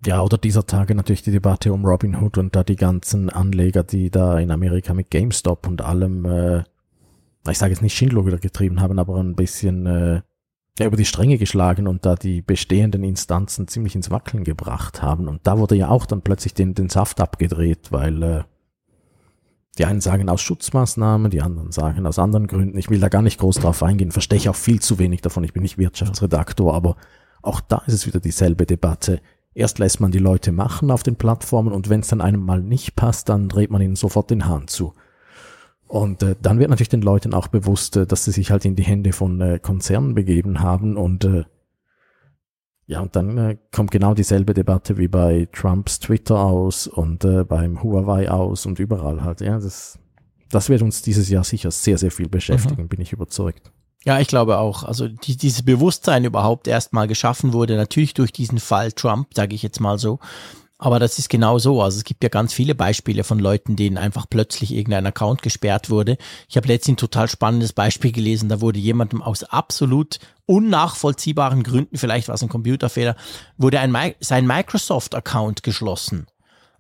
Ja, 0.06 0.22
oder 0.22 0.38
dieser 0.38 0.66
Tage 0.66 0.96
natürlich 0.96 1.24
die 1.24 1.32
Debatte 1.32 1.74
um 1.74 1.86
Robinhood 1.86 2.38
und 2.38 2.56
da 2.56 2.64
die 2.64 2.78
ganzen 2.78 3.30
Anleger, 3.30 3.84
die 3.84 4.10
da 4.10 4.40
in 4.40 4.50
Amerika 4.50 4.94
mit 4.94 5.12
GameStop 5.12 5.68
und 5.68 5.82
allem, 5.82 6.24
äh, 6.24 6.64
ich 7.50 7.58
sage 7.58 7.74
jetzt 7.74 7.82
nicht 7.82 7.98
Schindluder 7.98 8.38
getrieben 8.38 8.80
haben, 8.80 8.98
aber 8.98 9.18
ein 9.18 9.36
bisschen 9.36 9.86
äh, 9.86 10.22
ja, 10.80 10.86
über 10.86 10.98
die 10.98 11.06
Stränge 11.06 11.38
geschlagen 11.38 11.88
und 11.88 12.06
da 12.06 12.16
die 12.16 12.42
bestehenden 12.42 13.04
Instanzen 13.04 13.68
ziemlich 13.68 13.96
ins 13.96 14.10
Wackeln 14.10 14.44
gebracht 14.44 15.02
haben. 15.02 15.28
Und 15.28 15.46
da 15.46 15.58
wurde 15.58 15.76
ja 15.76 15.90
auch 15.90 16.06
dann 16.06 16.22
plötzlich 16.22 16.54
den, 16.54 16.74
den 16.74 16.90
Saft 16.90 17.20
abgedreht, 17.20 17.92
weil 17.92 18.24
äh, 18.24 18.44
die 19.78 19.86
einen 19.86 20.02
sagen 20.02 20.30
aus 20.30 20.42
Schutzmaßnahmen, 20.42 21.32
die 21.32 21.42
anderen 21.42 21.72
sagen 21.72 22.06
aus 22.06 22.20
anderen 22.20 22.48
Gründen. 22.48 22.78
Ich 22.78 22.90
will 22.90 23.00
da 23.00 23.10
gar 23.10 23.22
nicht 23.22 23.40
groß 23.40 23.58
drauf 23.58 23.84
eingehen, 23.84 24.12
verstehe 24.12 24.38
ich 24.38 24.50
auch 24.50 24.56
viel 24.56 24.82
zu 24.82 25.00
wenig 25.00 25.22
davon. 25.22 25.44
Ich 25.44 25.54
bin 25.54 25.64
nicht 25.64 25.78
Wirtschaftsredaktor, 25.78 26.74
aber 26.74 26.96
auch 27.42 27.62
da 27.62 27.82
ist 27.88 27.94
es 27.94 28.08
wieder 28.08 28.20
dieselbe 28.20 28.66
Debatte. 28.66 29.22
Erst 29.54 29.80
lässt 29.80 30.00
man 30.00 30.12
die 30.12 30.20
Leute 30.20 30.52
machen 30.52 30.92
auf 30.92 31.04
den 31.04 31.18
Plattformen 31.18 31.74
und 31.74 31.90
wenn 31.90 32.02
es 32.02 32.08
dann 32.08 32.22
einem 32.22 32.44
mal 32.44 32.62
nicht 32.62 32.96
passt, 32.96 33.30
dann 33.30 33.50
dreht 33.50 33.72
man 33.72 33.82
ihnen 33.82 33.96
sofort 33.96 34.30
den 34.30 34.46
Hahn 34.46 34.68
zu. 34.68 34.94
Und 35.92 36.24
äh, 36.24 36.38
dann 36.42 36.58
wird 36.58 36.70
natürlich 36.70 36.88
den 36.88 37.02
Leuten 37.02 37.34
auch 37.34 37.50
bewusst, 37.50 37.98
äh, 37.98 38.08
dass 38.08 38.24
sie 38.24 38.32
sich 38.32 38.50
halt 38.50 38.64
in 38.64 38.78
die 38.78 38.84
Hände 38.84 39.12
von 39.12 39.42
äh, 39.42 39.60
Konzernen 39.60 40.16
begeben 40.16 40.62
haben 40.62 40.96
und 40.96 41.26
äh, 41.26 41.44
ja, 42.88 43.02
und 43.02 43.14
dann 43.18 43.38
äh, 43.38 43.58
kommt 43.74 43.92
genau 43.92 44.14
dieselbe 44.14 44.54
Debatte 44.54 44.98
wie 44.98 45.10
bei 45.10 45.50
Trumps 45.52 46.00
Twitter 46.00 46.40
aus 46.40 46.88
und 46.88 47.26
äh, 47.26 47.44
beim 47.44 47.84
Huawei 47.84 48.32
aus 48.32 48.66
und 48.66 48.80
überall 48.80 49.22
halt. 49.22 49.42
Ja, 49.42 49.60
das, 49.60 50.00
das 50.50 50.70
wird 50.70 50.82
uns 50.82 51.02
dieses 51.02 51.28
Jahr 51.28 51.44
sicher 51.44 51.72
sehr, 51.72 51.98
sehr 51.98 52.12
viel 52.12 52.30
beschäftigen, 52.30 52.84
mhm. 52.84 52.88
bin 52.88 53.02
ich 53.02 53.12
überzeugt. 53.12 53.74
Ja, 54.06 54.22
ich 54.22 54.30
glaube 54.30 54.60
auch. 54.60 54.84
Also 54.84 55.10
die, 55.10 55.36
dieses 55.36 55.64
Bewusstsein 55.64 56.24
überhaupt 56.24 56.70
erstmal 56.70 57.10
geschaffen 57.10 57.52
wurde, 57.52 57.76
natürlich 57.76 58.14
durch 58.14 58.32
diesen 58.32 58.60
Fall 58.60 58.94
Trump, 58.94 59.28
sage 59.34 59.56
ich 59.56 59.62
jetzt 59.62 59.82
mal 59.82 59.98
so. 59.98 60.20
Aber 60.82 60.98
das 60.98 61.20
ist 61.20 61.30
genau 61.30 61.60
so. 61.60 61.80
Also 61.80 62.00
es 62.00 62.04
gibt 62.04 62.24
ja 62.24 62.30
ganz 62.30 62.54
viele 62.54 62.74
Beispiele 62.74 63.24
von 63.24 63.38
Leuten, 63.38 63.76
denen 63.76 64.00
einfach 64.00 64.26
plötzlich 64.28 64.74
irgendein 64.74 65.06
Account 65.06 65.44
gesperrt 65.44 65.92
wurde. 65.92 66.18
Ich 66.50 66.58
habe 66.58 66.68
letztens 66.68 66.94
ein 66.96 66.98
total 66.98 67.28
spannendes 67.28 67.72
Beispiel 67.72 68.12
gelesen. 68.12 68.50
Da 68.50 68.62
wurde 68.62 68.80
jemandem 68.80 69.22
aus 69.22 69.44
absolut 69.44 70.18
unnachvollziehbaren 70.48 71.62
Gründen, 71.62 71.98
vielleicht 71.98 72.30
war 72.30 72.36
es 72.36 72.42
ein 72.42 72.50
Computerfehler, 72.50 73.16
wurde 73.58 73.80
ein, 73.80 73.96
sein 74.22 74.48
Microsoft-Account 74.48 75.62
geschlossen. 75.62 76.26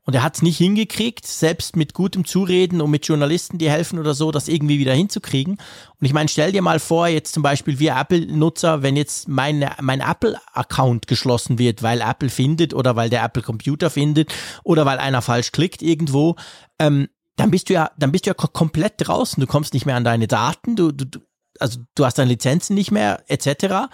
Und 0.03 0.15
er 0.15 0.23
hat 0.23 0.35
es 0.35 0.41
nicht 0.41 0.57
hingekriegt, 0.57 1.27
selbst 1.27 1.75
mit 1.75 1.93
gutem 1.93 2.25
Zureden 2.25 2.81
und 2.81 2.89
mit 2.89 3.05
Journalisten, 3.05 3.59
die 3.59 3.69
helfen 3.69 3.99
oder 3.99 4.15
so, 4.15 4.31
das 4.31 4.47
irgendwie 4.47 4.79
wieder 4.79 4.93
hinzukriegen. 4.93 5.53
Und 5.53 6.05
ich 6.05 6.13
meine, 6.13 6.27
stell 6.27 6.51
dir 6.51 6.63
mal 6.63 6.79
vor, 6.79 7.07
jetzt 7.07 7.33
zum 7.33 7.43
Beispiel 7.43 7.77
wir 7.77 7.95
Apple-Nutzer, 7.95 8.81
wenn 8.81 8.95
jetzt 8.95 9.27
mein, 9.27 9.69
mein 9.79 10.01
Apple-Account 10.01 11.05
geschlossen 11.05 11.59
wird, 11.59 11.83
weil 11.83 12.01
Apple 12.01 12.29
findet 12.29 12.73
oder 12.73 12.95
weil 12.95 13.11
der 13.11 13.23
Apple-Computer 13.23 13.91
findet 13.91 14.33
oder 14.63 14.87
weil 14.87 14.97
einer 14.97 15.21
falsch 15.21 15.51
klickt 15.51 15.83
irgendwo, 15.83 16.35
ähm, 16.79 17.07
dann 17.35 17.51
bist 17.51 17.69
du 17.69 17.73
ja, 17.73 17.91
dann 17.97 18.11
bist 18.11 18.25
du 18.25 18.31
ja 18.31 18.33
komplett 18.33 18.95
draußen. 18.97 19.39
Du 19.39 19.47
kommst 19.47 19.73
nicht 19.73 19.85
mehr 19.85 19.95
an 19.95 20.03
deine 20.03 20.27
Daten, 20.27 20.75
du, 20.75 20.91
du, 20.91 21.19
also 21.59 21.79
du 21.95 22.05
hast 22.05 22.17
deine 22.17 22.31
Lizenzen 22.31 22.73
nicht 22.73 22.91
mehr, 22.91 23.23
etc. 23.27 23.87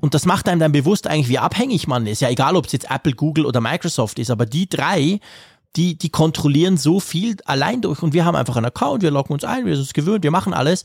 und 0.00 0.14
das 0.14 0.26
macht 0.26 0.48
einem 0.48 0.60
dann 0.60 0.72
bewusst 0.72 1.06
eigentlich, 1.06 1.28
wie 1.28 1.38
abhängig 1.38 1.86
man 1.86 2.06
ist. 2.06 2.20
Ja, 2.20 2.28
egal 2.28 2.54
ob 2.54 2.66
es 2.66 2.72
jetzt 2.72 2.90
Apple, 2.90 3.14
Google 3.14 3.46
oder 3.46 3.60
Microsoft 3.60 4.18
ist, 4.18 4.30
aber 4.30 4.46
die 4.46 4.68
drei, 4.68 5.20
die, 5.76 5.98
die 5.98 6.10
kontrollieren 6.10 6.76
so 6.76 7.00
viel 7.00 7.36
allein 7.44 7.80
durch. 7.80 8.02
Und 8.02 8.12
wir 8.12 8.24
haben 8.24 8.36
einfach 8.36 8.56
einen 8.56 8.66
Account, 8.66 9.02
wir 9.02 9.10
loggen 9.10 9.32
uns 9.32 9.44
ein, 9.44 9.66
wir 9.66 9.74
sind 9.74 9.86
es 9.86 9.92
gewöhnt, 9.92 10.24
wir 10.24 10.30
machen 10.30 10.54
alles. 10.54 10.84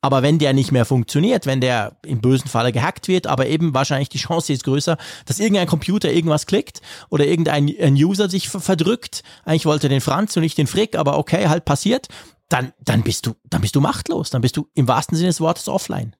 Aber 0.00 0.22
wenn 0.22 0.38
der 0.38 0.52
nicht 0.52 0.70
mehr 0.70 0.84
funktioniert, 0.84 1.44
wenn 1.46 1.60
der 1.60 1.96
im 2.06 2.20
bösen 2.20 2.48
Falle 2.48 2.70
gehackt 2.70 3.08
wird, 3.08 3.26
aber 3.26 3.46
eben 3.48 3.74
wahrscheinlich 3.74 4.08
die 4.08 4.18
Chance 4.18 4.52
ist 4.52 4.62
größer, 4.62 4.96
dass 5.26 5.40
irgendein 5.40 5.66
Computer 5.66 6.12
irgendwas 6.12 6.46
klickt 6.46 6.82
oder 7.08 7.26
irgendein 7.26 7.66
User 7.94 8.28
sich 8.28 8.48
verdrückt, 8.48 9.24
eigentlich 9.44 9.66
wollte 9.66 9.88
den 9.88 10.00
Franz 10.00 10.36
und 10.36 10.42
nicht 10.42 10.56
den 10.56 10.68
Frick, 10.68 10.96
aber 10.96 11.18
okay, 11.18 11.48
halt 11.48 11.64
passiert, 11.64 12.06
dann, 12.48 12.72
dann 12.84 13.02
bist 13.02 13.26
du, 13.26 13.34
dann 13.50 13.60
bist 13.60 13.74
du 13.74 13.80
machtlos, 13.80 14.30
dann 14.30 14.40
bist 14.40 14.56
du 14.56 14.68
im 14.74 14.86
wahrsten 14.86 15.16
Sinne 15.16 15.30
des 15.30 15.40
Wortes 15.40 15.68
offline. 15.68 16.14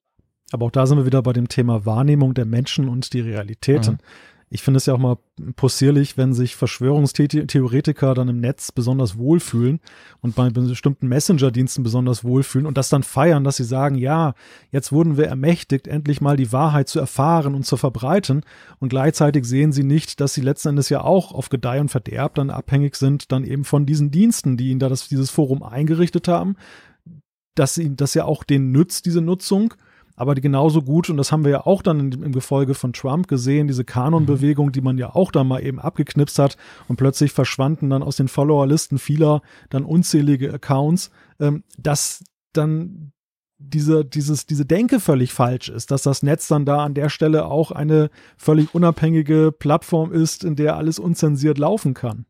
Aber 0.50 0.66
auch 0.66 0.70
da 0.70 0.86
sind 0.86 0.98
wir 0.98 1.06
wieder 1.06 1.22
bei 1.22 1.32
dem 1.32 1.48
Thema 1.48 1.86
Wahrnehmung 1.86 2.34
der 2.34 2.46
Menschen 2.46 2.88
und 2.88 3.12
die 3.12 3.20
Realitäten. 3.20 3.94
Mhm. 3.94 3.98
Ich 4.50 4.62
finde 4.62 4.78
es 4.78 4.86
ja 4.86 4.94
auch 4.94 4.98
mal 4.98 5.18
possierlich, 5.56 6.16
wenn 6.16 6.32
sich 6.32 6.56
Verschwörungstheoretiker 6.56 8.14
dann 8.14 8.28
im 8.28 8.40
Netz 8.40 8.72
besonders 8.72 9.18
wohlfühlen 9.18 9.80
und 10.20 10.34
bei 10.34 10.48
bestimmten 10.48 11.08
Messenger-Diensten 11.08 11.82
besonders 11.82 12.24
wohlfühlen 12.24 12.66
und 12.66 12.78
das 12.78 12.88
dann 12.88 13.02
feiern, 13.02 13.44
dass 13.44 13.56
sie 13.56 13.64
sagen, 13.64 13.96
ja, 13.96 14.34
jetzt 14.70 14.90
wurden 14.90 15.18
wir 15.18 15.26
ermächtigt, 15.26 15.86
endlich 15.86 16.20
mal 16.20 16.36
die 16.36 16.50
Wahrheit 16.50 16.88
zu 16.88 16.98
erfahren 16.98 17.54
und 17.54 17.66
zu 17.66 17.76
verbreiten. 17.76 18.42
Und 18.78 18.88
gleichzeitig 18.88 19.44
sehen 19.44 19.72
sie 19.72 19.84
nicht, 19.84 20.20
dass 20.20 20.32
sie 20.32 20.40
letzten 20.40 20.70
Endes 20.70 20.88
ja 20.88 21.02
auch 21.02 21.32
auf 21.32 21.50
Gedeih 21.50 21.80
und 21.80 21.90
Verderb 21.90 22.34
dann 22.36 22.50
abhängig 22.50 22.96
sind, 22.96 23.30
dann 23.32 23.44
eben 23.44 23.64
von 23.64 23.84
diesen 23.84 24.10
Diensten, 24.10 24.56
die 24.56 24.70
ihnen 24.70 24.80
da 24.80 24.88
das, 24.88 25.08
dieses 25.08 25.30
Forum 25.30 25.62
eingerichtet 25.62 26.26
haben, 26.26 26.56
dass 27.54 27.76
ihnen 27.76 27.96
das 27.96 28.14
ja 28.14 28.24
auch 28.24 28.44
denen 28.44 28.72
nützt, 28.72 29.04
diese 29.04 29.20
Nutzung 29.20 29.74
aber 30.18 30.34
die 30.34 30.40
genauso 30.40 30.82
gut, 30.82 31.08
und 31.08 31.16
das 31.16 31.30
haben 31.30 31.44
wir 31.44 31.52
ja 31.52 31.66
auch 31.66 31.80
dann 31.80 32.10
im 32.10 32.32
Gefolge 32.32 32.74
von 32.74 32.92
Trump 32.92 33.28
gesehen, 33.28 33.68
diese 33.68 33.84
Kanon-Bewegung, 33.84 34.72
die 34.72 34.80
man 34.80 34.98
ja 34.98 35.14
auch 35.14 35.30
da 35.30 35.44
mal 35.44 35.64
eben 35.64 35.78
abgeknipst 35.78 36.40
hat 36.40 36.56
und 36.88 36.96
plötzlich 36.96 37.32
verschwanden 37.32 37.88
dann 37.90 38.02
aus 38.02 38.16
den 38.16 38.26
Followerlisten 38.26 38.98
vieler 38.98 39.42
dann 39.70 39.84
unzählige 39.84 40.52
Accounts, 40.52 41.10
ähm, 41.38 41.62
dass 41.78 42.24
dann 42.52 43.12
diese, 43.58 44.04
dieses, 44.04 44.46
diese 44.46 44.66
Denke 44.66 44.98
völlig 44.98 45.32
falsch 45.32 45.68
ist, 45.68 45.92
dass 45.92 46.02
das 46.02 46.24
Netz 46.24 46.48
dann 46.48 46.64
da 46.64 46.84
an 46.84 46.94
der 46.94 47.10
Stelle 47.10 47.46
auch 47.46 47.70
eine 47.70 48.10
völlig 48.36 48.74
unabhängige 48.74 49.52
Plattform 49.56 50.12
ist, 50.12 50.42
in 50.42 50.56
der 50.56 50.76
alles 50.76 50.98
unzensiert 50.98 51.58
laufen 51.58 51.94
kann. 51.94 52.26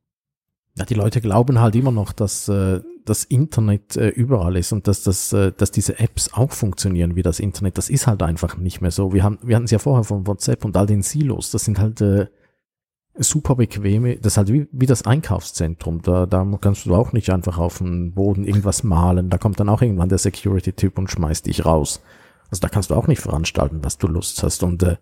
Ja, 0.77 0.85
die 0.85 0.95
Leute 0.95 1.23
glauben 1.23 1.59
halt 1.59 1.75
immer 1.75 1.91
noch, 1.91 2.13
dass 2.13 2.49
äh, 2.49 2.81
das 3.09 3.25
Internet 3.25 3.97
äh, 3.97 4.09
überall 4.09 4.57
ist 4.57 4.73
und 4.73 4.87
dass, 4.87 5.03
das, 5.03 5.33
äh, 5.33 5.53
dass 5.57 5.71
diese 5.71 5.99
Apps 5.99 6.33
auch 6.33 6.53
funktionieren 6.53 7.17
wie 7.17 7.23
das 7.23 7.41
Internet. 7.41 7.79
Das 7.79 7.91
ist 7.91 8.07
halt 8.07 8.23
einfach 8.23 8.57
nicht 8.57 8.81
mehr 8.81 8.91
so. 8.91 9.13
Wir, 9.13 9.23
haben, 9.23 9.39
wir 9.43 9.57
hatten 9.57 9.65
es 9.65 9.71
ja 9.71 9.79
vorher 9.79 10.05
von 10.05 10.27
WhatsApp 10.27 10.65
und 10.65 10.77
all 10.77 10.87
den 10.87 11.03
Silos. 11.03 11.51
Das 11.51 11.65
sind 11.65 11.79
halt 11.79 12.01
äh, 12.01 12.27
super 13.19 13.57
bequeme, 13.57 14.17
das 14.17 14.35
ist 14.35 14.37
halt 14.37 14.53
wie, 14.53 14.69
wie 14.71 14.87
das 14.87 15.05
Einkaufszentrum. 15.05 16.03
Da, 16.03 16.27
da 16.27 16.47
kannst 16.61 16.87
du 16.87 16.95
auch 16.95 17.13
nicht 17.13 17.31
einfach 17.31 17.59
auf 17.59 17.79
dem 17.79 18.13
Boden 18.13 18.45
irgendwas 18.45 18.85
malen. 18.85 19.31
Da 19.31 19.39
kommt 19.39 19.59
dann 19.61 19.69
auch 19.69 19.83
irgendwann 19.83 20.09
der 20.09 20.19
Security-Typ 20.19 20.99
und 20.99 21.11
schmeißt 21.11 21.47
dich 21.47 21.65
raus. 21.65 22.01
Also 22.51 22.61
da 22.61 22.69
kannst 22.69 22.91
du 22.91 22.95
auch 22.95 23.07
nicht 23.07 23.21
veranstalten, 23.21 23.81
was 23.83 23.99
du 23.99 24.07
Lust 24.07 24.43
hast. 24.43 24.63
Und 24.63 24.83
äh, 24.83 24.97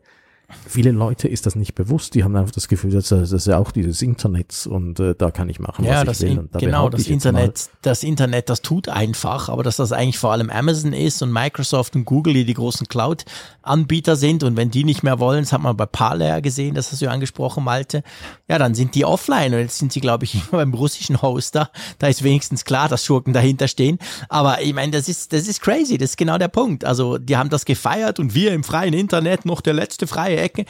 viele 0.67 0.93
Leute 0.93 1.29
ist 1.29 1.47
das 1.47 1.57
nicht 1.57 1.75
bewusst. 1.75 2.15
Die 2.15 2.23
haben 2.23 2.37
einfach 2.37 2.53
das 2.53 2.69
Gefühl, 2.69 2.93
dass 2.93 3.09
das 3.09 3.33
ist 3.33 3.47
ja 3.47 3.59
auch 3.59 3.73
dieses 3.73 4.03
Internet 4.03 4.67
und 4.71 5.01
äh, 5.01 5.15
da 5.17 5.31
kann 5.31 5.49
ich 5.49 5.59
machen, 5.59 5.85
ja, 5.85 6.07
was 6.07 6.21
ich 6.21 6.31
will. 6.31 6.39
Und 6.39 6.55
da 6.55 6.59
genau, 6.59 6.89
das 6.89 7.07
Internet, 7.09 7.69
das 7.83 8.03
Internet, 8.03 8.49
das 8.49 8.63
tut 8.63 8.89
einfach, 8.89 9.49
aber 9.49 9.63
dass 9.63 9.77
das 9.77 9.93
eigentlich 9.93 10.19
vor 10.19 10.33
allem 10.33 10.51
Amazon 10.51 10.93
ist 10.93 11.23
und 11.23 11.33
Microsoft 11.33 11.97
und 11.97 12.05
Google, 12.05 12.35
die 12.35 12.45
die 12.45 12.55
großen 12.55 12.87
Cloud-Anbieter 12.87 14.17
sind 14.17 14.45
und 14.45 14.57
wenn 14.57 14.71
die 14.71 14.85
nicht 14.85 15.03
mehr 15.03 15.19
wollen, 15.19 15.43
das 15.43 15.53
hat 15.53 15.63
man 15.63 15.77
bei 15.77 15.87
Parler 15.87 16.41
gesehen, 16.41 16.75
das 16.75 16.93
hast 16.93 17.01
du 17.01 17.07
ja 17.07 17.11
angesprochen, 17.11 17.65
Malte, 17.65 18.03
ja, 18.49 18.59
dann 18.59 18.75
sind 18.75 18.95
die 18.95 19.05
offline 19.05 19.53
und 19.53 19.61
jetzt 19.61 19.79
sind 19.79 19.93
sie, 19.93 20.01
glaube 20.01 20.25
ich, 20.25 20.35
immer 20.35 20.45
beim 20.53 20.75
russischen 20.75 21.23
Hoster. 21.23 21.71
Da 21.99 22.07
ist 22.07 22.23
wenigstens 22.23 22.65
klar, 22.65 22.89
dass 22.89 23.05
Schurken 23.05 23.33
dahinter 23.33 23.67
stehen. 23.67 23.99
Aber 24.29 24.63
ich 24.63 24.73
meine, 24.73 24.93
das 24.93 25.09
ist, 25.09 25.33
das 25.33 25.49
ist 25.49 25.61
crazy, 25.61 25.99
das 25.99 26.11
ist 26.11 26.17
genau 26.17 26.39
der 26.39 26.49
Punkt. 26.49 26.85
Also 26.85 27.19
die 27.19 27.37
haben 27.37 27.51
das 27.51 27.65
gefeiert 27.65 28.21
und 28.21 28.35
wir 28.35 28.53
im 28.53 28.63
freien 28.63 28.95
Internet 28.95 29.45
noch 29.45 29.61
der 29.61 29.75
letzte 29.75 30.07
freie 30.07 30.36
freie 30.37 30.43
Ecke. 30.43 30.65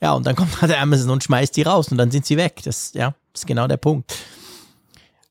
Ja, 0.00 0.12
und 0.12 0.26
dann 0.26 0.36
kommt 0.36 0.60
halt 0.60 0.76
Amazon 0.76 1.10
und 1.10 1.24
schmeißt 1.24 1.56
die 1.56 1.62
raus 1.62 1.88
und 1.88 1.98
dann 1.98 2.10
sind 2.10 2.26
sie 2.26 2.36
weg. 2.36 2.60
Das, 2.64 2.92
ja, 2.94 3.14
ist 3.34 3.46
genau 3.46 3.66
der 3.66 3.76
Punkt. 3.76 4.14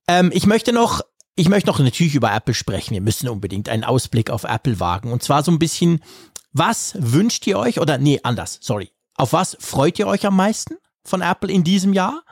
Ähm, 0.07 0.31
ich 0.33 0.45
möchte 0.45 0.73
noch, 0.73 1.01
ich 1.35 1.49
möchte 1.49 1.69
noch 1.69 1.79
natürlich 1.79 2.15
über 2.15 2.33
Apple 2.33 2.53
sprechen. 2.53 2.93
Wir 2.93 3.01
müssen 3.01 3.29
unbedingt 3.29 3.69
einen 3.69 3.83
Ausblick 3.83 4.29
auf 4.29 4.43
Apple 4.43 4.79
wagen. 4.79 5.11
Und 5.11 5.23
zwar 5.23 5.43
so 5.43 5.51
ein 5.51 5.59
bisschen, 5.59 6.01
was 6.53 6.95
wünscht 6.97 7.45
ihr 7.47 7.57
euch, 7.57 7.79
oder 7.79 7.97
nee, 7.97 8.19
anders, 8.23 8.59
sorry. 8.61 8.91
Auf 9.15 9.33
was 9.33 9.55
freut 9.59 9.99
ihr 9.99 10.07
euch 10.07 10.25
am 10.25 10.35
meisten 10.35 10.75
von 11.03 11.21
Apple 11.21 11.51
in 11.51 11.63
diesem 11.63 11.93
Jahr? 11.93 12.23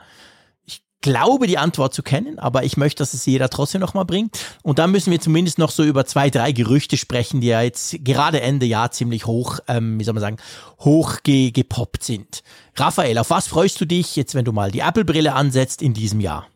Glaube, 1.00 1.46
die 1.46 1.58
Antwort 1.58 1.94
zu 1.94 2.02
kennen, 2.02 2.38
aber 2.38 2.64
ich 2.64 2.76
möchte, 2.76 3.00
dass 3.00 3.14
es 3.14 3.24
jeder 3.26 3.48
trotzdem 3.48 3.80
nochmal 3.80 4.04
bringt. 4.04 4.38
Und 4.62 4.78
dann 4.78 4.90
müssen 4.90 5.10
wir 5.10 5.20
zumindest 5.20 5.58
noch 5.58 5.70
so 5.70 5.82
über 5.82 6.04
zwei, 6.04 6.30
drei 6.30 6.52
Gerüchte 6.52 6.96
sprechen, 6.96 7.40
die 7.40 7.48
ja 7.48 7.62
jetzt 7.62 8.04
gerade 8.04 8.40
Ende 8.40 8.66
Jahr 8.66 8.90
ziemlich 8.90 9.26
hoch, 9.26 9.60
ähm, 9.68 9.98
wie 9.98 10.04
soll 10.04 10.14
man 10.14 10.20
sagen, 10.20 10.36
hoch 10.80 11.18
ge 11.22 11.50
gepoppt 11.50 12.04
sind. 12.04 12.42
Raphael, 12.76 13.18
auf 13.18 13.30
was 13.30 13.46
freust 13.46 13.80
du 13.80 13.86
dich 13.86 14.16
jetzt, 14.16 14.34
wenn 14.34 14.44
du 14.44 14.52
mal 14.52 14.70
die 14.70 14.80
Apple-Brille 14.80 15.32
ansetzt 15.32 15.82
in 15.82 15.94
diesem 15.94 16.20
Jahr? 16.20 16.46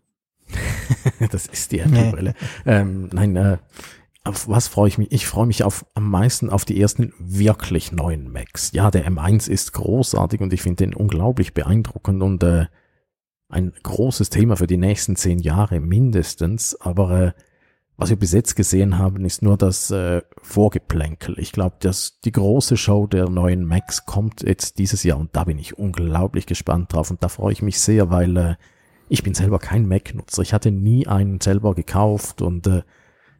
das 1.30 1.47
ist 1.47 1.72
die 1.72 1.80
Apple-Brille. 1.80 2.34
ähm, 2.66 3.09
nein, 3.12 3.36
äh, 3.36 3.59
auf 4.24 4.49
was 4.49 4.68
freue 4.68 4.88
ich 4.88 4.99
mich? 4.99 5.12
Ich 5.12 5.26
freue 5.26 5.47
mich 5.47 5.64
auf, 5.64 5.84
am 5.95 6.11
meisten 6.11 6.49
auf 6.49 6.64
die 6.64 6.80
ersten 6.80 7.12
wirklich 7.18 7.92
neuen 7.92 8.32
Macs. 8.32 8.72
Ja, 8.72 8.90
der 8.90 9.07
M1 9.07 9.49
ist 9.49 9.72
großartig 9.72 10.40
und 10.40 10.53
ich 10.53 10.62
finde 10.62 10.84
den 10.84 10.95
unglaublich 10.95 11.53
beeindruckend 11.53 12.22
und 12.22 12.42
äh, 12.42 12.66
ein 13.55 13.73
großes 13.83 14.31
Thema 14.31 14.57
für 14.57 14.67
die 14.67 14.77
nächsten 14.77 15.15
zehn 15.15 15.39
Jahre 15.39 15.79
mindestens, 15.79 16.79
aber 16.81 17.21
äh, 17.21 17.33
was 17.97 18.11
wir 18.11 18.17
bis 18.17 18.33
jetzt 18.33 18.57
gesehen 18.57 18.99
haben, 18.99 19.25
ist 19.25 19.43
nur 19.43 19.57
das 19.57 19.93
äh, 19.93 20.23
Vorgeplänkel. 20.43 21.39
Ich 21.39 21.53
glaube, 21.53 21.77
dass 21.79 22.19
die 22.25 22.33
große 22.33 22.77
Show 22.77 23.07
der 23.07 23.31
neuen 23.31 23.65
Macs 23.65 24.07
kommt 24.07 24.43
jetzt 24.43 24.79
dieses 24.79 25.05
Jahr 25.05 25.19
und 25.19 25.37
da 25.37 25.45
bin 25.45 25.61
ich 25.61 25.79
unglaublich 25.79 26.47
gespannt 26.47 26.93
drauf 26.93 27.13
und 27.13 27.23
da 27.23 27.29
freue 27.29 27.53
ich 27.53 27.63
mich 27.63 27.79
sehr, 27.79 28.11
weil 28.11 28.37
äh, 28.37 28.55
ich 29.09 29.23
bin 29.23 29.35
selber 29.35 29.61
kein 29.61 29.87
Mac-Nutzer. 29.87 30.43
Ich 30.43 30.53
hatte 30.53 30.73
nie 30.73 31.07
einen 31.07 31.41
selber 31.41 31.77
gekauft 31.77 32.43
und 32.43 32.67
äh, 32.67 32.83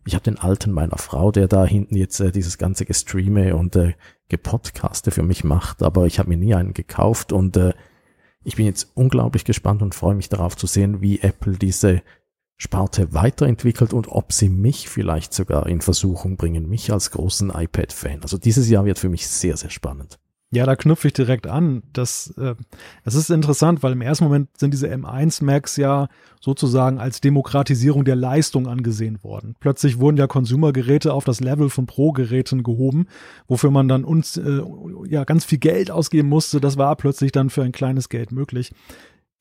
ich 0.07 0.15
habe 0.15 0.23
den 0.23 0.39
alten 0.39 0.71
meiner 0.71 0.99
Frau, 0.99 1.33
der 1.33 1.49
da 1.49 1.65
hinten 1.65 1.97
jetzt 1.97 2.21
äh, 2.21 2.31
dieses 2.31 2.57
ganze 2.57 2.85
Gestreame 2.85 3.57
und 3.57 3.75
äh, 3.75 3.95
Gepodcaste 4.29 5.11
für 5.11 5.25
mich 5.25 5.43
macht, 5.43 5.83
aber 5.83 6.07
ich 6.07 6.21
habe 6.21 6.29
mir 6.29 6.37
nie 6.37 6.55
einen 6.55 6.75
gekauft 6.75 7.33
und 7.33 7.57
äh, 7.57 7.73
ich 8.45 8.57
bin 8.57 8.66
jetzt 8.66 8.90
unglaublich 8.95 9.45
gespannt 9.45 9.82
und 9.82 9.95
freue 9.95 10.14
mich 10.14 10.28
darauf 10.28 10.57
zu 10.57 10.66
sehen, 10.66 11.01
wie 11.01 11.20
Apple 11.20 11.57
diese 11.57 12.03
Sparte 12.57 13.12
weiterentwickelt 13.12 13.92
und 13.92 14.09
ob 14.09 14.32
sie 14.32 14.49
mich 14.49 14.88
vielleicht 14.88 15.34
sogar 15.34 15.66
in 15.66 15.80
Versuchung 15.80 16.36
bringen, 16.36 16.68
mich 16.68 16.92
als 16.92 17.11
großen 17.11 17.51
iPad-Fan. 17.51 18.22
Also 18.22 18.38
dieses 18.38 18.68
Jahr 18.68 18.84
wird 18.84 18.99
für 18.99 19.09
mich 19.09 19.26
sehr, 19.26 19.57
sehr 19.57 19.70
spannend. 19.70 20.18
Ja, 20.55 20.66
da 20.66 20.76
knüpfe 20.76 21.09
ich 21.09 21.14
direkt 21.14 21.48
an. 21.48 21.82
Das, 21.92 22.32
äh, 22.38 22.55
das 23.05 23.16
ist 23.16 23.28
interessant, 23.30 23.82
weil 23.82 23.92
im 23.92 24.02
ersten 24.02 24.24
Moment 24.24 24.57
sind 24.57 24.72
diese 24.72 24.88
M1 24.88 25.42
Macs 25.42 25.76
ja 25.76 26.07
sozusagen 26.40 27.00
als 27.00 27.20
Demokratisierung 27.20 28.05
der 28.05 28.14
Leistung 28.14 28.68
angesehen 28.68 29.18
worden. 29.24 29.57
Plötzlich 29.59 29.98
wurden 29.98 30.16
ja 30.16 30.28
Consumer-Geräte 30.28 31.12
auf 31.12 31.24
das 31.24 31.40
Level 31.40 31.70
von 31.70 31.86
Pro-Geräten 31.86 32.62
gehoben, 32.62 33.07
wofür 33.48 33.72
man 33.72 33.88
dann 33.88 34.05
uns 34.05 34.36
äh, 34.36 34.62
ja 35.09 35.24
ganz 35.24 35.44
viel 35.44 35.59
Geld 35.59 35.90
ausgeben 35.90 36.28
musste. 36.28 36.61
Das 36.61 36.76
war 36.76 36.94
plötzlich 36.94 37.32
dann 37.32 37.50
für 37.50 37.64
ein 37.64 37.72
kleines 37.72 38.09
Geld 38.09 38.30
möglich. 38.30 38.70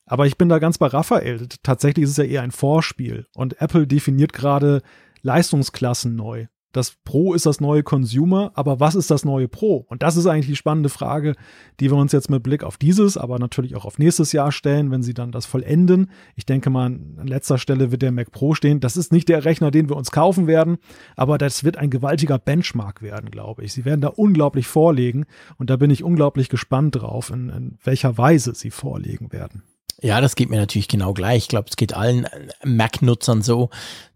Aber 0.06 0.26
ich 0.26 0.36
bin 0.36 0.48
da 0.48 0.58
ganz 0.58 0.78
bei 0.78 0.88
Raphael. 0.88 1.46
Tatsächlich 1.62 2.04
ist 2.04 2.10
es 2.10 2.16
ja 2.16 2.24
eher 2.24 2.42
ein 2.42 2.50
Vorspiel 2.50 3.26
und 3.36 3.60
Apple 3.60 3.86
definiert 3.86 4.32
gerade 4.32 4.82
Leistungsklassen 5.22 6.16
neu. 6.16 6.46
Das 6.74 6.96
Pro 7.04 7.34
ist 7.34 7.46
das 7.46 7.60
neue 7.60 7.84
Consumer, 7.84 8.50
aber 8.54 8.80
was 8.80 8.96
ist 8.96 9.08
das 9.08 9.24
neue 9.24 9.46
Pro? 9.46 9.86
Und 9.88 10.02
das 10.02 10.16
ist 10.16 10.26
eigentlich 10.26 10.48
die 10.48 10.56
spannende 10.56 10.88
Frage, 10.88 11.36
die 11.78 11.88
wir 11.88 11.96
uns 11.96 12.10
jetzt 12.10 12.28
mit 12.28 12.42
Blick 12.42 12.64
auf 12.64 12.78
dieses, 12.78 13.16
aber 13.16 13.38
natürlich 13.38 13.76
auch 13.76 13.84
auf 13.84 14.00
nächstes 14.00 14.32
Jahr 14.32 14.50
stellen, 14.50 14.90
wenn 14.90 15.04
sie 15.04 15.14
dann 15.14 15.30
das 15.30 15.46
vollenden. 15.46 16.10
Ich 16.34 16.46
denke 16.46 16.70
mal, 16.70 16.86
an 16.86 17.26
letzter 17.28 17.58
Stelle 17.58 17.92
wird 17.92 18.02
der 18.02 18.10
Mac 18.10 18.32
Pro 18.32 18.54
stehen. 18.54 18.80
Das 18.80 18.96
ist 18.96 19.12
nicht 19.12 19.28
der 19.28 19.44
Rechner, 19.44 19.70
den 19.70 19.88
wir 19.88 19.96
uns 19.96 20.10
kaufen 20.10 20.48
werden, 20.48 20.78
aber 21.14 21.38
das 21.38 21.62
wird 21.62 21.76
ein 21.76 21.90
gewaltiger 21.90 22.40
Benchmark 22.40 23.02
werden, 23.02 23.30
glaube 23.30 23.62
ich. 23.62 23.72
Sie 23.72 23.84
werden 23.84 24.00
da 24.00 24.08
unglaublich 24.08 24.66
vorlegen 24.66 25.26
und 25.58 25.70
da 25.70 25.76
bin 25.76 25.90
ich 25.92 26.02
unglaublich 26.02 26.48
gespannt 26.48 26.96
drauf, 26.96 27.30
in, 27.30 27.50
in 27.50 27.78
welcher 27.84 28.18
Weise 28.18 28.52
sie 28.52 28.72
vorlegen 28.72 29.32
werden. 29.32 29.62
Ja, 30.02 30.20
das 30.20 30.34
geht 30.34 30.50
mir 30.50 30.58
natürlich 30.58 30.88
genau 30.88 31.14
gleich. 31.14 31.44
Ich 31.44 31.48
glaube, 31.48 31.68
es 31.70 31.76
geht 31.76 31.94
allen 31.94 32.26
Mac-Nutzern 32.64 33.42
so, 33.42 33.70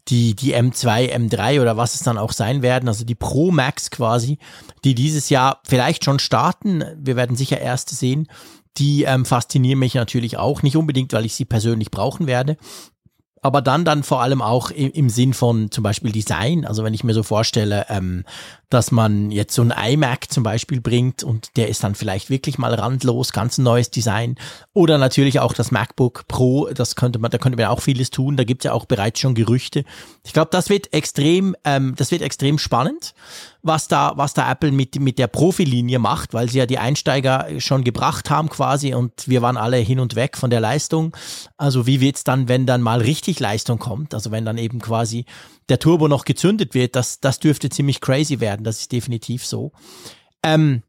die, 0.09 0.35
die 0.35 0.55
M2, 0.55 1.15
M3 1.15 1.61
oder 1.61 1.77
was 1.77 1.95
es 1.95 2.03
dann 2.03 2.19
auch 2.19 2.33
sein 2.33 2.63
werden, 2.63 2.89
also 2.89 3.05
die 3.05 3.15
Pro 3.15 3.51
Max 3.51 3.91
quasi, 3.91 4.39
die 4.85 4.95
dieses 4.95 5.29
Jahr 5.29 5.61
vielleicht 5.65 6.05
schon 6.05 6.19
starten. 6.19 6.85
Wir 6.97 7.17
werden 7.17 7.37
sicher 7.37 7.61
erste 7.61 7.95
sehen. 7.95 8.29
Die 8.77 9.03
ähm, 9.03 9.25
faszinieren 9.25 9.81
mich 9.81 9.95
natürlich 9.95 10.37
auch. 10.37 10.63
Nicht 10.63 10.77
unbedingt, 10.77 11.13
weil 11.13 11.25
ich 11.25 11.35
sie 11.35 11.45
persönlich 11.45 11.91
brauchen 11.91 12.27
werde. 12.27 12.57
Aber 13.49 13.63
dann 13.63 13.87
dann 13.87 14.03
vor 14.03 14.21
allem 14.21 14.43
auch 14.43 14.71
im, 14.71 14.93
im 14.93 15.09
Sinn 15.09 15.33
von 15.33 15.71
zum 15.71 15.83
Beispiel 15.83 16.13
Design. 16.13 16.67
Also 16.67 16.85
wenn 16.85 16.93
ich 16.93 17.03
mir 17.03 17.15
so 17.15 17.23
vorstelle, 17.23 17.87
ähm, 17.89 18.25
dass 18.69 18.91
man 18.91 19.31
jetzt 19.31 19.55
so 19.55 19.63
ein 19.63 19.73
iMac 19.73 20.31
zum 20.31 20.43
Beispiel 20.43 20.83
bringt 20.83 21.25
und 21.25 21.57
der 21.57 21.71
ist 21.71 21.83
dann 21.83 21.95
vielleicht 21.95 22.29
wirklich 22.29 22.59
mal 22.59 22.75
randlos, 22.75 23.33
ganz 23.33 23.57
ein 23.57 23.63
neues 23.63 23.91
Design. 23.91 24.37
Oder 24.75 24.99
natürlich 24.99 25.41
auch 25.41 25.55
das 25.55 25.71
MacBook 25.71 26.29
Pro, 26.29 26.69
das 26.75 26.95
könnte 26.95 27.19
man, 27.19 27.31
da 27.31 27.39
könnte 27.39 27.57
man 27.57 27.69
auch 27.69 27.81
vieles 27.81 28.11
tun. 28.11 28.37
Da 28.37 28.45
gibt 28.45 28.63
es 28.63 28.69
ja 28.69 28.75
auch 28.75 28.85
bereits 28.85 29.21
schon 29.21 29.35
Gerüchte. 29.35 29.85
Ich 30.27 30.35
glaube, 30.35 30.51
das 30.53 30.69
wird 30.69 30.93
extrem, 30.93 31.57
ähm, 31.65 31.95
das 31.97 32.11
wird 32.11 32.21
extrem 32.21 32.59
spannend, 32.59 33.15
was 33.63 33.89
da, 33.89 34.13
was 34.17 34.35
da 34.35 34.51
Apple 34.51 34.73
mit, 34.73 35.01
mit 35.01 35.19
der 35.19 35.27
Profilinie 35.27 35.99
macht, 35.99 36.33
weil 36.33 36.49
sie 36.49 36.59
ja 36.59 36.67
die 36.67 36.79
Einsteiger 36.79 37.47
schon 37.59 37.85
gebracht 37.85 38.31
haben 38.31 38.49
quasi 38.49 38.95
und 38.95 39.29
wir 39.29 39.43
waren 39.43 39.57
alle 39.57 39.79
hin 39.79 40.01
und 40.01 40.15
weg 40.15 40.37
von 40.37 40.51
der 40.51 40.61
Leistung. 40.61 41.17
Also 41.57 41.87
wie 41.87 42.01
wird's 42.01 42.25
dann, 42.25 42.49
wenn 42.49 42.67
dann 42.67 42.83
mal 42.83 43.01
richtig 43.01 43.41
Leistung 43.41 43.79
kommt? 43.79 44.15
Also 44.15 44.31
wenn 44.31 44.45
dann 44.45 44.59
eben 44.59 44.81
quasi 44.81 45.25
der 45.69 45.79
Turbo 45.79 46.09
noch 46.09 46.25
gezündet 46.25 46.75
wird, 46.75 46.97
das, 46.97 47.21
das 47.21 47.41
dürfte 47.41 47.69
ziemlich 47.69 48.01
crazy 48.01 48.41
werden. 48.41 48.65
Das 48.65 48.81
ist 48.81 48.93
definitiv 48.93 49.45
so. 49.45 49.73
Ähm, 50.43 50.83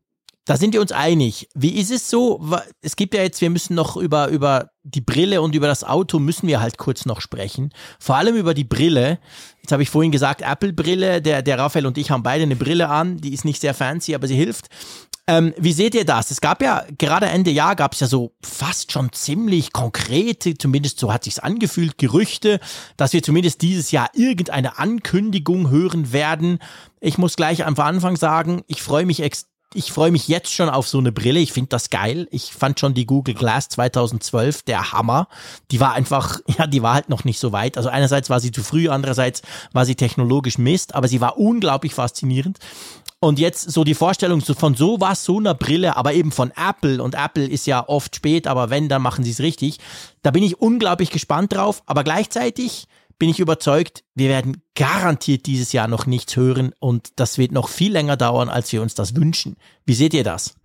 da 0.50 0.58
sind 0.58 0.74
wir 0.74 0.82
uns 0.82 0.92
einig. 0.92 1.48
Wie 1.54 1.78
ist 1.78 1.92
es 1.92 2.10
so? 2.10 2.44
Es 2.82 2.96
gibt 2.96 3.14
ja 3.14 3.22
jetzt, 3.22 3.40
wir 3.40 3.52
müssen 3.52 3.76
noch 3.76 3.98
über, 3.98 4.30
über 4.30 4.72
die 4.82 5.00
Brille 5.00 5.44
und 5.44 5.54
über 5.54 5.68
das 5.68 5.84
Auto 5.84 6.18
müssen 6.18 6.48
wir 6.48 6.60
halt 6.60 6.80
kurz 6.80 7.06
noch 7.06 7.22
sprechen. 7.22 7.72
Vor 8.00 8.16
allem 8.16 8.36
über 8.36 8.56
die 8.56 8.64
Brille. 8.64 9.20
Jetzt 9.62 9.72
habe 9.72 9.84
ich 9.84 9.92
vorhin 9.92 10.12
gesagt, 10.12 10.42
Apple-Brille. 10.42 11.22
Der, 11.22 11.44
der 11.44 11.60
Raphael 11.60 11.86
und 11.86 12.00
ich 12.00 12.10
haben 12.10 12.24
beide 12.24 12.42
eine 12.42 12.56
Brille 12.56 12.90
an. 12.90 13.18
Die 13.18 13.32
ist 13.32 13.46
nicht 13.46 13.62
sehr 13.62 13.76
fancy, 13.76 14.16
aber 14.16 14.26
sie 14.26 14.34
hilft. 14.34 14.70
Ähm, 15.28 15.54
wie 15.56 15.72
seht 15.72 15.94
ihr 15.94 16.06
das? 16.06 16.32
Es 16.32 16.42
gab 16.42 16.64
ja 16.64 16.84
gerade 16.98 17.28
Ende 17.28 17.52
Jahr 17.52 17.76
gab 17.76 17.94
es 17.94 18.00
ja 18.00 18.08
so 18.08 18.34
fast 18.44 18.92
schon 18.92 19.12
ziemlich 19.12 19.72
konkrete, 19.72 20.58
zumindest 20.58 20.98
so 20.98 21.14
hat 21.14 21.26
sich's 21.26 21.38
angefühlt, 21.38 22.00
Gerüchte, 22.00 22.60
dass 22.98 23.14
wir 23.14 23.22
zumindest 23.22 23.62
dieses 23.62 23.92
Jahr 23.92 24.10
irgendeine 24.16 24.80
Ankündigung 24.80 25.70
hören 25.70 26.12
werden. 26.12 26.58
Ich 27.02 27.20
muss 27.20 27.36
gleich 27.36 27.68
am 27.68 27.78
Anfang 27.78 28.16
sagen, 28.18 28.64
ich 28.66 28.82
freue 28.82 29.06
mich 29.06 29.22
extrem 29.22 29.59
ich 29.74 29.92
freue 29.92 30.12
mich 30.12 30.28
jetzt 30.28 30.52
schon 30.52 30.70
auf 30.70 30.88
so 30.88 30.98
eine 30.98 31.12
Brille. 31.12 31.40
Ich 31.40 31.54
finde 31.54 31.70
das 31.70 31.92
geil. 31.92 32.28
Ich 32.32 32.54
fand 32.54 32.80
schon 32.80 32.96
die 32.96 33.06
Google 33.06 33.36
Glass 33.36 33.70
2012 33.70 34.64
der 34.64 34.92
Hammer. 34.92 35.28
Die 35.70 35.80
war 35.80 35.94
einfach, 35.94 36.40
ja, 36.58 36.66
die 36.66 36.82
war 36.82 36.96
halt 36.96 37.10
noch 37.10 37.24
nicht 37.24 37.40
so 37.40 37.52
weit. 37.52 37.78
Also 37.78 37.90
einerseits 37.90 38.30
war 38.30 38.40
sie 38.40 38.52
zu 38.52 38.64
früh, 38.64 38.90
andererseits 38.90 39.44
war 39.72 39.86
sie 39.86 39.96
technologisch 39.96 40.58
Mist, 40.58 40.96
aber 40.96 41.08
sie 41.08 41.22
war 41.22 41.38
unglaublich 41.38 41.94
faszinierend. 41.94 42.58
Und 43.22 43.38
jetzt 43.38 43.70
so 43.70 43.84
die 43.84 43.96
Vorstellung 43.96 44.42
von 44.42 44.76
so 44.76 45.02
was, 45.02 45.26
so 45.26 45.40
einer 45.40 45.54
Brille, 45.54 45.98
aber 45.98 46.14
eben 46.14 46.32
von 46.32 46.52
Apple 46.56 47.04
und 47.04 47.16
Apple 47.16 47.46
ist 47.46 47.68
ja 47.68 47.88
oft 47.88 48.16
spät, 48.16 48.48
aber 48.48 48.70
wenn, 48.70 48.88
dann 48.88 49.02
machen 49.02 49.26
sie 49.26 49.32
es 49.32 49.42
richtig. 49.42 49.80
Da 50.22 50.32
bin 50.32 50.42
ich 50.42 50.62
unglaublich 50.62 51.10
gespannt 51.10 51.54
drauf, 51.54 51.84
aber 51.86 52.06
gleichzeitig 52.06 52.88
bin 53.20 53.30
ich 53.30 53.40
überzeugt, 53.40 54.04
wir 54.16 54.30
werden 54.30 54.64
garantiert 54.76 55.46
dieses 55.46 55.74
Jahr 55.74 55.88
noch 55.88 56.06
nichts 56.06 56.36
hören 56.36 56.74
und 56.80 57.10
das 57.18 57.38
wird 57.38 57.52
noch 57.52 57.68
viel 57.68 57.92
länger 57.92 58.18
dauern, 58.18 58.50
als 58.50 58.72
wir 58.72 58.82
uns 58.82 58.96
das 58.96 59.16
wünschen. 59.16 59.58
Wie 59.86 59.94
seht 59.94 60.14
ihr 60.14 60.24
das? 60.24 60.56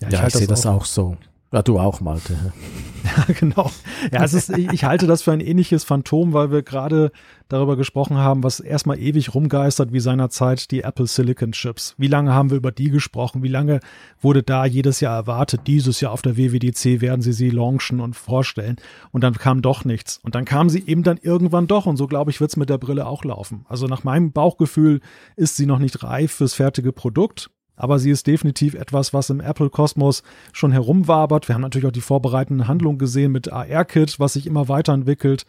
Ja, 0.00 0.08
ich, 0.08 0.14
ja, 0.14 0.26
ich 0.26 0.34
sehe 0.34 0.46
das 0.46 0.66
auch 0.66 0.84
so. 0.84 1.16
Ja, 1.52 1.62
du 1.62 1.78
auch, 1.78 2.00
Malte. 2.00 2.52
Ja, 3.04 3.34
genau. 3.34 3.68
Ja, 4.12 4.22
es 4.22 4.32
ist, 4.32 4.56
ich 4.56 4.84
halte 4.84 5.08
das 5.08 5.22
für 5.22 5.32
ein 5.32 5.40
ähnliches 5.40 5.82
Phantom, 5.82 6.32
weil 6.32 6.52
wir 6.52 6.62
gerade 6.62 7.10
darüber 7.48 7.76
gesprochen 7.76 8.16
haben, 8.16 8.44
was 8.44 8.60
erstmal 8.60 9.00
ewig 9.00 9.34
rumgeistert, 9.34 9.92
wie 9.92 9.98
seinerzeit 9.98 10.70
die 10.70 10.82
Apple 10.82 11.08
Silicon 11.08 11.50
Chips. 11.50 11.96
Wie 11.98 12.06
lange 12.06 12.32
haben 12.32 12.50
wir 12.50 12.58
über 12.58 12.70
die 12.70 12.90
gesprochen? 12.90 13.42
Wie 13.42 13.48
lange 13.48 13.80
wurde 14.20 14.44
da 14.44 14.66
jedes 14.66 15.00
Jahr 15.00 15.16
erwartet? 15.16 15.62
Dieses 15.66 16.00
Jahr 16.00 16.12
auf 16.12 16.22
der 16.22 16.36
WWDC 16.36 17.00
werden 17.00 17.22
sie 17.22 17.32
sie 17.32 17.50
launchen 17.50 18.00
und 18.00 18.14
vorstellen. 18.14 18.76
Und 19.10 19.24
dann 19.24 19.34
kam 19.34 19.62
doch 19.62 19.84
nichts. 19.84 20.20
Und 20.22 20.36
dann 20.36 20.44
kam 20.44 20.70
sie 20.70 20.86
eben 20.86 21.02
dann 21.02 21.18
irgendwann 21.20 21.66
doch. 21.66 21.86
Und 21.86 21.96
so, 21.96 22.06
glaube 22.06 22.30
ich, 22.30 22.40
wird 22.40 22.52
es 22.52 22.56
mit 22.56 22.70
der 22.70 22.78
Brille 22.78 23.04
auch 23.04 23.24
laufen. 23.24 23.66
Also 23.68 23.88
nach 23.88 24.04
meinem 24.04 24.30
Bauchgefühl 24.30 25.00
ist 25.34 25.56
sie 25.56 25.66
noch 25.66 25.80
nicht 25.80 26.04
reif 26.04 26.34
fürs 26.34 26.54
fertige 26.54 26.92
Produkt 26.92 27.50
aber 27.82 27.98
sie 27.98 28.10
ist 28.10 28.28
definitiv 28.28 28.74
etwas, 28.74 29.12
was 29.12 29.28
im 29.28 29.40
Apple-Kosmos 29.40 30.22
schon 30.52 30.70
herumwabert. 30.70 31.48
Wir 31.48 31.56
haben 31.56 31.62
natürlich 31.62 31.88
auch 31.88 31.90
die 31.90 32.00
vorbereitende 32.00 32.68
Handlung 32.68 32.96
gesehen 32.96 33.32
mit 33.32 33.52
AR-Kit, 33.52 34.20
was 34.20 34.34
sich 34.34 34.46
immer 34.46 34.68
weiterentwickelt. 34.68 35.46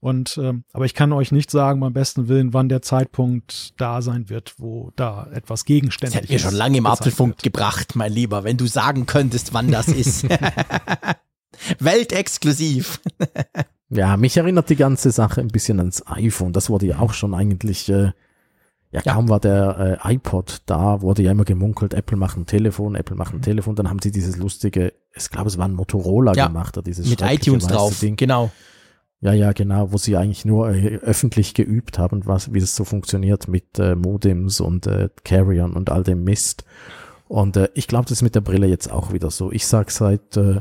Und 0.00 0.36
ähm, 0.42 0.64
aber 0.72 0.84
ich 0.84 0.94
kann 0.94 1.12
euch 1.12 1.30
nicht 1.30 1.48
sagen, 1.48 1.78
beim 1.78 1.92
besten 1.92 2.26
Willen, 2.26 2.52
wann 2.52 2.68
der 2.68 2.82
Zeitpunkt 2.82 3.80
da 3.80 4.02
sein 4.02 4.28
wird, 4.28 4.54
wo 4.58 4.90
da 4.96 5.28
etwas 5.32 5.64
gegenständig 5.64 6.16
ist. 6.16 6.24
Das 6.24 6.30
hätte 6.30 6.32
mir 6.32 6.50
schon 6.50 6.58
lange 6.58 6.78
im 6.78 6.86
Apfelfunk 6.86 7.38
gebracht, 7.38 7.94
mein 7.94 8.12
Lieber, 8.12 8.42
wenn 8.42 8.56
du 8.56 8.66
sagen 8.66 9.06
könntest, 9.06 9.54
wann 9.54 9.70
das 9.70 9.86
ist. 9.86 10.26
Weltexklusiv. 11.78 13.00
ja, 13.90 14.16
mich 14.16 14.36
erinnert 14.36 14.70
die 14.70 14.76
ganze 14.76 15.12
Sache 15.12 15.40
ein 15.40 15.48
bisschen 15.48 15.78
ans 15.78 16.04
iPhone. 16.08 16.52
Das 16.52 16.68
wurde 16.68 16.86
ja 16.86 16.98
auch 16.98 17.12
schon 17.12 17.32
eigentlich 17.32 17.88
äh, 17.88 18.10
ja, 18.96 19.02
ja, 19.04 19.12
kaum 19.12 19.28
war 19.28 19.40
der 19.40 19.98
äh, 20.04 20.14
iPod 20.14 20.62
da, 20.66 21.02
wurde 21.02 21.22
ja 21.22 21.30
immer 21.30 21.44
gemunkelt, 21.44 21.92
Apple 21.92 22.16
macht 22.16 22.38
ein 22.38 22.46
Telefon, 22.46 22.94
Apple 22.94 23.14
macht 23.14 23.34
ein 23.34 23.38
mhm. 23.38 23.42
Telefon, 23.42 23.76
dann 23.76 23.90
haben 23.90 23.98
sie 24.02 24.10
dieses 24.10 24.36
lustige, 24.36 24.94
ich 25.14 25.30
glaube, 25.30 25.48
es 25.48 25.58
war 25.58 25.66
ein 25.66 25.74
Motorola 25.74 26.32
ja, 26.34 26.46
gemacht, 26.46 26.80
dieses 26.86 27.08
mit 27.08 27.20
iTunes 27.20 27.66
drauf, 27.66 28.00
Ding. 28.00 28.16
genau. 28.16 28.50
Ja, 29.20 29.32
ja, 29.32 29.52
genau, 29.52 29.92
wo 29.92 29.98
sie 29.98 30.16
eigentlich 30.16 30.44
nur 30.44 30.70
äh, 30.70 30.96
öffentlich 30.96 31.54
geübt 31.54 31.98
haben, 31.98 32.26
was, 32.26 32.52
wie 32.52 32.60
das 32.60 32.76
so 32.76 32.84
funktioniert 32.84 33.48
mit 33.48 33.78
äh, 33.78 33.96
Modems 33.96 34.60
und 34.60 34.86
äh, 34.86 35.08
Carriern 35.24 35.72
und 35.72 35.90
all 35.90 36.02
dem 36.02 36.24
Mist. 36.24 36.64
Und 37.28 37.56
äh, 37.56 37.68
ich 37.74 37.88
glaube, 37.88 38.04
das 38.04 38.12
ist 38.12 38.22
mit 38.22 38.34
der 38.34 38.40
Brille 38.40 38.66
jetzt 38.66 38.90
auch 38.90 39.12
wieder 39.12 39.30
so. 39.30 39.50
Ich 39.52 39.66
sag 39.66 39.90
seit 39.90 40.36
äh, 40.36 40.60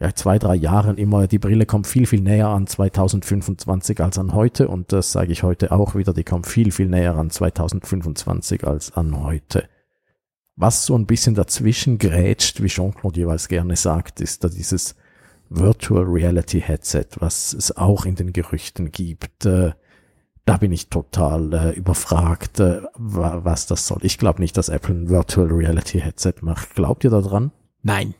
ja, 0.00 0.14
zwei, 0.14 0.38
drei 0.38 0.54
Jahren 0.54 0.96
immer, 0.96 1.26
die 1.26 1.38
Brille 1.38 1.66
kommt 1.66 1.86
viel, 1.86 2.06
viel 2.06 2.22
näher 2.22 2.48
an 2.48 2.66
2025 2.66 4.00
als 4.00 4.18
an 4.18 4.32
heute. 4.32 4.68
Und 4.68 4.92
das 4.92 5.12
sage 5.12 5.30
ich 5.30 5.42
heute 5.42 5.72
auch 5.72 5.94
wieder, 5.94 6.14
die 6.14 6.24
kommt 6.24 6.46
viel, 6.46 6.72
viel 6.72 6.88
näher 6.88 7.16
an 7.16 7.28
2025 7.28 8.66
als 8.66 8.96
an 8.96 9.22
heute. 9.22 9.68
Was 10.56 10.86
so 10.86 10.96
ein 10.96 11.04
bisschen 11.04 11.34
dazwischen 11.34 11.98
grätscht, 11.98 12.62
wie 12.62 12.68
Jean-Claude 12.68 13.20
jeweils 13.20 13.48
gerne 13.48 13.76
sagt, 13.76 14.22
ist 14.22 14.42
da 14.42 14.48
dieses 14.48 14.94
Virtual 15.50 16.04
Reality 16.04 16.62
Headset, 16.62 17.06
was 17.18 17.52
es 17.52 17.76
auch 17.76 18.06
in 18.06 18.14
den 18.14 18.32
Gerüchten 18.32 18.92
gibt. 18.92 19.44
Äh, 19.44 19.72
da 20.46 20.56
bin 20.56 20.72
ich 20.72 20.88
total 20.88 21.52
äh, 21.52 21.70
überfragt, 21.72 22.58
äh, 22.60 22.80
was 22.94 23.66
das 23.66 23.86
soll. 23.86 23.98
Ich 24.02 24.16
glaube 24.16 24.40
nicht, 24.40 24.56
dass 24.56 24.70
Apple 24.70 24.94
ein 24.94 25.08
Virtual 25.10 25.48
Reality 25.48 26.00
Headset 26.00 26.36
macht. 26.40 26.74
Glaubt 26.74 27.04
ihr 27.04 27.10
daran? 27.10 27.52
Nein. 27.82 28.14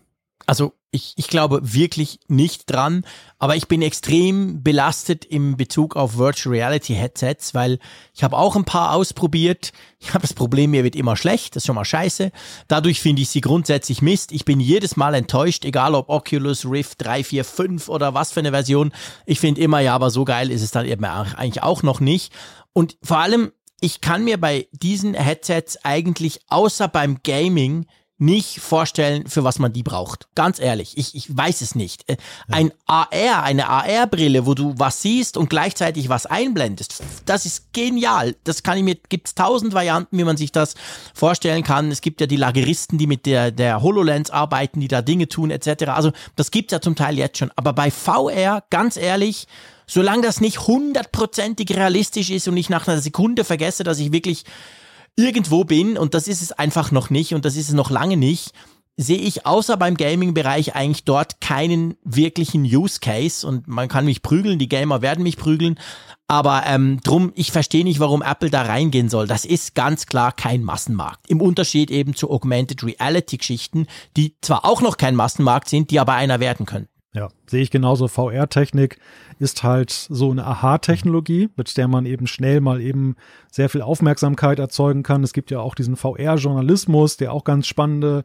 Also 0.46 0.74
ich, 0.92 1.12
ich 1.16 1.28
glaube 1.28 1.60
wirklich 1.62 2.18
nicht 2.26 2.70
dran, 2.70 3.04
aber 3.38 3.54
ich 3.54 3.68
bin 3.68 3.80
extrem 3.80 4.62
belastet 4.62 5.24
im 5.24 5.56
Bezug 5.56 5.94
auf 5.94 6.18
Virtual 6.18 6.54
Reality 6.54 6.94
Headsets, 6.94 7.54
weil 7.54 7.78
ich 8.12 8.24
habe 8.24 8.36
auch 8.36 8.56
ein 8.56 8.64
paar 8.64 8.94
ausprobiert. 8.94 9.72
Ich 10.00 10.14
habe 10.14 10.22
das 10.22 10.34
Problem, 10.34 10.72
mir 10.72 10.82
wird 10.82 10.96
immer 10.96 11.16
schlecht, 11.16 11.54
das 11.54 11.62
ist 11.62 11.66
schon 11.66 11.76
mal 11.76 11.84
scheiße. 11.84 12.32
Dadurch 12.66 13.00
finde 13.00 13.22
ich 13.22 13.28
sie 13.28 13.40
grundsätzlich 13.40 14.02
Mist. 14.02 14.32
Ich 14.32 14.44
bin 14.44 14.58
jedes 14.58 14.96
Mal 14.96 15.14
enttäuscht, 15.14 15.64
egal 15.64 15.94
ob 15.94 16.08
Oculus 16.08 16.64
Rift 16.64 17.04
3, 17.04 17.22
4, 17.22 17.44
5 17.44 17.88
oder 17.88 18.14
was 18.14 18.32
für 18.32 18.40
eine 18.40 18.50
Version. 18.50 18.92
Ich 19.26 19.38
finde 19.38 19.60
immer, 19.60 19.78
ja, 19.78 19.94
aber 19.94 20.10
so 20.10 20.24
geil 20.24 20.50
ist 20.50 20.62
es 20.62 20.72
dann 20.72 20.86
eben 20.86 21.04
eigentlich 21.04 21.62
auch 21.62 21.84
noch 21.84 22.00
nicht. 22.00 22.32
Und 22.72 22.96
vor 23.02 23.18
allem, 23.18 23.52
ich 23.80 24.00
kann 24.00 24.24
mir 24.24 24.38
bei 24.38 24.68
diesen 24.72 25.14
Headsets 25.14 25.84
eigentlich 25.84 26.40
außer 26.48 26.88
beim 26.88 27.22
Gaming 27.22 27.86
nicht 28.20 28.60
vorstellen, 28.60 29.26
für 29.26 29.44
was 29.44 29.58
man 29.58 29.72
die 29.72 29.82
braucht. 29.82 30.28
Ganz 30.34 30.60
ehrlich, 30.60 30.96
ich, 30.98 31.14
ich 31.14 31.34
weiß 31.34 31.62
es 31.62 31.74
nicht. 31.74 32.08
Äh, 32.08 32.18
ein 32.48 32.70
AR, 32.86 33.42
eine 33.42 33.68
AR-Brille, 33.68 34.44
wo 34.44 34.54
du 34.54 34.74
was 34.76 35.00
siehst 35.00 35.38
und 35.38 35.48
gleichzeitig 35.48 36.10
was 36.10 36.26
einblendest, 36.26 37.02
das 37.24 37.46
ist 37.46 37.72
genial. 37.72 38.36
Das 38.44 38.62
kann 38.62 38.76
ich 38.76 38.84
mir, 38.84 38.96
gibt's 39.08 39.34
tausend 39.34 39.72
Varianten, 39.72 40.18
wie 40.18 40.24
man 40.24 40.36
sich 40.36 40.52
das 40.52 40.74
vorstellen 41.14 41.62
kann. 41.62 41.90
Es 41.90 42.02
gibt 42.02 42.20
ja 42.20 42.26
die 42.26 42.36
Lageristen, 42.36 42.98
die 42.98 43.06
mit 43.06 43.24
der, 43.24 43.50
der 43.50 43.82
HoloLens 43.82 44.30
arbeiten, 44.30 44.80
die 44.80 44.88
da 44.88 45.00
Dinge 45.00 45.26
tun, 45.26 45.50
etc. 45.50 45.84
Also, 45.88 46.12
das 46.36 46.50
gibt's 46.50 46.72
ja 46.72 46.80
zum 46.80 46.96
Teil 46.96 47.16
jetzt 47.16 47.38
schon. 47.38 47.50
Aber 47.56 47.72
bei 47.72 47.90
VR, 47.90 48.62
ganz 48.68 48.98
ehrlich, 48.98 49.46
solange 49.86 50.22
das 50.22 50.40
nicht 50.40 50.66
hundertprozentig 50.66 51.74
realistisch 51.74 52.28
ist 52.28 52.46
und 52.48 52.56
ich 52.56 52.68
nach 52.68 52.86
einer 52.86 53.00
Sekunde 53.00 53.44
vergesse, 53.44 53.82
dass 53.82 53.98
ich 53.98 54.12
wirklich 54.12 54.44
irgendwo 55.16 55.64
bin, 55.64 55.98
und 55.98 56.14
das 56.14 56.28
ist 56.28 56.42
es 56.42 56.52
einfach 56.52 56.90
noch 56.90 57.10
nicht, 57.10 57.34
und 57.34 57.44
das 57.44 57.56
ist 57.56 57.68
es 57.68 57.74
noch 57.74 57.90
lange 57.90 58.16
nicht, 58.16 58.52
sehe 58.96 59.18
ich 59.18 59.46
außer 59.46 59.76
beim 59.76 59.96
Gaming-Bereich 59.96 60.74
eigentlich 60.74 61.04
dort 61.04 61.40
keinen 61.40 61.94
wirklichen 62.04 62.64
Use 62.64 63.00
Case 63.00 63.46
und 63.46 63.66
man 63.66 63.88
kann 63.88 64.04
mich 64.04 64.22
prügeln, 64.22 64.58
die 64.58 64.68
Gamer 64.68 65.00
werden 65.00 65.22
mich 65.22 65.38
prügeln, 65.38 65.78
aber 66.28 66.64
ähm, 66.66 67.00
drum, 67.02 67.32
ich 67.34 67.50
verstehe 67.50 67.84
nicht, 67.84 67.98
warum 67.98 68.22
Apple 68.22 68.50
da 68.50 68.62
reingehen 68.62 69.08
soll. 69.08 69.26
Das 69.26 69.44
ist 69.44 69.74
ganz 69.74 70.06
klar 70.06 70.32
kein 70.32 70.62
Massenmarkt. 70.62 71.28
Im 71.28 71.40
Unterschied 71.40 71.90
eben 71.90 72.14
zu 72.14 72.30
Augmented 72.30 72.84
Reality-Geschichten, 72.84 73.86
die 74.16 74.36
zwar 74.42 74.64
auch 74.64 74.82
noch 74.82 74.96
kein 74.96 75.16
Massenmarkt 75.16 75.68
sind, 75.68 75.90
die 75.90 75.98
aber 75.98 76.14
einer 76.14 76.38
werden 76.38 76.66
können. 76.66 76.88
Ja, 77.12 77.28
sehe 77.46 77.62
ich 77.62 77.72
genauso. 77.72 78.06
VR-Technik 78.06 78.98
ist 79.40 79.64
halt 79.64 79.90
so 79.90 80.30
eine 80.30 80.46
Aha-Technologie, 80.46 81.48
mit 81.56 81.76
der 81.76 81.88
man 81.88 82.06
eben 82.06 82.28
schnell 82.28 82.60
mal 82.60 82.80
eben 82.80 83.16
sehr 83.50 83.68
viel 83.68 83.82
Aufmerksamkeit 83.82 84.60
erzeugen 84.60 85.02
kann. 85.02 85.24
Es 85.24 85.32
gibt 85.32 85.50
ja 85.50 85.58
auch 85.58 85.74
diesen 85.74 85.96
VR-Journalismus, 85.96 87.16
der 87.16 87.32
auch 87.32 87.42
ganz 87.42 87.66
spannende 87.66 88.22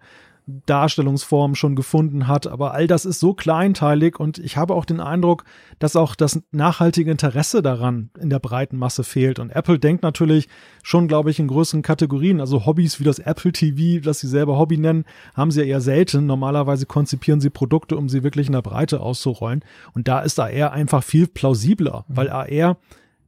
Darstellungsform 0.47 1.55
schon 1.55 1.75
gefunden 1.75 2.27
hat. 2.27 2.47
Aber 2.47 2.73
all 2.73 2.87
das 2.87 3.05
ist 3.05 3.19
so 3.19 3.33
kleinteilig 3.33 4.19
und 4.19 4.37
ich 4.37 4.57
habe 4.57 4.75
auch 4.75 4.85
den 4.85 4.99
Eindruck, 4.99 5.43
dass 5.79 5.95
auch 5.95 6.15
das 6.15 6.41
nachhaltige 6.51 7.09
Interesse 7.09 7.61
daran 7.61 8.09
in 8.19 8.29
der 8.29 8.39
breiten 8.39 8.77
Masse 8.77 9.03
fehlt. 9.03 9.39
Und 9.39 9.49
Apple 9.49 9.79
denkt 9.79 10.03
natürlich 10.03 10.47
schon, 10.83 11.07
glaube 11.07 11.31
ich, 11.31 11.39
in 11.39 11.47
größeren 11.47 11.81
Kategorien. 11.81 12.39
Also 12.39 12.65
Hobbys 12.65 12.99
wie 12.99 13.03
das 13.03 13.19
Apple 13.19 13.51
TV, 13.51 14.03
das 14.03 14.19
sie 14.19 14.27
selber 14.27 14.57
Hobby 14.57 14.77
nennen, 14.77 15.05
haben 15.33 15.51
sie 15.51 15.61
ja 15.61 15.65
eher 15.65 15.81
selten. 15.81 16.25
Normalerweise 16.25 16.85
konzipieren 16.85 17.41
sie 17.41 17.49
Produkte, 17.49 17.97
um 17.97 18.09
sie 18.09 18.23
wirklich 18.23 18.47
in 18.47 18.53
der 18.53 18.61
Breite 18.61 18.99
auszurollen. 18.99 19.63
Und 19.93 20.07
da 20.07 20.20
ist 20.20 20.39
AR 20.39 20.71
einfach 20.71 21.03
viel 21.03 21.28
plausibler, 21.28 22.05
mhm. 22.07 22.17
weil 22.17 22.29
AR 22.29 22.78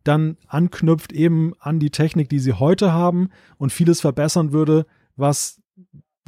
dann 0.04 0.38
anknüpft 0.48 1.12
eben 1.12 1.54
an 1.60 1.80
die 1.80 1.90
Technik, 1.90 2.30
die 2.30 2.40
sie 2.40 2.54
heute 2.54 2.94
haben 2.94 3.30
und 3.58 3.74
vieles 3.74 4.00
verbessern 4.02 4.54
würde, 4.54 4.86
was 5.18 5.62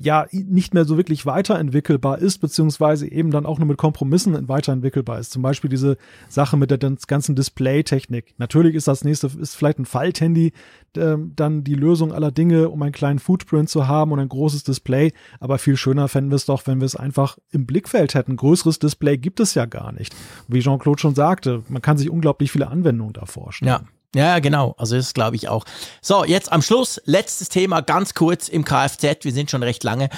ja 0.01 0.26
nicht 0.31 0.73
mehr 0.73 0.85
so 0.85 0.97
wirklich 0.97 1.26
weiterentwickelbar 1.26 2.19
ist, 2.19 2.39
beziehungsweise 2.39 3.09
eben 3.11 3.31
dann 3.31 3.45
auch 3.45 3.59
nur 3.59 3.67
mit 3.67 3.77
Kompromissen 3.77 4.47
weiterentwickelbar 4.47 5.19
ist. 5.19 5.31
Zum 5.31 5.41
Beispiel 5.41 5.69
diese 5.69 5.97
Sache 6.27 6.57
mit 6.57 6.71
der 6.71 6.77
ganzen 6.77 7.35
Display-Technik. 7.35 8.34
Natürlich 8.38 8.76
ist 8.76 8.88
das 8.88 9.03
nächste, 9.03 9.27
ist 9.27 9.55
vielleicht 9.55 9.80
ein 9.80 9.85
Falthandy 9.85 10.53
äh, 10.95 11.17
dann 11.35 11.63
die 11.63 11.76
Lösung 11.76 12.13
aller 12.13 12.31
Dinge, 12.31 12.69
um 12.69 12.81
einen 12.81 12.91
kleinen 12.91 13.19
Footprint 13.19 13.69
zu 13.69 13.88
haben 13.88 14.11
und 14.11 14.19
ein 14.19 14.30
großes 14.30 14.63
Display. 14.63 15.11
Aber 15.39 15.57
viel 15.57 15.77
schöner 15.77 16.07
fänden 16.07 16.31
wir 16.31 16.38
es 16.38 16.45
doch, 16.45 16.65
wenn 16.67 16.80
wir 16.80 16.85
es 16.85 16.95
einfach 16.95 17.38
im 17.51 17.65
Blickfeld 17.65 18.15
hätten. 18.15 18.35
Größeres 18.35 18.80
Display 18.80 19.17
gibt 19.17 19.39
es 19.39 19.53
ja 19.53 19.65
gar 19.65 19.91
nicht. 19.91 20.15
Wie 20.47 20.59
Jean-Claude 20.59 20.99
schon 20.99 21.15
sagte, 21.15 21.63
man 21.69 21.81
kann 21.81 21.97
sich 21.97 22.09
unglaublich 22.09 22.51
viele 22.51 22.67
Anwendungen 22.67 23.13
da 23.13 23.26
vorstellen. 23.26 23.69
Ja. 23.69 23.81
Ja, 24.15 24.40
genau. 24.40 24.76
Also 24.77 24.95
das 24.95 25.14
glaube 25.14 25.36
ich 25.36 25.48
auch. 25.49 25.65
So, 26.02 26.26
jetzt 26.26 26.52
am 26.52 26.61
Schluss, 26.61 26.99
letztes 27.06 27.49
Thema, 27.49 27.81
ganz 27.81 28.14
kurz 28.14 28.48
im 28.48 28.65
Kfz. 28.65 29.23
Wir 29.23 29.31
sind 29.31 29.52
schon 29.52 29.64
recht 29.64 29.84
lange. 29.84 30.10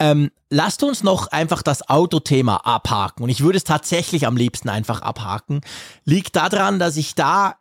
Ähm, 0.00 0.30
lasst 0.50 0.82
uns 0.82 1.02
noch 1.02 1.28
einfach 1.28 1.62
das 1.62 1.88
Autothema 1.88 2.56
abhaken. 2.56 3.22
Und 3.22 3.28
ich 3.28 3.42
würde 3.42 3.58
es 3.58 3.64
tatsächlich 3.64 4.26
am 4.26 4.36
liebsten 4.36 4.68
einfach 4.68 5.02
abhaken. 5.02 5.60
Liegt 6.04 6.36
daran, 6.36 6.78
dass 6.78 6.96
ich 6.96 7.14
da 7.14 7.56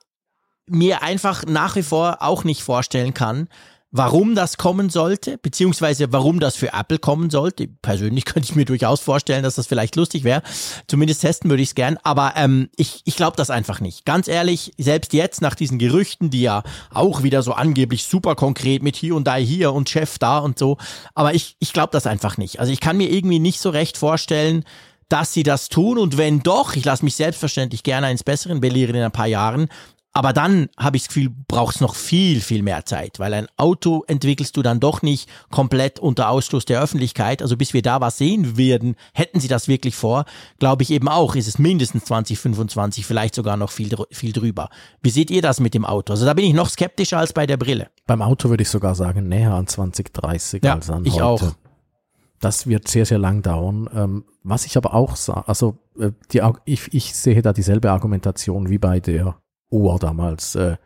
mir 0.65 1.03
einfach 1.03 1.45
nach 1.45 1.76
wie 1.76 1.84
vor 1.84 2.22
auch 2.22 2.43
nicht 2.43 2.64
vorstellen 2.64 3.14
kann, 3.14 3.49
warum 3.93 4.33
das 4.33 4.57
kommen 4.57 4.89
sollte, 4.89 5.37
beziehungsweise 5.37 6.11
warum 6.11 6.39
das 6.39 6.55
für 6.55 6.73
Apple 6.73 6.97
kommen 6.97 7.29
sollte. 7.29 7.67
Persönlich 7.67 8.25
könnte 8.25 8.49
ich 8.49 8.55
mir 8.55 8.65
durchaus 8.65 8.99
vorstellen, 8.99 9.43
dass 9.43 9.55
das 9.55 9.67
vielleicht 9.67 9.95
lustig 9.95 10.25
wäre. 10.25 10.41
Zumindest 10.87 11.21
testen 11.21 11.49
würde 11.49 11.63
ich 11.63 11.69
es 11.69 11.75
gern. 11.75 11.97
Aber 12.03 12.33
ähm, 12.35 12.69
ich, 12.75 13.01
ich 13.05 13.15
glaube 13.15 13.37
das 13.37 13.51
einfach 13.51 13.79
nicht. 13.79 14.03
Ganz 14.03 14.27
ehrlich, 14.27 14.73
selbst 14.77 15.13
jetzt 15.13 15.41
nach 15.41 15.55
diesen 15.55 15.77
Gerüchten, 15.77 16.31
die 16.31 16.41
ja 16.41 16.63
auch 16.91 17.21
wieder 17.21 17.43
so 17.43 17.53
angeblich 17.53 18.03
super 18.05 18.35
konkret 18.35 18.81
mit 18.81 18.97
Hyundai 18.97 19.45
hier 19.45 19.71
und 19.71 19.89
Chef 19.89 20.17
da 20.17 20.39
und 20.39 20.57
so. 20.57 20.77
Aber 21.13 21.35
ich, 21.35 21.55
ich 21.59 21.71
glaube 21.71 21.91
das 21.91 22.07
einfach 22.07 22.37
nicht. 22.37 22.59
Also 22.59 22.73
ich 22.73 22.79
kann 22.79 22.97
mir 22.97 23.11
irgendwie 23.11 23.39
nicht 23.39 23.61
so 23.61 23.69
recht 23.69 23.97
vorstellen, 23.97 24.65
dass 25.07 25.33
sie 25.33 25.43
das 25.43 25.69
tun. 25.69 25.99
Und 25.99 26.17
wenn 26.17 26.39
doch, 26.39 26.75
ich 26.75 26.83
lasse 26.83 27.05
mich 27.05 27.15
selbstverständlich 27.15 27.83
gerne 27.83 28.07
eines 28.07 28.23
Besseren 28.23 28.59
belehren 28.59 28.95
in 28.95 29.03
ein 29.03 29.11
paar 29.11 29.27
Jahren, 29.27 29.69
aber 30.14 30.31
dann 30.31 30.69
habe 30.77 30.95
ich 30.95 31.03
das 31.03 31.07
Gefühl, 31.07 31.31
braucht 31.48 31.76
es 31.76 31.81
noch 31.81 31.95
viel, 31.95 32.40
viel 32.40 32.61
mehr 32.61 32.85
Zeit, 32.85 33.18
weil 33.18 33.34
ein 33.34 33.48
Auto 33.57 34.03
entwickelst 34.07 34.56
du 34.56 34.61
dann 34.61 34.80
doch 34.80 35.02
nicht 35.02 35.27
komplett 35.49 35.99
unter 35.99 36.30
Ausschluss 36.30 36.65
der 36.65 36.81
Öffentlichkeit. 36.81 37.41
Also 37.41 37.57
bis 37.57 37.73
wir 37.73 37.81
da 37.81 37.99
was 37.99 38.19
sehen 38.19 38.56
werden, 38.56 38.95
hätten 39.14 39.40
sie 39.40 39.48
das 39.48 39.68
wirklich 39.68 39.95
vor, 39.95 40.26
glaube 40.60 40.84
ich 40.84 40.91
eben 40.91 41.07
auch, 41.07 41.34
ist 41.35 41.48
es 41.48 41.57
mindestens 41.57 42.06
2025, 42.06 43.07
vielleicht 43.07 43.34
sogar 43.34 43.57
noch 43.57 43.72
viel, 43.72 43.95
viel 44.11 44.34
drüber. 44.34 44.69
Wie 45.02 45.10
seht 45.10 45.31
ihr 45.31 45.41
das 45.41 45.60
mit 45.60 45.73
dem 45.73 45.84
Auto? 45.84 46.14
Also 46.14 46.26
da 46.26 46.35
bin 46.35 46.45
ich 46.45 46.53
noch 46.53 46.69
skeptischer 46.69 47.18
als 47.18 47.34
bei 47.34 47.48
der 47.48 47.57
Brille. 47.57 47.88
Beim 48.06 48.22
Auto 48.22 48.49
würde 48.49 48.61
ich 48.61 48.69
sogar 48.69 48.94
sagen, 48.94 49.27
näher 49.27 49.53
an 49.53 49.65
2030 49.65 50.64
ja, 50.64 50.76
als 50.76 50.91
an 50.91 51.06
ich 51.06 51.14
heute. 51.14 51.26
auch. 51.26 51.41
Das 52.40 52.68
wird 52.68 52.88
sehr, 52.88 53.06
sehr 53.06 53.18
lang 53.18 53.41
dauern. 53.41 53.90
Ähm, 53.95 54.26
was 54.44 54.65
ich 54.65 54.77
aber 54.77 54.94
auch 54.94 55.15
sage, 55.15 55.48
also 55.48 55.77
äh, 55.98 56.11
die, 56.31 56.41
ich, 56.65 56.94
ich 56.94 57.15
sehe 57.15 57.41
da 57.41 57.53
dieselbe 57.53 57.90
Argumentation 57.90 58.69
wie 58.69 58.77
bei 58.77 58.99
der 58.99 59.38
Uhr 59.73 59.99
damals. 59.99 60.55
Äh, 60.55 60.77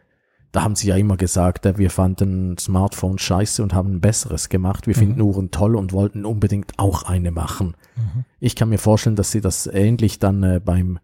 da 0.51 0.63
haben 0.63 0.75
sie 0.75 0.87
ja 0.87 0.95
immer 0.95 1.17
gesagt, 1.17 1.65
äh, 1.65 1.77
wir 1.77 1.91
fanden 1.91 2.57
Smartphones 2.57 3.21
scheiße 3.21 3.61
und 3.61 3.73
haben 3.73 3.95
ein 3.95 4.01
besseres 4.01 4.49
gemacht. 4.49 4.87
Wir 4.87 4.95
mhm. 4.95 4.99
finden 4.99 5.21
Uhren 5.21 5.51
toll 5.51 5.75
und 5.75 5.93
wollten 5.93 6.25
unbedingt 6.25 6.73
auch 6.77 7.03
eine 7.03 7.31
machen. 7.31 7.75
Mhm. 7.95 8.25
Ich 8.39 8.55
kann 8.55 8.69
mir 8.69 8.79
vorstellen, 8.79 9.15
dass 9.15 9.31
sie 9.31 9.41
das 9.41 9.67
ähnlich 9.67 10.19
dann 10.19 10.43
äh, 10.43 10.61
beim 10.63 10.99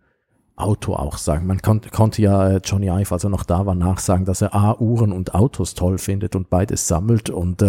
Auto 0.56 0.94
auch 0.94 1.18
sagen. 1.18 1.48
Man 1.48 1.62
kon 1.62 1.82
konnte 1.92 2.22
ja 2.22 2.58
Johnny 2.58 2.88
Ive, 2.88 3.12
als 3.12 3.24
er 3.24 3.32
noch 3.32 3.44
da 3.44 3.66
war, 3.66 3.76
nachsagen, 3.76 4.26
dass 4.26 4.42
er 4.42 4.54
A, 4.54 4.78
Uhren 4.80 5.12
und 5.12 5.34
Autos 5.34 5.74
toll 5.74 5.98
findet 5.98 6.36
und 6.36 6.50
beides 6.50 6.88
sammelt 6.88 7.32
und 7.32 7.64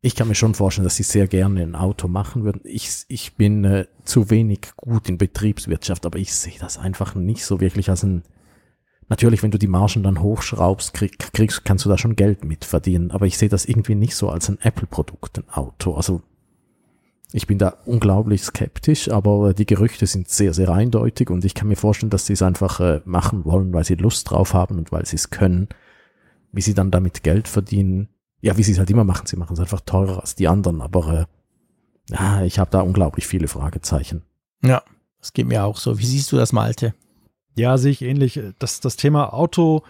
ich 0.00 0.14
kann 0.14 0.28
mir 0.28 0.34
schon 0.34 0.54
vorstellen, 0.54 0.84
dass 0.84 0.96
sie 0.96 1.02
sehr 1.02 1.26
gerne 1.26 1.62
ein 1.62 1.74
Auto 1.74 2.08
machen 2.08 2.44
würden. 2.44 2.60
Ich, 2.64 3.04
ich 3.08 3.34
bin 3.34 3.64
äh, 3.64 3.86
zu 4.04 4.30
wenig 4.30 4.60
gut 4.76 5.08
in 5.08 5.18
Betriebswirtschaft, 5.18 6.06
aber 6.06 6.18
ich 6.18 6.32
sehe 6.34 6.58
das 6.60 6.78
einfach 6.78 7.14
nicht 7.14 7.44
so 7.44 7.60
wirklich 7.60 7.90
als 7.90 8.04
ein 8.04 8.22
Natürlich, 9.08 9.42
wenn 9.42 9.50
du 9.50 9.58
die 9.58 9.68
Margen 9.68 10.02
dann 10.02 10.20
hochschraubst, 10.20 10.92
krieg, 10.92 11.18
kriegst, 11.32 11.64
kannst 11.64 11.84
du 11.84 11.88
da 11.88 11.96
schon 11.96 12.16
Geld 12.16 12.44
mit 12.44 12.64
verdienen. 12.64 13.10
Aber 13.10 13.26
ich 13.26 13.38
sehe 13.38 13.48
das 13.48 13.64
irgendwie 13.64 13.94
nicht 13.94 14.14
so 14.14 14.28
als 14.28 14.48
ein 14.48 14.58
Apple-Produkt, 14.60 15.38
ein 15.38 15.48
Auto. 15.50 15.94
Also 15.94 16.22
ich 17.32 17.46
bin 17.46 17.58
da 17.58 17.76
unglaublich 17.84 18.42
skeptisch, 18.42 19.10
aber 19.10 19.52
die 19.52 19.66
Gerüchte 19.66 20.06
sind 20.06 20.28
sehr, 20.28 20.54
sehr 20.54 20.70
eindeutig 20.70 21.28
und 21.30 21.44
ich 21.44 21.54
kann 21.54 21.68
mir 21.68 21.76
vorstellen, 21.76 22.10
dass 22.10 22.26
sie 22.26 22.32
es 22.32 22.42
einfach 22.42 22.80
äh, 22.80 23.00
machen 23.04 23.44
wollen, 23.44 23.72
weil 23.72 23.84
sie 23.84 23.96
Lust 23.96 24.30
drauf 24.30 24.54
haben 24.54 24.78
und 24.78 24.92
weil 24.92 25.04
sie 25.04 25.16
es 25.16 25.30
können. 25.30 25.68
Wie 26.52 26.62
sie 26.62 26.72
dann 26.72 26.90
damit 26.90 27.22
Geld 27.22 27.46
verdienen, 27.46 28.08
ja, 28.40 28.56
wie 28.56 28.62
sie 28.62 28.72
es 28.72 28.78
halt 28.78 28.88
immer 28.88 29.04
machen, 29.04 29.26
sie 29.26 29.36
machen 29.36 29.52
es 29.52 29.60
einfach 29.60 29.82
teurer 29.82 30.20
als 30.20 30.34
die 30.34 30.48
anderen, 30.48 30.80
aber 30.80 31.28
äh, 32.08 32.14
ja, 32.14 32.42
ich 32.42 32.58
habe 32.58 32.70
da 32.70 32.80
unglaublich 32.80 33.26
viele 33.26 33.48
Fragezeichen. 33.48 34.22
Ja, 34.64 34.82
das 35.20 35.34
geht 35.34 35.46
mir 35.46 35.64
auch 35.64 35.76
so. 35.76 35.98
Wie 35.98 36.06
siehst 36.06 36.32
du 36.32 36.36
das, 36.36 36.52
Malte? 36.54 36.94
Ja, 37.58 37.76
sehe 37.76 37.90
ich 37.90 38.02
ähnlich. 38.02 38.40
Das, 38.58 38.80
das 38.80 38.96
Thema 38.96 39.34
Auto, 39.34 39.82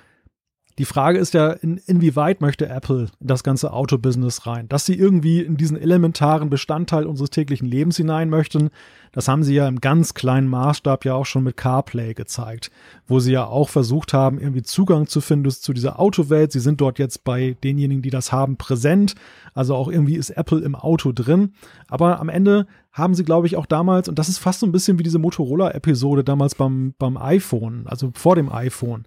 die 0.79 0.85
Frage 0.85 1.19
ist 1.19 1.35
ja, 1.35 1.51
in, 1.51 1.79
inwieweit 1.87 2.41
möchte 2.41 2.69
Apple 2.69 3.09
das 3.19 3.43
ganze 3.43 3.73
Autobusiness 3.73 4.47
rein? 4.47 4.69
Dass 4.69 4.87
sie 4.87 4.95
irgendwie 4.95 5.41
in 5.41 5.57
diesen 5.57 5.77
elementaren 5.77 6.51
Bestandteil 6.51 7.05
unseres 7.05 7.31
täglichen 7.31 7.67
Lebens 7.67 7.97
hinein 7.97 8.31
möchten, 8.31 8.71
das 9.11 9.27
haben 9.27 9.43
sie 9.43 9.55
ja 9.55 9.67
im 9.67 9.81
ganz 9.81 10.15
kleinen 10.15 10.47
Maßstab 10.49 11.05
ja 11.05 11.15
auch 11.15 11.27
schon 11.27 11.43
mit 11.43 11.57
CarPlay 11.57 12.15
gezeigt, 12.15 12.71
wo 13.07 13.19
sie 13.19 13.33
ja 13.33 13.45
auch 13.45 13.69
versucht 13.69 14.13
haben, 14.13 14.39
irgendwie 14.39 14.63
Zugang 14.63 15.09
zu 15.09 15.21
finden 15.21 15.51
zu 15.51 15.73
dieser 15.73 15.99
Autowelt. 15.99 16.53
Sie 16.53 16.61
sind 16.61 16.81
dort 16.81 17.01
jetzt 17.01 17.25
bei 17.25 17.57
denjenigen, 17.65 18.03
die 18.03 18.11
das 18.11 18.31
haben, 18.31 18.57
präsent. 18.57 19.15
Also 19.55 19.75
auch 19.75 19.89
irgendwie 19.89 20.15
ist 20.15 20.31
Apple 20.31 20.61
im 20.61 20.77
Auto 20.77 21.11
drin. 21.13 21.55
Aber 21.89 22.21
am 22.21 22.29
Ende 22.29 22.67
haben 22.93 23.15
sie, 23.15 23.25
glaube 23.25 23.47
ich, 23.47 23.57
auch 23.57 23.67
damals, 23.67 24.09
und 24.09 24.19
das 24.19 24.29
ist 24.29 24.39
fast 24.39 24.61
so 24.61 24.67
ein 24.67 24.73
bisschen 24.73 24.99
wie 24.99 25.05
diese 25.05 25.19
Motorola-Episode 25.19 26.23
damals 26.23 26.55
beim, 26.55 26.95
beim 26.99 27.17
iPhone, 27.17 27.87
also 27.87 28.11
vor 28.15 28.37
dem 28.37 28.53
iPhone. 28.53 29.05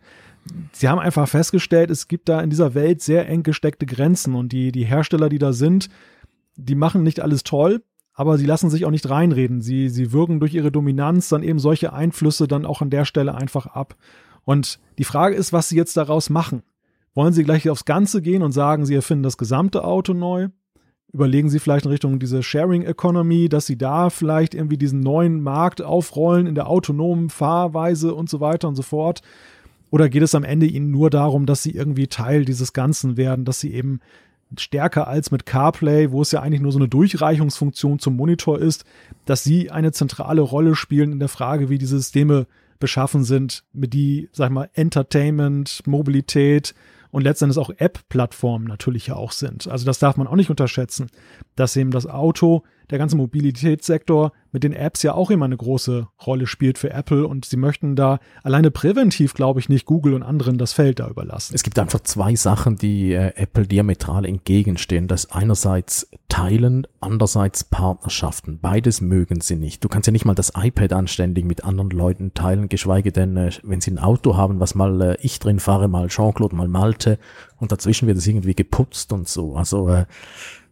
Sie 0.72 0.88
haben 0.88 0.99
einfach 0.99 1.27
festgestellt, 1.27 1.91
es 1.91 2.07
gibt 2.07 2.30
da 2.30 2.41
in 2.41 2.49
dieser 2.49 2.73
Welt 2.73 3.01
sehr 3.01 3.27
eng 3.27 3.43
gesteckte 3.43 3.85
Grenzen 3.85 4.35
und 4.35 4.51
die, 4.51 4.72
die 4.72 4.85
Hersteller, 4.85 5.30
die 5.30 5.39
da 5.39 5.53
sind, 5.53 5.89
die 6.55 6.76
machen 6.76 7.03
nicht 7.03 7.19
alles 7.19 7.43
toll, 7.43 7.84
aber 8.13 8.38
sie 8.38 8.45
lassen 8.45 8.69
sich 8.69 8.85
auch 8.85 8.91
nicht 8.91 9.09
reinreden. 9.09 9.61
Sie, 9.61 9.89
sie 9.89 10.11
wirken 10.11 10.39
durch 10.39 10.53
ihre 10.53 10.72
Dominanz 10.72 11.30
dann 11.30 11.43
eben 11.43 11.59
solche 11.59 11.93
Einflüsse 11.93 12.47
dann 12.47 12.65
auch 12.65 12.81
an 12.81 12.89
der 12.89 13.05
Stelle 13.05 13.35
einfach 13.35 13.68
ab. 13.68 13.95
Und 14.43 14.80
die 14.97 15.03
Frage 15.03 15.35
ist, 15.35 15.53
was 15.53 15.69
sie 15.69 15.77
jetzt 15.77 15.95
daraus 15.95 16.30
machen. 16.30 16.63
Wollen 17.13 17.34
sie 17.34 17.43
gleich 17.43 17.69
aufs 17.69 17.85
Ganze 17.85 18.22
gehen 18.22 18.41
und 18.41 18.51
sagen, 18.51 18.85
sie 18.85 18.95
erfinden 18.95 19.23
das 19.23 19.38
gesamte 19.38 19.84
Auto 19.84 20.13
neu? 20.13 20.49
Überlegen 21.13 21.49
Sie 21.49 21.59
vielleicht 21.59 21.85
in 21.85 21.91
Richtung 21.91 22.19
diese 22.19 22.41
Sharing 22.41 22.84
Economy, 22.84 23.49
dass 23.49 23.65
Sie 23.65 23.77
da 23.77 24.09
vielleicht 24.09 24.55
irgendwie 24.55 24.77
diesen 24.77 25.01
neuen 25.01 25.41
Markt 25.41 25.81
aufrollen 25.81 26.47
in 26.47 26.55
der 26.55 26.69
autonomen 26.69 27.30
Fahrweise 27.30 28.15
und 28.15 28.30
so 28.30 28.39
weiter 28.39 28.69
und 28.69 28.76
so 28.76 28.81
fort? 28.81 29.22
Oder 29.91 30.09
geht 30.09 30.23
es 30.23 30.34
am 30.34 30.43
Ende 30.43 30.65
Ihnen 30.65 30.89
nur 30.89 31.11
darum, 31.11 31.45
dass 31.45 31.61
Sie 31.61 31.72
irgendwie 31.72 32.07
Teil 32.07 32.45
dieses 32.45 32.73
Ganzen 32.73 33.18
werden, 33.18 33.45
dass 33.45 33.59
Sie 33.59 33.73
eben 33.73 33.99
stärker 34.57 35.07
als 35.07 35.31
mit 35.31 35.45
CarPlay, 35.45 36.11
wo 36.11 36.22
es 36.22 36.31
ja 36.31 36.41
eigentlich 36.41 36.61
nur 36.61 36.72
so 36.72 36.80
eine 36.80 36.88
Durchreichungsfunktion 36.88 37.99
zum 37.99 38.15
Monitor 38.15 38.59
ist, 38.59 38.85
dass 39.26 39.43
Sie 39.43 39.69
eine 39.69 39.91
zentrale 39.91 40.41
Rolle 40.41 40.76
spielen 40.76 41.11
in 41.11 41.19
der 41.19 41.30
Frage, 41.30 41.69
wie 41.69 41.77
diese 41.77 41.97
Systeme 41.97 42.47
beschaffen 42.80 43.23
sind, 43.23 43.63
mit 43.73 43.93
die, 43.93 44.30
sag 44.31 44.47
ich 44.47 44.53
mal, 44.53 44.69
Entertainment, 44.73 45.84
Mobilität, 45.85 46.73
und 47.11 47.23
letztendlich 47.23 47.57
auch 47.57 47.69
App-Plattformen 47.77 48.65
natürlich 48.65 49.07
ja 49.07 49.15
auch 49.15 49.34
sind. 49.34 49.68
Also 49.68 49.85
das 49.85 49.99
darf 49.99 50.18
man 50.18 50.27
auch 50.27 50.35
nicht 50.35 50.49
unterschätzen, 50.49 51.09
dass 51.61 51.75
eben 51.75 51.91
das 51.91 52.07
Auto, 52.07 52.63
der 52.89 52.97
ganze 52.97 53.15
Mobilitätssektor 53.15 54.33
mit 54.51 54.63
den 54.63 54.73
Apps 54.73 55.03
ja 55.03 55.13
auch 55.13 55.29
immer 55.29 55.45
eine 55.45 55.55
große 55.55 56.07
Rolle 56.25 56.47
spielt 56.47 56.77
für 56.77 56.89
Apple 56.89 57.25
und 57.25 57.45
sie 57.45 57.55
möchten 57.55 57.95
da 57.95 58.19
alleine 58.43 58.71
präventiv, 58.71 59.33
glaube 59.33 59.59
ich, 59.59 59.69
nicht 59.69 59.85
Google 59.85 60.15
und 60.15 60.23
anderen 60.23 60.57
das 60.57 60.73
Feld 60.73 60.99
da 60.99 61.07
überlassen. 61.07 61.53
Es 61.55 61.63
gibt 61.63 61.77
einfach 61.79 62.01
zwei 62.01 62.35
Sachen, 62.35 62.75
die 62.75 63.13
äh, 63.13 63.31
Apple 63.35 63.65
diametral 63.65 64.25
entgegenstehen. 64.25 65.07
Das 65.07 65.31
einerseits 65.31 66.09
Teilen, 66.27 66.88
andererseits 66.99 67.63
Partnerschaften. 67.63 68.59
Beides 68.59 68.99
mögen 68.99 69.39
sie 69.39 69.55
nicht. 69.55 69.83
Du 69.83 69.88
kannst 69.88 70.07
ja 70.07 70.11
nicht 70.11 70.25
mal 70.25 70.33
das 70.33 70.53
iPad 70.55 70.93
anständig 70.93 71.45
mit 71.45 71.63
anderen 71.63 71.91
Leuten 71.91 72.33
teilen, 72.33 72.69
geschweige 72.69 73.11
denn, 73.11 73.38
äh, 73.38 73.51
wenn 73.63 73.81
sie 73.81 73.91
ein 73.91 73.99
Auto 73.99 74.35
haben, 74.35 74.59
was 74.59 74.73
mal 74.75 75.01
äh, 75.01 75.17
ich 75.21 75.39
drin 75.39 75.59
fahre, 75.59 75.88
mal 75.88 76.07
Jean-Claude, 76.07 76.55
mal 76.55 76.67
Malte 76.67 77.19
und 77.59 77.71
dazwischen 77.71 78.07
wird 78.07 78.17
es 78.17 78.27
irgendwie 78.27 78.55
geputzt 78.55 79.13
und 79.13 79.29
so. 79.29 79.55
Also 79.55 79.88
äh, 79.88 80.05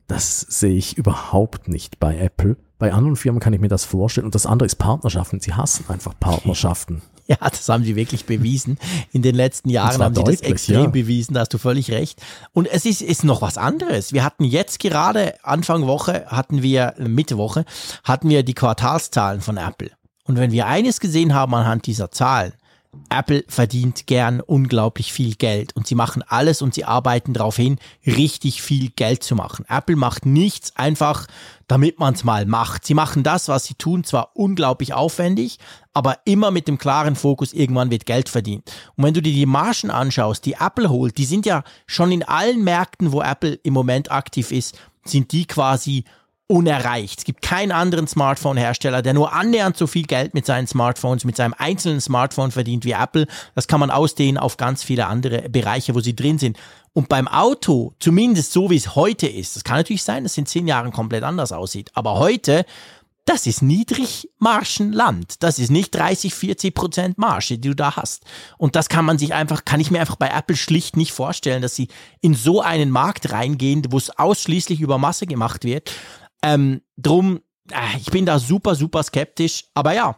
Das 0.10 0.42
sehe 0.42 0.74
ich 0.74 0.98
überhaupt 0.98 1.68
nicht 1.68 2.00
bei 2.00 2.18
Apple. 2.18 2.58
Bei 2.80 2.94
anderen 2.94 3.16
Firmen 3.16 3.40
kann 3.40 3.54
ich 3.54 3.60
mir 3.60 3.68
das 3.68 3.86
vorstellen. 3.86 4.26
Und 4.26 4.34
das 4.34 4.48
andere 4.48 4.66
ist 4.66 4.78
Partnerschaften. 4.78 5.40
Sie 5.40 5.54
hassen 5.54 5.86
einfach 5.88 6.14
Partnerschaften. 6.20 7.02
Ja, 7.30 7.38
das 7.48 7.70
haben 7.70 7.84
sie 7.84 7.96
wirklich 7.96 8.26
bewiesen. 8.26 8.80
In 9.12 9.22
den 9.22 9.36
letzten 9.36 9.70
Jahren 9.70 10.02
haben 10.02 10.16
sie 10.16 10.24
das 10.24 10.42
extrem 10.42 10.86
ja. 10.86 10.88
bewiesen, 10.88 11.36
da 11.36 11.42
hast 11.42 11.54
du 11.54 11.60
völlig 11.60 11.92
recht. 11.92 12.20
Und 12.54 12.66
es 12.66 12.86
ist, 12.86 13.04
ist 13.04 13.24
noch 13.24 13.44
was 13.44 13.60
anderes. 13.60 14.14
Wir 14.14 14.24
hatten 14.24 14.44
jetzt 14.46 14.80
gerade 14.80 15.36
Anfang 15.44 15.86
Woche, 15.86 16.26
hatten 16.26 16.64
wir, 16.64 16.96
Mitte 16.98 17.38
Woche, 17.38 17.66
hatten 18.04 18.30
wir 18.30 18.42
die 18.42 18.56
Quartalszahlen 18.56 19.42
von 19.42 19.58
Apple. 19.58 19.92
Und 20.24 20.40
wenn 20.40 20.52
wir 20.52 20.66
eines 20.66 21.00
gesehen 21.00 21.36
haben 21.36 21.54
anhand 21.54 21.86
dieser 21.86 22.10
Zahlen, 22.10 22.54
Apple 23.10 23.44
verdient 23.48 24.08
gern 24.08 24.42
unglaublich 24.42 25.14
viel 25.14 25.36
Geld 25.36 25.76
und 25.76 25.86
sie 25.88 25.96
machen 25.96 26.24
alles 26.28 26.62
und 26.62 26.74
sie 26.74 26.86
arbeiten 26.86 27.34
darauf 27.34 27.56
hin, 27.56 27.78
richtig 28.06 28.62
viel 28.62 28.90
Geld 28.90 29.24
zu 29.24 29.36
machen. 29.36 29.66
Apple 29.68 29.96
macht 29.96 30.26
nichts 30.26 30.76
einfach, 30.76 31.28
damit 31.68 32.00
man 32.00 32.16
es 32.16 32.24
mal 32.24 32.46
macht. 32.46 32.86
Sie 32.86 32.96
machen 32.96 33.24
das, 33.24 33.48
was 33.48 33.66
sie 33.66 33.76
tun, 33.76 34.04
zwar 34.04 34.36
unglaublich 34.36 34.94
aufwendig, 34.94 35.60
aber 35.94 36.18
immer 36.26 36.50
mit 36.50 36.68
dem 36.68 36.80
klaren 36.80 37.16
Fokus, 37.16 37.54
irgendwann 37.54 37.92
wird 37.92 38.08
Geld 38.08 38.30
verdient. 38.30 38.72
Und 38.96 39.04
wenn 39.04 39.14
du 39.14 39.22
dir 39.22 39.34
die 39.34 39.46
Margen 39.46 39.92
anschaust, 39.92 40.46
die 40.46 40.54
Apple 40.60 40.90
holt, 40.90 41.18
die 41.18 41.26
sind 41.26 41.46
ja 41.46 41.64
schon 41.86 42.12
in 42.12 42.24
allen 42.24 42.64
Märkten, 42.64 43.12
wo 43.12 43.22
Apple 43.22 43.60
im 43.64 43.74
Moment 43.74 44.12
aktiv 44.12 44.52
ist, 44.52 44.80
sind 45.06 45.32
die 45.32 45.46
quasi 45.46 46.06
unerreicht. 46.50 47.20
Es 47.20 47.26
gibt 47.26 47.44
keinen 47.44 47.72
anderen 47.72 48.08
Smartphone-Hersteller, 48.08 49.04
der 49.04 49.14
nur 49.14 49.34
annähernd 49.34 49.78
so 49.78 49.86
viel 49.86 50.06
Geld 50.06 50.34
mit 50.34 50.48
seinen 50.48 50.66
Smartphones, 50.66 51.24
mit 51.24 51.36
seinem 51.36 51.54
einzelnen 51.56 52.02
Smartphone 52.02 52.50
verdient 52.52 52.86
wie 52.86 52.94
Apple. 52.94 53.28
Das 53.54 53.68
kann 53.68 53.80
man 53.80 53.92
ausdehnen 53.92 54.40
auf 54.40 54.58
ganz 54.58 54.84
viele 54.84 55.06
andere 55.06 55.48
Bereiche, 55.50 55.94
wo 55.94 56.00
sie 56.00 56.16
drin 56.16 56.40
sind. 56.40 56.58
Und 56.94 57.08
beim 57.08 57.28
Auto, 57.28 57.94
zumindest 58.00 58.52
so 58.52 58.72
wie 58.72 58.78
es 58.78 58.96
heute 58.96 59.28
ist, 59.28 59.56
das 59.56 59.64
kann 59.64 59.78
natürlich 59.78 60.02
sein, 60.02 60.24
dass 60.24 60.32
es 60.32 60.38
in 60.40 60.48
zehn 60.48 60.68
Jahren 60.68 60.92
komplett 60.92 61.24
anders 61.24 61.52
aussieht, 61.52 61.92
aber 61.94 62.18
heute, 62.18 62.66
das 63.26 63.46
ist 63.46 63.62
Niedrigmargenland. 63.62 65.44
Das 65.44 65.60
ist 65.60 65.70
nicht 65.70 65.94
30, 65.94 66.34
40 66.34 66.74
Prozent 66.74 67.18
Marge, 67.20 67.60
die 67.60 67.70
du 67.70 67.76
da 67.76 67.96
hast. 67.96 68.24
Und 68.58 68.76
das 68.76 68.90
kann 68.90 69.06
man 69.06 69.20
sich 69.20 69.36
einfach, 69.36 69.66
kann 69.66 69.80
ich 69.80 69.92
mir 69.92 70.00
einfach 70.00 70.16
bei 70.16 70.30
Apple 70.30 70.56
schlicht 70.56 70.98
nicht 70.98 71.12
vorstellen, 71.12 71.62
dass 71.62 71.76
sie 71.76 71.90
in 72.22 72.34
so 72.34 72.60
einen 72.60 72.90
Markt 72.90 73.32
reingehen, 73.32 73.84
wo 73.92 73.98
es 73.98 74.10
ausschließlich 74.18 74.82
über 74.82 74.98
Masse 74.98 75.28
gemacht 75.28 75.64
wird. 75.64 75.92
Ähm, 76.44 76.82
drum, 76.98 77.40
äh, 77.72 77.98
ich 77.98 78.12
bin 78.12 78.26
da 78.26 78.40
super, 78.40 78.76
super 78.76 79.04
skeptisch. 79.04 79.66
Aber 79.74 79.94
ja, 79.94 80.18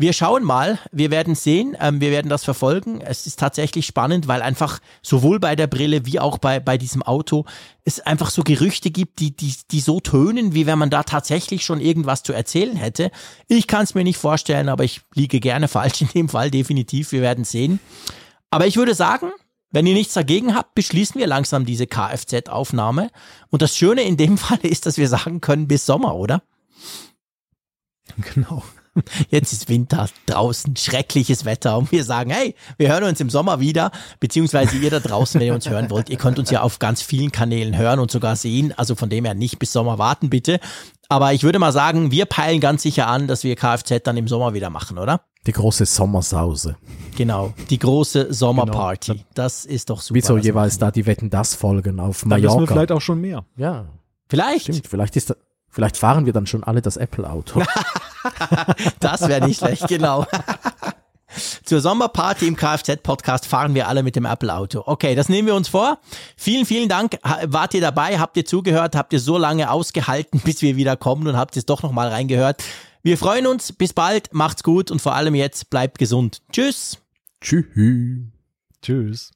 wir 0.00 0.12
schauen 0.12 0.44
mal, 0.44 0.78
wir 0.92 1.10
werden 1.10 1.34
sehen, 1.34 1.76
ähm, 1.80 2.00
wir 2.00 2.12
werden 2.12 2.28
das 2.28 2.44
verfolgen. 2.44 3.00
Es 3.00 3.26
ist 3.26 3.40
tatsächlich 3.40 3.84
spannend, 3.84 4.28
weil 4.28 4.42
einfach 4.42 4.78
sowohl 5.02 5.40
bei 5.40 5.56
der 5.56 5.66
Brille 5.66 6.06
wie 6.06 6.20
auch 6.20 6.38
bei, 6.38 6.60
bei 6.60 6.78
diesem 6.78 7.02
Auto 7.02 7.46
es 7.84 7.98
einfach 7.98 8.30
so 8.30 8.44
Gerüchte 8.44 8.92
gibt, 8.92 9.18
die, 9.18 9.34
die, 9.34 9.52
die 9.72 9.80
so 9.80 9.98
tönen, 9.98 10.54
wie 10.54 10.66
wenn 10.66 10.78
man 10.78 10.90
da 10.90 11.02
tatsächlich 11.02 11.64
schon 11.64 11.80
irgendwas 11.80 12.22
zu 12.22 12.32
erzählen 12.32 12.76
hätte. 12.76 13.10
Ich 13.48 13.66
kann 13.66 13.82
es 13.82 13.96
mir 13.96 14.04
nicht 14.04 14.18
vorstellen, 14.18 14.68
aber 14.68 14.84
ich 14.84 15.00
liege 15.16 15.40
gerne 15.40 15.66
falsch 15.66 16.00
in 16.00 16.08
dem 16.14 16.28
Fall, 16.28 16.52
definitiv. 16.52 17.10
Wir 17.10 17.20
werden 17.20 17.42
sehen. 17.42 17.80
Aber 18.50 18.68
ich 18.68 18.76
würde 18.76 18.94
sagen, 18.94 19.32
wenn 19.70 19.86
ihr 19.86 19.94
nichts 19.94 20.14
dagegen 20.14 20.54
habt, 20.54 20.74
beschließen 20.74 21.20
wir 21.20 21.26
langsam 21.26 21.64
diese 21.64 21.86
Kfz-Aufnahme. 21.86 23.10
Und 23.50 23.62
das 23.62 23.76
Schöne 23.76 24.02
in 24.02 24.16
dem 24.16 24.38
Fall 24.38 24.60
ist, 24.62 24.86
dass 24.86 24.98
wir 24.98 25.08
sagen 25.08 25.40
können, 25.40 25.68
bis 25.68 25.86
Sommer, 25.86 26.14
oder? 26.14 26.42
Genau. 28.34 28.62
Jetzt 29.30 29.52
ist 29.52 29.68
Winter 29.68 30.08
draußen, 30.26 30.74
schreckliches 30.76 31.44
Wetter 31.44 31.78
und 31.78 31.92
wir 31.92 32.02
sagen, 32.02 32.30
hey, 32.30 32.54
wir 32.78 32.88
hören 32.88 33.04
uns 33.04 33.20
im 33.20 33.30
Sommer 33.30 33.60
wieder, 33.60 33.92
beziehungsweise 34.18 34.76
ihr 34.76 34.90
da 34.90 34.98
draußen, 34.98 35.40
wenn 35.40 35.48
ihr 35.48 35.54
uns 35.54 35.68
hören 35.68 35.90
wollt, 35.90 36.08
ihr 36.10 36.16
könnt 36.16 36.38
uns 36.38 36.50
ja 36.50 36.62
auf 36.62 36.78
ganz 36.78 37.00
vielen 37.00 37.30
Kanälen 37.30 37.76
hören 37.76 38.00
und 38.00 38.10
sogar 38.10 38.34
sehen, 38.34 38.72
also 38.76 38.96
von 38.96 39.08
dem 39.08 39.24
her 39.24 39.34
nicht 39.34 39.58
bis 39.58 39.72
Sommer 39.72 39.98
warten 39.98 40.30
bitte. 40.30 40.58
Aber 41.10 41.32
ich 41.32 41.42
würde 41.42 41.58
mal 41.58 41.72
sagen, 41.72 42.10
wir 42.10 42.26
peilen 42.26 42.60
ganz 42.60 42.82
sicher 42.82 43.06
an, 43.06 43.26
dass 43.26 43.42
wir 43.42 43.56
Kfz 43.56 44.02
dann 44.04 44.18
im 44.18 44.28
Sommer 44.28 44.52
wieder 44.52 44.68
machen, 44.68 44.98
oder? 44.98 45.22
Die 45.46 45.52
große 45.52 45.86
Sommersause. 45.86 46.76
Genau, 47.16 47.54
die 47.70 47.78
große 47.78 48.32
Sommerparty. 48.32 49.12
Genau. 49.12 49.24
Das 49.32 49.64
ist 49.64 49.88
doch 49.88 50.02
super. 50.02 50.16
Wie 50.16 50.20
so 50.20 50.36
jeweils 50.36 50.78
da 50.78 50.90
die 50.90 51.06
Wetten 51.06 51.30
das 51.30 51.54
Folgen 51.54 51.98
auf 51.98 52.26
Mallorca. 52.26 52.42
Da 52.42 52.48
wissen 52.48 52.60
wir 52.60 52.66
vielleicht 52.74 52.92
auch 52.92 53.00
schon 53.00 53.20
mehr. 53.22 53.46
Ja. 53.56 53.86
Vielleicht. 54.28 54.64
Stimmt, 54.64 54.86
vielleicht 54.86 55.16
ist 55.16 55.30
da, 55.30 55.36
vielleicht 55.70 55.96
fahren 55.96 56.26
wir 56.26 56.34
dann 56.34 56.46
schon 56.46 56.62
alle 56.62 56.82
das 56.82 56.98
Apple 56.98 57.28
Auto. 57.28 57.62
das 59.00 59.26
wäre 59.26 59.46
nicht 59.46 59.58
schlecht, 59.58 59.88
genau. 59.88 60.26
Zur 61.64 61.80
Sommerparty 61.80 62.46
im 62.46 62.56
Kfz-Podcast 62.56 63.46
fahren 63.46 63.74
wir 63.74 63.88
alle 63.88 64.02
mit 64.02 64.16
dem 64.16 64.24
Apple-Auto. 64.24 64.82
Okay, 64.86 65.14
das 65.14 65.28
nehmen 65.28 65.46
wir 65.46 65.54
uns 65.54 65.68
vor. 65.68 65.98
Vielen, 66.36 66.66
vielen 66.66 66.88
Dank. 66.88 67.18
Wart 67.44 67.74
ihr 67.74 67.80
dabei? 67.80 68.18
Habt 68.18 68.36
ihr 68.36 68.44
zugehört? 68.44 68.96
Habt 68.96 69.12
ihr 69.12 69.20
so 69.20 69.38
lange 69.38 69.70
ausgehalten, 69.70 70.40
bis 70.44 70.62
wir 70.62 70.76
wieder 70.76 70.96
kommen 70.96 71.26
und 71.26 71.36
habt 71.36 71.56
es 71.56 71.66
doch 71.66 71.82
nochmal 71.82 72.08
reingehört? 72.08 72.62
Wir 73.02 73.18
freuen 73.18 73.46
uns. 73.46 73.72
Bis 73.72 73.92
bald. 73.92 74.32
Macht's 74.32 74.62
gut 74.62 74.90
und 74.90 75.00
vor 75.00 75.14
allem 75.14 75.34
jetzt 75.34 75.70
bleibt 75.70 75.98
gesund. 75.98 76.42
Tschüss. 76.52 76.98
Tschüss. 77.40 77.64
Tschüss. 78.82 79.30